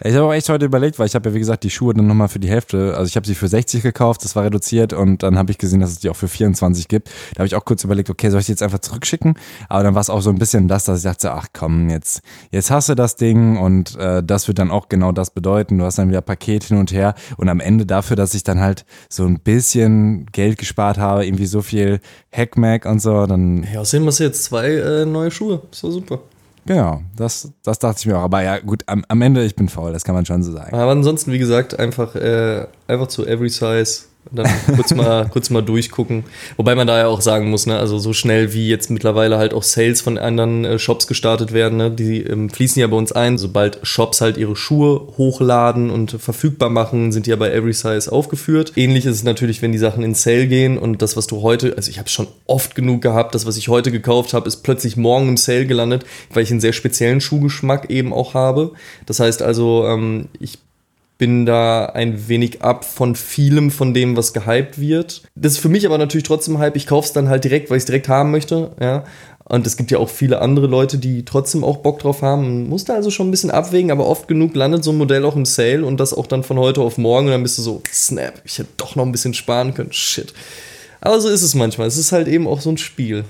Ich 0.04 0.14
habe 0.14 0.26
auch 0.26 0.34
echt 0.34 0.48
heute 0.50 0.66
überlegt, 0.66 1.00
weil 1.00 1.08
ich 1.08 1.16
habe 1.16 1.30
ja 1.30 1.36
wie 1.36 1.40
gesagt 1.40 1.64
die 1.64 1.70
Schuhe 1.72 1.94
dann 1.94 2.06
nochmal 2.06 2.28
für 2.28 2.40
die 2.40 2.50
Hälfte, 2.50 2.96
also 2.96 3.08
ich 3.08 3.16
habe 3.16 3.26
sie 3.26 3.34
für 3.34 3.48
60 3.48 3.82
gekauft, 3.82 4.24
das 4.24 4.36
war 4.36 4.44
reduziert 4.44 4.94
und 4.94 5.24
dann 5.24 5.38
habe 5.38 5.52
ich 5.52 5.58
gesehen, 5.58 5.80
dass 5.80 5.92
es 5.92 6.00
die 6.00 6.10
auch 6.10 6.16
für 6.16 6.28
24 6.28 6.88
gibt. 6.88 7.10
Da 7.34 7.40
habe 7.40 7.48
ich 7.48 7.56
auch 7.56 7.66
kurz 7.66 7.84
überlegt, 7.84 8.10
okay, 8.10 8.30
soll 8.30 8.40
ich 8.40 8.46
die 8.46 8.52
jetzt 8.52 8.62
einfach 8.62 8.80
zurückschicken? 8.80 9.40
Aber 9.70 9.84
dann 9.84 9.96
war 9.96 10.02
es 10.02 10.10
auch 10.10 10.22
so 10.22 10.30
ein 10.30 10.38
bisschen 10.38 10.68
das, 10.68 10.86
dass 10.86 11.00
ich 11.00 11.04
dachte, 11.04 11.32
ach 11.32 11.48
komm, 11.52 11.90
jetzt, 11.90 12.22
jetzt 12.52 12.70
hast 12.70 12.90
du 12.90 12.96
das 12.96 13.16
Ding 13.16 13.58
und 13.58 13.96
äh, 13.96 14.22
das 14.24 14.48
wird 14.48 14.60
dann 14.60 14.70
auch 14.70 14.88
genau 14.88 15.12
das 15.12 15.32
bedeuten. 15.32 15.80
Du 15.80 15.86
hast 15.86 15.98
dann 15.98 16.10
wieder 16.10 16.22
Paket 16.22 16.66
hin 16.66 16.78
und 16.78 16.92
her 16.92 17.16
und 17.38 17.50
am 17.50 17.60
Ende 17.60 17.86
dafür, 17.86 18.16
dass 18.16 18.36
ich 18.36 18.44
dann 18.44 18.60
halt 18.60 18.86
so 19.10 19.26
ein 19.26 19.40
bisschen 19.40 20.28
Geld 20.32 20.60
gespart 20.60 21.00
habe, 21.00 21.26
irgendwie 21.26 21.48
so 21.48 21.62
viel 21.62 22.00
Hackmack 22.32 22.86
und 22.86 23.02
so, 23.02 23.26
dann. 23.26 23.66
Ja, 23.74 23.80
hast 23.80 23.94
du 23.94 24.24
jetzt 24.24 24.44
zwei 24.44 24.70
äh, 24.70 25.06
neue 25.06 25.32
Schuhe. 25.32 25.62
Doch 25.82 25.92
super. 25.92 26.20
Genau, 26.68 27.02
das, 27.16 27.54
das 27.64 27.80
dachte 27.80 28.00
ich 28.00 28.06
mir 28.06 28.18
auch. 28.18 28.24
Aber 28.24 28.44
ja, 28.44 28.60
gut, 28.60 28.84
am, 28.88 29.06
am 29.08 29.22
Ende, 29.22 29.44
ich 29.46 29.56
bin 29.56 29.70
faul, 29.70 29.94
das 29.94 30.04
kann 30.04 30.14
man 30.14 30.26
schon 30.26 30.44
so 30.44 30.52
sagen. 30.52 30.76
Aber 30.76 30.92
ansonsten, 30.92 31.32
wie 31.32 31.40
gesagt, 31.40 31.80
einfach, 31.80 32.14
äh, 32.16 32.68
einfach 32.88 33.08
zu 33.08 33.26
Every 33.26 33.50
Size 33.50 34.04
und 34.30 34.40
dann 34.40 34.50
kurz 34.76 34.94
mal, 34.94 35.28
kurz 35.32 35.50
mal 35.50 35.62
durchgucken. 35.62 36.24
Wobei 36.56 36.76
man 36.76 36.88
da 36.88 36.98
ja 36.98 37.08
auch 37.08 37.22
sagen 37.22 37.50
muss, 37.50 37.66
ne, 37.66 37.78
also 37.78 37.98
so 37.98 38.14
schnell 38.14 38.54
wie 38.54 38.68
jetzt 38.68 38.90
mittlerweile 38.90 39.38
halt 39.38 39.54
auch 39.54 39.64
Sales 39.64 40.02
von 40.02 40.18
anderen 40.18 40.66
äh, 40.66 40.80
Shops 40.80 41.08
gestartet 41.08 41.54
werden, 41.54 41.78
ne, 41.78 41.92
die 41.92 42.24
ähm, 42.24 42.50
fließen 42.50 42.80
ja 42.80 42.88
bei 42.88 42.98
uns 42.98 43.12
ein. 43.12 43.38
Sobald 43.38 43.80
Shops 43.84 44.22
halt 44.22 44.38
ihre 44.38 44.56
Schuhe 44.56 45.08
hochladen 45.18 45.90
und 45.90 46.12
verfügbar 46.12 46.70
machen, 46.70 47.12
sind 47.12 47.26
die 47.26 47.32
ja 47.32 47.36
bei 47.36 47.52
Every 47.52 47.74
Size 47.74 48.12
aufgeführt. 48.12 48.74
Ähnlich 48.76 49.06
ist 49.06 49.16
es 49.16 49.24
natürlich, 49.24 49.62
wenn 49.62 49.72
die 49.72 49.78
Sachen 49.78 50.04
in 50.04 50.14
Sale 50.14 50.48
gehen 50.48 50.78
und 50.78 51.02
das, 51.02 51.18
was 51.18 51.28
du 51.28 51.42
heute, 51.42 51.76
also 51.78 51.90
ich 51.90 52.00
habe 52.00 52.10
schon 52.10 52.28
oft 52.46 52.76
genug 52.76 53.02
gehabt, 53.02 53.36
das, 53.36 53.46
was 53.46 53.58
ich 53.58 53.68
heute 53.68 53.92
gekauft 53.92 54.34
habe, 54.34 54.48
ist 54.48 54.58
plötzlich 54.58 54.98
morgen 54.98 55.30
im 55.30 55.38
Sale 55.38 55.66
gelandet, 55.66 56.06
weil 56.34 56.44
ich 56.44 56.52
einen 56.52 56.62
sehr 56.62 56.74
speziellen 56.74 57.22
Schuhgeschmack 57.22 57.90
eben 57.90 58.14
auch 58.14 58.34
habe. 58.34 58.72
Das 59.06 59.20
heißt 59.20 59.42
also, 59.42 59.86
ähm, 59.88 60.28
ich 60.40 60.60
bin 61.18 61.46
da 61.46 61.88
ein 61.88 62.28
wenig 62.28 62.62
ab 62.62 62.86
von 62.86 63.16
vielem 63.16 63.72
von 63.72 63.94
dem, 63.94 64.16
was 64.16 64.34
gehypt 64.34 64.80
wird. 64.80 65.24
Das 65.36 65.54
ist 65.54 65.60
für 65.60 65.70
mich 65.70 65.86
aber 65.86 65.98
natürlich 65.98 66.28
trotzdem 66.28 66.60
Hype. 66.60 66.76
Ich 66.76 66.88
kaufe 66.88 67.08
es 67.08 67.14
dann 67.14 67.30
halt 67.30 67.44
direkt, 67.44 67.70
weil 67.70 67.78
ich 67.78 67.82
es 67.82 67.88
direkt 67.88 68.08
haben 68.08 68.32
möchte. 68.32 68.72
Ja. 68.80 69.04
Und 69.50 69.66
es 69.66 69.78
gibt 69.78 69.92
ja 69.92 69.98
auch 69.98 70.10
viele 70.10 70.42
andere 70.42 70.68
Leute, 70.68 70.98
die 70.98 71.24
trotzdem 71.24 71.64
auch 71.64 71.78
Bock 71.78 72.00
drauf 72.00 72.22
haben. 72.22 72.44
Man 72.44 72.70
muss 72.70 72.84
da 72.84 72.96
also 72.96 73.10
schon 73.10 73.30
ein 73.30 73.32
bisschen 73.32 73.50
abwägen, 73.50 73.92
aber 73.92 74.06
oft 74.06 74.28
genug 74.28 74.56
landet 74.56 74.84
so 74.84 74.92
ein 74.92 74.98
Modell 74.98 75.24
auch 75.24 75.38
im 75.38 75.46
Sale 75.46 75.86
und 75.86 75.98
das 76.00 76.14
auch 76.14 76.28
dann 76.28 76.44
von 76.44 76.60
heute 76.60 76.82
auf 76.82 76.98
morgen 76.98 77.28
und 77.28 77.32
dann 77.32 77.44
bist 77.44 77.58
du 77.58 77.62
so, 77.62 77.82
snap, 77.92 78.42
ich 78.44 78.60
hätte 78.60 78.72
doch 78.76 78.98
noch 78.98 79.06
ein 79.06 79.12
bisschen 79.14 79.34
sparen 79.34 79.74
können. 79.74 79.94
Shit. 79.94 80.34
Aber 81.00 81.22
so 81.22 81.30
ist 81.30 81.44
es 81.44 81.56
manchmal. 81.56 81.88
Es 81.88 81.98
ist 81.98 82.12
halt 82.12 82.28
eben 82.28 82.46
auch 82.46 82.60
so 82.60 82.70
ein 82.70 82.78
Spiel. 82.78 83.24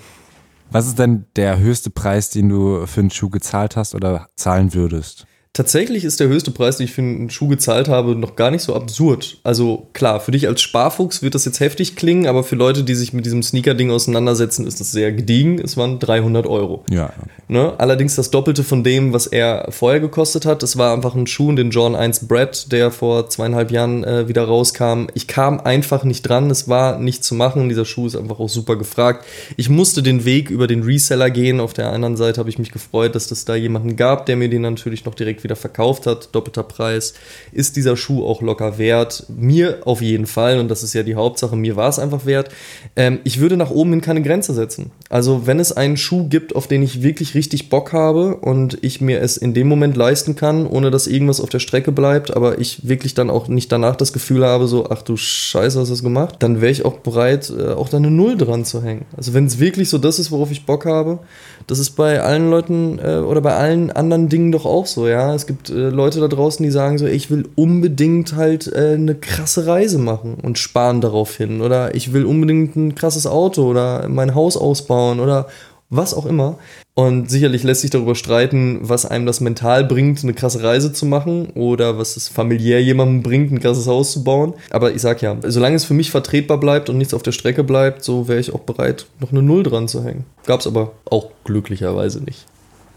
Was 0.71 0.87
ist 0.87 0.97
denn 0.97 1.25
der 1.35 1.59
höchste 1.59 1.91
Preis, 1.91 2.31
den 2.31 2.49
du 2.49 2.87
für 2.87 3.01
einen 3.01 3.11
Schuh 3.11 3.29
gezahlt 3.29 3.75
hast 3.75 3.93
oder 3.93 4.27
zahlen 4.35 4.73
würdest? 4.73 5.27
Tatsächlich 5.57 6.03
ist 6.05 6.19
der 6.19 6.27
höchste 6.27 6.51
Preis, 6.51 6.77
den 6.77 6.83
ich 6.83 6.91
für 6.91 7.01
einen 7.01 7.31
Schuh 7.31 7.47
gezahlt 7.47 7.87
habe, 7.87 8.15
noch 8.15 8.35
gar 8.35 8.51
nicht 8.51 8.61
so 8.61 8.75
absurd. 8.75 9.39
Also 9.43 9.87
klar, 9.93 10.19
für 10.19 10.29
dich 10.29 10.47
als 10.47 10.61
Sparfuchs 10.61 11.23
wird 11.23 11.33
das 11.33 11.45
jetzt 11.45 11.59
heftig 11.61 11.95
klingen, 11.95 12.27
aber 12.27 12.43
für 12.43 12.55
Leute, 12.55 12.83
die 12.83 12.93
sich 12.93 13.11
mit 13.11 13.25
diesem 13.25 13.41
Sneaker-Ding 13.41 13.89
auseinandersetzen, 13.89 14.67
ist 14.67 14.79
das 14.79 14.91
sehr 14.91 15.11
gediegen. 15.13 15.57
Es 15.57 15.75
waren 15.75 15.97
300 15.97 16.45
Euro. 16.45 16.83
Ja. 16.91 17.11
Ne? 17.47 17.73
Allerdings 17.79 18.15
das 18.15 18.29
Doppelte 18.29 18.63
von 18.63 18.83
dem, 18.83 19.13
was 19.13 19.25
er 19.25 19.65
vorher 19.71 19.99
gekostet 19.99 20.45
hat. 20.45 20.61
Das 20.61 20.77
war 20.77 20.93
einfach 20.93 21.15
ein 21.15 21.25
Schuh, 21.25 21.51
den 21.53 21.71
John 21.71 21.95
1 21.95 22.27
Brad, 22.27 22.71
der 22.71 22.91
vor 22.91 23.27
zweieinhalb 23.27 23.71
Jahren 23.71 24.03
äh, 24.03 24.27
wieder 24.27 24.43
rauskam. 24.43 25.07
Ich 25.15 25.25
kam 25.25 25.59
einfach 25.59 26.03
nicht 26.03 26.21
dran. 26.21 26.51
Es 26.51 26.69
war 26.69 26.99
nicht 26.99 27.23
zu 27.23 27.33
machen. 27.33 27.67
Dieser 27.67 27.85
Schuh 27.85 28.05
ist 28.05 28.15
einfach 28.15 28.39
auch 28.39 28.49
super 28.49 28.75
gefragt. 28.75 29.25
Ich 29.55 29.69
musste 29.69 30.03
den 30.03 30.23
Weg 30.23 30.51
über 30.51 30.67
den 30.67 30.83
Reseller 30.83 31.31
gehen. 31.31 31.59
Auf 31.59 31.73
der 31.73 31.91
anderen 31.93 32.15
Seite 32.15 32.39
habe 32.39 32.49
ich 32.51 32.59
mich 32.59 32.71
gefreut, 32.71 33.15
dass 33.15 33.31
es 33.31 33.43
da 33.43 33.55
jemanden 33.55 33.95
gab, 33.95 34.27
der 34.27 34.35
mir 34.35 34.49
den 34.49 34.61
natürlich 34.61 35.03
noch 35.03 35.15
direkt 35.15 35.43
wieder 35.43 35.46
wieder 35.47 35.55
verkauft 35.55 36.05
hat, 36.05 36.29
doppelter 36.33 36.63
Preis, 36.63 37.13
ist 37.53 37.77
dieser 37.77 37.95
Schuh 37.95 38.25
auch 38.25 38.41
locker 38.41 38.77
wert. 38.77 39.25
Mir 39.29 39.79
auf 39.85 40.01
jeden 40.01 40.27
Fall, 40.27 40.59
und 40.59 40.67
das 40.67 40.83
ist 40.83 40.93
ja 40.93 41.03
die 41.03 41.15
Hauptsache, 41.15 41.55
mir 41.55 41.77
war 41.77 41.87
es 41.87 41.99
einfach 41.99 42.25
wert. 42.25 42.49
Ähm, 42.97 43.19
ich 43.23 43.39
würde 43.39 43.55
nach 43.55 43.71
oben 43.71 43.91
hin 43.91 44.01
keine 44.01 44.21
Grenze 44.21 44.53
setzen. 44.53 44.91
Also 45.09 45.47
wenn 45.47 45.59
es 45.59 45.71
einen 45.71 45.95
Schuh 45.95 46.27
gibt, 46.27 46.55
auf 46.55 46.67
den 46.67 46.83
ich 46.83 47.01
wirklich 47.01 47.33
richtig 47.33 47.69
Bock 47.69 47.93
habe 47.93 48.35
und 48.35 48.77
ich 48.81 48.99
mir 48.99 49.21
es 49.21 49.37
in 49.37 49.53
dem 49.53 49.67
Moment 49.67 49.95
leisten 49.95 50.35
kann, 50.35 50.67
ohne 50.67 50.91
dass 50.91 51.07
irgendwas 51.07 51.39
auf 51.39 51.49
der 51.49 51.59
Strecke 51.59 51.91
bleibt, 51.91 52.35
aber 52.35 52.59
ich 52.59 52.87
wirklich 52.87 53.13
dann 53.13 53.29
auch 53.29 53.47
nicht 53.47 53.71
danach 53.71 53.95
das 53.95 54.11
Gefühl 54.11 54.45
habe, 54.45 54.67
so, 54.67 54.89
ach 54.89 55.01
du 55.01 55.15
Scheiße, 55.15 55.79
hast 55.79 55.87
du 55.87 55.93
das 55.93 56.03
gemacht, 56.03 56.35
dann 56.39 56.61
wäre 56.61 56.71
ich 56.71 56.83
auch 56.83 56.97
bereit, 56.97 57.51
äh, 57.57 57.71
auch 57.71 57.89
da 57.89 57.97
eine 57.97 58.11
Null 58.11 58.37
dran 58.37 58.65
zu 58.65 58.83
hängen. 58.83 59.05
Also 59.15 59.33
wenn 59.33 59.45
es 59.45 59.59
wirklich 59.59 59.89
so 59.89 59.97
das 59.97 60.19
ist, 60.19 60.31
worauf 60.31 60.51
ich 60.51 60.65
Bock 60.65 60.85
habe, 60.85 61.19
das 61.67 61.79
ist 61.79 61.91
bei 61.91 62.21
allen 62.21 62.49
Leuten 62.49 62.99
äh, 62.99 63.17
oder 63.17 63.41
bei 63.41 63.55
allen 63.55 63.91
anderen 63.91 64.29
Dingen 64.29 64.51
doch 64.51 64.65
auch 64.65 64.85
so, 64.85 65.07
ja. 65.07 65.26
Es 65.35 65.47
gibt 65.47 65.69
äh, 65.69 65.89
Leute 65.89 66.19
da 66.19 66.27
draußen, 66.27 66.63
die 66.63 66.71
sagen 66.71 66.97
so, 66.97 67.05
ich 67.05 67.29
will 67.29 67.47
unbedingt 67.55 68.35
halt 68.35 68.67
äh, 68.67 68.93
eine 68.93 69.15
krasse 69.15 69.65
Reise 69.67 69.97
machen 69.97 70.35
und 70.41 70.57
sparen 70.57 71.01
darauf 71.01 71.35
hin. 71.35 71.61
Oder 71.61 71.95
ich 71.95 72.13
will 72.13 72.25
unbedingt 72.25 72.75
ein 72.75 72.95
krasses 72.95 73.27
Auto 73.27 73.63
oder 73.67 74.07
mein 74.09 74.35
Haus 74.35 74.57
ausbauen 74.57 75.19
oder 75.19 75.47
was 75.89 76.13
auch 76.13 76.25
immer. 76.25 76.57
Und 76.95 77.29
sicherlich 77.29 77.63
lässt 77.63 77.81
sich 77.81 77.91
darüber 77.91 78.15
streiten, 78.15 78.79
was 78.81 79.05
einem 79.05 79.25
das 79.25 79.39
mental 79.39 79.83
bringt, 79.85 80.23
eine 80.23 80.33
krasse 80.33 80.63
Reise 80.63 80.91
zu 80.91 81.05
machen 81.05 81.51
oder 81.53 81.97
was 81.97 82.17
es 82.17 82.27
familiär 82.27 82.81
jemandem 82.81 83.21
bringt, 83.21 83.51
ein 83.51 83.59
krasses 83.59 83.87
Haus 83.87 84.11
zu 84.11 84.23
bauen. 84.23 84.53
Aber 84.71 84.91
ich 84.91 85.01
sag 85.01 85.21
ja, 85.21 85.37
solange 85.43 85.75
es 85.75 85.85
für 85.85 85.93
mich 85.93 86.09
vertretbar 86.09 86.59
bleibt 86.59 86.89
und 86.89 86.97
nichts 86.97 87.13
auf 87.13 87.23
der 87.23 87.31
Strecke 87.31 87.63
bleibt, 87.63 88.03
so 88.03 88.27
wäre 88.27 88.39
ich 88.39 88.53
auch 88.53 88.61
bereit, 88.61 89.05
noch 89.19 89.31
eine 89.31 89.43
Null 89.43 89.63
dran 89.63 89.87
zu 89.87 90.03
hängen. 90.03 90.25
Gab's 90.45 90.67
aber 90.67 90.93
auch 91.05 91.29
glücklicherweise 91.43 92.23
nicht. 92.23 92.45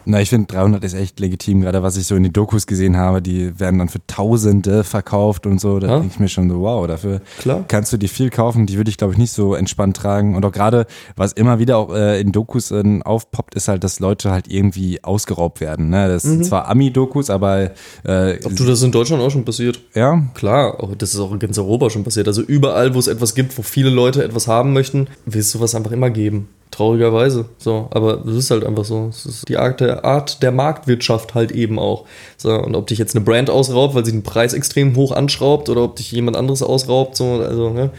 Na, 0.04 0.20
ich 0.20 0.30
finde 0.30 0.46
300 0.46 0.82
ist 0.84 0.94
echt 0.94 1.20
legitim, 1.20 1.60
gerade 1.60 1.82
was 1.82 1.96
ich 1.96 2.06
so 2.06 2.16
in 2.16 2.22
den 2.22 2.32
Dokus 2.32 2.66
gesehen 2.66 2.96
habe, 2.96 3.20
die 3.20 3.58
werden 3.60 3.78
dann 3.78 3.88
für 3.88 4.00
Tausende 4.06 4.84
verkauft 4.84 5.46
und 5.46 5.60
so. 5.60 5.78
Da 5.78 5.88
ja. 5.88 5.98
denke 5.98 6.14
ich 6.14 6.20
mir 6.20 6.28
schon 6.28 6.48
so, 6.48 6.60
wow, 6.60 6.86
dafür 6.86 7.20
Klar. 7.38 7.64
kannst 7.68 7.92
du 7.92 7.96
dir 7.96 8.08
viel 8.08 8.30
kaufen. 8.30 8.66
Die 8.66 8.76
würde 8.76 8.90
ich, 8.90 8.96
glaube 8.96 9.12
ich, 9.12 9.18
nicht 9.18 9.32
so 9.32 9.54
entspannt 9.54 9.96
tragen. 9.96 10.34
Und 10.36 10.44
auch 10.44 10.52
gerade, 10.52 10.86
was 11.16 11.32
immer 11.32 11.58
wieder 11.58 11.76
auch 11.78 11.94
äh, 11.94 12.20
in 12.20 12.32
Dokus 12.32 12.70
äh, 12.70 13.00
aufpoppt, 13.04 13.54
ist 13.54 13.68
halt, 13.68 13.84
dass 13.84 14.00
Leute 14.00 14.30
halt 14.30 14.48
irgendwie 14.48 15.04
ausgeraubt 15.04 15.60
werden. 15.60 15.90
Ne? 15.90 16.08
Das 16.08 16.24
mhm. 16.24 16.28
sind 16.30 16.46
zwar 16.46 16.68
Ami-Dokus, 16.68 17.30
aber. 17.30 17.70
Äh, 18.04 18.38
Ob 18.44 18.56
du 18.56 18.64
das 18.64 18.82
in 18.82 18.92
Deutschland 18.92 19.22
auch 19.22 19.30
schon 19.30 19.44
passiert? 19.44 19.80
Ja. 19.94 20.22
Klar, 20.34 20.82
auch, 20.82 20.94
das 20.94 21.14
ist 21.14 21.20
auch 21.20 21.32
in 21.32 21.38
ganz 21.38 21.58
Europa 21.58 21.90
schon 21.90 22.04
passiert. 22.04 22.26
Also 22.26 22.42
überall, 22.42 22.94
wo 22.94 22.98
es 22.98 23.06
etwas 23.06 23.34
gibt, 23.34 23.56
wo 23.58 23.62
viele 23.62 23.90
Leute 23.90 24.24
etwas 24.24 24.48
haben 24.48 24.72
möchten, 24.72 25.08
willst 25.26 25.54
du 25.54 25.60
was 25.60 25.74
einfach 25.74 25.92
immer 25.92 26.10
geben. 26.10 26.48
Traurigerweise. 26.70 27.46
So, 27.58 27.88
aber 27.90 28.24
es 28.24 28.36
ist 28.36 28.50
halt 28.52 28.64
einfach 28.64 28.84
so. 28.84 29.08
Es 29.10 29.26
ist 29.26 29.48
die 29.48 29.56
Art 29.56 29.80
der, 29.80 30.04
Art 30.04 30.40
der 30.42 30.52
Marktwirtschaft 30.52 31.34
halt 31.34 31.50
eben 31.50 31.80
auch. 31.80 32.04
So, 32.36 32.52
und 32.52 32.76
ob 32.76 32.86
dich 32.86 32.98
jetzt 32.98 33.16
eine 33.16 33.24
Brand 33.24 33.50
ausraubt, 33.50 33.94
weil 33.94 34.04
sie 34.04 34.12
den 34.12 34.22
Preis 34.22 34.52
extrem 34.52 34.94
hoch 34.94 35.10
anschraubt 35.10 35.68
oder 35.68 35.82
ob 35.82 35.96
dich 35.96 36.12
jemand 36.12 36.36
anderes 36.36 36.62
ausraubt, 36.62 37.16
so, 37.16 37.40
also, 37.40 37.70
ne? 37.70 37.90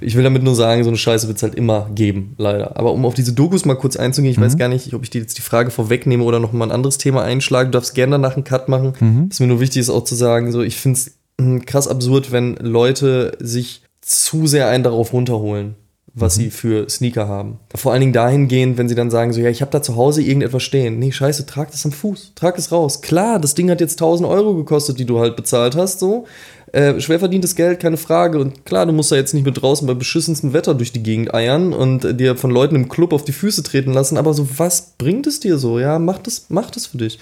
Ich 0.00 0.16
will 0.16 0.24
damit 0.24 0.42
nur 0.42 0.54
sagen, 0.54 0.82
so 0.82 0.90
eine 0.90 0.98
Scheiße 0.98 1.28
wird 1.28 1.36
es 1.36 1.42
halt 1.42 1.54
immer 1.54 1.88
geben, 1.94 2.34
leider. 2.36 2.76
Aber 2.76 2.92
um 2.92 3.06
auf 3.06 3.14
diese 3.14 3.32
Dokus 3.32 3.64
mal 3.64 3.76
kurz 3.76 3.96
einzugehen, 3.96 4.32
ich 4.32 4.38
mhm. 4.38 4.42
weiß 4.42 4.58
gar 4.58 4.68
nicht, 4.68 4.92
ob 4.92 5.02
ich 5.04 5.10
dir 5.10 5.20
jetzt 5.20 5.38
die 5.38 5.42
Frage 5.42 5.70
vorwegnehme 5.70 6.24
oder 6.24 6.40
noch 6.40 6.52
mal 6.52 6.66
ein 6.66 6.72
anderes 6.72 6.98
Thema 6.98 7.22
einschlage. 7.22 7.70
Du 7.70 7.78
darfst 7.78 7.94
gerne 7.94 8.12
danach 8.12 8.34
einen 8.34 8.44
Cut 8.44 8.68
machen. 8.68 8.92
Mhm. 8.98 9.26
Was 9.30 9.40
mir 9.40 9.46
nur 9.46 9.60
wichtig 9.60 9.80
ist 9.80 9.90
auch 9.90 10.04
zu 10.04 10.14
sagen, 10.14 10.52
so, 10.52 10.62
ich 10.62 10.76
finde 10.76 10.98
es 10.98 11.12
hm, 11.40 11.64
krass 11.64 11.88
absurd, 11.88 12.32
wenn 12.32 12.56
Leute 12.56 13.36
sich 13.40 13.82
zu 14.02 14.46
sehr 14.46 14.68
einen 14.68 14.84
darauf 14.84 15.12
runterholen 15.12 15.76
was 16.16 16.36
mhm. 16.36 16.42
sie 16.42 16.50
für 16.50 16.88
Sneaker 16.88 17.28
haben. 17.28 17.58
Vor 17.74 17.92
allen 17.92 18.00
Dingen 18.00 18.12
dahingehend, 18.12 18.78
wenn 18.78 18.88
sie 18.88 18.94
dann 18.94 19.10
sagen, 19.10 19.32
so, 19.32 19.40
ja, 19.40 19.50
ich 19.50 19.60
habe 19.60 19.70
da 19.70 19.82
zu 19.82 19.96
Hause 19.96 20.22
irgendetwas 20.22 20.62
stehen. 20.62 20.98
Nee, 20.98 21.12
scheiße, 21.12 21.46
trag 21.46 21.70
das 21.70 21.84
am 21.84 21.92
Fuß, 21.92 22.32
trag 22.34 22.58
es 22.58 22.72
raus. 22.72 23.02
Klar, 23.02 23.38
das 23.38 23.54
Ding 23.54 23.70
hat 23.70 23.80
jetzt 23.80 24.00
1000 24.00 24.28
Euro 24.28 24.54
gekostet, 24.54 24.98
die 24.98 25.04
du 25.04 25.20
halt 25.20 25.36
bezahlt 25.36 25.76
hast, 25.76 26.00
so. 26.00 26.26
Äh, 26.72 27.00
schwer 27.00 27.18
verdientes 27.18 27.54
Geld, 27.54 27.80
keine 27.80 27.96
Frage. 27.96 28.38
Und 28.38 28.64
klar, 28.64 28.86
du 28.86 28.92
musst 28.92 29.12
da 29.12 29.16
jetzt 29.16 29.34
nicht 29.34 29.46
mit 29.46 29.62
draußen 29.62 29.86
bei 29.86 29.94
beschissenstem 29.94 30.52
Wetter 30.52 30.74
durch 30.74 30.90
die 30.90 31.02
Gegend 31.02 31.32
eiern 31.32 31.72
und 31.72 32.04
äh, 32.04 32.14
dir 32.14 32.34
von 32.34 32.50
Leuten 32.50 32.74
im 32.74 32.88
Club 32.88 33.12
auf 33.12 33.24
die 33.24 33.32
Füße 33.32 33.62
treten 33.62 33.92
lassen. 33.92 34.16
Aber 34.16 34.34
so, 34.34 34.48
was 34.58 34.94
bringt 34.98 35.26
es 35.26 35.38
dir 35.38 35.58
so? 35.58 35.78
Ja, 35.78 35.98
mach 35.98 36.18
das, 36.18 36.46
mach 36.48 36.70
das 36.70 36.86
für 36.86 36.98
dich. 36.98 37.18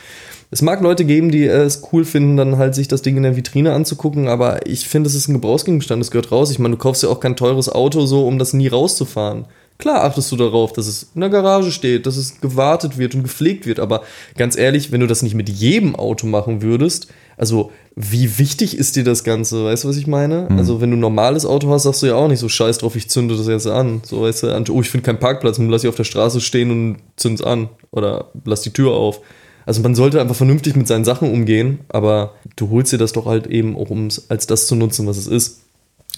Es 0.55 0.62
mag 0.62 0.80
Leute 0.82 1.05
geben, 1.05 1.32
die 1.32 1.46
es 1.46 1.82
cool 1.92 2.05
finden, 2.05 2.36
dann 2.36 2.59
halt 2.59 2.76
sich 2.76 2.86
das 2.86 3.02
Ding 3.02 3.16
in 3.16 3.24
der 3.24 3.34
Vitrine 3.34 3.72
anzugucken, 3.72 4.28
aber 4.28 4.68
ich 4.68 4.88
finde, 4.88 5.09
es 5.09 5.16
ist 5.16 5.26
ein 5.26 5.32
Gebrauchsgegenstand, 5.32 6.00
das 6.00 6.12
gehört 6.12 6.30
raus. 6.30 6.52
Ich 6.52 6.61
meine, 6.61 6.76
du 6.76 6.78
kaufst 6.80 7.02
ja 7.02 7.09
auch 7.09 7.18
kein 7.18 7.34
teures 7.34 7.68
Auto 7.68 8.07
so, 8.07 8.24
um 8.24 8.38
das 8.38 8.52
nie 8.52 8.68
rauszufahren. 8.68 9.46
Klar 9.78 10.05
achtest 10.05 10.30
du 10.30 10.36
darauf, 10.36 10.72
dass 10.72 10.86
es 10.86 11.11
in 11.12 11.22
der 11.22 11.30
Garage 11.30 11.72
steht, 11.72 12.07
dass 12.07 12.16
es 12.16 12.40
gewartet 12.40 12.98
wird 12.98 13.16
und 13.16 13.24
gepflegt 13.24 13.66
wird, 13.66 13.80
aber 13.80 14.02
ganz 14.36 14.57
ehrlich, 14.57 14.92
wenn 14.92 15.00
du 15.00 15.09
das 15.09 15.22
nicht 15.22 15.34
mit 15.34 15.48
jedem 15.48 15.96
Auto 15.96 16.28
machen 16.28 16.62
würdest, 16.62 17.09
also 17.36 17.72
wie 17.96 18.38
wichtig 18.38 18.78
ist 18.78 18.94
dir 18.94 19.02
das 19.02 19.24
Ganze, 19.24 19.64
weißt 19.64 19.82
du, 19.82 19.88
was 19.88 19.96
ich 19.96 20.07
meine? 20.07 20.46
Mhm. 20.48 20.59
Also 20.59 20.80
wenn 20.80 20.92
du 20.92 20.96
ein 20.96 21.00
normales 21.00 21.46
Auto 21.46 21.68
hast, 21.70 21.82
sagst 21.82 22.05
du 22.05 22.07
ja 22.07 22.14
auch 22.14 22.28
nicht 22.28 22.38
so 22.38 22.48
scheiß 22.48 22.78
drauf, 22.78 22.94
ich 22.94 23.11
zünde 23.11 23.36
das 23.36 23.48
jetzt 23.48 23.66
an. 23.66 24.02
So 24.05 24.22
weißt 24.22 24.44
du, 24.44 24.72
oh, 24.72 24.80
ich 24.80 24.88
finde 24.88 25.05
keinen 25.05 25.18
Parkplatz, 25.18 25.59
lass 25.59 25.82
ich 25.82 25.88
auf 25.88 25.96
der 25.96 26.05
Straße 26.05 26.40
stehen 26.40 26.70
und 26.70 26.96
zünd's 27.16 27.42
an 27.42 27.70
oder 27.90 28.30
lass 28.44 28.61
die 28.61 28.72
Tür 28.72 28.92
auf. 28.92 29.20
Also 29.67 29.83
man 29.83 29.95
sollte 29.95 30.21
einfach 30.21 30.35
vernünftig 30.35 30.77
mit 30.77 30.87
seinen 30.87 31.05
Sachen 31.05 31.33
umgehen, 31.33 31.81
aber 31.89 32.35
du 32.57 32.71
holst 32.71 32.93
dir 32.93 32.99
das 32.99 33.12
doch 33.12 33.27
halt 33.27 33.47
eben 33.47 33.77
auch, 33.77 33.91
um 33.91 34.07
es 34.07 34.31
als 34.31 34.47
das 34.47 34.67
zu 34.67 34.75
nutzen, 34.77 35.07
was 35.07 35.17
es 35.17 35.27
ist. 35.27 35.64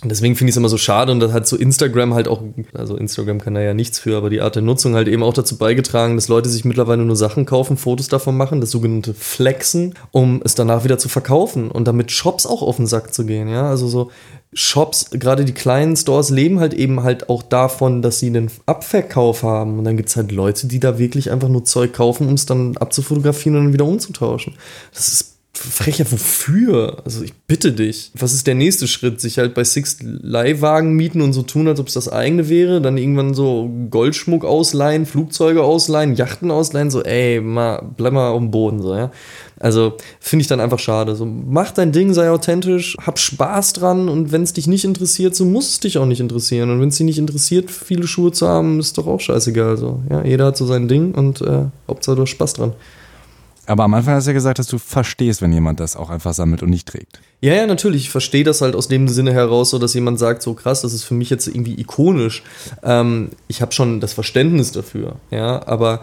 Deswegen 0.04 0.36
finde 0.36 0.50
ich 0.50 0.52
es 0.52 0.58
immer 0.58 0.68
so 0.68 0.76
schade 0.76 1.10
und 1.10 1.20
das 1.20 1.32
hat 1.32 1.48
so 1.48 1.56
Instagram 1.56 2.12
halt 2.12 2.28
auch, 2.28 2.42
also 2.74 2.96
Instagram 2.96 3.40
kann 3.40 3.54
da 3.54 3.62
ja 3.62 3.72
nichts 3.72 3.98
für, 3.98 4.18
aber 4.18 4.28
die 4.28 4.42
Art 4.42 4.54
der 4.54 4.62
Nutzung 4.62 4.94
halt 4.94 5.08
eben 5.08 5.22
auch 5.22 5.32
dazu 5.32 5.56
beigetragen, 5.56 6.16
dass 6.16 6.28
Leute 6.28 6.50
sich 6.50 6.66
mittlerweile 6.66 7.02
nur 7.02 7.16
Sachen 7.16 7.46
kaufen, 7.46 7.78
Fotos 7.78 8.08
davon 8.08 8.36
machen, 8.36 8.60
das 8.60 8.70
sogenannte 8.70 9.14
Flexen, 9.14 9.94
um 10.10 10.42
es 10.44 10.54
danach 10.54 10.84
wieder 10.84 10.98
zu 10.98 11.08
verkaufen 11.08 11.70
und 11.70 11.88
damit 11.88 12.12
Shops 12.12 12.44
auch 12.44 12.60
auf 12.60 12.76
den 12.76 12.86
Sack 12.86 13.14
zu 13.14 13.24
gehen, 13.24 13.48
ja. 13.48 13.70
Also 13.70 13.88
so 13.88 14.10
Shops, 14.52 15.10
gerade 15.10 15.44
die 15.44 15.54
kleinen 15.54 15.96
Stores, 15.96 16.30
leben 16.30 16.60
halt 16.60 16.74
eben 16.74 17.02
halt 17.02 17.28
auch 17.28 17.42
davon, 17.42 18.02
dass 18.02 18.20
sie 18.20 18.28
einen 18.28 18.50
Abverkauf 18.64 19.42
haben. 19.42 19.78
Und 19.78 19.84
dann 19.84 19.96
gibt 19.96 20.08
es 20.08 20.16
halt 20.16 20.32
Leute, 20.32 20.66
die 20.66 20.80
da 20.80 20.98
wirklich 20.98 21.30
einfach 21.30 21.48
nur 21.48 21.64
Zeug 21.64 21.92
kaufen, 21.92 22.28
um 22.28 22.34
es 22.34 22.46
dann 22.46 22.76
abzufotografieren 22.76 23.58
und 23.58 23.64
dann 23.64 23.72
wieder 23.74 23.84
umzutauschen. 23.84 24.54
Das 24.94 25.08
ist 25.08 25.35
Frecher, 25.58 26.04
wofür? 26.10 26.98
Also 27.04 27.22
ich 27.22 27.32
bitte 27.32 27.72
dich. 27.72 28.10
Was 28.14 28.34
ist 28.34 28.46
der 28.46 28.54
nächste 28.54 28.86
Schritt? 28.86 29.20
Sich 29.20 29.38
halt 29.38 29.54
bei 29.54 29.64
Six 29.64 29.98
Leihwagen 30.02 30.92
mieten 30.92 31.22
und 31.22 31.32
so 31.32 31.42
tun, 31.42 31.66
als 31.66 31.80
ob 31.80 31.88
es 31.88 31.94
das 31.94 32.08
eigene 32.08 32.48
wäre? 32.48 32.80
Dann 32.80 32.98
irgendwann 32.98 33.34
so 33.34 33.70
Goldschmuck 33.90 34.44
ausleihen, 34.44 35.06
Flugzeuge 35.06 35.62
ausleihen, 35.62 36.14
Yachten 36.14 36.50
ausleihen? 36.50 36.90
So, 36.90 37.02
ey, 37.02 37.40
mal, 37.40 37.82
bleib 37.96 38.12
mal 38.12 38.30
auf 38.30 38.38
dem 38.38 38.50
Boden, 38.50 38.82
so, 38.82 38.94
ja. 38.94 39.10
Also 39.58 39.94
finde 40.20 40.42
ich 40.42 40.48
dann 40.48 40.60
einfach 40.60 40.78
schade. 40.78 41.16
So, 41.16 41.24
mach 41.24 41.70
dein 41.70 41.92
Ding, 41.92 42.12
sei 42.12 42.30
authentisch, 42.30 42.94
hab 43.04 43.18
Spaß 43.18 43.72
dran 43.72 44.08
und 44.08 44.32
wenn 44.32 44.42
es 44.42 44.52
dich 44.52 44.66
nicht 44.66 44.84
interessiert, 44.84 45.34
so 45.34 45.46
muss 45.46 45.70
es 45.70 45.80
dich 45.80 45.96
auch 45.96 46.06
nicht 46.06 46.20
interessieren. 46.20 46.70
Und 46.70 46.80
wenn 46.80 46.90
es 46.90 46.98
dich 46.98 47.06
nicht 47.06 47.18
interessiert, 47.18 47.70
viele 47.70 48.06
Schuhe 48.06 48.32
zu 48.32 48.46
haben, 48.46 48.78
ist 48.78 48.98
doch 48.98 49.06
auch 49.06 49.20
scheißegal. 49.20 49.78
So, 49.78 50.02
ja, 50.10 50.22
jeder 50.24 50.46
hat 50.46 50.56
so 50.58 50.66
sein 50.66 50.88
Ding 50.88 51.14
und 51.14 51.40
äh, 51.40 51.64
Hauptsache 51.88 52.16
du 52.16 52.22
hast 52.22 52.30
Spaß 52.30 52.52
dran. 52.54 52.72
Aber 53.66 53.84
am 53.84 53.94
Anfang 53.94 54.14
hast 54.14 54.26
du 54.26 54.30
ja 54.30 54.34
gesagt, 54.34 54.58
dass 54.58 54.68
du 54.68 54.78
verstehst, 54.78 55.42
wenn 55.42 55.52
jemand 55.52 55.80
das 55.80 55.96
auch 55.96 56.10
einfach 56.10 56.32
sammelt 56.32 56.62
und 56.62 56.70
nicht 56.70 56.88
trägt. 56.88 57.20
Ja, 57.40 57.54
ja, 57.54 57.66
natürlich. 57.66 58.02
Ich 58.02 58.10
verstehe 58.10 58.44
das 58.44 58.60
halt 58.60 58.74
aus 58.74 58.88
dem 58.88 59.08
Sinne 59.08 59.32
heraus, 59.32 59.70
so 59.70 59.78
dass 59.78 59.94
jemand 59.94 60.18
sagt, 60.18 60.42
so 60.42 60.54
krass, 60.54 60.82
das 60.82 60.92
ist 60.92 61.04
für 61.04 61.14
mich 61.14 61.30
jetzt 61.30 61.48
irgendwie 61.48 61.78
ikonisch. 61.78 62.42
Ähm, 62.82 63.30
ich 63.48 63.62
habe 63.62 63.72
schon 63.72 64.00
das 64.00 64.12
Verständnis 64.12 64.72
dafür, 64.72 65.16
ja, 65.30 65.66
aber 65.66 66.00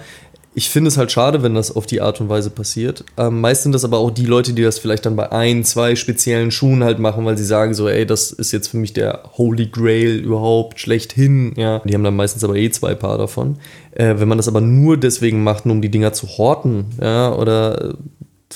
ich 0.56 0.70
finde 0.70 0.90
es 0.90 0.98
halt 0.98 1.12
schade, 1.12 1.42
wenn 1.42 1.56
das 1.56 1.76
auf 1.76 1.86
die 1.86 2.02
Art 2.02 2.22
und 2.22 2.30
Weise 2.30 2.50
passiert. 2.50 3.04
Ähm, 3.18 3.42
meist 3.42 3.64
sind 3.64 3.72
das 3.72 3.86
aber 3.86 3.98
auch 3.98 4.12
die 4.12 4.26
Leute, 4.26 4.54
die 4.54 4.62
das 4.62 4.78
vielleicht 4.78 5.06
dann 5.06 5.16
bei 5.16 5.32
ein, 5.32 5.64
zwei 5.64 5.96
speziellen 5.96 6.52
Schuhen 6.52 6.84
halt 6.84 7.00
machen, 7.00 7.26
weil 7.26 7.38
sie 7.38 7.46
sagen 7.46 7.74
so, 7.74 7.90
ey, 7.90 8.06
das 8.06 8.32
ist 8.32 8.52
jetzt 8.52 8.68
für 8.68 8.78
mich 8.78 8.94
der 8.94 9.24
Holy 9.38 9.68
Grail 9.68 10.16
überhaupt 10.16 10.80
schlechthin. 10.80 11.54
Ja, 11.56 11.80
die 11.80 11.94
haben 11.94 12.04
dann 12.04 12.16
meistens 12.16 12.44
aber 12.44 12.56
eh 12.56 12.70
zwei 12.70 12.94
Paar 12.94 13.18
davon. 13.18 13.58
Äh, 13.92 14.16
wenn 14.20 14.28
man 14.28 14.38
das 14.38 14.48
aber 14.48 14.62
nur 14.62 14.98
deswegen 14.98 15.44
macht, 15.44 15.66
nur 15.66 15.76
um 15.76 15.82
die 15.82 15.92
Dinger 15.92 16.14
zu 16.14 16.28
horten, 16.28 16.86
ja, 17.02 17.34
oder 17.34 17.96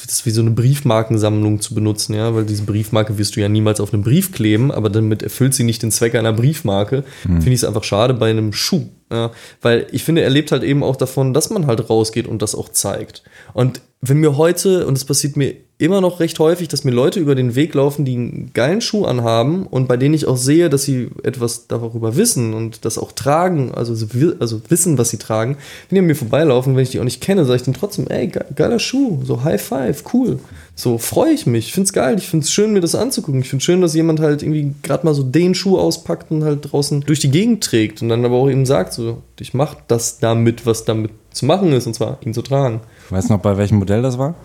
das 0.06 0.26
wie 0.26 0.32
so 0.32 0.41
eine 0.41 0.52
Briefmarkensammlung 0.52 1.62
zu 1.62 1.74
benutzen, 1.74 2.14
ja, 2.14 2.36
weil 2.36 2.45
diese 2.45 2.64
Briefmarke 2.64 3.18
wirst 3.18 3.36
du 3.36 3.41
ja 3.41 3.50
niemals 3.50 3.80
auf 3.80 3.93
einem 3.93 4.04
Brief 4.04 4.32
kleben, 4.32 4.72
aber 4.72 4.89
damit 4.89 5.24
erfüllt 5.24 5.54
sie 5.54 5.64
nicht 5.64 5.82
den 5.82 5.91
Zweck 5.91 6.16
einer 6.16 6.34
Briefmarke. 6.34 7.04
Mhm. 7.24 7.41
Finde 7.41 7.50
ich 7.50 7.62
es 7.62 7.64
einfach 7.64 7.84
schade 7.84 8.14
bei 8.14 8.30
einem 8.30 8.54
Schuh. 8.54 8.88
Ja, 9.10 9.32
weil 9.62 9.88
ich 9.91 10.04
finde, 10.04 10.22
er 10.22 10.30
lebt 10.30 10.52
halt 10.52 10.64
eben 10.64 10.84
auch 10.84 10.98
davon, 10.98 11.34
dass 11.34 11.50
man 11.50 11.66
halt 11.66 11.89
rausgeht 11.89 12.28
und 12.28 12.41
das 12.41 12.56
auch 12.56 12.68
zeigt. 12.70 13.24
Und 13.54 13.80
wenn 14.02 14.18
mir 14.18 14.38
heute, 14.38 14.86
und 14.86 14.98
es 14.98 15.06
passiert 15.06 15.38
mir 15.38 15.56
immer 15.80 16.02
noch 16.02 16.20
recht 16.20 16.39
häufig, 16.39 16.68
dass 16.68 16.84
mir 16.84 16.91
Leute 16.91 17.20
über 17.20 17.36
den 17.36 17.54
Weg 17.54 17.76
laufen, 17.76 18.04
die 18.04 18.16
einen 18.16 18.52
geilen 18.54 18.82
Schuh 18.82 19.06
anhaben 19.06 19.68
und 19.68 19.88
bei 19.88 19.95
denen 19.95 20.16
ich 20.16 20.26
auch 20.26 20.38
sehe, 20.38 20.70
dass 20.70 20.84
sie 20.84 21.10
etwas 21.24 21.68
darüber 21.68 22.16
wissen 22.16 22.56
und 22.56 22.84
das 22.84 22.98
auch 22.98 23.12
tragen, 23.12 23.74
also, 23.76 23.93
also 24.39 24.62
wissen, 24.70 24.98
was 24.98 25.10
sie 25.12 25.18
tragen, 25.18 25.58
wenn 25.89 25.95
die 25.95 26.00
an 26.00 26.06
mir 26.08 26.16
vorbeilaufen, 26.16 26.76
wenn 26.76 26.84
ich 26.84 26.89
die 26.91 27.00
auch 27.00 27.04
nicht 27.04 27.22
kenne, 27.22 27.45
sage 27.45 27.58
ich 27.58 27.64
dann 27.64 27.76
trotzdem, 27.76 28.08
ey, 28.08 28.28
geiler 28.56 28.80
Schuh, 28.80 29.20
so 29.24 29.43
High 29.43 29.62
Five, 29.62 30.04
cool. 30.14 30.39
So 30.74 30.98
freue 30.98 31.34
ich 31.34 31.45
mich, 31.45 31.70
ich 31.70 31.78
es 31.78 31.93
geil, 31.93 32.18
ich 32.18 32.28
finde 32.28 32.43
es 32.43 32.52
schön, 32.52 32.74
mir 32.74 32.82
das 32.82 32.95
anzugucken. 32.95 33.41
Ich 33.41 33.50
finde 33.50 33.62
es 33.62 33.66
schön, 33.66 33.82
dass 33.82 33.95
jemand 33.95 34.20
halt 34.20 34.43
irgendwie 34.43 34.74
gerade 34.84 35.06
mal 35.06 35.14
so 35.14 35.24
den 35.24 35.56
Schuh 35.56 35.78
auspackt 35.78 36.32
und 36.32 36.43
halt 36.43 36.72
draußen 36.72 37.02
durch 37.02 37.20
die 37.20 37.32
Gegend 37.32 37.64
trägt 37.64 38.02
und 38.02 38.10
dann 38.10 38.26
aber 38.26 38.36
auch 38.36 38.50
eben 38.50 38.66
sagt, 38.66 38.93
so, 38.93 39.22
ich 39.39 39.54
mache 39.54 39.78
das 39.88 40.20
damit, 40.20 40.66
was 40.66 40.86
damit 40.86 41.12
zu 41.38 41.46
machen 41.46 41.72
ist, 41.74 41.88
und 41.88 41.94
zwar 41.94 42.18
ihn 42.26 42.34
zu 42.34 42.42
tragen. 42.42 42.82
Weißt 43.10 43.30
du 43.30 43.34
noch, 43.34 43.42
bei 43.42 43.58
welchem 43.58 43.80
Modell 43.80 44.02
das 44.02 44.18
war? 44.18 44.36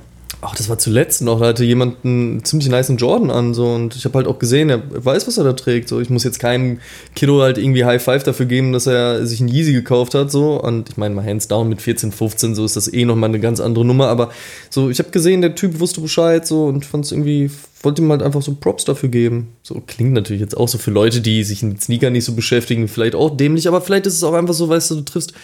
Ach, 0.41 0.57
das 0.57 0.69
war 0.69 0.79
zuletzt 0.79 1.23
noch, 1.23 1.39
da 1.39 1.47
hatte 1.47 1.63
jemand 1.63 2.05
einen 2.05 2.45
ziemlich 2.45 2.69
nice 2.69 2.93
Jordan 2.97 3.31
an, 3.31 3.55
so, 3.55 3.67
und 3.75 3.95
ich 3.95 4.05
habe 4.05 4.19
halt 4.19 4.27
auch 4.27 4.39
gesehen, 4.39 4.71
er 4.71 4.83
weiß, 4.93 5.29
was 5.29 5.39
er 5.39 5.45
da 5.45 5.53
trägt, 5.53 5.89
so, 5.89 6.01
ich 6.01 6.11
muss 6.11 6.25
jetzt 6.25 6.41
keinem 6.41 6.81
Kiddo 7.15 7.43
halt 7.43 7.59
irgendwie 7.59 7.85
High 7.85 8.03
Five 8.03 8.25
dafür 8.25 8.47
geben, 8.47 8.73
dass 8.73 8.87
er 8.87 9.25
sich 9.25 9.41
einen 9.41 9.51
Yeezy 9.51 9.73
gekauft 9.73 10.15
hat, 10.15 10.33
so, 10.33 10.61
und 10.61 10.89
ich 10.89 10.97
meine 10.97 11.15
mal 11.15 11.25
hands 11.25 11.47
down 11.47 11.69
mit 11.69 11.81
14, 11.81 12.11
15, 12.11 12.55
so 12.57 12.65
ist 12.65 12.75
das 12.75 12.93
eh 12.93 13.05
nochmal 13.05 13.29
eine 13.29 13.39
ganz 13.39 13.61
andere 13.61 13.85
Nummer, 13.85 14.09
aber 14.09 14.31
so, 14.69 14.91
ich 14.91 14.99
habe 14.99 15.11
gesehen, 15.11 15.43
der 15.43 15.55
Typ 15.55 15.79
wusste 15.79 16.01
Bescheid, 16.01 16.45
so, 16.45 16.65
und 16.65 16.87
fand 16.87 17.05
es 17.05 17.13
irgendwie, 17.13 17.49
wollte 17.85 18.03
ihm 18.03 18.11
halt 18.11 18.23
einfach 18.23 18.43
so 18.43 18.55
Props 18.55 18.85
dafür 18.85 19.09
geben. 19.09 19.49
So, 19.63 19.83
klingt 19.87 20.13
natürlich 20.13 20.41
jetzt 20.41 20.57
auch 20.57 20.69
so 20.69 20.79
für 20.79 20.91
Leute, 20.91 21.21
die 21.21 21.45
sich 21.45 21.63
mit 21.63 21.83
Sneaker 21.83 22.11
nicht 22.11 22.25
so 22.25 22.35
beschäftigen, 22.35 22.89
vielleicht 22.89 23.15
auch 23.15 23.37
dämlich, 23.37 23.69
aber 23.69 23.81
vielleicht 23.81 24.07
ist 24.07 24.15
es 24.15 24.25
auch 24.25 24.35
einfach 24.35 24.55
so, 24.55 24.69
weißt 24.69 24.91
du, 24.91 24.95
du 24.97 25.03
triffst 25.03 25.35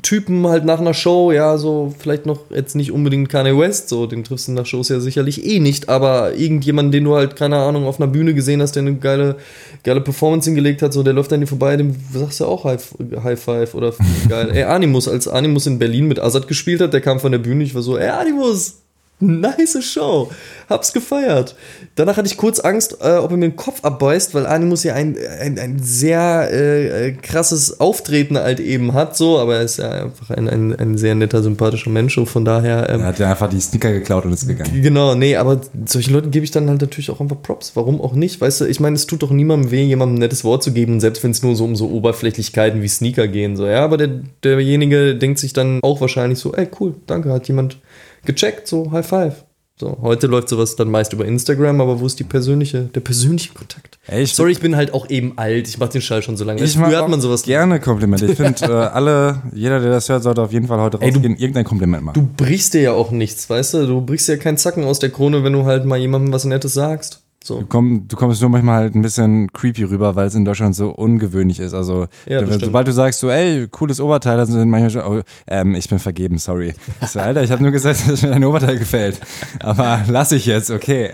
Typen 0.00 0.46
halt 0.46 0.64
nach 0.64 0.80
einer 0.80 0.94
Show, 0.94 1.32
ja, 1.32 1.58
so 1.58 1.94
vielleicht 1.98 2.24
noch 2.24 2.50
jetzt 2.50 2.76
nicht 2.76 2.92
unbedingt 2.92 3.28
Kanye 3.28 3.58
West, 3.58 3.90
so 3.90 4.06
den 4.06 4.24
triffst 4.24 4.48
du 4.48 4.52
nach 4.52 4.64
Shows 4.64 4.88
ja 4.88 5.00
sicherlich 5.00 5.44
eh 5.44 5.60
nicht, 5.60 5.90
aber 5.90 6.34
irgendjemanden, 6.34 6.92
den 6.92 7.04
du 7.04 7.14
halt, 7.14 7.36
keine 7.36 7.58
Ahnung, 7.58 7.84
auf 7.84 8.00
einer 8.00 8.10
Bühne 8.10 8.32
gesehen 8.32 8.62
hast, 8.62 8.72
der 8.72 8.82
eine 8.82 8.94
geile, 8.94 9.36
geile 9.84 10.00
Performance 10.00 10.48
hingelegt 10.48 10.80
hat, 10.80 10.94
so 10.94 11.02
der 11.02 11.12
läuft 11.12 11.32
an 11.34 11.40
dir 11.40 11.46
vorbei, 11.46 11.76
dem 11.76 11.94
sagst 12.10 12.40
du 12.40 12.46
auch 12.46 12.64
High, 12.64 12.82
High 13.22 13.38
Five 13.38 13.74
oder 13.74 13.92
geil. 14.28 14.50
ey, 14.50 14.62
Animus, 14.62 15.08
als 15.08 15.28
Animus 15.28 15.66
in 15.66 15.78
Berlin 15.78 16.08
mit 16.08 16.20
Azad 16.20 16.48
gespielt 16.48 16.80
hat, 16.80 16.94
der 16.94 17.02
kam 17.02 17.20
von 17.20 17.32
der 17.32 17.38
Bühne, 17.38 17.62
ich 17.62 17.74
war 17.74 17.82
so, 17.82 17.98
ey, 17.98 18.08
Animus, 18.08 18.78
nice 19.20 19.82
Show. 19.82 20.30
Hab's 20.68 20.92
gefeiert. 20.92 21.54
Danach 21.94 22.16
hatte 22.16 22.26
ich 22.26 22.36
kurz 22.36 22.60
Angst, 22.60 22.98
äh, 23.00 23.14
ob 23.14 23.30
er 23.30 23.36
mir 23.36 23.48
den 23.48 23.56
Kopf 23.56 23.82
abbeißt, 23.82 24.34
weil 24.34 24.46
Animus 24.46 24.82
ja 24.84 24.94
ein, 24.94 25.16
ein, 25.40 25.58
ein 25.58 25.78
sehr 25.78 26.52
äh, 26.52 27.12
krasses 27.12 27.80
Auftreten 27.80 28.36
halt 28.36 28.60
eben 28.60 28.92
hat, 28.92 29.16
so, 29.16 29.38
aber 29.38 29.56
er 29.56 29.62
ist 29.62 29.78
ja 29.78 29.90
einfach 29.90 30.30
ein, 30.30 30.48
ein, 30.48 30.74
ein 30.74 30.98
sehr 30.98 31.14
netter, 31.14 31.42
sympathischer 31.42 31.88
Mensch, 31.88 32.18
und 32.18 32.26
von 32.26 32.44
daher. 32.44 32.90
Ähm, 32.90 33.00
er 33.00 33.06
hat 33.06 33.18
ja 33.18 33.30
einfach 33.30 33.48
die 33.48 33.60
Sneaker 33.60 33.92
geklaut 33.92 34.26
und 34.26 34.32
ist 34.32 34.46
gegangen. 34.46 34.82
Genau, 34.82 35.14
nee, 35.14 35.36
aber 35.36 35.60
solchen 35.86 36.12
Leuten 36.12 36.30
gebe 36.30 36.44
ich 36.44 36.50
dann 36.50 36.68
halt 36.68 36.82
natürlich 36.82 37.10
auch 37.10 37.20
einfach 37.20 37.40
Props. 37.40 37.72
Warum 37.74 38.00
auch 38.00 38.12
nicht? 38.12 38.40
Weißt 38.40 38.60
du, 38.60 38.64
ich 38.66 38.80
meine, 38.80 38.96
es 38.96 39.06
tut 39.06 39.22
doch 39.22 39.30
niemandem 39.30 39.70
weh, 39.70 39.84
jemandem 39.84 40.16
ein 40.16 40.20
nettes 40.20 40.44
Wort 40.44 40.62
zu 40.62 40.72
geben, 40.72 41.00
selbst 41.00 41.24
wenn 41.24 41.30
es 41.30 41.42
nur 41.42 41.56
so 41.56 41.64
um 41.64 41.76
so 41.76 41.88
Oberflächlichkeiten 41.88 42.82
wie 42.82 42.88
Sneaker 42.88 43.28
gehen, 43.28 43.56
so, 43.56 43.66
ja, 43.66 43.82
aber 43.82 43.96
der, 43.96 44.10
derjenige 44.42 45.14
denkt 45.16 45.38
sich 45.38 45.52
dann 45.52 45.80
auch 45.82 46.00
wahrscheinlich 46.00 46.38
so, 46.38 46.52
ey, 46.52 46.68
cool, 46.80 46.94
danke, 47.06 47.32
hat 47.32 47.48
jemand 47.48 47.78
gecheckt, 48.26 48.66
so 48.66 48.90
High 48.90 49.06
Five. 49.06 49.44
So, 49.78 49.98
heute 50.00 50.26
läuft 50.26 50.48
sowas 50.48 50.74
dann 50.74 50.90
meist 50.90 51.12
über 51.12 51.26
Instagram, 51.26 51.82
aber 51.82 52.00
wo 52.00 52.06
ist 52.06 52.18
die 52.18 52.24
persönliche, 52.24 52.84
der 52.84 53.00
persönliche 53.00 53.52
Kontakt? 53.52 53.98
Ey, 54.06 54.22
ich 54.22 54.32
Sorry, 54.32 54.52
ich 54.52 54.60
bin 54.60 54.74
halt 54.74 54.94
auch 54.94 55.10
eben 55.10 55.36
alt. 55.36 55.68
Ich 55.68 55.76
mach 55.76 55.88
den 55.88 56.00
Schall 56.00 56.22
schon 56.22 56.38
so 56.38 56.44
lange. 56.44 56.64
Ich 56.64 56.78
Früher 56.78 56.96
hat 56.96 57.10
man 57.10 57.20
sowas 57.20 57.42
gerne 57.42 57.78
Komplimente. 57.78 58.24
Ich 58.24 58.36
finde, 58.36 58.58
äh, 58.64 58.68
alle, 58.68 59.42
jeder, 59.52 59.80
der 59.80 59.90
das 59.90 60.08
hört, 60.08 60.22
sollte 60.22 60.40
auf 60.40 60.50
jeden 60.50 60.66
Fall 60.66 60.80
heute 60.80 60.98
Ey, 61.02 61.10
rausgehen, 61.10 61.36
irgendein 61.36 61.64
Kompliment 61.66 62.04
machen. 62.04 62.14
Du 62.14 62.26
brichst 62.42 62.72
dir 62.72 62.80
ja 62.80 62.92
auch 62.92 63.10
nichts, 63.10 63.50
weißt 63.50 63.74
du? 63.74 63.86
Du 63.86 64.00
brichst 64.00 64.28
ja 64.28 64.38
keinen 64.38 64.56
Zacken 64.56 64.84
aus 64.84 64.98
der 64.98 65.10
Krone, 65.10 65.44
wenn 65.44 65.52
du 65.52 65.66
halt 65.66 65.84
mal 65.84 65.98
jemandem 65.98 66.32
was 66.32 66.46
Nettes 66.46 66.72
sagst. 66.72 67.25
So. 67.46 67.60
Du, 67.60 67.66
komm, 67.66 68.06
du 68.08 68.16
kommst 68.16 68.40
nur 68.40 68.50
manchmal 68.50 68.80
halt 68.80 68.94
ein 68.96 69.02
bisschen 69.02 69.52
creepy 69.52 69.84
rüber, 69.84 70.16
weil 70.16 70.26
es 70.26 70.34
in 70.34 70.44
Deutschland 70.44 70.74
so 70.74 70.90
ungewöhnlich 70.90 71.60
ist. 71.60 71.74
Also, 71.74 72.06
Ja, 72.26 72.44
stimmt. 72.44 72.64
sobald 72.64 72.88
du 72.88 72.92
sagst 72.92 73.20
so, 73.20 73.30
ey, 73.30 73.68
cooles 73.70 74.00
Oberteil, 74.00 74.36
dann 74.36 74.46
sind 74.46 74.68
manchmal 74.68 74.90
schon, 74.90 75.02
oh, 75.02 75.22
ähm, 75.46 75.74
ich 75.76 75.88
bin 75.88 75.98
vergeben, 76.00 76.38
sorry. 76.38 76.74
Ich 77.02 77.08
so, 77.08 77.20
Alter, 77.20 77.44
ich 77.44 77.50
habe 77.52 77.62
nur 77.62 77.70
gesagt, 77.70 78.00
dass 78.08 78.22
mir 78.22 78.30
dein 78.30 78.44
Oberteil 78.44 78.78
gefällt. 78.78 79.20
Aber 79.60 80.00
lass 80.08 80.32
ich 80.32 80.46
jetzt, 80.46 80.70
okay. 80.70 81.10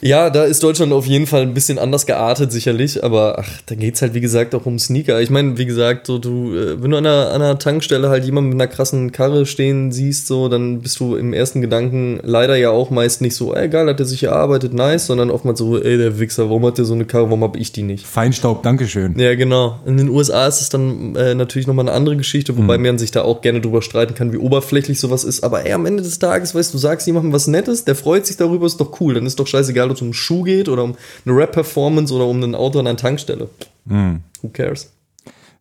Ja, 0.00 0.30
da 0.30 0.44
ist 0.44 0.62
Deutschland 0.64 0.92
auf 0.92 1.06
jeden 1.06 1.26
Fall 1.26 1.42
ein 1.42 1.54
bisschen 1.54 1.78
anders 1.78 2.06
geartet, 2.06 2.50
sicherlich, 2.50 3.04
aber 3.04 3.38
ach, 3.38 3.48
da 3.66 3.74
geht's 3.76 4.02
halt, 4.02 4.14
wie 4.14 4.20
gesagt, 4.20 4.54
auch 4.56 4.66
um 4.66 4.78
Sneaker. 4.80 5.20
Ich 5.20 5.30
meine, 5.30 5.58
wie 5.58 5.66
gesagt, 5.66 6.06
so 6.06 6.18
du, 6.18 6.54
äh, 6.56 6.82
wenn 6.82 6.90
du 6.90 6.96
an 6.96 7.06
einer, 7.06 7.28
an 7.30 7.42
einer 7.42 7.58
Tankstelle 7.58 8.08
halt 8.08 8.24
jemanden 8.24 8.50
mit 8.50 8.60
einer 8.60 8.68
krassen 8.68 9.12
Karre 9.12 9.46
stehen 9.46 9.92
siehst, 9.92 10.26
so, 10.26 10.48
dann 10.48 10.80
bist 10.80 10.98
du 10.98 11.14
im 11.14 11.32
ersten 11.32 11.60
Gedanken 11.60 12.18
leider 12.22 12.56
ja 12.56 12.70
auch 12.70 12.90
meist 12.90 13.20
nicht 13.20 13.36
so, 13.36 13.54
ey, 13.54 13.68
geil, 13.68 13.88
hat 13.88 14.00
der 14.00 14.06
sich 14.06 14.24
erarbeitet, 14.24 14.74
nice, 14.74 15.06
sondern 15.06 15.30
oftmals 15.30 15.58
so, 15.58 15.67
ey, 15.76 15.98
der 15.98 16.18
Wichser, 16.18 16.48
warum 16.48 16.64
hat 16.66 16.78
der 16.78 16.84
so 16.84 16.94
eine 16.94 17.04
Karre, 17.04 17.24
warum 17.24 17.42
hab 17.42 17.56
ich 17.56 17.72
die 17.72 17.82
nicht? 17.82 18.06
Feinstaub, 18.06 18.62
Dankeschön. 18.62 19.18
Ja, 19.18 19.34
genau. 19.34 19.80
In 19.84 19.96
den 19.96 20.08
USA 20.08 20.46
ist 20.46 20.60
es 20.60 20.68
dann 20.68 21.14
äh, 21.16 21.34
natürlich 21.34 21.66
nochmal 21.66 21.86
eine 21.86 21.94
andere 21.94 22.16
Geschichte, 22.16 22.56
wobei 22.56 22.78
man 22.78 22.98
sich 22.98 23.10
da 23.10 23.22
auch 23.22 23.40
gerne 23.40 23.60
drüber 23.60 23.82
streiten 23.82 24.14
kann, 24.14 24.32
wie 24.32 24.38
oberflächlich 24.38 24.98
sowas 24.98 25.24
ist. 25.24 25.44
Aber 25.44 25.66
ey, 25.66 25.72
am 25.72 25.86
Ende 25.86 26.02
des 26.02 26.18
Tages, 26.18 26.54
weißt 26.54 26.72
du, 26.72 26.76
du 26.76 26.78
sagst 26.78 27.06
jemandem 27.06 27.32
was 27.32 27.46
Nettes, 27.46 27.84
der 27.84 27.94
freut 27.94 28.26
sich 28.26 28.36
darüber, 28.36 28.66
ist 28.66 28.80
doch 28.80 29.00
cool. 29.00 29.14
Dann 29.14 29.26
ist 29.26 29.38
doch 29.38 29.46
scheißegal, 29.46 29.90
ob 29.90 29.96
es 29.96 30.02
um 30.02 30.08
einen 30.08 30.14
Schuh 30.14 30.42
geht 30.42 30.68
oder 30.68 30.84
um 30.84 30.94
eine 31.26 31.36
Rap-Performance 31.36 32.12
oder 32.14 32.26
um 32.26 32.42
ein 32.42 32.54
Auto 32.54 32.78
an 32.78 32.86
einer 32.86 32.96
Tankstelle. 32.96 33.48
Hm. 33.88 34.20
Who 34.42 34.48
cares? 34.48 34.90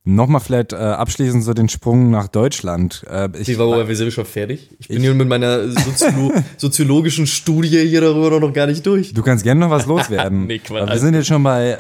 Nochmal 0.08 0.40
vielleicht 0.40 0.72
äh, 0.72 0.78
abschließend 0.78 1.44
so 1.44 1.54
den 1.54 1.68
Sprung 1.68 2.10
nach 2.10 2.30
Deutschland. 2.30 3.04
Äh, 3.12 3.28
ich, 3.38 3.50
Wie 3.50 3.58
war, 3.58 3.90
wir 3.90 3.96
sind 3.98 4.14
schon 4.14 4.24
fertig? 4.24 4.70
Ich 4.80 4.88
bin 4.88 5.02
hier 5.02 5.14
mit 5.14 5.28
meiner 5.28 5.70
Soziolo 5.70 6.32
soziologischen 6.58 7.28
Studie 7.28 7.86
hier 7.86 8.00
darüber 8.00 8.40
noch 8.40 8.54
gar 8.54 8.68
nicht 8.68 8.86
durch. 8.86 9.14
du 9.14 9.22
kannst 9.22 9.44
gerne 9.44 9.60
noch 9.60 9.70
was 9.70 9.86
loswerden. 9.86 10.38
Nee, 10.48 10.60
Quatsch. 10.60 10.90
Wir 10.90 11.00
sind 11.00 11.14
jetzt 11.14 11.28
schon 11.28 11.44
bei 11.44 11.72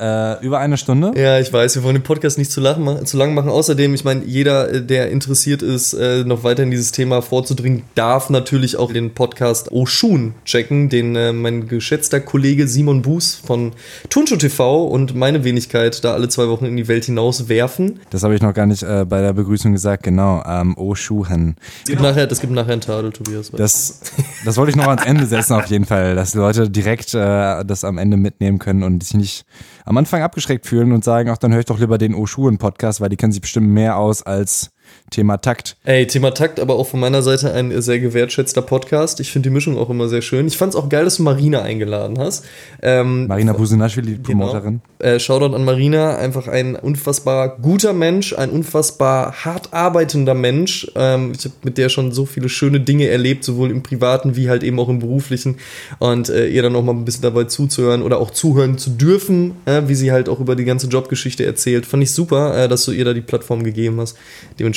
äh, 0.41 0.45
über 0.45 0.59
eine 0.59 0.77
Stunde. 0.77 1.13
Ja, 1.15 1.39
ich 1.39 1.53
weiß, 1.53 1.75
wir 1.75 1.83
wollen 1.83 1.95
den 1.95 2.03
Podcast 2.03 2.37
nicht 2.37 2.51
zu 2.51 2.59
lang, 2.59 3.05
zu 3.05 3.15
lang 3.15 3.33
machen. 3.33 3.49
Außerdem, 3.49 3.93
ich 3.93 4.03
meine, 4.03 4.25
jeder, 4.25 4.73
äh, 4.73 4.81
der 4.81 5.09
interessiert 5.09 5.61
ist, 5.61 5.93
äh, 5.93 6.25
noch 6.25 6.43
weiter 6.43 6.63
in 6.63 6.71
dieses 6.71 6.91
Thema 6.91 7.21
vorzudringen, 7.21 7.83
darf 7.95 8.29
natürlich 8.29 8.75
auch 8.75 8.91
den 8.91 9.13
Podcast 9.13 9.71
Oshun 9.71 10.33
checken, 10.43 10.89
den 10.89 11.15
äh, 11.15 11.31
mein 11.31 11.69
geschätzter 11.69 12.19
Kollege 12.19 12.67
Simon 12.67 13.03
Buß 13.03 13.41
von 13.45 13.71
Turnschuh 14.09 14.35
TV 14.35 14.85
und 14.85 15.15
meine 15.15 15.45
Wenigkeit 15.45 16.03
da 16.03 16.13
alle 16.13 16.27
zwei 16.27 16.49
Wochen 16.49 16.65
in 16.65 16.75
die 16.75 16.89
Welt 16.89 17.05
hinaus 17.05 17.47
werfen. 17.47 18.01
Das 18.16 18.16
habe 18.23 18.35
ich 18.35 18.41
noch 18.41 18.53
gar 18.53 18.65
nicht 18.65 18.83
äh, 18.83 19.05
bei 19.07 19.21
der 19.21 19.33
Begrüßung 19.33 19.71
gesagt. 19.71 20.03
Genau, 20.03 20.43
ähm, 20.45 20.75
Oh 20.77 20.95
Schuhen. 20.95 21.55
Es 21.83 21.89
gibt 21.89 22.01
nachher, 22.01 22.27
das 22.27 22.39
gibt 22.39 22.53
nachher 22.53 22.73
einen 22.73 22.81
Tadel, 22.81 23.11
Tobias. 23.11 23.51
Das, 23.51 24.01
das 24.45 24.57
wollte 24.57 24.71
ich 24.71 24.75
noch 24.75 24.87
ans 24.87 25.05
Ende 25.05 25.25
setzen 25.25 25.53
auf 25.53 25.65
jeden 25.67 25.85
Fall, 25.85 26.15
dass 26.15 26.31
die 26.31 26.37
Leute 26.37 26.69
direkt 26.69 27.13
äh, 27.13 27.63
das 27.65 27.83
am 27.83 27.97
Ende 27.97 28.17
mitnehmen 28.17 28.59
können 28.59 28.83
und 28.83 29.03
sich 29.03 29.15
nicht 29.15 29.45
am 29.85 29.97
Anfang 29.97 30.21
abgeschreckt 30.21 30.65
fühlen 30.65 30.91
und 30.91 31.03
sagen, 31.03 31.29
ach, 31.29 31.37
dann 31.37 31.51
höre 31.51 31.59
ich 31.59 31.65
doch 31.65 31.79
lieber 31.79 31.97
den 31.97 32.13
O-Schuhen-Podcast, 32.13 33.01
weil 33.01 33.09
die 33.09 33.17
kennen 33.17 33.31
sich 33.31 33.41
bestimmt 33.41 33.69
mehr 33.69 33.97
aus 33.97 34.23
als 34.23 34.71
Thema 35.09 35.37
Takt. 35.37 35.77
Ey, 35.85 36.05
Thema 36.05 36.31
Takt, 36.31 36.59
aber 36.59 36.75
auch 36.75 36.87
von 36.87 36.99
meiner 36.99 37.21
Seite 37.21 37.53
ein 37.53 37.81
sehr 37.81 37.99
gewertschätzter 37.99 38.61
Podcast. 38.61 39.19
Ich 39.21 39.31
finde 39.31 39.49
die 39.49 39.53
Mischung 39.53 39.77
auch 39.77 39.89
immer 39.89 40.09
sehr 40.09 40.21
schön. 40.21 40.47
Ich 40.47 40.57
fand 40.57 40.73
es 40.73 40.75
auch 40.79 40.89
geil, 40.89 41.05
dass 41.05 41.15
du 41.15 41.23
Marina 41.23 41.61
eingeladen 41.61 42.19
hast. 42.19 42.45
Ähm, 42.81 43.27
Marina 43.27 43.53
Busenaschwili, 43.53 44.15
die 44.15 44.21
Promoterin. 44.21 44.81
Äh, 44.99 45.19
Shoutout 45.19 45.55
an 45.55 45.63
Marina, 45.63 46.17
einfach 46.17 46.47
ein 46.47 46.75
unfassbar 46.75 47.57
guter 47.57 47.93
Mensch, 47.93 48.33
ein 48.33 48.49
unfassbar 48.49 49.45
hart 49.45 49.73
arbeitender 49.73 50.33
Mensch. 50.33 50.91
Ähm, 50.95 51.31
ich 51.37 51.45
habe 51.45 51.55
mit 51.63 51.77
der 51.77 51.87
schon 51.87 52.11
so 52.11 52.25
viele 52.25 52.49
schöne 52.49 52.81
Dinge 52.81 53.07
erlebt, 53.07 53.45
sowohl 53.45 53.71
im 53.71 53.83
privaten 53.83 54.35
wie 54.35 54.49
halt 54.49 54.63
eben 54.63 54.79
auch 54.79 54.89
im 54.89 54.99
beruflichen. 54.99 55.57
Und 55.99 56.29
äh, 56.29 56.47
ihr 56.47 56.63
dann 56.63 56.75
auch 56.75 56.83
mal 56.83 56.93
ein 56.93 57.05
bisschen 57.05 57.21
dabei 57.23 57.45
zuzuhören 57.45 58.01
oder 58.01 58.19
auch 58.19 58.31
zuhören 58.31 58.77
zu 58.77 58.89
dürfen, 58.89 59.53
äh, 59.65 59.83
wie 59.87 59.95
sie 59.95 60.11
halt 60.11 60.27
auch 60.27 60.41
über 60.41 60.57
die 60.57 60.65
ganze 60.65 60.87
Jobgeschichte 60.87 61.45
erzählt. 61.45 61.85
Fand 61.85 62.03
ich 62.03 62.11
super, 62.11 62.57
äh, 62.57 62.67
dass 62.67 62.83
du 62.83 62.91
ihr 62.91 63.05
da 63.05 63.13
die 63.13 63.21
Plattform 63.21 63.63
gegeben 63.63 64.01
hast. 64.01 64.17
Dementsprechend 64.59 64.76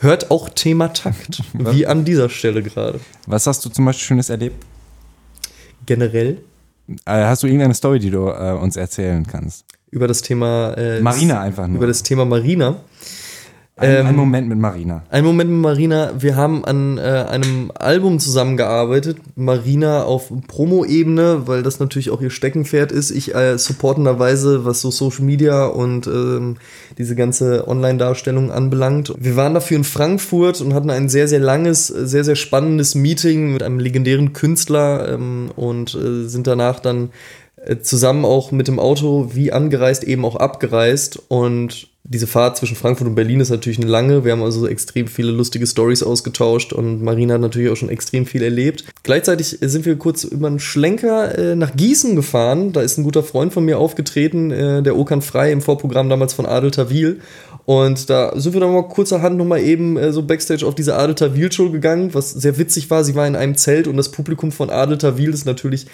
hört 0.00 0.30
auch 0.30 0.48
Thema 0.48 0.88
Takt, 0.88 1.42
wie 1.52 1.86
an 1.86 2.04
dieser 2.04 2.28
Stelle 2.28 2.62
gerade. 2.62 3.00
Was 3.26 3.46
hast 3.46 3.64
du 3.64 3.70
zum 3.70 3.84
Beispiel 3.84 4.06
Schönes 4.06 4.30
erlebt? 4.30 4.64
Generell 5.86 6.38
Äh, 7.04 7.24
hast 7.24 7.42
du 7.42 7.46
irgendeine 7.46 7.74
Story, 7.74 7.98
die 7.98 8.10
du 8.10 8.28
äh, 8.28 8.52
uns 8.52 8.76
erzählen 8.76 9.26
kannst? 9.26 9.64
über 9.90 10.06
das 10.06 10.22
Thema 10.22 10.74
äh, 10.76 11.00
Marina 11.00 11.40
einfach 11.40 11.66
nur. 11.66 11.76
über 11.76 11.86
das 11.86 12.02
Thema 12.02 12.24
Marina. 12.24 12.76
Ein, 13.78 13.90
ähm, 13.90 14.06
ein 14.06 14.16
Moment 14.16 14.48
mit 14.48 14.58
Marina. 14.58 15.04
Ein 15.08 15.24
Moment 15.24 15.50
mit 15.50 15.60
Marina. 15.60 16.12
Wir 16.18 16.34
haben 16.34 16.64
an 16.64 16.98
äh, 16.98 17.00
einem 17.00 17.70
Album 17.74 18.18
zusammengearbeitet. 18.18 19.18
Marina 19.36 20.02
auf 20.02 20.32
Promo-Ebene, 20.48 21.46
weil 21.46 21.62
das 21.62 21.78
natürlich 21.78 22.10
auch 22.10 22.20
ihr 22.20 22.30
Steckenpferd 22.30 22.90
ist. 22.90 23.12
Ich 23.12 23.34
äh, 23.36 23.56
supportenderweise, 23.56 24.64
was 24.64 24.80
so 24.80 24.90
Social 24.90 25.24
Media 25.24 25.66
und 25.66 26.08
ähm, 26.08 26.56
diese 26.98 27.14
ganze 27.14 27.68
Online-Darstellung 27.68 28.50
anbelangt. 28.50 29.14
Wir 29.16 29.36
waren 29.36 29.54
dafür 29.54 29.76
in 29.76 29.84
Frankfurt 29.84 30.60
und 30.60 30.74
hatten 30.74 30.90
ein 30.90 31.08
sehr, 31.08 31.28
sehr 31.28 31.40
langes, 31.40 31.86
sehr, 31.86 32.24
sehr 32.24 32.36
spannendes 32.36 32.96
Meeting 32.96 33.52
mit 33.52 33.62
einem 33.62 33.78
legendären 33.78 34.32
Künstler 34.32 35.08
ähm, 35.14 35.50
und 35.54 35.94
äh, 35.94 36.26
sind 36.26 36.48
danach 36.48 36.80
dann 36.80 37.10
äh, 37.64 37.78
zusammen 37.78 38.24
auch 38.24 38.50
mit 38.50 38.66
dem 38.66 38.80
Auto 38.80 39.30
wie 39.34 39.52
angereist 39.52 40.02
eben 40.02 40.24
auch 40.24 40.36
abgereist 40.36 41.22
und 41.28 41.88
diese 42.10 42.26
Fahrt 42.26 42.56
zwischen 42.56 42.74
Frankfurt 42.74 43.06
und 43.06 43.14
Berlin 43.14 43.40
ist 43.40 43.50
natürlich 43.50 43.78
eine 43.78 43.88
lange. 43.88 44.24
Wir 44.24 44.32
haben 44.32 44.42
also 44.42 44.66
extrem 44.66 45.08
viele 45.08 45.30
lustige 45.30 45.66
Stories 45.66 46.02
ausgetauscht 46.02 46.72
und 46.72 47.02
Marina 47.02 47.34
hat 47.34 47.42
natürlich 47.42 47.70
auch 47.70 47.76
schon 47.76 47.90
extrem 47.90 48.24
viel 48.24 48.42
erlebt. 48.42 48.84
Gleichzeitig 49.02 49.58
sind 49.60 49.84
wir 49.84 49.96
kurz 49.96 50.24
über 50.24 50.46
einen 50.46 50.58
Schlenker 50.58 51.36
äh, 51.36 51.54
nach 51.54 51.76
Gießen 51.76 52.16
gefahren. 52.16 52.72
Da 52.72 52.80
ist 52.80 52.96
ein 52.96 53.04
guter 53.04 53.22
Freund 53.22 53.52
von 53.52 53.64
mir 53.64 53.78
aufgetreten, 53.78 54.50
äh, 54.50 54.82
der 54.82 54.96
Okan 54.96 55.20
Frei 55.20 55.52
im 55.52 55.60
Vorprogramm 55.60 56.08
damals 56.08 56.32
von 56.32 56.46
Adel 56.46 56.70
Tawil. 56.70 57.20
Und 57.66 58.08
da 58.08 58.32
sind 58.40 58.54
wir 58.54 58.60
dann 58.62 58.72
mal 58.72 58.88
kurzerhand 58.88 59.36
nochmal 59.36 59.60
eben 59.60 59.98
äh, 59.98 60.10
so 60.10 60.22
Backstage 60.22 60.64
auf 60.64 60.74
diese 60.74 60.96
Adel 60.96 61.14
Tawil 61.14 61.52
Show 61.52 61.68
gegangen, 61.68 62.14
was 62.14 62.30
sehr 62.30 62.56
witzig 62.56 62.88
war. 62.88 63.04
Sie 63.04 63.14
war 63.14 63.26
in 63.26 63.36
einem 63.36 63.56
Zelt 63.56 63.86
und 63.86 63.98
das 63.98 64.10
Publikum 64.10 64.50
von 64.50 64.70
Adel 64.70 64.96
Tawil 64.96 65.34
ist 65.34 65.44
natürlich 65.44 65.86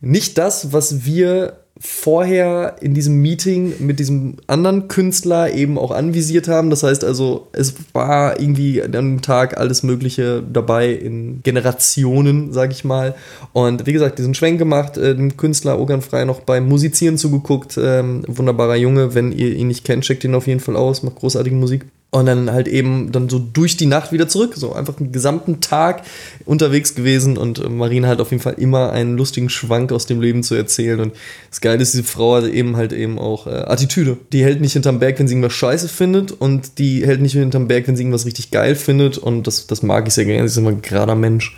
nicht 0.00 0.38
das, 0.38 0.72
was 0.72 1.04
wir 1.04 1.60
vorher 1.82 2.76
in 2.82 2.92
diesem 2.92 3.22
Meeting 3.22 3.72
mit 3.78 3.98
diesem 3.98 4.36
anderen 4.46 4.88
Künstler 4.88 5.54
eben 5.54 5.78
auch 5.78 5.92
anvisiert 5.92 6.46
haben. 6.46 6.68
Das 6.68 6.82
heißt 6.82 7.04
also, 7.04 7.48
es 7.52 7.74
war 7.94 8.38
irgendwie 8.38 8.82
an 8.82 8.92
dem 8.92 9.22
Tag 9.22 9.56
alles 9.56 9.82
Mögliche 9.82 10.42
dabei 10.42 10.92
in 10.92 11.42
Generationen, 11.42 12.52
sag 12.52 12.70
ich 12.70 12.84
mal. 12.84 13.14
Und 13.54 13.86
wie 13.86 13.94
gesagt, 13.94 14.18
diesen 14.18 14.34
Schwenk 14.34 14.58
gemacht, 14.58 14.98
äh, 14.98 15.16
den 15.16 15.38
Künstler 15.38 15.80
Ogan 15.80 16.02
Frei 16.02 16.26
noch 16.26 16.40
beim 16.40 16.68
Musizieren 16.68 17.16
zugeguckt. 17.16 17.78
Ähm, 17.82 18.24
wunderbarer 18.26 18.76
Junge, 18.76 19.14
wenn 19.14 19.32
ihr 19.32 19.56
ihn 19.56 19.68
nicht 19.68 19.86
kennt, 19.86 20.04
checkt 20.04 20.24
ihn 20.24 20.34
auf 20.34 20.46
jeden 20.46 20.60
Fall 20.60 20.76
aus, 20.76 21.02
macht 21.02 21.16
großartige 21.16 21.56
Musik. 21.56 21.86
Und 22.12 22.26
dann 22.26 22.50
halt 22.50 22.66
eben 22.66 23.12
dann 23.12 23.28
so 23.28 23.38
durch 23.38 23.76
die 23.76 23.86
Nacht 23.86 24.10
wieder 24.10 24.26
zurück. 24.26 24.54
So 24.56 24.72
einfach 24.72 24.98
einen 24.98 25.12
gesamten 25.12 25.60
Tag 25.60 26.02
unterwegs 26.44 26.96
gewesen 26.96 27.36
und 27.36 27.60
äh, 27.60 27.68
Marina 27.68 28.08
hat 28.08 28.20
auf 28.20 28.32
jeden 28.32 28.42
Fall 28.42 28.54
immer 28.54 28.90
einen 28.90 29.16
lustigen 29.16 29.48
Schwank 29.48 29.92
aus 29.92 30.06
dem 30.06 30.20
Leben 30.20 30.42
zu 30.42 30.56
erzählen. 30.56 30.98
Und 30.98 31.12
das 31.50 31.60
Geile 31.60 31.82
ist, 31.82 31.92
diese 31.92 32.02
Frau 32.02 32.34
hat 32.34 32.44
eben 32.44 32.76
halt 32.76 32.92
eben 32.92 33.18
auch 33.20 33.46
äh, 33.46 33.50
Attitüde. 33.50 34.16
Die 34.32 34.42
hält 34.42 34.60
nicht 34.60 34.72
hinterm 34.72 34.98
Berg, 34.98 35.20
wenn 35.20 35.28
sie 35.28 35.34
irgendwas 35.34 35.52
scheiße 35.52 35.88
findet 35.88 36.32
und 36.32 36.78
die 36.78 37.06
hält 37.06 37.20
nicht 37.20 37.34
hinterm 37.34 37.68
Berg, 37.68 37.86
wenn 37.86 37.94
sie 37.94 38.02
irgendwas 38.02 38.26
richtig 38.26 38.50
geil 38.50 38.74
findet. 38.74 39.16
Und 39.16 39.46
das, 39.46 39.68
das 39.68 39.84
mag 39.84 40.08
ich 40.08 40.14
sehr 40.14 40.24
gerne. 40.24 40.48
Sie 40.48 40.54
ist 40.54 40.58
immer 40.58 40.70
ein 40.70 40.82
gerader 40.82 41.14
Mensch. 41.14 41.56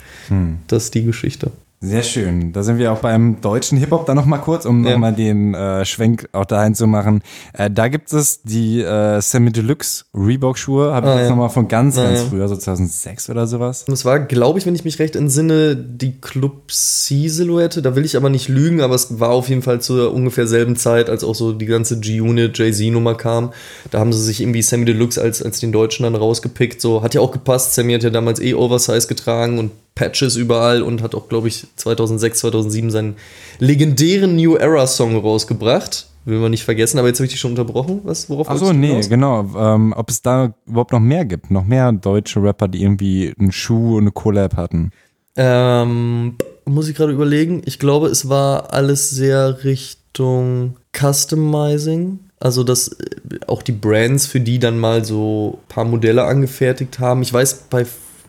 Das 0.67 0.85
ist 0.85 0.93
die 0.93 1.03
Geschichte. 1.03 1.51
Sehr 1.85 2.01
schön. 2.03 2.53
Da 2.53 2.63
sind 2.63 2.77
wir 2.77 2.93
auch 2.93 2.99
beim 2.99 3.41
deutschen 3.41 3.77
Hip-Hop 3.77 4.05
dann 4.05 4.15
nochmal 4.15 4.39
kurz, 4.39 4.65
um 4.65 4.85
Ja. 4.85 4.91
nochmal 4.93 5.11
den 5.13 5.53
äh, 5.53 5.83
Schwenk 5.83 6.29
auch 6.31 6.45
dahin 6.45 6.75
zu 6.75 6.87
machen. 6.87 7.21
Äh, 7.51 7.69
da 7.69 7.89
gibt 7.89 8.13
es 8.13 8.41
die 8.43 8.79
äh, 8.79 9.19
Semi 9.19 9.51
Deluxe 9.51 10.05
Reebok-Schuhe, 10.15 10.93
habe 10.93 11.07
ich 11.07 11.13
Ah, 11.13 11.15
jetzt 11.17 11.23
ja. 11.25 11.29
nochmal 11.31 11.49
von 11.49 11.67
ganz, 11.67 11.97
Ah, 11.97 12.03
ganz 12.05 12.19
ja. 12.21 12.25
früher, 12.29 12.47
so 12.47 12.55
2006 12.55 13.29
oder 13.29 13.47
sowas. 13.47 13.83
Es 13.91 14.05
war, 14.05 14.21
glaube 14.21 14.59
ich, 14.59 14.65
wenn 14.65 14.75
ich 14.75 14.85
mich 14.85 14.97
recht 14.99 15.17
entsinne, 15.17 15.75
die 15.75 16.13
Club 16.21 16.71
C-Silhouette. 16.71 17.81
Da 17.81 17.97
will 17.97 18.05
ich 18.05 18.15
aber 18.15 18.29
nicht 18.29 18.47
lügen, 18.47 18.79
aber 18.79 18.95
es 18.95 19.19
war 19.19 19.31
auf 19.31 19.49
jeden 19.49 19.61
Fall 19.61 19.81
zur 19.81 20.13
ungefähr 20.13 20.47
selben 20.47 20.77
Zeit, 20.77 21.09
als 21.09 21.25
auch 21.25 21.35
so 21.35 21.51
die 21.51 21.65
ganze 21.65 21.99
G-Unit, 21.99 22.57
Jay-Z-Nummer 22.57 23.15
kam. 23.15 23.51
Da 23.91 23.99
haben 23.99 24.13
sie 24.13 24.23
sich 24.23 24.39
irgendwie 24.39 24.61
Sammy 24.61 24.85
Deluxe 24.85 25.21
als, 25.21 25.43
als 25.43 25.59
den 25.59 25.73
Deutschen 25.73 26.03
dann 26.03 26.15
rausgepickt. 26.15 26.79
So, 26.79 27.03
hat 27.03 27.13
ja 27.13 27.19
auch 27.19 27.31
gepasst. 27.31 27.73
Sammy 27.75 27.91
hat 27.93 28.03
ja 28.03 28.09
damals 28.09 28.39
eh 28.39 28.53
Oversize 28.53 29.07
getragen 29.07 29.59
und 29.59 29.71
Patches 29.95 30.37
überall 30.37 30.81
und 30.81 31.03
hat 31.03 31.13
auch, 31.13 31.29
glaube 31.29 31.47
ich, 31.49 31.67
2006, 31.75 32.39
2007 32.39 32.91
seinen 32.91 33.15
legendären 33.59 34.35
New 34.35 34.55
Era 34.55 34.87
Song 34.87 35.17
rausgebracht. 35.17 36.07
Will 36.25 36.39
man 36.39 36.51
nicht 36.51 36.63
vergessen, 36.63 36.99
aber 36.99 37.09
jetzt 37.09 37.19
habe 37.19 37.25
ich 37.25 37.31
dich 37.33 37.39
schon 37.39 37.51
unterbrochen. 37.51 37.99
Was, 38.03 38.29
worauf 38.29 38.49
Achso, 38.49 38.71
nee, 38.71 38.87
hinaus? 38.87 39.09
genau. 39.09 39.45
Ähm, 39.57 39.93
ob 39.95 40.09
es 40.09 40.21
da 40.21 40.53
überhaupt 40.65 40.93
noch 40.93 41.01
mehr 41.01 41.25
gibt. 41.25 41.51
Noch 41.51 41.65
mehr 41.65 41.91
deutsche 41.91 42.41
Rapper, 42.41 42.69
die 42.69 42.81
irgendwie 42.81 43.33
einen 43.37 43.51
Schuh 43.51 43.97
und 43.97 44.03
eine 44.03 44.11
Collab 44.11 44.55
hatten. 44.55 44.91
Ähm, 45.35 46.35
muss 46.63 46.87
ich 46.87 46.95
gerade 46.95 47.11
überlegen. 47.11 47.61
Ich 47.65 47.77
glaube, 47.77 48.07
es 48.07 48.29
war 48.29 48.71
alles 48.71 49.09
sehr 49.09 49.65
Richtung 49.65 50.77
Customizing. 50.97 52.19
Also, 52.39 52.63
dass 52.63 52.89
äh, 52.89 53.39
auch 53.47 53.61
die 53.61 53.71
Brands 53.73 54.25
für 54.25 54.39
die 54.39 54.59
dann 54.59 54.79
mal 54.79 55.03
so 55.03 55.59
ein 55.61 55.67
paar 55.67 55.85
Modelle 55.85 56.23
angefertigt 56.23 56.99
haben. 56.99 57.21
Ich 57.21 57.33
weiß, 57.33 57.65
bei 57.69 57.85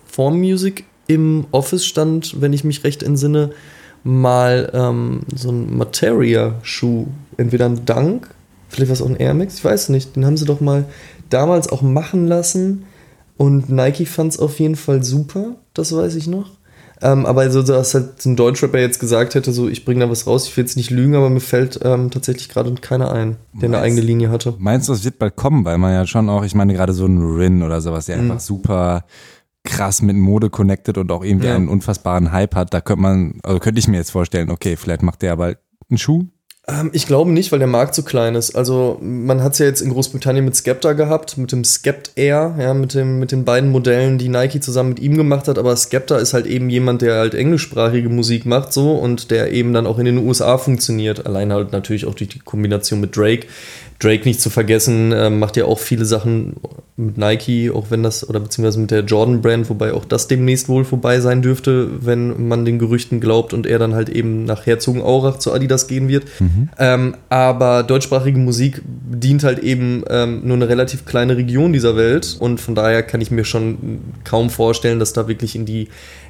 Form 0.07 0.39
Music 0.41 0.85
im 1.07 1.47
Office 1.51 1.85
stand, 1.87 2.41
wenn 2.41 2.53
ich 2.53 2.65
mich 2.65 2.85
recht 2.85 3.03
entsinne, 3.03 3.51
mal 4.03 4.71
ähm, 4.75 5.21
so 5.35 5.51
ein 5.51 5.77
Materia-Schuh. 5.77 7.07
Entweder 7.37 7.67
ein 7.67 7.85
Dunk, 7.85 8.29
vielleicht 8.69 8.89
war 8.91 8.95
es 8.95 9.03
auch 9.03 9.09
ein 9.09 9.17
Air 9.17 9.35
Max, 9.35 9.59
ich 9.59 9.65
weiß 9.65 9.89
nicht. 9.89 10.17
Den 10.17 10.25
haben 10.27 10.37
sie 10.37 10.45
doch 10.45 10.61
mal 10.61 10.85
damals 11.31 11.69
auch 11.69 11.83
machen 11.83 12.27
lassen. 12.27 12.85
Und 13.37 13.69
Nike 13.71 14.07
fand 14.07 14.33
es 14.33 14.39
auf 14.39 14.61
jeden 14.61 14.77
Fall 14.77 15.03
super, 15.03 15.57
das 15.75 15.95
weiß 15.95 16.15
ich 16.15 16.29
noch. 16.29 16.53
Ähm, 17.03 17.27
aber 17.27 17.51
so, 17.51 17.63
dass 17.63 17.93
halt 17.95 18.25
ein 18.25 18.37
Deutschrapper 18.37 18.79
jetzt 18.79 19.01
gesagt 19.01 19.35
hätte, 19.35 19.53
so 19.53 19.69
ich 19.69 19.85
bringe 19.85 20.01
da 20.05 20.11
was 20.11 20.29
raus, 20.29 20.47
ich 20.47 20.57
will 20.57 20.63
jetzt 20.65 20.77
nicht 20.77 20.91
lügen, 20.91 21.17
aber 21.17 21.29
mir 21.29 21.41
fällt 21.41 21.81
ähm, 21.83 22.11
tatsächlich 22.13 22.49
gerade 22.49 22.73
keiner 22.77 23.11
ein, 23.11 23.37
der 23.53 23.65
eine 23.69 23.77
Meinst- 23.79 23.85
eigene 23.85 24.01
Linie 24.03 24.31
hatte. 24.31 24.55
Meinst 24.59 24.89
du, 24.89 24.93
es 24.93 25.05
wird 25.05 25.19
bald 25.19 25.35
kommen? 25.35 25.65
Weil 25.65 25.77
man 25.79 25.93
ja 25.93 26.07
schon 26.07 26.29
auch, 26.31 26.45
ich 26.45 26.55
meine, 26.55 26.73
gerade 26.73 26.93
so 26.93 27.05
ein 27.07 27.19
Rin 27.21 27.63
oder 27.65 27.81
sowas, 27.81 28.07
Mhm. 28.07 28.13
der 28.13 28.21
einfach 28.21 28.41
super 28.41 29.05
krass 29.65 30.03
mit 30.03 30.17
Mode 30.17 30.51
connected 30.51 30.99
und 30.99 31.11
auch 31.11 31.25
irgendwie 31.25 31.47
Ja. 31.49 31.57
einen 31.57 31.69
unfassbaren 31.69 32.33
Hype 32.33 32.55
hat. 32.55 32.73
Da 32.75 32.81
könnte 32.81 33.03
man, 33.03 33.41
also 33.43 33.59
könnte 33.59 33.79
ich 33.79 33.89
mir 33.89 33.97
jetzt 33.97 34.11
vorstellen, 34.11 34.51
okay, 34.51 34.77
vielleicht 34.77 35.03
macht 35.03 35.23
der 35.23 35.33
aber 35.33 35.57
einen 35.91 35.99
Schuh. 35.99 36.27
Ähm, 36.67 36.89
ich 36.95 37.07
glaube 37.07 37.31
nicht, 37.31 37.53
weil 37.53 37.59
der 37.59 37.69
Markt 37.69 37.95
zu 37.95 38.03
klein 38.05 38.35
ist. 38.37 38.55
Also 38.57 38.99
man 39.03 39.43
hat 39.43 39.53
es 39.53 39.59
ja 39.59 39.67
jetzt 39.67 39.83
in 39.83 39.91
Großbritannien 39.91 40.45
mit 40.47 40.57
Skepta 40.57 40.95
gehabt, 40.95 41.37
mit 41.37 41.53
dem 41.53 41.63
Skept 41.63 42.13
Air, 42.17 42.55
ja, 42.59 42.73
mit, 42.73 42.95
dem, 42.95 43.19
mit 43.19 43.33
den 43.33 43.45
beiden 43.45 43.71
Modellen, 43.71 44.17
die 44.17 44.31
Nike 44.31 44.61
zusammen 44.61 44.91
mit 44.91 45.01
ihm 45.01 45.15
gemacht 45.17 45.47
hat. 45.47 45.59
Aber 45.59 45.77
Skepta 45.77 46.17
ist 46.17 46.33
halt 46.33 46.47
eben 46.47 46.71
jemand, 46.71 47.03
der 47.03 47.17
halt 47.17 47.35
englischsprachige 47.35 48.09
Musik 48.09 48.47
macht 48.47 48.73
so 48.73 48.93
und 48.95 49.31
der 49.31 49.53
eben 49.53 49.75
dann 49.75 49.87
auch 49.87 49.99
in 49.99 50.07
den 50.07 50.19
USA 50.19 50.57
funktioniert. 50.57 51.27
Allein 51.27 51.53
halt 51.53 51.73
natürlich 51.73 52.07
auch 52.07 52.15
durch 52.15 52.31
die 52.31 52.39
Kombination 52.39 53.01
mit 53.01 53.15
Drake. 53.15 53.47
Drake 53.99 54.25
nicht 54.25 54.41
zu 54.41 54.51
vergessen, 54.51 55.13
äh, 55.13 55.31
macht 55.31 55.57
ja 55.57 55.65
auch 55.65 55.79
viele 55.79 56.05
Sachen 56.05 56.55
mit 56.97 57.19
Nike, 57.19 57.71
auch 57.71 57.87
wenn 57.91 58.03
das, 58.03 58.29
oder 58.29 58.39
beziehungsweise 58.39 58.79
mit 58.79 58.91
der 58.91 59.01
Jordan 59.01 59.41
Brand, 59.41 59.69
wobei 59.69 59.93
auch 59.93 60.05
das 60.05 60.29
demnächst 60.29 60.69
wohl 60.69 60.85
vorbei 60.85 61.21
sein 61.21 61.43
dürfte, 61.43 61.89
wenn 62.05 62.49
man 62.49 62.65
den 62.65 62.79
Gerüchten 62.79 63.21
glaubt 63.21 63.53
und 63.53 63.67
er 63.67 63.79
dann 63.79 63.95
halt 63.95 64.09
eben 64.09 64.45
nach 64.45 64.67
Herzogenaurach 64.67 65.39
zu 65.39 65.53
Adidas 65.53 65.87
gehen 65.87 66.09
wird. 66.09 66.25
Mhm. 66.41 66.69
Ähm, 66.79 67.17
aber 67.31 67.83
deutschsprachige 67.83 68.39
Musik 68.39 68.83
dient 68.85 69.43
halt 69.43 69.59
eben 69.59 70.05
ähm, 70.09 70.43
nur 70.45 70.57
eine 70.57 70.69
relativ 70.69 71.05
kleine 71.05 71.37
Region 71.37 71.73
dieser 71.73 71.97
Welt 71.97 72.37
und 72.39 72.61
von 72.61 72.75
daher 72.75 73.03
kann 73.03 73.21
ich 73.21 73.31
mir 73.31 73.45
schon 73.45 74.01
kaum 74.25 74.51
vorstellen, 74.51 74.99
dass 74.99 75.13
da 75.13 75.27
wirklich 75.27 75.57
in 75.57 75.67
die 75.67 75.89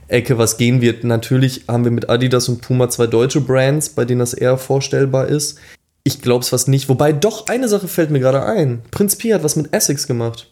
Ecke 0.09 0.39
was 0.39 0.57
gehen 0.57 0.81
wird. 0.81 1.05
Natürlich 1.05 1.65
haben 1.69 1.85
wir 1.85 1.91
mit 1.91 2.09
Adidas 2.09 2.49
und 2.49 2.61
Puma 2.61 2.89
zwei 2.89 3.07
deutsche 3.07 3.41
Brands, 3.41 3.91
bei 3.91 4.05
denen 4.05 4.21
das 4.21 4.35
eher 4.35 4.59
vorstellbar 4.59 5.29
ist. 5.29 5.59
Ich 6.07 6.21
glaube 6.21 6.43
es 6.43 6.51
fast 6.51 6.69
nicht. 6.69 6.89
Wobei 6.91 7.13
doch 7.13 7.47
eine 7.47 7.67
Sache 7.67 7.89
fällt 7.89 8.11
mir 8.11 8.21
gerade 8.21 8.45
ein. 8.45 8.83
Prinz 8.91 9.17
Pi 9.17 9.31
hat 9.31 9.43
was 9.43 9.57
mit 9.57 9.73
Essex 9.73 10.07
gemacht. 10.07 10.51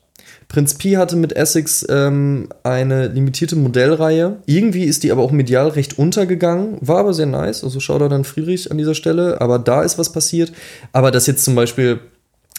Prinz 0.48 0.74
Pi 0.74 0.92
hatte 0.92 1.16
mit 1.16 1.34
Essex 1.34 1.86
ähm, 1.88 2.48
eine 2.62 3.08
limitierte 3.08 3.56
Modellreihe. 3.56 4.38
Irgendwie 4.46 4.84
ist 4.84 5.02
die 5.02 5.12
aber 5.12 5.22
auch 5.22 5.30
medial 5.30 5.68
recht 5.68 5.98
untergegangen, 5.98 6.78
war 6.80 6.98
aber 6.98 7.14
sehr 7.14 7.26
nice. 7.26 7.64
Also 7.64 7.80
schau 7.80 7.98
da 7.98 8.08
dann 8.08 8.24
Friedrich 8.24 8.70
an 8.70 8.78
dieser 8.78 8.94
Stelle. 8.94 9.40
Aber 9.42 9.58
da 9.58 9.82
ist 9.82 9.98
was 9.98 10.12
passiert. 10.12 10.52
Aber 10.92 11.10
dass 11.10 11.26
jetzt 11.26 11.44
zum 11.44 11.54
Beispiel 11.54 12.00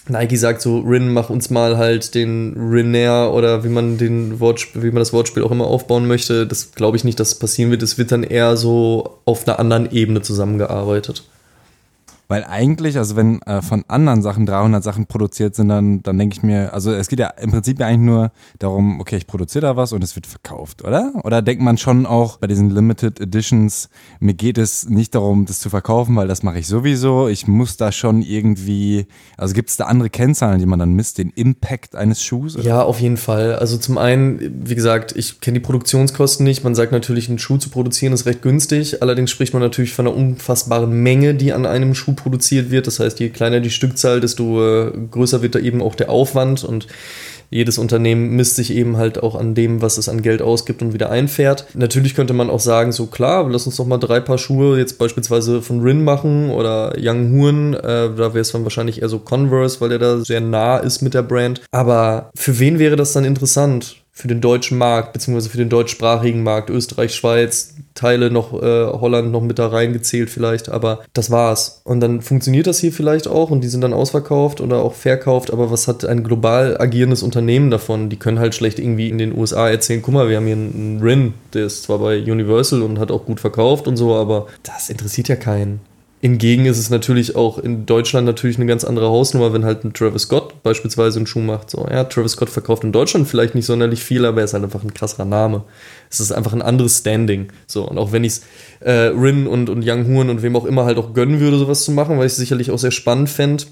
Nike 0.08 0.38
sagt 0.38 0.62
so, 0.62 0.80
Rin, 0.80 1.14
mach 1.14 1.30
uns 1.30 1.50
mal 1.50 1.78
halt 1.78 2.14
den 2.14 2.56
Rinair 2.57 3.32
oder 3.34 3.64
wie 3.64 3.70
man 3.70 3.98
den 3.98 4.40
Wortspiel, 4.40 4.84
wie 4.84 4.91
man 4.91 4.98
das 4.98 5.14
Wortspiel 5.14 5.44
auch 5.44 5.52
immer 5.52 5.65
aufbauen 5.65 6.07
möchte, 6.07 6.45
das 6.45 6.74
glaube 6.74 6.98
ich 6.98 7.03
nicht, 7.03 7.20
dass 7.20 7.30
es 7.30 7.36
passieren 7.40 7.72
wird. 7.72 7.82
Es 7.84 7.98
wird 7.98 8.11
dann 8.11 8.24
eher 8.24 8.57
so 8.57 9.20
auf 9.26 9.48
einer 9.48 9.60
anderen 9.60 9.91
Ebene 9.91 10.22
zusammengearbeitet. 10.22 11.24
Weil 12.28 12.45
eigentlich, 12.45 12.98
also 12.98 13.16
wenn 13.16 13.41
äh, 13.44 13.62
von 13.62 13.84
anderen 13.88 14.22
Sachen 14.22 14.45
300 14.45 14.84
Sachen 14.84 15.06
produziert 15.06 15.56
sind, 15.56 15.70
dann, 15.70 16.02
dann 16.04 16.18
denke 16.18 16.36
ich 16.38 16.44
mir, 16.44 16.74
also 16.74 16.91
es 16.91 17.08
geht 17.08 17.20
ja 17.20 17.28
im 17.28 17.52
Prinzip 17.52 17.80
ja 17.80 17.88
eigentlich 17.88 18.00
nur 18.06 18.32
darum, 18.60 19.02
okay, 19.02 19.18
ich 19.18 19.28
produziere 19.28 19.64
da 19.64 19.76
was 19.76 19.91
und 19.91 20.04
es 20.04 20.16
wird 20.16 20.26
verkauft, 20.26 20.84
oder? 20.84 21.12
Oder 21.24 21.41
denkt 21.41 21.62
man 21.62 21.78
schon 21.78 22.06
auch 22.06 22.38
bei 22.38 22.48
diesen 22.48 22.70
Limited 22.70 23.20
Editions, 23.20 23.90
mir 24.20 24.34
geht 24.34 24.58
es 24.58 24.90
nicht 24.90 25.16
darum, 25.16 25.45
das 25.45 25.60
zu 25.60 25.70
verkaufen, 25.70 26.16
weil 26.16 26.28
das 26.28 26.44
mache 26.44 26.60
ich 26.60 26.68
sowieso. 26.68 27.28
Ich 27.28 27.48
muss 27.48 27.78
da 27.78 27.91
schon 27.91 28.22
irgendwie, 28.22 29.06
also 29.38 29.54
gibt 29.54 29.70
es 29.70 29.78
da 29.78 29.86
andere 29.86 30.10
Kennzahlen, 30.10 30.60
die 30.60 30.66
man 30.66 30.80
dann 30.80 30.94
misst, 30.94 31.18
den 31.18 31.30
Impact 31.30 31.95
eines 31.95 32.24
Schuhs? 32.24 32.56
Oder? 32.56 32.66
Ja, 32.66 32.82
auf 32.84 33.00
jeden 33.00 33.18
Fall. 33.18 33.56
Also 33.56 33.78
zum 33.78 33.98
einen, 33.98 34.40
wie 34.66 34.76
gesagt, 34.76 35.14
ich 35.16 35.41
kenne 35.41 35.60
die 35.60 35.66
Produktionskosten 35.66 36.45
nicht. 36.45 36.64
Man 36.64 36.74
sagt 36.74 36.91
natürlich, 36.91 37.28
einen 37.28 37.40
Schuh 37.40 37.58
zu 37.58 37.70
produzieren 37.70 38.14
ist 38.14 38.26
recht 38.26 38.41
günstig. 38.41 39.02
Allerdings 39.02 39.30
spricht 39.32 39.54
man 39.54 39.62
natürlich 39.62 39.94
von 39.94 40.08
einer 40.08 40.16
unfassbaren 40.16 40.91
Menge, 41.04 41.36
die 41.36 41.52
an 41.52 41.66
einem 41.66 41.94
Schuh 41.94 42.12
produziert 42.15 42.72
wird. 42.72 42.88
Das 42.88 42.99
heißt, 42.99 43.19
je 43.19 43.30
kleiner 43.30 43.60
die 43.60 43.69
Stückzahl, 43.69 44.19
desto 44.19 44.64
äh, 44.64 44.91
größer 45.11 45.41
wird 45.41 45.56
da 45.56 45.60
eben 45.60 45.81
auch 45.81 45.95
der 45.95 46.10
Aufwand 46.10 46.64
und 46.64 46.88
jedes 47.53 47.77
Unternehmen 47.77 48.35
misst 48.35 48.56
sich 48.56 48.73
eben 48.73 48.98
halt 48.98 49.22
auch 49.22 49.35
an 49.35 49.53
dem, 49.53 49.81
was 49.81 49.99
es 49.99 50.10
an 50.10 50.23
Geld 50.23 50.41
ausgibt 50.41 50.81
und 50.81 50.94
wieder 50.94 51.11
einfährt. 51.11 51.68
Natürlich 51.76 52.15
könnte 52.15 52.34
man 52.34 52.49
auch 52.49 52.60
sagen, 52.60 52.91
so 52.91 53.06
klar, 53.06 53.48
lass 53.48 53.68
uns 53.68 53.76
doch 53.76 53.85
mal 53.85 53.99
drei 53.99 54.19
Paar 54.19 54.40
Schuhe 54.40 54.80
jetzt 54.80 54.98
beispielsweise 54.98 55.61
von 55.61 55.81
Rin 55.81 56.03
machen 56.03 56.49
oder 56.49 56.95
Young 56.98 57.31
Huren. 57.31 57.73
Äh, 57.76 58.10
da 58.15 58.34
wäre 58.34 58.40
es 58.40 58.52
dann 58.52 58.64
wahrscheinlich 58.64 59.02
eher 59.02 59.10
so 59.10 59.19
Converse, 59.19 59.80
weil 59.81 59.90
der 59.90 59.99
da 59.99 60.19
sehr 60.22 60.41
nah 60.41 60.77
ist 60.77 61.02
mit 61.02 61.14
der 61.14 61.22
Brand. 61.22 61.61
Aber 61.72 62.31
für 62.35 62.57
wen 62.57 62.80
wäre 62.80 62.95
das 62.95 63.14
dann 63.14 63.23
interessant? 63.23 63.98
für 64.15 64.27
den 64.27 64.41
deutschen 64.41 64.77
Markt, 64.77 65.11
beziehungsweise 65.11 65.49
für 65.49 65.57
den 65.57 65.69
deutschsprachigen 65.69 66.44
Markt, 66.44 66.69
Österreich, 66.69 67.15
Schweiz, 67.15 67.73
Teile 67.95 68.32
noch, 68.32 68.53
äh, 68.53 68.86
Holland 68.86 69.32
noch 69.32 69.41
mit 69.41 69.60
da 69.60 69.68
reingezählt 69.68 70.30
vielleicht, 70.30 70.70
aber 70.70 70.99
das 71.14 71.32
war's. 71.32 71.82
Und 71.84 71.99
dann 71.99 72.22
funktioniert 72.22 72.68
das 72.68 72.80
hier 72.80 72.91
vielleicht 72.91 73.28
auch 73.28 73.52
und 73.52 73.61
die 73.61 73.68
sind 73.68 73.82
dann 73.82 73.94
ausverkauft 73.94 74.61
oder 74.61 74.78
auch 74.78 74.94
verkauft, 74.94 75.52
aber 75.52 75.72
was 75.72 75.88
hat 75.88 76.06
ein 76.06 76.24
global 76.24 76.78
agierendes 76.80 77.24
Unternehmen 77.24 77.70
davon? 77.70 78.10
Die 78.10 78.18
können 78.18 78.40
halt 78.40 78.56
schlecht 78.56 78.80
irgendwie 78.80 79.10
in 79.10 79.18
den 79.18 79.38
USA 79.38 79.70
erzählen, 79.70 80.02
guck 80.02 80.14
mal, 80.14 80.30
wir 80.30 80.38
haben 80.38 80.45
hier 80.45 80.56
einen 80.56 80.99
Rin, 81.02 81.34
der 81.53 81.65
ist 81.65 81.84
zwar 81.84 81.99
bei 81.99 82.20
Universal 82.20 82.82
und 82.82 82.99
hat 82.99 83.11
auch 83.11 83.26
gut 83.26 83.40
verkauft 83.40 83.88
und 83.88 83.98
so, 83.98 84.15
aber 84.15 84.48
das 84.64 84.90
interessiert 84.90 85.28
ja 85.28 85.36
keinen. 85.36 85.80
Hingegen 86.24 86.68
ist 86.68 86.78
es 86.78 86.90
natürlich 86.90 87.36
auch 87.36 87.57
in 87.57 87.86
Deutschland 87.86 88.26
natürlich 88.26 88.56
eine 88.56 88.65
ganz 88.65 88.86
andere 88.86 89.10
Hausnummer, 89.10 89.52
wenn 89.52 89.65
halt 89.65 89.84
ein 89.84 89.91
Travis 89.91 90.22
Scott 90.22 90.64
beispielsweise 90.64 91.20
einen 91.20 91.28
Schuh 91.28 91.41
macht. 91.41 91.70
So, 91.70 91.86
ja, 91.91 92.06
Travis 92.06 92.32
Scott 92.32 92.49
verkauft 92.49 92.86
in 92.86 92.94
Deutschland 92.94 93.28
vielleicht 93.28 93.56
nicht 93.56 93.65
sonderlich 93.65 94.02
viel, 94.02 94.26
aber 94.26 94.38
er 94.38 94.45
ist 94.45 94.53
halt 94.53 94.64
einfach 94.64 94.84
ein 94.84 94.94
krasser 94.94 95.26
Name. 95.26 95.65
Es 96.14 96.19
ist 96.19 96.31
einfach 96.31 96.53
ein 96.53 96.61
anderes 96.61 96.99
Standing. 96.99 97.48
So, 97.68 97.90
und 97.90 97.98
auch 97.98 98.11
wenn 98.11 98.23
ich 98.23 98.34
es 98.34 98.41
äh, 98.81 98.91
Rin 98.91 99.48
und, 99.48 99.69
und 99.69 99.84
Young 99.85 100.07
Huren 100.07 100.30
und 100.30 100.44
wem 100.44 100.56
auch 100.56 100.65
immer 100.65 100.85
halt 100.85 100.98
auch 100.98 101.14
gönnen 101.14 101.40
würde, 101.40 101.57
sowas 101.57 101.84
zu 101.84 101.91
machen, 101.91 102.18
weil 102.18 102.27
ich 102.27 102.34
es 102.34 102.38
sicherlich 102.38 102.69
auch 102.72 102.77
sehr 102.77 102.91
spannend 102.91 103.30
fände, 103.30 103.65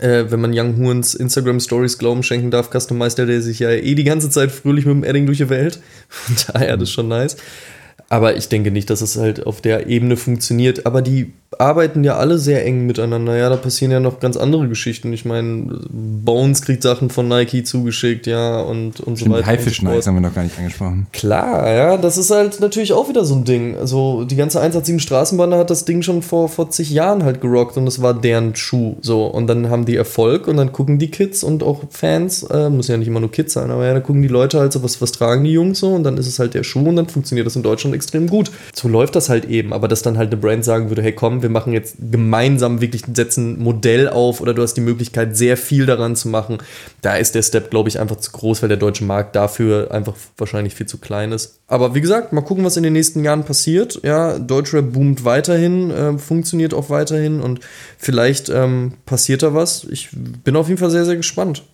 äh, 0.00 0.24
wenn 0.30 0.40
man 0.40 0.52
Young 0.54 0.78
Hurens 0.78 1.14
Instagram 1.14 1.60
Stories 1.60 1.98
Glauben 1.98 2.22
schenken 2.22 2.50
darf, 2.50 2.70
Customeister 2.70 3.26
der 3.26 3.42
sich 3.42 3.58
ja 3.58 3.70
eh 3.70 3.94
die 3.94 4.04
ganze 4.04 4.30
Zeit 4.30 4.52
fröhlich 4.52 4.86
mit 4.86 4.94
dem 4.94 5.04
Edding 5.04 5.26
durch 5.26 5.38
die 5.38 5.50
Welt. 5.50 5.80
Von 6.08 6.36
daher, 6.48 6.76
das 6.76 6.88
ist 6.88 6.94
schon 6.94 7.08
nice. 7.08 7.36
Aber 8.08 8.36
ich 8.36 8.48
denke 8.48 8.70
nicht, 8.70 8.88
dass 8.90 9.00
es 9.00 9.16
halt 9.16 9.46
auf 9.46 9.60
der 9.60 9.88
Ebene 9.88 10.16
funktioniert. 10.16 10.86
Aber 10.86 11.02
die 11.02 11.32
arbeiten 11.58 12.04
ja 12.04 12.16
alle 12.16 12.38
sehr 12.38 12.64
eng 12.64 12.86
miteinander. 12.86 13.36
Ja, 13.36 13.48
da 13.48 13.56
passieren 13.56 13.92
ja 13.92 14.00
noch 14.00 14.20
ganz 14.20 14.36
andere 14.36 14.68
Geschichten. 14.68 15.12
Ich 15.12 15.24
meine, 15.24 15.80
Bones 15.90 16.62
kriegt 16.62 16.82
Sachen 16.82 17.08
von 17.08 17.28
Nike 17.28 17.64
zugeschickt, 17.64 18.26
ja, 18.26 18.60
und, 18.60 19.00
und 19.00 19.16
so 19.16 19.30
weiter. 19.30 19.46
Haifisch 19.46 19.82
Nights 19.82 20.06
haben 20.06 20.16
wir 20.16 20.20
noch 20.20 20.34
gar 20.34 20.42
nicht 20.42 20.58
angesprochen. 20.58 21.06
Klar, 21.12 21.72
ja, 21.72 21.96
das 21.96 22.18
ist 22.18 22.30
halt 22.30 22.60
natürlich 22.60 22.92
auch 22.92 23.08
wieder 23.08 23.24
so 23.24 23.34
ein 23.34 23.44
Ding. 23.44 23.76
Also 23.76 24.24
die 24.24 24.36
ganze 24.36 24.58
187 24.60 25.02
Straßenbahn 25.02 25.54
hat 25.54 25.70
das 25.70 25.84
Ding 25.84 26.02
schon 26.02 26.22
vor, 26.22 26.48
vor 26.48 26.70
zig 26.70 26.90
Jahren 26.90 27.24
halt 27.24 27.40
gerockt 27.40 27.76
und 27.76 27.86
das 27.86 28.02
war 28.02 28.14
deren 28.14 28.54
Schuh. 28.56 28.96
So, 29.00 29.26
und 29.26 29.46
dann 29.46 29.70
haben 29.70 29.84
die 29.84 29.96
Erfolg 29.96 30.48
und 30.48 30.56
dann 30.56 30.72
gucken 30.72 30.98
die 30.98 31.10
Kids 31.10 31.42
und 31.42 31.62
auch 31.62 31.84
Fans, 31.90 32.42
äh, 32.44 32.68
muss 32.68 32.88
ja 32.88 32.96
nicht 32.96 33.08
immer 33.08 33.20
nur 33.20 33.30
Kids 33.30 33.54
sein, 33.54 33.70
aber 33.70 33.86
ja, 33.86 33.94
dann 33.94 34.02
gucken 34.02 34.22
die 34.22 34.28
Leute 34.28 34.58
halt 34.58 34.72
so, 34.72 34.82
was, 34.82 35.00
was 35.00 35.12
tragen 35.12 35.44
die 35.44 35.52
Jungs 35.52 35.78
so 35.78 35.94
und 35.94 36.04
dann 36.04 36.18
ist 36.18 36.26
es 36.26 36.38
halt 36.38 36.54
der 36.54 36.64
Schuh 36.64 36.88
und 36.88 36.96
dann 36.96 37.08
funktioniert 37.08 37.46
das 37.46 37.56
in 37.56 37.62
Deutschland 37.62 37.94
extrem 37.96 38.28
gut. 38.28 38.52
So 38.74 38.86
läuft 38.86 39.16
das 39.16 39.28
halt 39.28 39.46
eben, 39.46 39.72
aber 39.72 39.88
dass 39.88 40.02
dann 40.02 40.18
halt 40.18 40.30
eine 40.30 40.40
Brand 40.40 40.64
sagen 40.64 40.88
würde, 40.90 41.02
hey 41.02 41.12
komm, 41.12 41.42
wir 41.42 41.48
machen 41.50 41.72
jetzt 41.72 41.96
gemeinsam 41.98 42.80
wirklich 42.80 43.02
setzen 43.12 43.46
ein 43.46 43.62
Modell 43.62 44.08
auf 44.08 44.40
oder 44.40 44.54
du 44.54 44.62
hast 44.62 44.74
die 44.74 44.80
Möglichkeit, 44.80 45.36
sehr 45.36 45.56
viel 45.56 45.86
daran 45.86 46.16
zu 46.16 46.28
machen. 46.28 46.58
Da 47.02 47.16
ist 47.16 47.34
der 47.34 47.42
Step, 47.42 47.70
glaube 47.70 47.88
ich, 47.88 47.98
einfach 47.98 48.16
zu 48.16 48.30
groß, 48.32 48.62
weil 48.62 48.68
der 48.68 48.78
deutsche 48.78 49.04
Markt 49.04 49.36
dafür 49.36 49.90
einfach 49.90 50.14
wahrscheinlich 50.36 50.74
viel 50.74 50.86
zu 50.86 50.98
klein 50.98 51.32
ist. 51.32 51.60
Aber 51.66 51.94
wie 51.94 52.00
gesagt, 52.00 52.32
mal 52.32 52.42
gucken, 52.42 52.64
was 52.64 52.76
in 52.76 52.82
den 52.82 52.92
nächsten 52.92 53.24
Jahren 53.24 53.44
passiert. 53.44 54.00
Ja, 54.02 54.38
Deutschrap 54.38 54.92
boomt 54.92 55.24
weiterhin, 55.24 55.90
äh, 55.90 56.18
funktioniert 56.18 56.74
auch 56.74 56.90
weiterhin 56.90 57.40
und 57.40 57.60
vielleicht 57.98 58.48
ähm, 58.48 58.94
passiert 59.04 59.42
da 59.42 59.54
was. 59.54 59.84
Ich 59.84 60.10
bin 60.12 60.56
auf 60.56 60.68
jeden 60.68 60.78
Fall 60.78 60.90
sehr, 60.90 61.04
sehr 61.04 61.16
gespannt. 61.16 61.64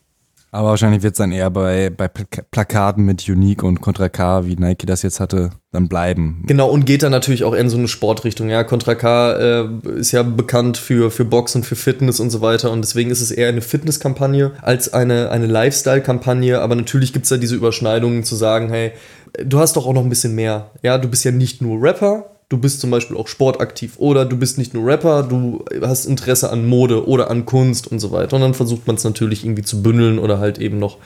Aber 0.55 0.69
wahrscheinlich 0.69 1.03
wird 1.03 1.15
es 1.15 1.19
dann 1.19 1.33
eher 1.33 1.51
bei, 1.51 1.89
bei 1.89 2.09
Plakaten 2.09 3.07
mit 3.07 3.27
Unique 3.27 3.63
und 3.63 3.81
Contra 3.81 4.11
K, 4.11 4.45
wie 4.45 4.55
Nike 4.55 4.85
das 4.85 5.01
jetzt 5.03 5.19
hatte, 5.19 5.49
dann 5.71 5.89
bleiben. 5.89 6.45
Genau, 6.47 6.69
und 6.69 6.85
geht 6.85 7.03
dann 7.03 7.11
natürlich 7.11 7.45
auch 7.45 7.55
in 7.55 7.71
so 7.71 7.79
eine 7.79 7.89
Sportrichtung. 7.89 8.51
Ja, 8.51 8.63
Contra 8.63 8.95
K 8.95 9.33
äh, 9.33 9.69
ist 9.97 10.13
ja 10.13 10.23
bekannt 10.23 10.77
für, 10.77 11.11
für 11.11 11.25
Boxen, 11.25 11.65
für 11.65 11.75
Fitness 11.75 12.21
und 12.21 12.29
so 12.29 12.43
weiter. 12.43 12.71
Und 12.71 12.83
deswegen 12.83 13.11
ist 13.11 13.23
es 13.23 13.31
eher 13.31 13.49
eine 13.49 13.63
Fitnesskampagne 13.63 14.53
als 14.61 14.93
eine, 14.93 15.31
eine 15.31 15.47
Lifestyle-Kampagne. 15.47 16.61
Aber 16.61 16.75
natürlich 16.75 17.15
gibt 17.15 17.25
es 17.25 17.31
da 17.31 17.39
diese 17.39 17.57
Überschneidungen 17.57 18.23
zu 18.23 18.37
sagen, 18.37 18.69
hey, 18.69 18.93
du 19.43 19.59
hast 19.59 19.77
doch 19.77 19.87
auch 19.87 19.95
noch 19.95 20.03
ein 20.03 20.11
bisschen 20.11 20.35
mehr. 20.35 20.71
Ja, 20.83 20.99
du 20.99 21.09
bist 21.09 21.25
ja 21.25 21.31
nicht 21.31 21.63
nur 21.63 21.83
Rapper, 21.83 22.27
du 22.53 22.59
bist 22.59 22.81
zum 22.81 22.91
Beispiel 22.91 23.17
auch 23.17 23.29
sportaktiv 23.29 23.95
oder 23.97 24.27
du 24.27 24.37
bist 24.37 24.59
nicht 24.59 24.75
nur 24.75 24.87
Rapper, 24.87 25.23
du 25.23 25.65
hast 25.81 26.05
Interesse 26.05 26.51
an 26.51 26.67
Mode 26.67 27.09
oder 27.09 27.31
an 27.31 27.47
Kunst 27.47 27.91
und 27.91 27.99
so 27.99 28.13
weiter. 28.13 28.37
Und 28.37 28.43
dann 28.43 28.55
versucht 28.55 28.87
man 28.87 28.97
es 28.97 29.05
natürlich 29.05 29.45
irgendwie 29.45 29.63
zu 29.63 29.83
bündeln 29.83 30.19
oder 30.19 30.39
halt 30.39 30.59
eben 30.59 30.79
noch 30.79 30.99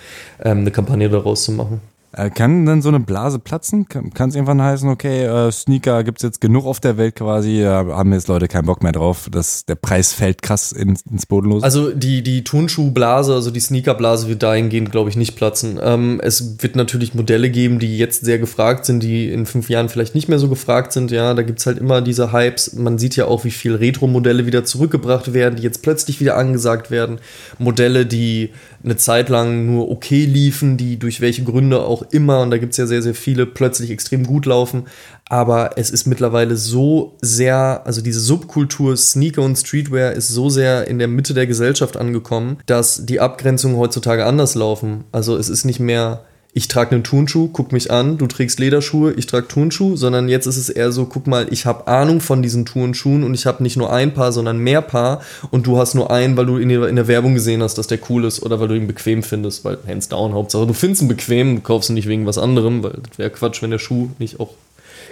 ähm, 0.43 0.59
eine 0.59 0.73
Kampagne 0.73 1.09
daraus 1.09 1.44
zu 1.44 1.52
machen. 1.52 1.81
Äh, 2.12 2.31
kann 2.31 2.65
denn 2.65 2.83
so 2.83 2.89
eine 2.89 3.01
Blase 3.01 3.39
platzen? 3.39 3.87
Kann 3.89 4.28
es 4.28 4.35
irgendwann 4.35 4.62
heißen, 4.62 4.89
okay, 4.89 5.24
äh, 5.24 5.53
Sneaker 5.53 6.03
gibt 6.03 6.19
es 6.19 6.23
jetzt 6.23 6.41
genug 6.41 6.65
auf 6.65 6.81
der 6.81 6.97
Welt 6.97 7.16
quasi, 7.16 7.61
da 7.62 7.85
haben 7.87 8.12
jetzt 8.12 8.28
Leute 8.28 8.49
keinen 8.49 8.66
Bock 8.66 8.83
mehr 8.83 8.93
drauf, 8.93 9.28
dass 9.31 9.66
der 9.66 9.74
Preis 9.74 10.12
fällt 10.12 10.41
krass 10.41 10.73
ins, 10.73 11.03
ins 11.03 11.27
Bodenlose? 11.27 11.65
Also 11.65 11.91
die, 11.91 12.23
die 12.23 12.43
Turnschuhblase, 12.45 13.35
also 13.35 13.51
die 13.51 13.61
Sneakerblase 13.61 14.28
wird 14.28 14.43
dahingehend, 14.43 14.93
glaube 14.93 15.11
ich, 15.11 15.16
nicht 15.16 15.37
platzen. 15.37 15.78
Ähm, 15.83 16.20
es 16.23 16.62
wird 16.62 16.77
natürlich 16.77 17.15
Modelle 17.15 17.51
geben, 17.51 17.78
die 17.78 17.99
jetzt 17.99 18.24
sehr 18.24 18.39
gefragt 18.39 18.87
sind, 18.87 19.03
die 19.03 19.31
in 19.31 19.45
fünf 19.45 19.69
Jahren 19.69 19.89
vielleicht 19.89 20.15
nicht 20.15 20.28
mehr 20.28 20.39
so 20.39 20.49
gefragt 20.49 20.93
sind. 20.93 21.11
Ja, 21.11 21.35
da 21.35 21.43
gibt 21.43 21.59
es 21.59 21.66
halt 21.66 21.78
immer 21.78 22.01
diese 22.01 22.33
Hypes. 22.33 22.74
Man 22.74 22.99
sieht 22.99 23.16
ja 23.16 23.27
auch, 23.27 23.45
wie 23.45 23.51
viel 23.51 23.74
Retro-Modelle 23.74 24.47
wieder 24.47 24.65
zurückgebracht 24.65 25.35
werden, 25.35 25.57
die 25.57 25.62
jetzt 25.62 25.83
plötzlich 25.83 26.20
wieder 26.20 26.37
angesagt 26.37 26.91
werden. 26.91 27.19
Modelle, 27.59 28.07
die 28.07 28.51
eine 28.87 28.97
Zeit 28.97 29.29
lang 29.29 29.67
nur 29.67 29.91
okay 29.91 30.25
liefen, 30.25 30.77
die 30.77 30.97
durch 30.97 31.21
welche 31.21 31.43
Gründe 31.43 31.83
auch 31.83 32.03
immer, 32.13 32.41
und 32.41 32.51
da 32.51 32.59
gibt 32.59 32.71
es 32.73 32.77
ja 32.79 32.87
sehr, 32.87 33.03
sehr 33.03 33.15
viele, 33.15 33.45
plötzlich 33.45 33.91
extrem 33.91 34.25
gut 34.25 34.47
laufen. 34.47 34.85
Aber 35.29 35.77
es 35.77 35.91
ist 35.91 36.07
mittlerweile 36.07 36.57
so 36.57 37.17
sehr, 37.21 37.83
also 37.85 38.01
diese 38.01 38.21
Subkultur 38.21 38.97
Sneaker 38.97 39.43
und 39.43 39.57
Streetwear 39.57 40.13
ist 40.13 40.29
so 40.29 40.49
sehr 40.49 40.87
in 40.87 41.01
der 41.01 41.09
Mitte 41.09 41.35
der 41.35 41.49
Gesellschaft 41.49 41.97
angekommen, 41.97 42.59
dass 42.67 43.05
die 43.05 43.19
Abgrenzungen 43.19 43.77
heutzutage 43.77 44.25
anders 44.25 44.55
laufen. 44.55 45.05
Also 45.11 45.37
es 45.37 45.49
ist 45.49 45.65
nicht 45.65 45.81
mehr 45.81 46.25
ich 46.57 46.69
trage 46.69 46.93
einen 46.93 47.05
Turnschuh, 47.05 47.49
guck 47.53 47.73
mich 47.73 47.91
an, 47.91 48.16
du 48.16 48.27
trägst 48.27 48.59
Lederschuhe, 48.59 49.12
ich 49.12 49.27
trage 49.27 49.47
Turnschuh, 49.47 49.95
sondern 49.95 50.27
jetzt 50.27 50.47
ist 50.47 50.57
es 50.57 50.70
eher 50.70 50.91
so, 50.91 51.05
guck 51.05 51.27
mal, 51.27 51.47
ich 51.51 51.66
habe 51.66 51.87
Ahnung 51.87 52.23
von 52.23 52.41
diesen 52.41 52.65
Turnschuhen 52.65 53.24
und 53.24 53.35
ich 53.35 53.45
habe 53.45 53.62
nicht 53.62 53.77
nur 53.77 53.93
ein 53.93 54.15
Paar, 54.15 54.33
sondern 54.33 54.57
mehr 54.57 54.81
Paar 54.81 55.20
und 55.51 55.66
du 55.66 55.77
hast 55.77 55.93
nur 55.93 56.11
einen, 56.11 56.35
weil 56.39 56.47
du 56.47 56.57
in 56.57 56.70
der, 56.70 56.89
in 56.89 56.97
der 56.97 57.09
Werbung 57.09 57.35
gesehen 57.35 57.62
hast, 57.62 57.77
dass 57.77 57.89
der 57.89 57.99
cool 58.09 58.24
ist 58.24 58.43
oder 58.43 58.59
weil 58.59 58.69
du 58.69 58.74
ihn 58.74 58.87
bequem 58.87 59.23
findest, 59.23 59.66
weil 59.66 59.77
hands 59.87 60.09
down, 60.09 60.33
Hauptsache 60.33 60.66
du 60.66 60.73
findest 60.73 61.03
ihn 61.03 61.09
bequem, 61.09 61.57
du 61.57 61.61
kaufst 61.61 61.91
ihn 61.91 61.95
nicht 61.95 62.09
wegen 62.09 62.24
was 62.24 62.39
anderem, 62.39 62.83
weil 62.83 63.01
das 63.07 63.19
wäre 63.19 63.28
Quatsch, 63.28 63.61
wenn 63.61 63.70
der 63.70 63.78
Schuh 63.78 64.09
nicht 64.19 64.41
auch 64.41 64.55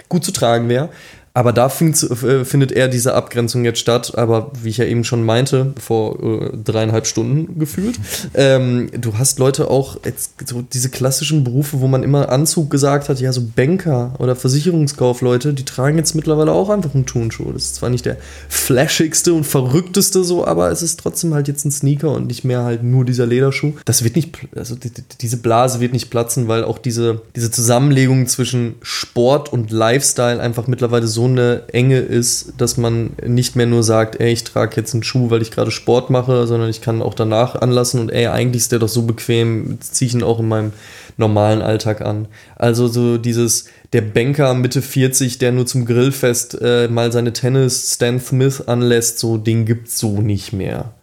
gut 0.09 0.25
zu 0.25 0.31
tragen 0.31 0.67
wäre. 0.67 0.89
Aber 1.35 1.51
da 1.51 1.67
äh, 1.67 2.45
findet 2.45 2.71
er 2.71 2.87
diese 2.87 3.13
Abgrenzung 3.13 3.65
jetzt 3.65 3.79
statt. 3.79 4.17
Aber 4.17 4.51
wie 4.63 4.69
ich 4.69 4.77
ja 4.77 4.85
eben 4.85 5.03
schon 5.03 5.23
meinte, 5.25 5.73
vor 5.77 6.23
äh, 6.23 6.57
dreieinhalb 6.63 7.05
Stunden 7.05 7.59
gefühlt, 7.59 7.99
ähm, 8.33 8.89
du 8.97 9.17
hast 9.17 9.37
Leute 9.37 9.69
auch, 9.69 9.97
jetzt, 10.05 10.47
so 10.47 10.61
diese 10.61 10.89
klassischen 10.89 11.43
Berufe, 11.43 11.81
wo 11.81 11.87
man 11.87 12.03
immer 12.03 12.29
Anzug 12.29 12.71
gesagt 12.71 13.09
hat, 13.09 13.19
ja, 13.19 13.33
so 13.33 13.41
Banker 13.53 14.15
oder 14.17 14.37
Versicherungskaufleute, 14.37 15.53
die 15.53 15.65
tragen 15.65 15.97
jetzt 15.97 16.15
mittlerweile 16.15 16.53
auch 16.53 16.69
einfach 16.69 16.95
einen 16.95 17.05
Turnschuh. 17.05 17.51
Das 17.51 17.63
ist 17.63 17.75
zwar 17.75 17.89
nicht 17.89 18.05
der 18.05 18.15
flashigste 18.47 19.33
und 19.33 19.43
verrückteste 19.43 20.23
so, 20.23 20.47
aber 20.47 20.71
es 20.71 20.81
ist 20.81 21.01
trotzdem 21.01 21.33
halt 21.33 21.49
jetzt 21.49 21.65
ein 21.65 21.71
Sneaker 21.71 22.13
und 22.13 22.27
nicht 22.27 22.45
mehr 22.45 22.63
halt 22.63 22.81
nur 22.81 23.03
dieser 23.03 23.25
Lederschuh. 23.25 23.73
Das 23.83 24.05
wird 24.05 24.15
nicht, 24.15 24.37
also 24.55 24.75
die, 24.75 24.89
diese 25.19 25.37
Blase 25.37 25.81
wird 25.81 25.91
nicht 25.91 26.09
platzen, 26.09 26.47
weil 26.47 26.63
auch 26.63 26.77
diese, 26.77 27.23
diese 27.35 27.51
Zusammenlegung 27.51 28.27
zwischen 28.27 28.75
Sport 28.81 29.51
und 29.51 29.69
Lifestyle 29.69 30.39
einfach 30.39 30.67
mittlerweile 30.67 31.07
so 31.07 31.24
eine 31.25 31.63
Enge 31.67 31.99
ist, 31.99 32.53
dass 32.57 32.77
man 32.77 33.11
nicht 33.25 33.55
mehr 33.55 33.65
nur 33.65 33.83
sagt, 33.83 34.19
ey, 34.19 34.31
ich 34.31 34.43
trage 34.43 34.75
jetzt 34.75 34.93
einen 34.93 35.03
Schuh, 35.03 35.29
weil 35.29 35.41
ich 35.41 35.51
gerade 35.51 35.71
Sport 35.71 36.09
mache, 36.09 36.47
sondern 36.47 36.69
ich 36.69 36.81
kann 36.81 37.01
auch 37.01 37.13
danach 37.13 37.55
anlassen 37.55 37.99
und 37.99 38.09
ey, 38.09 38.27
eigentlich 38.27 38.63
ist 38.63 38.71
der 38.71 38.79
doch 38.79 38.89
so 38.89 39.03
bequem, 39.03 39.77
ziehe 39.81 40.07
ich 40.07 40.13
ihn 40.13 40.23
auch 40.23 40.39
in 40.39 40.47
meinem 40.47 40.73
normalen 41.17 41.61
Alltag 41.61 42.01
an. 42.01 42.27
Also 42.55 42.87
so 42.87 43.17
dieses, 43.17 43.65
der 43.93 44.01
Banker 44.01 44.53
Mitte 44.53 44.81
40, 44.81 45.37
der 45.37 45.51
nur 45.51 45.65
zum 45.65 45.85
Grillfest 45.85 46.57
äh, 46.61 46.87
mal 46.87 47.11
seine 47.11 47.33
Tennis 47.33 47.93
Stan 47.93 48.19
Smith 48.19 48.61
anlässt, 48.61 49.19
so 49.19 49.37
Ding 49.37 49.65
gibt's 49.65 49.97
so 49.97 50.21
nicht 50.21 50.53
mehr. 50.53 50.93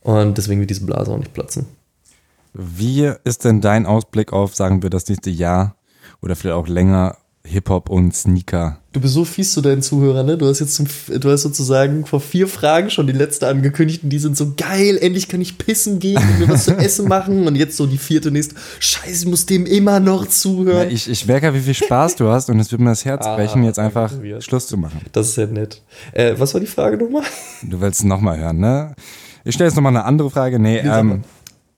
Und 0.00 0.38
deswegen 0.38 0.60
wird 0.60 0.70
diese 0.70 0.86
Blase 0.86 1.10
auch 1.10 1.18
nicht 1.18 1.34
platzen. 1.34 1.66
Wie 2.52 3.12
ist 3.24 3.44
denn 3.44 3.60
dein 3.60 3.86
Ausblick 3.86 4.32
auf, 4.32 4.54
sagen 4.54 4.82
wir, 4.82 4.90
das 4.90 5.08
nächste 5.08 5.30
Jahr 5.30 5.76
oder 6.22 6.36
vielleicht 6.36 6.56
auch 6.56 6.68
länger 6.68 7.16
Hip-Hop 7.46 7.88
und 7.88 8.14
Sneaker. 8.14 8.78
Du 8.92 9.00
bist 9.00 9.14
so 9.14 9.24
fies 9.24 9.52
zu 9.52 9.60
deinen 9.60 9.82
Zuhörern, 9.82 10.26
ne? 10.26 10.36
Du 10.36 10.46
hast 10.46 10.60
jetzt 10.60 10.74
zum, 10.74 10.86
du 11.20 11.30
hast 11.30 11.42
sozusagen 11.42 12.06
vor 12.06 12.20
vier 12.20 12.48
Fragen 12.48 12.90
schon 12.90 13.06
die 13.06 13.12
letzte 13.12 13.46
angekündigt 13.46 14.02
und 14.02 14.10
die 14.10 14.18
sind 14.18 14.36
so 14.36 14.54
geil, 14.56 14.98
endlich 15.00 15.28
kann 15.28 15.40
ich 15.40 15.58
pissen 15.58 15.98
gehen 15.98 16.16
und 16.16 16.40
mir 16.40 16.48
was 16.48 16.64
zu 16.64 16.76
essen 16.76 17.08
machen 17.08 17.46
und 17.46 17.54
jetzt 17.54 17.76
so 17.76 17.86
die 17.86 17.98
vierte 17.98 18.30
nächste. 18.30 18.56
Scheiße, 18.80 19.24
ich 19.24 19.30
muss 19.30 19.46
dem 19.46 19.66
immer 19.66 20.00
noch 20.00 20.26
zuhören. 20.26 20.88
Ja, 20.88 20.94
ich, 20.94 21.08
ich 21.08 21.26
merke, 21.26 21.54
wie 21.54 21.60
viel 21.60 21.74
Spaß 21.74 22.16
du 22.16 22.28
hast 22.28 22.50
und 22.50 22.58
es 22.58 22.72
wird 22.72 22.80
mir 22.80 22.90
das 22.90 23.04
Herz 23.04 23.26
ah, 23.26 23.36
brechen, 23.36 23.64
jetzt 23.64 23.78
einfach 23.78 24.12
Schluss 24.40 24.66
zu 24.66 24.76
machen. 24.76 25.00
Das 25.12 25.28
ist 25.28 25.36
ja 25.36 25.46
nett. 25.46 25.82
Äh, 26.12 26.34
was 26.38 26.54
war 26.54 26.60
die 26.60 26.66
Frage 26.66 26.96
nochmal? 26.96 27.22
Du 27.62 27.80
willst 27.80 28.04
nochmal 28.04 28.38
hören, 28.38 28.58
ne? 28.58 28.94
Ich 29.44 29.54
stelle 29.54 29.68
jetzt 29.68 29.76
nochmal 29.76 29.92
eine 29.92 30.04
andere 30.04 30.30
Frage. 30.30 30.58
Nee, 30.58 30.78
ähm, 30.78 31.22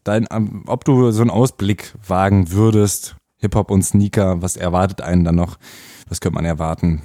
dein, 0.05 0.27
ähm, 0.31 0.63
ob 0.67 0.85
du 0.85 1.11
so 1.11 1.21
einen 1.21 1.31
Ausblick 1.31 1.93
wagen 2.07 2.51
würdest 2.51 3.18
Hip-Hop 3.39 3.71
und 3.71 3.83
Sneaker, 3.83 4.43
was 4.43 4.57
erwartet 4.57 5.01
einen 5.01 5.25
dann 5.25 5.37
noch? 5.37 5.59
Was 6.09 6.21
könnte 6.21 6.37
man 6.37 6.45
erwarten? 6.45 7.03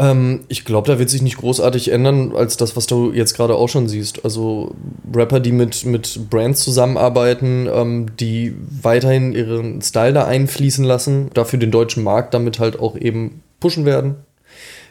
Ähm, 0.00 0.44
ich 0.48 0.64
glaube, 0.64 0.86
da 0.86 0.98
wird 0.98 1.10
sich 1.10 1.22
nicht 1.22 1.38
großartig 1.38 1.90
ändern, 1.90 2.32
als 2.34 2.56
das, 2.56 2.76
was 2.76 2.86
du 2.86 3.12
jetzt 3.12 3.34
gerade 3.34 3.56
auch 3.56 3.68
schon 3.68 3.88
siehst. 3.88 4.24
Also 4.24 4.74
Rapper, 5.12 5.40
die 5.40 5.52
mit, 5.52 5.84
mit 5.84 6.30
Brands 6.30 6.62
zusammenarbeiten, 6.62 7.68
ähm, 7.72 8.16
die 8.16 8.54
weiterhin 8.82 9.32
ihren 9.32 9.82
Style 9.82 10.12
da 10.12 10.26
einfließen 10.26 10.84
lassen, 10.84 11.30
dafür 11.34 11.58
den 11.58 11.72
deutschen 11.72 12.04
Markt 12.04 12.34
damit 12.34 12.60
halt 12.60 12.78
auch 12.78 12.96
eben 12.96 13.42
pushen 13.58 13.84
werden. 13.84 14.16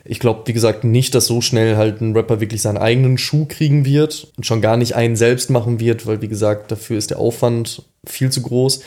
Ich 0.09 0.19
glaube, 0.19 0.43
wie 0.45 0.53
gesagt, 0.53 0.83
nicht, 0.85 1.15
dass 1.15 1.27
so 1.27 1.41
schnell 1.41 1.75
halt 1.75 2.01
ein 2.01 2.15
Rapper 2.15 2.39
wirklich 2.39 2.61
seinen 2.61 2.77
eigenen 2.77 3.17
Schuh 3.17 3.45
kriegen 3.45 3.83
wird 3.83 4.31
und 4.37 4.45
schon 4.45 4.61
gar 4.61 4.77
nicht 4.77 4.95
einen 4.95 5.17
selbst 5.17 5.49
machen 5.49 5.81
wird, 5.81 6.05
weil, 6.05 6.21
wie 6.21 6.29
gesagt, 6.29 6.71
dafür 6.71 6.97
ist 6.97 7.09
der 7.09 7.19
Aufwand 7.19 7.83
viel 8.07 8.31
zu 8.31 8.41
groß. 8.41 8.81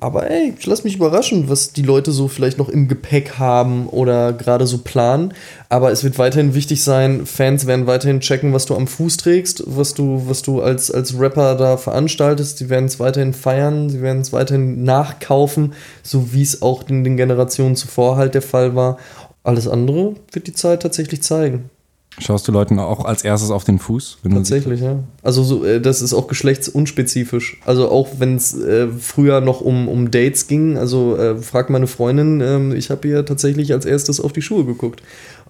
Aber 0.00 0.30
ey, 0.30 0.52
ich 0.58 0.66
lass 0.66 0.84
mich 0.84 0.96
überraschen, 0.96 1.48
was 1.48 1.72
die 1.72 1.82
Leute 1.82 2.12
so 2.12 2.28
vielleicht 2.28 2.58
noch 2.58 2.68
im 2.68 2.88
Gepäck 2.88 3.38
haben 3.38 3.88
oder 3.88 4.32
gerade 4.32 4.66
so 4.66 4.78
planen. 4.78 5.32
Aber 5.68 5.92
es 5.92 6.04
wird 6.04 6.18
weiterhin 6.18 6.54
wichtig 6.54 6.82
sein, 6.82 7.26
Fans 7.26 7.66
werden 7.66 7.86
weiterhin 7.86 8.20
checken, 8.20 8.52
was 8.52 8.66
du 8.66 8.74
am 8.74 8.86
Fuß 8.86 9.16
trägst, 9.16 9.62
was 9.66 9.94
du, 9.94 10.24
was 10.26 10.42
du 10.42 10.60
als, 10.60 10.90
als 10.90 11.18
Rapper 11.18 11.54
da 11.54 11.76
veranstaltest. 11.76 12.58
Sie 12.58 12.68
werden 12.68 12.86
es 12.86 13.00
weiterhin 13.00 13.32
feiern, 13.32 13.88
sie 13.88 14.02
werden 14.02 14.20
es 14.20 14.32
weiterhin 14.32 14.84
nachkaufen, 14.84 15.72
so 16.02 16.32
wie 16.32 16.42
es 16.42 16.60
auch 16.60 16.88
in 16.88 17.04
den 17.04 17.16
Generationen 17.16 17.76
zuvor 17.76 18.16
halt 18.16 18.34
der 18.34 18.42
Fall 18.42 18.74
war. 18.74 18.98
Alles 19.42 19.68
andere 19.68 20.14
wird 20.32 20.46
die 20.46 20.54
Zeit 20.54 20.82
tatsächlich 20.82 21.22
zeigen. 21.22 21.70
Schaust 22.18 22.46
du 22.46 22.52
Leuten 22.52 22.78
auch 22.78 23.04
als 23.04 23.24
erstes 23.24 23.50
auf 23.50 23.64
den 23.64 23.78
Fuß? 23.78 24.18
Tatsächlich, 24.30 24.80
ja. 24.80 25.00
Also 25.22 25.42
so, 25.42 25.64
äh, 25.64 25.80
das 25.80 26.00
ist 26.00 26.14
auch 26.14 26.28
geschlechtsunspezifisch. 26.28 27.60
Also 27.64 27.90
auch 27.90 28.08
wenn 28.18 28.36
es 28.36 28.54
äh, 28.54 28.88
früher 28.88 29.40
noch 29.40 29.60
um, 29.60 29.88
um 29.88 30.10
Dates 30.10 30.46
ging, 30.46 30.78
also 30.78 31.16
äh, 31.16 31.36
fragt 31.36 31.70
meine 31.70 31.86
Freundin, 31.86 32.40
äh, 32.40 32.74
ich 32.76 32.90
habe 32.90 33.08
ihr 33.08 33.26
tatsächlich 33.26 33.72
als 33.72 33.84
erstes 33.84 34.20
auf 34.20 34.32
die 34.32 34.42
Schuhe 34.42 34.64
geguckt. 34.64 35.02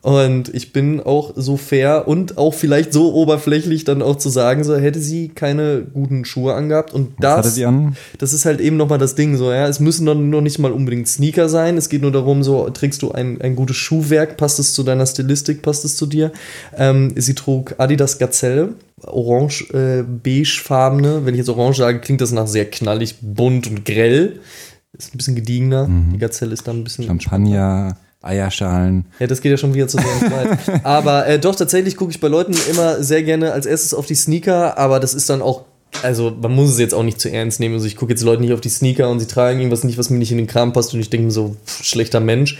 Und 0.05 0.55
ich 0.55 0.75
bin 0.75 1.01
auch 1.01 1.33
so 1.35 1.57
fair 1.57 2.07
und 2.07 2.37
auch 2.37 2.53
vielleicht 2.53 2.93
so 2.93 3.15
oberflächlich 3.15 3.85
dann 3.85 4.03
auch 4.03 4.17
zu 4.17 4.29
sagen, 4.29 4.63
so 4.63 4.77
hätte 4.77 5.01
sie 5.01 5.29
keine 5.29 5.81
guten 5.81 6.27
Schuhe 6.27 6.53
angehabt. 6.53 6.93
Und 6.93 7.15
das, 7.21 7.59
an? 7.63 7.97
das 8.19 8.35
ist 8.35 8.45
halt 8.45 8.61
eben 8.61 8.77
nochmal 8.77 8.99
das 8.99 9.15
Ding, 9.15 9.39
so, 9.39 9.51
ja. 9.51 9.67
Es 9.67 9.81
müssen 9.81 10.05
noch, 10.05 10.15
noch 10.15 10.43
nicht 10.43 10.59
mal 10.59 10.73
unbedingt 10.73 11.09
Sneaker 11.09 11.49
sein. 11.49 11.79
Es 11.79 11.89
geht 11.89 12.03
nur 12.03 12.13
darum, 12.13 12.43
so, 12.43 12.69
trägst 12.69 13.01
du 13.01 13.13
ein, 13.13 13.41
ein 13.41 13.57
gutes 13.57 13.77
Schuhwerk, 13.77 14.37
passt 14.37 14.59
es 14.59 14.75
zu 14.75 14.83
deiner 14.83 15.07
Stilistik, 15.07 15.63
passt 15.63 15.87
es 15.87 15.97
zu 15.97 16.05
dir. 16.05 16.33
Ähm, 16.77 17.15
sie 17.17 17.35
trug 17.35 17.77
Adidas 17.79 18.19
Gazelle 18.19 18.75
orange 19.07 19.71
äh, 19.73 20.03
beigefarbene. 20.03 21.25
Wenn 21.25 21.33
ich 21.33 21.39
jetzt 21.39 21.49
orange 21.49 21.79
sage, 21.79 22.01
klingt 22.01 22.21
das 22.21 22.31
nach 22.31 22.47
sehr 22.47 22.67
knallig, 22.67 23.17
bunt 23.23 23.69
und 23.69 23.87
grell. 23.87 24.41
Ist 24.93 25.15
ein 25.15 25.17
bisschen 25.17 25.35
gediegener. 25.35 25.89
Mhm. 25.89 26.13
Die 26.13 26.19
Gazelle 26.19 26.53
ist 26.53 26.69
dann 26.69 26.81
ein 26.81 26.85
bisschen. 26.85 27.07
Champagner. 27.07 27.97
Eierschalen. 28.25 29.07
Ja, 29.19 29.27
das 29.27 29.41
geht 29.41 29.51
ja 29.51 29.57
schon 29.57 29.75
wieder 29.75 29.89
zu 29.89 29.99
sehr 29.99 30.31
weit. 30.31 30.85
aber 30.85 31.27
äh, 31.27 31.39
doch, 31.39 31.55
tatsächlich 31.55 31.97
gucke 31.97 32.11
ich 32.11 32.21
bei 32.21 32.29
Leuten 32.29 32.55
immer 32.71 33.03
sehr 33.03 33.23
gerne 33.23 33.53
als 33.53 33.67
erstes 33.67 33.95
auf 33.95 34.07
die 34.07 34.15
Sneaker, 34.15 34.79
aber 34.79 35.01
das 35.01 35.15
ist 35.15 35.31
dann 35.31 35.43
auch 35.43 35.65
also 36.03 36.33
man 36.41 36.53
muss 36.53 36.71
es 36.71 36.79
jetzt 36.79 36.93
auch 36.93 37.05
nicht 37.05 37.21
zu 37.21 37.31
ernst 37.31 37.61
nehmen. 37.61 37.75
Also 37.75 37.87
ich 37.87 37.97
gucke 37.97 38.13
jetzt 38.13 38.23
Leute 38.23 38.43
nicht 38.43 38.53
auf 38.53 38.61
die 38.61 38.69
Sneaker 38.69 39.09
und 39.11 39.21
sie 39.21 39.27
tragen 39.27 39.61
irgendwas 39.61 39.85
nicht, 39.85 39.97
was 39.97 40.11
mir 40.11 40.19
nicht 40.19 40.33
in 40.33 40.39
den 40.39 40.49
Kram 40.49 40.73
passt 40.73 40.93
und 40.93 41.01
ich 41.01 41.09
denke 41.09 41.27
mir 41.27 41.33
so, 41.33 41.57
pff, 41.67 41.85
schlechter 41.85 42.21
Mensch. 42.21 42.59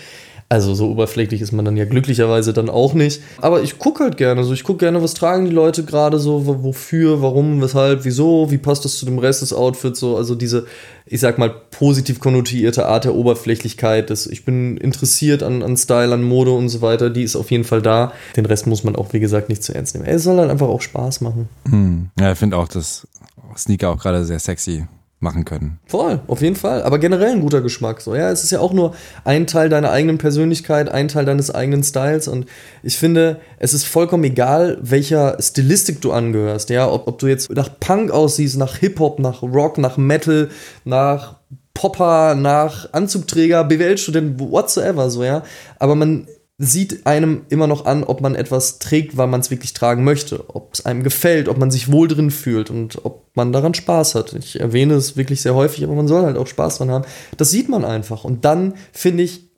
Also 0.49 0.75
so 0.75 0.91
oberflächlich 0.91 1.41
ist 1.41 1.53
man 1.53 1.65
dann 1.65 1.77
ja 1.77 1.85
glücklicherweise 1.85 2.53
dann 2.53 2.69
auch 2.69 2.95
nicht. 2.95 3.23
Aber 3.41 3.63
ich 3.63 3.79
gucke 3.79 4.05
halt 4.05 4.17
gerne. 4.17 4.41
Also 4.41 4.53
ich 4.53 4.63
gucke 4.63 4.81
gerne, 4.81 5.03
was 5.03 5.15
tragen 5.15 5.47
die 5.47 5.51
Leute 5.51 5.85
gerade 5.85 6.19
so, 6.19 6.47
wofür, 6.63 7.23
warum, 7.23 7.63
weshalb, 7.63 8.05
wieso, 8.05 8.51
wie 8.51 8.59
passt 8.59 8.85
das 8.85 8.99
zu 8.99 9.07
dem 9.07 9.19
Rest 9.19 9.43
des 9.43 9.53
Outfits 9.53 9.99
so. 10.01 10.17
Also 10.17 10.35
diese, 10.35 10.67
ich 11.07 11.21
sag 11.21 11.39
mal, 11.39 11.53
positiv 11.71 12.21
konnotierte 12.21 12.87
Art 12.87 13.05
der 13.05 13.15
Oberflächlichkeit. 13.15 14.11
Das, 14.11 14.27
ich 14.27 14.45
bin 14.45 14.77
interessiert 14.77 15.43
an, 15.43 15.63
an 15.63 15.77
Style, 15.77 16.13
an 16.13 16.23
Mode 16.23 16.53
und 16.53 16.69
so 16.69 16.83
weiter. 16.83 17.11
Die 17.11 17.23
ist 17.23 17.37
auf 17.37 17.51
jeden 17.51 17.65
Fall 17.65 17.81
da. 17.83 18.13
Den 18.37 18.47
Rest 18.47 18.67
muss 18.67 18.85
man 18.85 18.97
auch, 18.97 19.13
wie 19.13 19.21
gesagt, 19.21 19.49
nicht 19.49 19.63
zu 19.63 19.75
ernst 19.75 19.95
nehmen. 19.95 20.07
Es 20.07 20.25
soll 20.25 20.37
dann 20.37 20.51
einfach 20.51 20.69
auch 20.69 20.83
Spaß 20.83 21.23
machen. 21.23 21.49
Hm. 21.69 22.11
Ja, 22.21 22.33
ich 22.33 22.39
finde 22.39 22.59
auch, 22.59 22.69
dass 22.69 23.09
Sneaker 23.57 23.91
auch 23.91 23.99
gerade 23.99 24.25
sehr 24.25 24.39
sexy 24.39 24.87
machen 25.25 25.45
können. 25.45 25.81
Voll, 25.87 26.21
auf 26.29 26.41
jeden 26.41 26.55
Fall. 26.55 26.85
Aber 26.85 27.01
generell 27.01 27.33
ein 27.33 27.41
guter 27.41 27.61
Geschmack. 27.61 28.01
So, 28.01 28.15
ja, 28.15 28.31
es 28.31 28.45
ist 28.45 28.53
ja 28.53 28.61
auch 28.61 28.73
nur 28.73 28.95
ein 29.25 29.49
Teil 29.49 29.69
deiner 29.69 29.91
eigenen 29.91 30.19
Persönlichkeit, 30.19 30.89
ein 30.89 31.09
Teil 31.09 31.25
deines 31.25 31.53
eigenen 31.53 31.83
Styles. 31.83 32.29
Und 32.29 32.47
ich 32.85 32.97
finde, 32.97 33.41
es 33.59 33.75
ist 33.75 33.85
vollkommen 33.85 34.23
egal, 34.23 34.79
welcher 34.81 35.37
Stilistik 35.41 36.01
du 36.01 36.13
angehörst. 36.13 36.71
Ja, 36.71 36.89
ob, 36.89 37.09
ob 37.09 37.19
du 37.19 37.27
jetzt 37.27 37.51
nach 37.51 37.71
Punk 37.81 38.13
aussiehst, 38.13 38.57
nach 38.57 38.77
Hip-Hop, 38.77 39.19
nach 39.19 39.43
Rock, 39.43 39.79
nach 39.79 39.97
Metal, 39.97 40.51
nach 40.85 41.41
Popper, 41.75 42.37
nach 42.37 42.93
Anzugträger, 42.93 43.65
BWL-Student, 43.65 44.39
whatsoever, 44.39 45.11
so, 45.11 45.25
ja. 45.25 45.43
Aber 45.81 45.97
man 45.97 46.29
sieht 46.57 47.05
einem 47.07 47.43
immer 47.49 47.67
noch 47.67 47.85
an, 47.85 48.05
ob 48.05 48.21
man 48.21 48.37
etwas 48.37 48.79
trägt, 48.79 49.17
weil 49.17 49.27
man 49.27 49.41
es 49.41 49.51
wirklich 49.51 49.73
tragen 49.73 50.05
möchte, 50.05 50.55
ob 50.55 50.75
es 50.75 50.87
einem 50.87 51.03
gefällt, 51.03 51.49
ob 51.49 51.59
man 51.59 51.71
sich 51.71 51.91
wohl 51.91 52.07
drin 52.07 52.31
fühlt 52.31 52.71
und 52.71 53.05
ob 53.05 53.29
man 53.35 53.53
daran 53.53 53.75
Spaß 53.75 54.15
hat. 54.15 54.35
Ich 54.35 54.61
erwähne 54.61 54.95
es 54.95 55.17
wirklich 55.17 55.43
sehr 55.43 55.55
häufig, 55.55 55.83
aber 55.83 55.95
man 55.95 56.07
soll 56.07 56.23
halt 56.23 56.37
auch 56.37 56.47
Spaß 56.47 56.79
dran 56.79 56.91
haben. 56.91 57.05
Das 57.37 57.51
sieht 57.51 57.69
man 57.69 57.85
einfach 57.85 58.25
und 58.25 58.45
dann 58.45 58.75
finde 58.93 59.25
ich, 59.25 59.51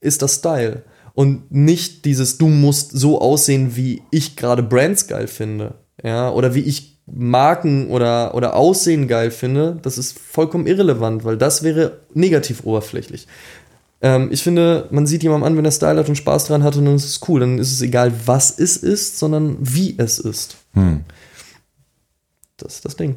ist 0.00 0.20
das 0.20 0.36
Style 0.36 0.82
und 1.14 1.50
nicht 1.50 2.04
dieses 2.04 2.36
du 2.36 2.48
musst 2.48 2.90
so 2.92 3.20
aussehen, 3.20 3.74
wie 3.76 4.02
ich 4.10 4.36
gerade 4.36 4.62
Brands 4.62 5.06
geil 5.06 5.28
finde, 5.28 5.74
ja, 6.02 6.30
oder 6.30 6.54
wie 6.54 6.60
ich 6.60 6.92
Marken 7.06 7.90
oder, 7.90 8.34
oder 8.34 8.56
Aussehen 8.56 9.08
geil 9.08 9.30
finde, 9.30 9.78
das 9.82 9.98
ist 9.98 10.18
vollkommen 10.18 10.66
irrelevant, 10.66 11.24
weil 11.24 11.36
das 11.36 11.62
wäre 11.62 12.00
negativ 12.14 12.64
oberflächlich. 12.64 13.26
Ähm, 14.02 14.28
ich 14.32 14.42
finde, 14.42 14.88
man 14.90 15.06
sieht 15.06 15.22
jemandem 15.22 15.46
an, 15.46 15.56
wenn 15.56 15.64
er 15.64 15.70
Style 15.70 15.98
hat 15.98 16.08
und 16.08 16.16
Spaß 16.16 16.46
dran 16.46 16.64
hat 16.64 16.76
und 16.76 16.84
dann 16.84 16.96
ist 16.96 17.04
es 17.04 17.20
cool. 17.28 17.40
Dann 17.40 17.58
ist 17.58 17.72
es 17.72 17.80
egal, 17.80 18.12
was 18.26 18.58
es 18.58 18.76
ist, 18.76 19.18
sondern 19.18 19.56
wie 19.60 19.94
es 19.96 20.18
ist. 20.18 20.56
Hm. 20.74 21.04
Das 22.56 22.74
ist 22.74 22.84
das 22.84 22.96
Ding. 22.96 23.16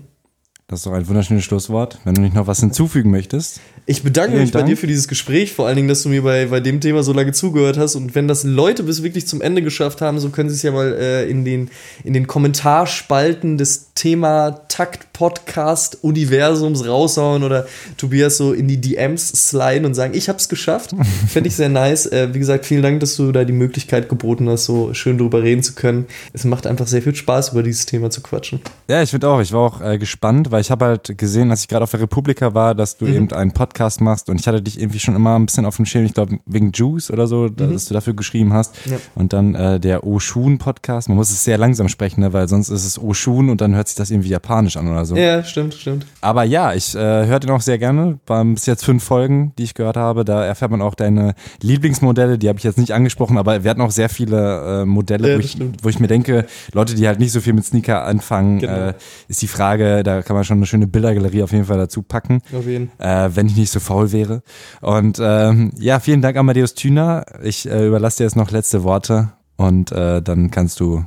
Das 0.67 0.79
ist 0.79 0.85
doch 0.85 0.93
ein 0.93 1.07
wunderschönes 1.07 1.43
Schlusswort. 1.43 1.99
Wenn 2.05 2.15
du 2.15 2.21
nicht 2.21 2.35
noch 2.35 2.47
was 2.47 2.59
hinzufügen 2.59 3.11
möchtest. 3.11 3.59
Ich 3.87 4.01
bedanke 4.01 4.31
Vielen 4.31 4.41
mich 4.41 4.51
bei 4.51 4.59
Dank. 4.59 4.71
dir 4.71 4.77
für 4.77 4.87
dieses 4.87 5.07
Gespräch, 5.07 5.53
vor 5.53 5.67
allen 5.67 5.75
Dingen, 5.75 5.87
dass 5.87 6.01
du 6.01 6.09
mir 6.09 6.23
bei, 6.23 6.47
bei 6.47 6.59
dem 6.59 6.81
Thema 6.81 7.03
so 7.03 7.13
lange 7.13 7.33
zugehört 7.33 7.77
hast. 7.77 7.93
Und 7.93 8.15
wenn 8.15 8.27
das 8.27 8.43
Leute 8.43 8.81
bis 8.81 9.03
wirklich 9.03 9.27
zum 9.27 9.41
Ende 9.41 9.61
geschafft 9.61 10.01
haben, 10.01 10.17
so 10.19 10.29
können 10.29 10.49
sie 10.49 10.55
es 10.55 10.63
ja 10.63 10.71
mal 10.71 10.91
äh, 10.93 11.29
in, 11.29 11.45
den, 11.45 11.69
in 12.03 12.13
den 12.13 12.25
Kommentarspalten 12.25 13.59
des 13.59 13.93
Thema 13.93 14.61
Takt 14.69 15.13
Podcast 15.13 15.99
Universums 16.01 16.87
raushauen 16.87 17.43
oder 17.43 17.67
Tobias 17.95 18.37
so 18.37 18.53
in 18.53 18.67
die 18.67 18.81
DMs 18.81 19.49
sliden 19.49 19.85
und 19.85 19.93
sagen, 19.93 20.15
ich 20.15 20.29
hab's 20.29 20.49
geschafft. 20.49 20.95
Fände 21.27 21.47
ich 21.47 21.55
sehr 21.55 21.69
nice. 21.69 22.07
Äh, 22.07 22.33
wie 22.33 22.39
gesagt, 22.39 22.65
vielen 22.65 22.81
Dank, 22.81 23.01
dass 23.01 23.15
du 23.15 23.31
da 23.31 23.43
die 23.43 23.53
Möglichkeit 23.53 24.09
geboten 24.09 24.49
hast, 24.49 24.65
so 24.65 24.95
schön 24.95 25.19
drüber 25.19 25.43
reden 25.43 25.61
zu 25.61 25.73
können. 25.73 26.07
Es 26.33 26.43
macht 26.43 26.65
einfach 26.65 26.87
sehr 26.87 27.03
viel 27.03 27.13
Spaß, 27.13 27.49
über 27.49 27.61
dieses 27.61 27.85
Thema 27.85 28.09
zu 28.09 28.21
quatschen. 28.21 28.61
Ja, 28.87 29.03
ich 29.03 29.11
finde 29.11 29.29
auch. 29.29 29.41
Ich 29.41 29.53
war 29.53 29.61
auch 29.61 29.79
äh, 29.79 29.99
gespannt, 29.99 30.49
weil 30.49 30.61
ich 30.61 30.71
habe 30.71 30.85
halt 30.85 31.17
gesehen, 31.19 31.51
als 31.51 31.61
ich 31.61 31.67
gerade 31.67 31.83
auf 31.83 31.91
der 31.91 32.01
Republika 32.01 32.55
war, 32.55 32.73
dass 32.73 32.97
du 32.97 33.05
eben 33.05 33.31
einen 33.31 33.51
Podcast 33.51 33.74
machst 33.99 34.29
und 34.29 34.39
ich 34.39 34.47
hatte 34.47 34.61
dich 34.61 34.79
irgendwie 34.79 34.99
schon 34.99 35.15
immer 35.15 35.37
ein 35.37 35.45
bisschen 35.45 35.65
auf 35.65 35.75
dem 35.75 35.85
Schirm, 35.85 36.05
ich 36.05 36.13
glaube 36.13 36.39
wegen 36.45 36.71
Juice 36.73 37.11
oder 37.11 37.27
so, 37.27 37.49
dass 37.49 37.85
du 37.85 37.93
dafür 37.93 38.13
geschrieben 38.13 38.53
hast. 38.53 38.75
Ja. 38.85 38.97
Und 39.15 39.33
dann 39.33 39.55
äh, 39.55 39.79
der 39.79 40.05
Oshun 40.05 40.57
Podcast. 40.57 41.09
Man 41.09 41.17
muss 41.17 41.29
es 41.31 41.43
sehr 41.43 41.57
langsam 41.57 41.89
sprechen, 41.89 42.21
ne, 42.21 42.33
weil 42.33 42.47
sonst 42.47 42.69
ist 42.69 42.85
es 42.85 42.97
Oshun 43.01 43.49
und 43.49 43.61
dann 43.61 43.75
hört 43.75 43.87
sich 43.87 43.95
das 43.97 44.11
irgendwie 44.11 44.29
japanisch 44.29 44.77
an 44.77 44.87
oder 44.89 45.05
so. 45.05 45.15
Ja, 45.15 45.43
stimmt, 45.43 45.73
stimmt. 45.73 46.05
Aber 46.21 46.43
ja, 46.43 46.73
ich 46.73 46.95
äh, 46.95 46.99
höre 47.25 47.39
den 47.39 47.51
auch 47.51 47.61
sehr 47.61 47.77
gerne. 47.77 48.19
Waren 48.27 48.53
bis 48.55 48.65
jetzt 48.65 48.85
fünf 48.85 49.03
Folgen, 49.03 49.53
die 49.57 49.63
ich 49.63 49.73
gehört 49.73 49.97
habe. 49.97 50.25
Da 50.25 50.43
erfährt 50.45 50.71
man 50.71 50.81
auch 50.81 50.95
deine 50.95 51.35
Lieblingsmodelle. 51.61 52.37
Die 52.37 52.47
habe 52.47 52.57
ich 52.59 52.63
jetzt 52.63 52.77
nicht 52.77 52.91
angesprochen, 52.93 53.37
aber 53.37 53.63
wir 53.63 53.69
hatten 53.71 53.81
auch 53.81 53.91
sehr 53.91 54.09
viele 54.09 54.81
äh, 54.81 54.85
Modelle, 54.85 55.31
Ja, 55.31 55.35
wo, 55.37 55.39
ich, 55.41 55.57
wo 55.81 55.89
ich 55.89 55.99
mir 55.99 56.07
denke, 56.07 56.45
Leute, 56.73 56.95
die 56.95 57.07
halt 57.07 57.19
nicht 57.19 57.31
so 57.31 57.41
viel 57.41 57.53
mit 57.53 57.65
Sneaker 57.65 58.03
anfangen, 58.05 58.59
Genau. 58.59 58.73
äh, 58.89 58.93
ist 59.27 59.41
die 59.41 59.47
Frage, 59.47 60.03
da 60.03 60.21
kann 60.21 60.35
man 60.35 60.45
schon 60.45 60.57
eine 60.57 60.65
schöne 60.65 60.87
Bildergalerie 60.87 61.43
auf 61.43 61.51
jeden 61.51 61.65
Fall 61.65 61.77
dazu 61.77 62.01
packen. 62.01 62.41
Auf 62.57 62.65
jeden 62.65 62.89
Äh, 62.99 63.29
wenn 63.33 63.47
ich 63.47 63.55
nicht 63.57 63.64
so 63.71 63.79
faul 63.79 64.11
wäre. 64.11 64.41
Und 64.81 65.19
ähm, 65.21 65.71
ja, 65.77 65.99
vielen 65.99 66.21
Dank, 66.21 66.37
Amadeus 66.37 66.73
Thüner. 66.73 67.25
Ich 67.43 67.69
äh, 67.69 67.87
überlasse 67.87 68.17
dir 68.17 68.23
jetzt 68.25 68.35
noch 68.35 68.51
letzte 68.51 68.83
Worte 68.83 69.33
und 69.57 69.91
äh, 69.91 70.21
dann 70.21 70.51
kannst 70.51 70.79
du 70.79 71.05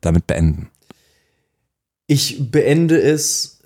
damit 0.00 0.26
beenden. 0.26 0.68
Ich 2.06 2.50
beende 2.50 3.00
es 3.00 3.56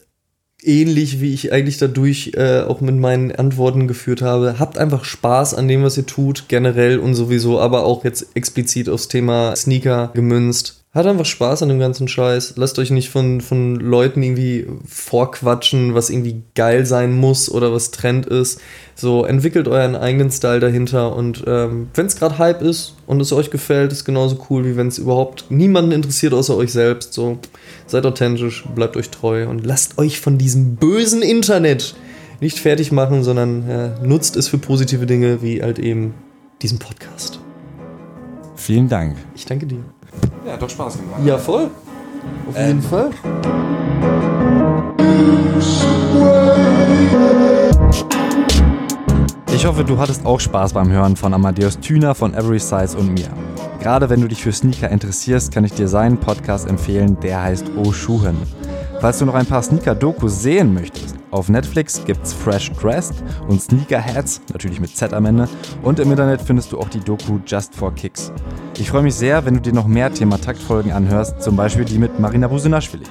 ähnlich, 0.63 1.21
wie 1.21 1.35
ich 1.35 1.53
eigentlich 1.53 1.79
dadurch 1.79 2.33
äh, 2.35 2.61
auch 2.61 2.81
mit 2.81 2.97
meinen 2.97 3.33
Antworten 3.33 3.89
geführt 3.89 4.23
habe. 4.23 4.59
Habt 4.59 4.79
einfach 4.79 5.05
Spaß 5.05 5.55
an 5.55 5.69
dem, 5.69 5.83
was 5.83 5.97
ihr 5.97 6.07
tut, 6.07 6.49
generell 6.49 6.99
und 6.99 7.15
sowieso, 7.15 7.61
aber 7.61 7.85
auch 7.85 8.05
jetzt 8.05 8.29
explizit 8.35 8.89
aufs 8.89 9.09
Thema 9.09 9.55
Sneaker 9.57 10.11
gemünzt. 10.15 10.80
Hat 10.93 11.07
einfach 11.07 11.25
Spaß 11.25 11.63
an 11.63 11.69
dem 11.69 11.79
ganzen 11.79 12.09
Scheiß. 12.09 12.55
Lasst 12.57 12.77
euch 12.81 12.91
nicht 12.91 13.11
von, 13.11 13.41
von 13.41 13.77
Leuten 13.77 14.25
irgendwie 14.25 14.67
vorquatschen, 14.85 15.95
was 15.95 16.11
irgendwie 16.11 16.43
geil 16.57 16.85
sein 16.85 17.13
muss 17.13 17.49
oder 17.49 17.73
was 17.73 17.93
Trend 17.93 18.27
ist. 18.27 18.61
So, 18.97 19.25
entwickelt 19.25 19.69
euren 19.69 19.95
eigenen 19.95 20.33
Style 20.33 20.59
dahinter 20.59 21.15
und 21.15 21.45
ähm, 21.47 21.91
wenn 21.95 22.07
es 22.07 22.17
gerade 22.17 22.39
Hype 22.39 22.61
ist 22.61 22.97
und 23.07 23.21
es 23.21 23.33
euch 23.33 23.53
gefällt, 23.53 23.93
ist 23.93 24.05
genauso 24.05 24.45
cool, 24.51 24.65
wie 24.65 24.77
wenn 24.77 24.89
es 24.89 24.99
überhaupt 24.99 25.45
niemanden 25.49 25.93
interessiert 25.93 26.35
außer 26.35 26.57
euch 26.57 26.73
selbst. 26.73 27.13
So, 27.13 27.39
seid 27.87 28.05
authentisch, 28.05 28.65
bleibt 28.75 28.97
euch 28.97 29.11
treu 29.11 29.49
und 29.49 29.65
lasst 29.65 29.97
euch 29.97 30.21
von 30.21 30.39
diesem 30.39 30.75
bösen 30.75 31.23
Internet 31.23 31.95
nicht 32.41 32.59
fertig 32.59 32.91
machen, 32.91 33.23
sondern 33.23 33.69
äh, 33.69 33.91
nutzt 34.05 34.37
es 34.37 34.49
für 34.49 34.59
positive 34.59 35.07
Dinge, 35.07 35.41
wie 35.41 35.63
halt 35.63 35.79
eben 35.79 36.15
diesen 36.63 36.81
Podcast. 36.81 37.39
Vielen 38.57 38.89
Dank. 38.89 39.17
Ich 39.37 39.47
danke 39.47 39.67
dir. 39.67 39.85
Ja, 40.47 40.53
hat 40.53 40.63
doch 40.63 40.71
Spaß 40.71 40.99
gemacht. 40.99 41.21
Ja, 41.25 41.39
voll. 41.39 41.71
Auf 42.49 42.57
jeden 42.59 42.83
Fall. 42.83 43.11
Ich 49.53 49.67
hoffe, 49.67 49.85
du 49.85 49.99
hattest 49.99 50.25
auch 50.25 50.41
Spaß 50.41 50.73
beim 50.73 50.91
Hören 50.91 51.17
von 51.17 51.35
Amadeus 51.35 51.79
Thüner 51.79 52.15
von 52.15 52.33
Every 52.33 52.59
Size 52.59 52.97
und 52.97 53.13
mir. 53.13 53.29
Gerade 53.81 54.09
wenn 54.09 54.21
du 54.21 54.29
dich 54.29 54.43
für 54.43 54.53
Sneaker 54.53 54.89
interessierst, 54.89 55.53
kann 55.53 55.65
ich 55.65 55.73
dir 55.73 55.87
seinen 55.87 56.19
Podcast 56.19 56.67
empfehlen, 56.67 57.19
der 57.21 57.43
heißt 57.43 57.67
O 57.77 57.93
Schuhen. 57.93 58.37
Falls 59.01 59.19
du 59.19 59.27
noch 59.27 59.35
ein 59.35 59.47
paar 59.47 59.63
Sneaker-Dokus 59.63 60.43
sehen 60.43 60.73
möchtest, 60.73 61.17
auf 61.31 61.49
Netflix 61.49 62.05
gibt's 62.05 62.33
Fresh 62.33 62.73
Dressed 62.73 63.23
und 63.49 63.63
Sneakerheads, 63.63 64.41
natürlich 64.53 64.81
mit 64.81 64.97
Z 64.97 65.13
am 65.13 65.27
Ende, 65.27 65.49
und 65.83 65.99
im 66.01 66.11
Internet 66.11 66.43
findest 66.43 66.73
du 66.73 66.79
auch 66.79 66.89
die 66.89 67.01
Doku 67.01 67.39
Just 67.47 67.75
for 67.75 67.95
Kicks. 67.95 68.33
Ich 68.79 68.91
freue 68.91 69.03
mich 69.03 69.15
sehr, 69.15 69.45
wenn 69.45 69.55
du 69.55 69.61
dir 69.61 69.73
noch 69.73 69.87
mehr 69.87 70.13
Thema-Taktfolgen 70.13 70.93
anhörst, 70.93 71.41
zum 71.43 71.57
Beispiel 71.57 71.85
die 71.85 71.99
mit 71.99 72.19
Marina 72.19 72.49
Busenaschwili. 72.49 73.07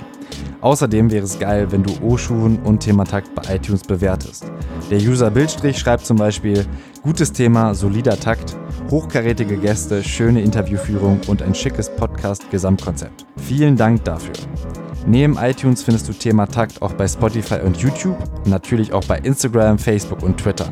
Außerdem 0.61 1.09
wäre 1.09 1.23
es 1.23 1.39
geil, 1.39 1.71
wenn 1.71 1.83
du 1.83 1.93
O-Schuhen 2.01 2.59
und 2.63 2.81
Thema 2.81 3.05
Takt 3.05 3.33
bei 3.33 3.55
iTunes 3.55 3.81
bewertest. 3.83 4.51
Der 4.91 4.99
User 4.99 5.31
Bildstrich 5.31 5.79
schreibt 5.79 6.05
zum 6.05 6.17
Beispiel, 6.17 6.65
gutes 7.01 7.31
Thema, 7.31 7.73
solider 7.73 8.19
Takt, 8.19 8.57
hochkarätige 8.89 9.57
Gäste, 9.57 10.03
schöne 10.03 10.41
Interviewführung 10.41 11.21
und 11.27 11.41
ein 11.41 11.53
schickes 11.53 11.89
Podcast-Gesamtkonzept. 11.89 13.25
Vielen 13.37 13.75
Dank 13.75 14.03
dafür. 14.03 14.33
Neben 15.07 15.37
iTunes 15.37 15.81
findest 15.83 16.07
du 16.09 16.13
Thema 16.13 16.45
Takt 16.45 16.81
auch 16.81 16.93
bei 16.93 17.07
Spotify 17.07 17.61
und 17.63 17.77
YouTube 17.77 18.17
natürlich 18.45 18.93
auch 18.93 19.05
bei 19.05 19.17
Instagram, 19.19 19.79
Facebook 19.79 20.21
und 20.23 20.37
Twitter. 20.37 20.71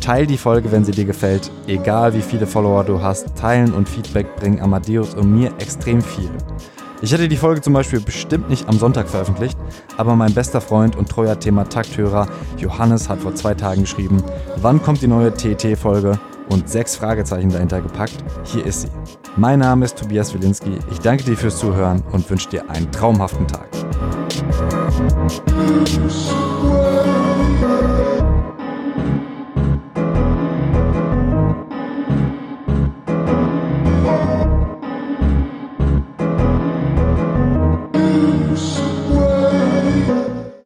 Teil 0.00 0.26
die 0.26 0.36
Folge, 0.36 0.72
wenn 0.72 0.84
sie 0.84 0.92
dir 0.92 1.04
gefällt. 1.04 1.50
Egal 1.66 2.14
wie 2.14 2.22
viele 2.22 2.46
Follower 2.46 2.84
du 2.84 3.00
hast, 3.00 3.36
teilen 3.36 3.72
und 3.72 3.88
Feedback 3.88 4.34
bringen 4.36 4.60
Amadeus 4.60 5.14
und 5.14 5.32
mir 5.32 5.52
extrem 5.58 6.02
viel. 6.02 6.30
Ich 7.00 7.12
hätte 7.12 7.28
die 7.28 7.36
Folge 7.36 7.60
zum 7.60 7.74
Beispiel 7.74 8.00
bestimmt 8.00 8.50
nicht 8.50 8.68
am 8.68 8.76
Sonntag 8.76 9.08
veröffentlicht, 9.08 9.56
aber 9.96 10.16
mein 10.16 10.34
bester 10.34 10.60
Freund 10.60 10.96
und 10.96 11.08
treuer 11.08 11.38
Thema 11.38 11.68
Takthörer 11.68 12.26
Johannes 12.56 13.08
hat 13.08 13.20
vor 13.20 13.36
zwei 13.36 13.54
Tagen 13.54 13.82
geschrieben, 13.82 14.22
wann 14.56 14.82
kommt 14.82 15.00
die 15.00 15.06
neue 15.06 15.32
TT-Folge 15.32 16.18
und 16.48 16.68
sechs 16.68 16.96
Fragezeichen 16.96 17.50
dahinter 17.50 17.80
gepackt. 17.80 18.16
Hier 18.44 18.64
ist 18.64 18.82
sie. 18.82 18.88
Mein 19.36 19.60
Name 19.60 19.84
ist 19.84 19.98
Tobias 19.98 20.34
Wilinski. 20.34 20.78
Ich 20.90 20.98
danke 20.98 21.24
dir 21.24 21.36
fürs 21.36 21.58
Zuhören 21.58 22.02
und 22.12 22.28
wünsche 22.28 22.48
dir 22.48 22.68
einen 22.70 22.90
traumhaften 22.90 23.46
Tag. 23.46 23.68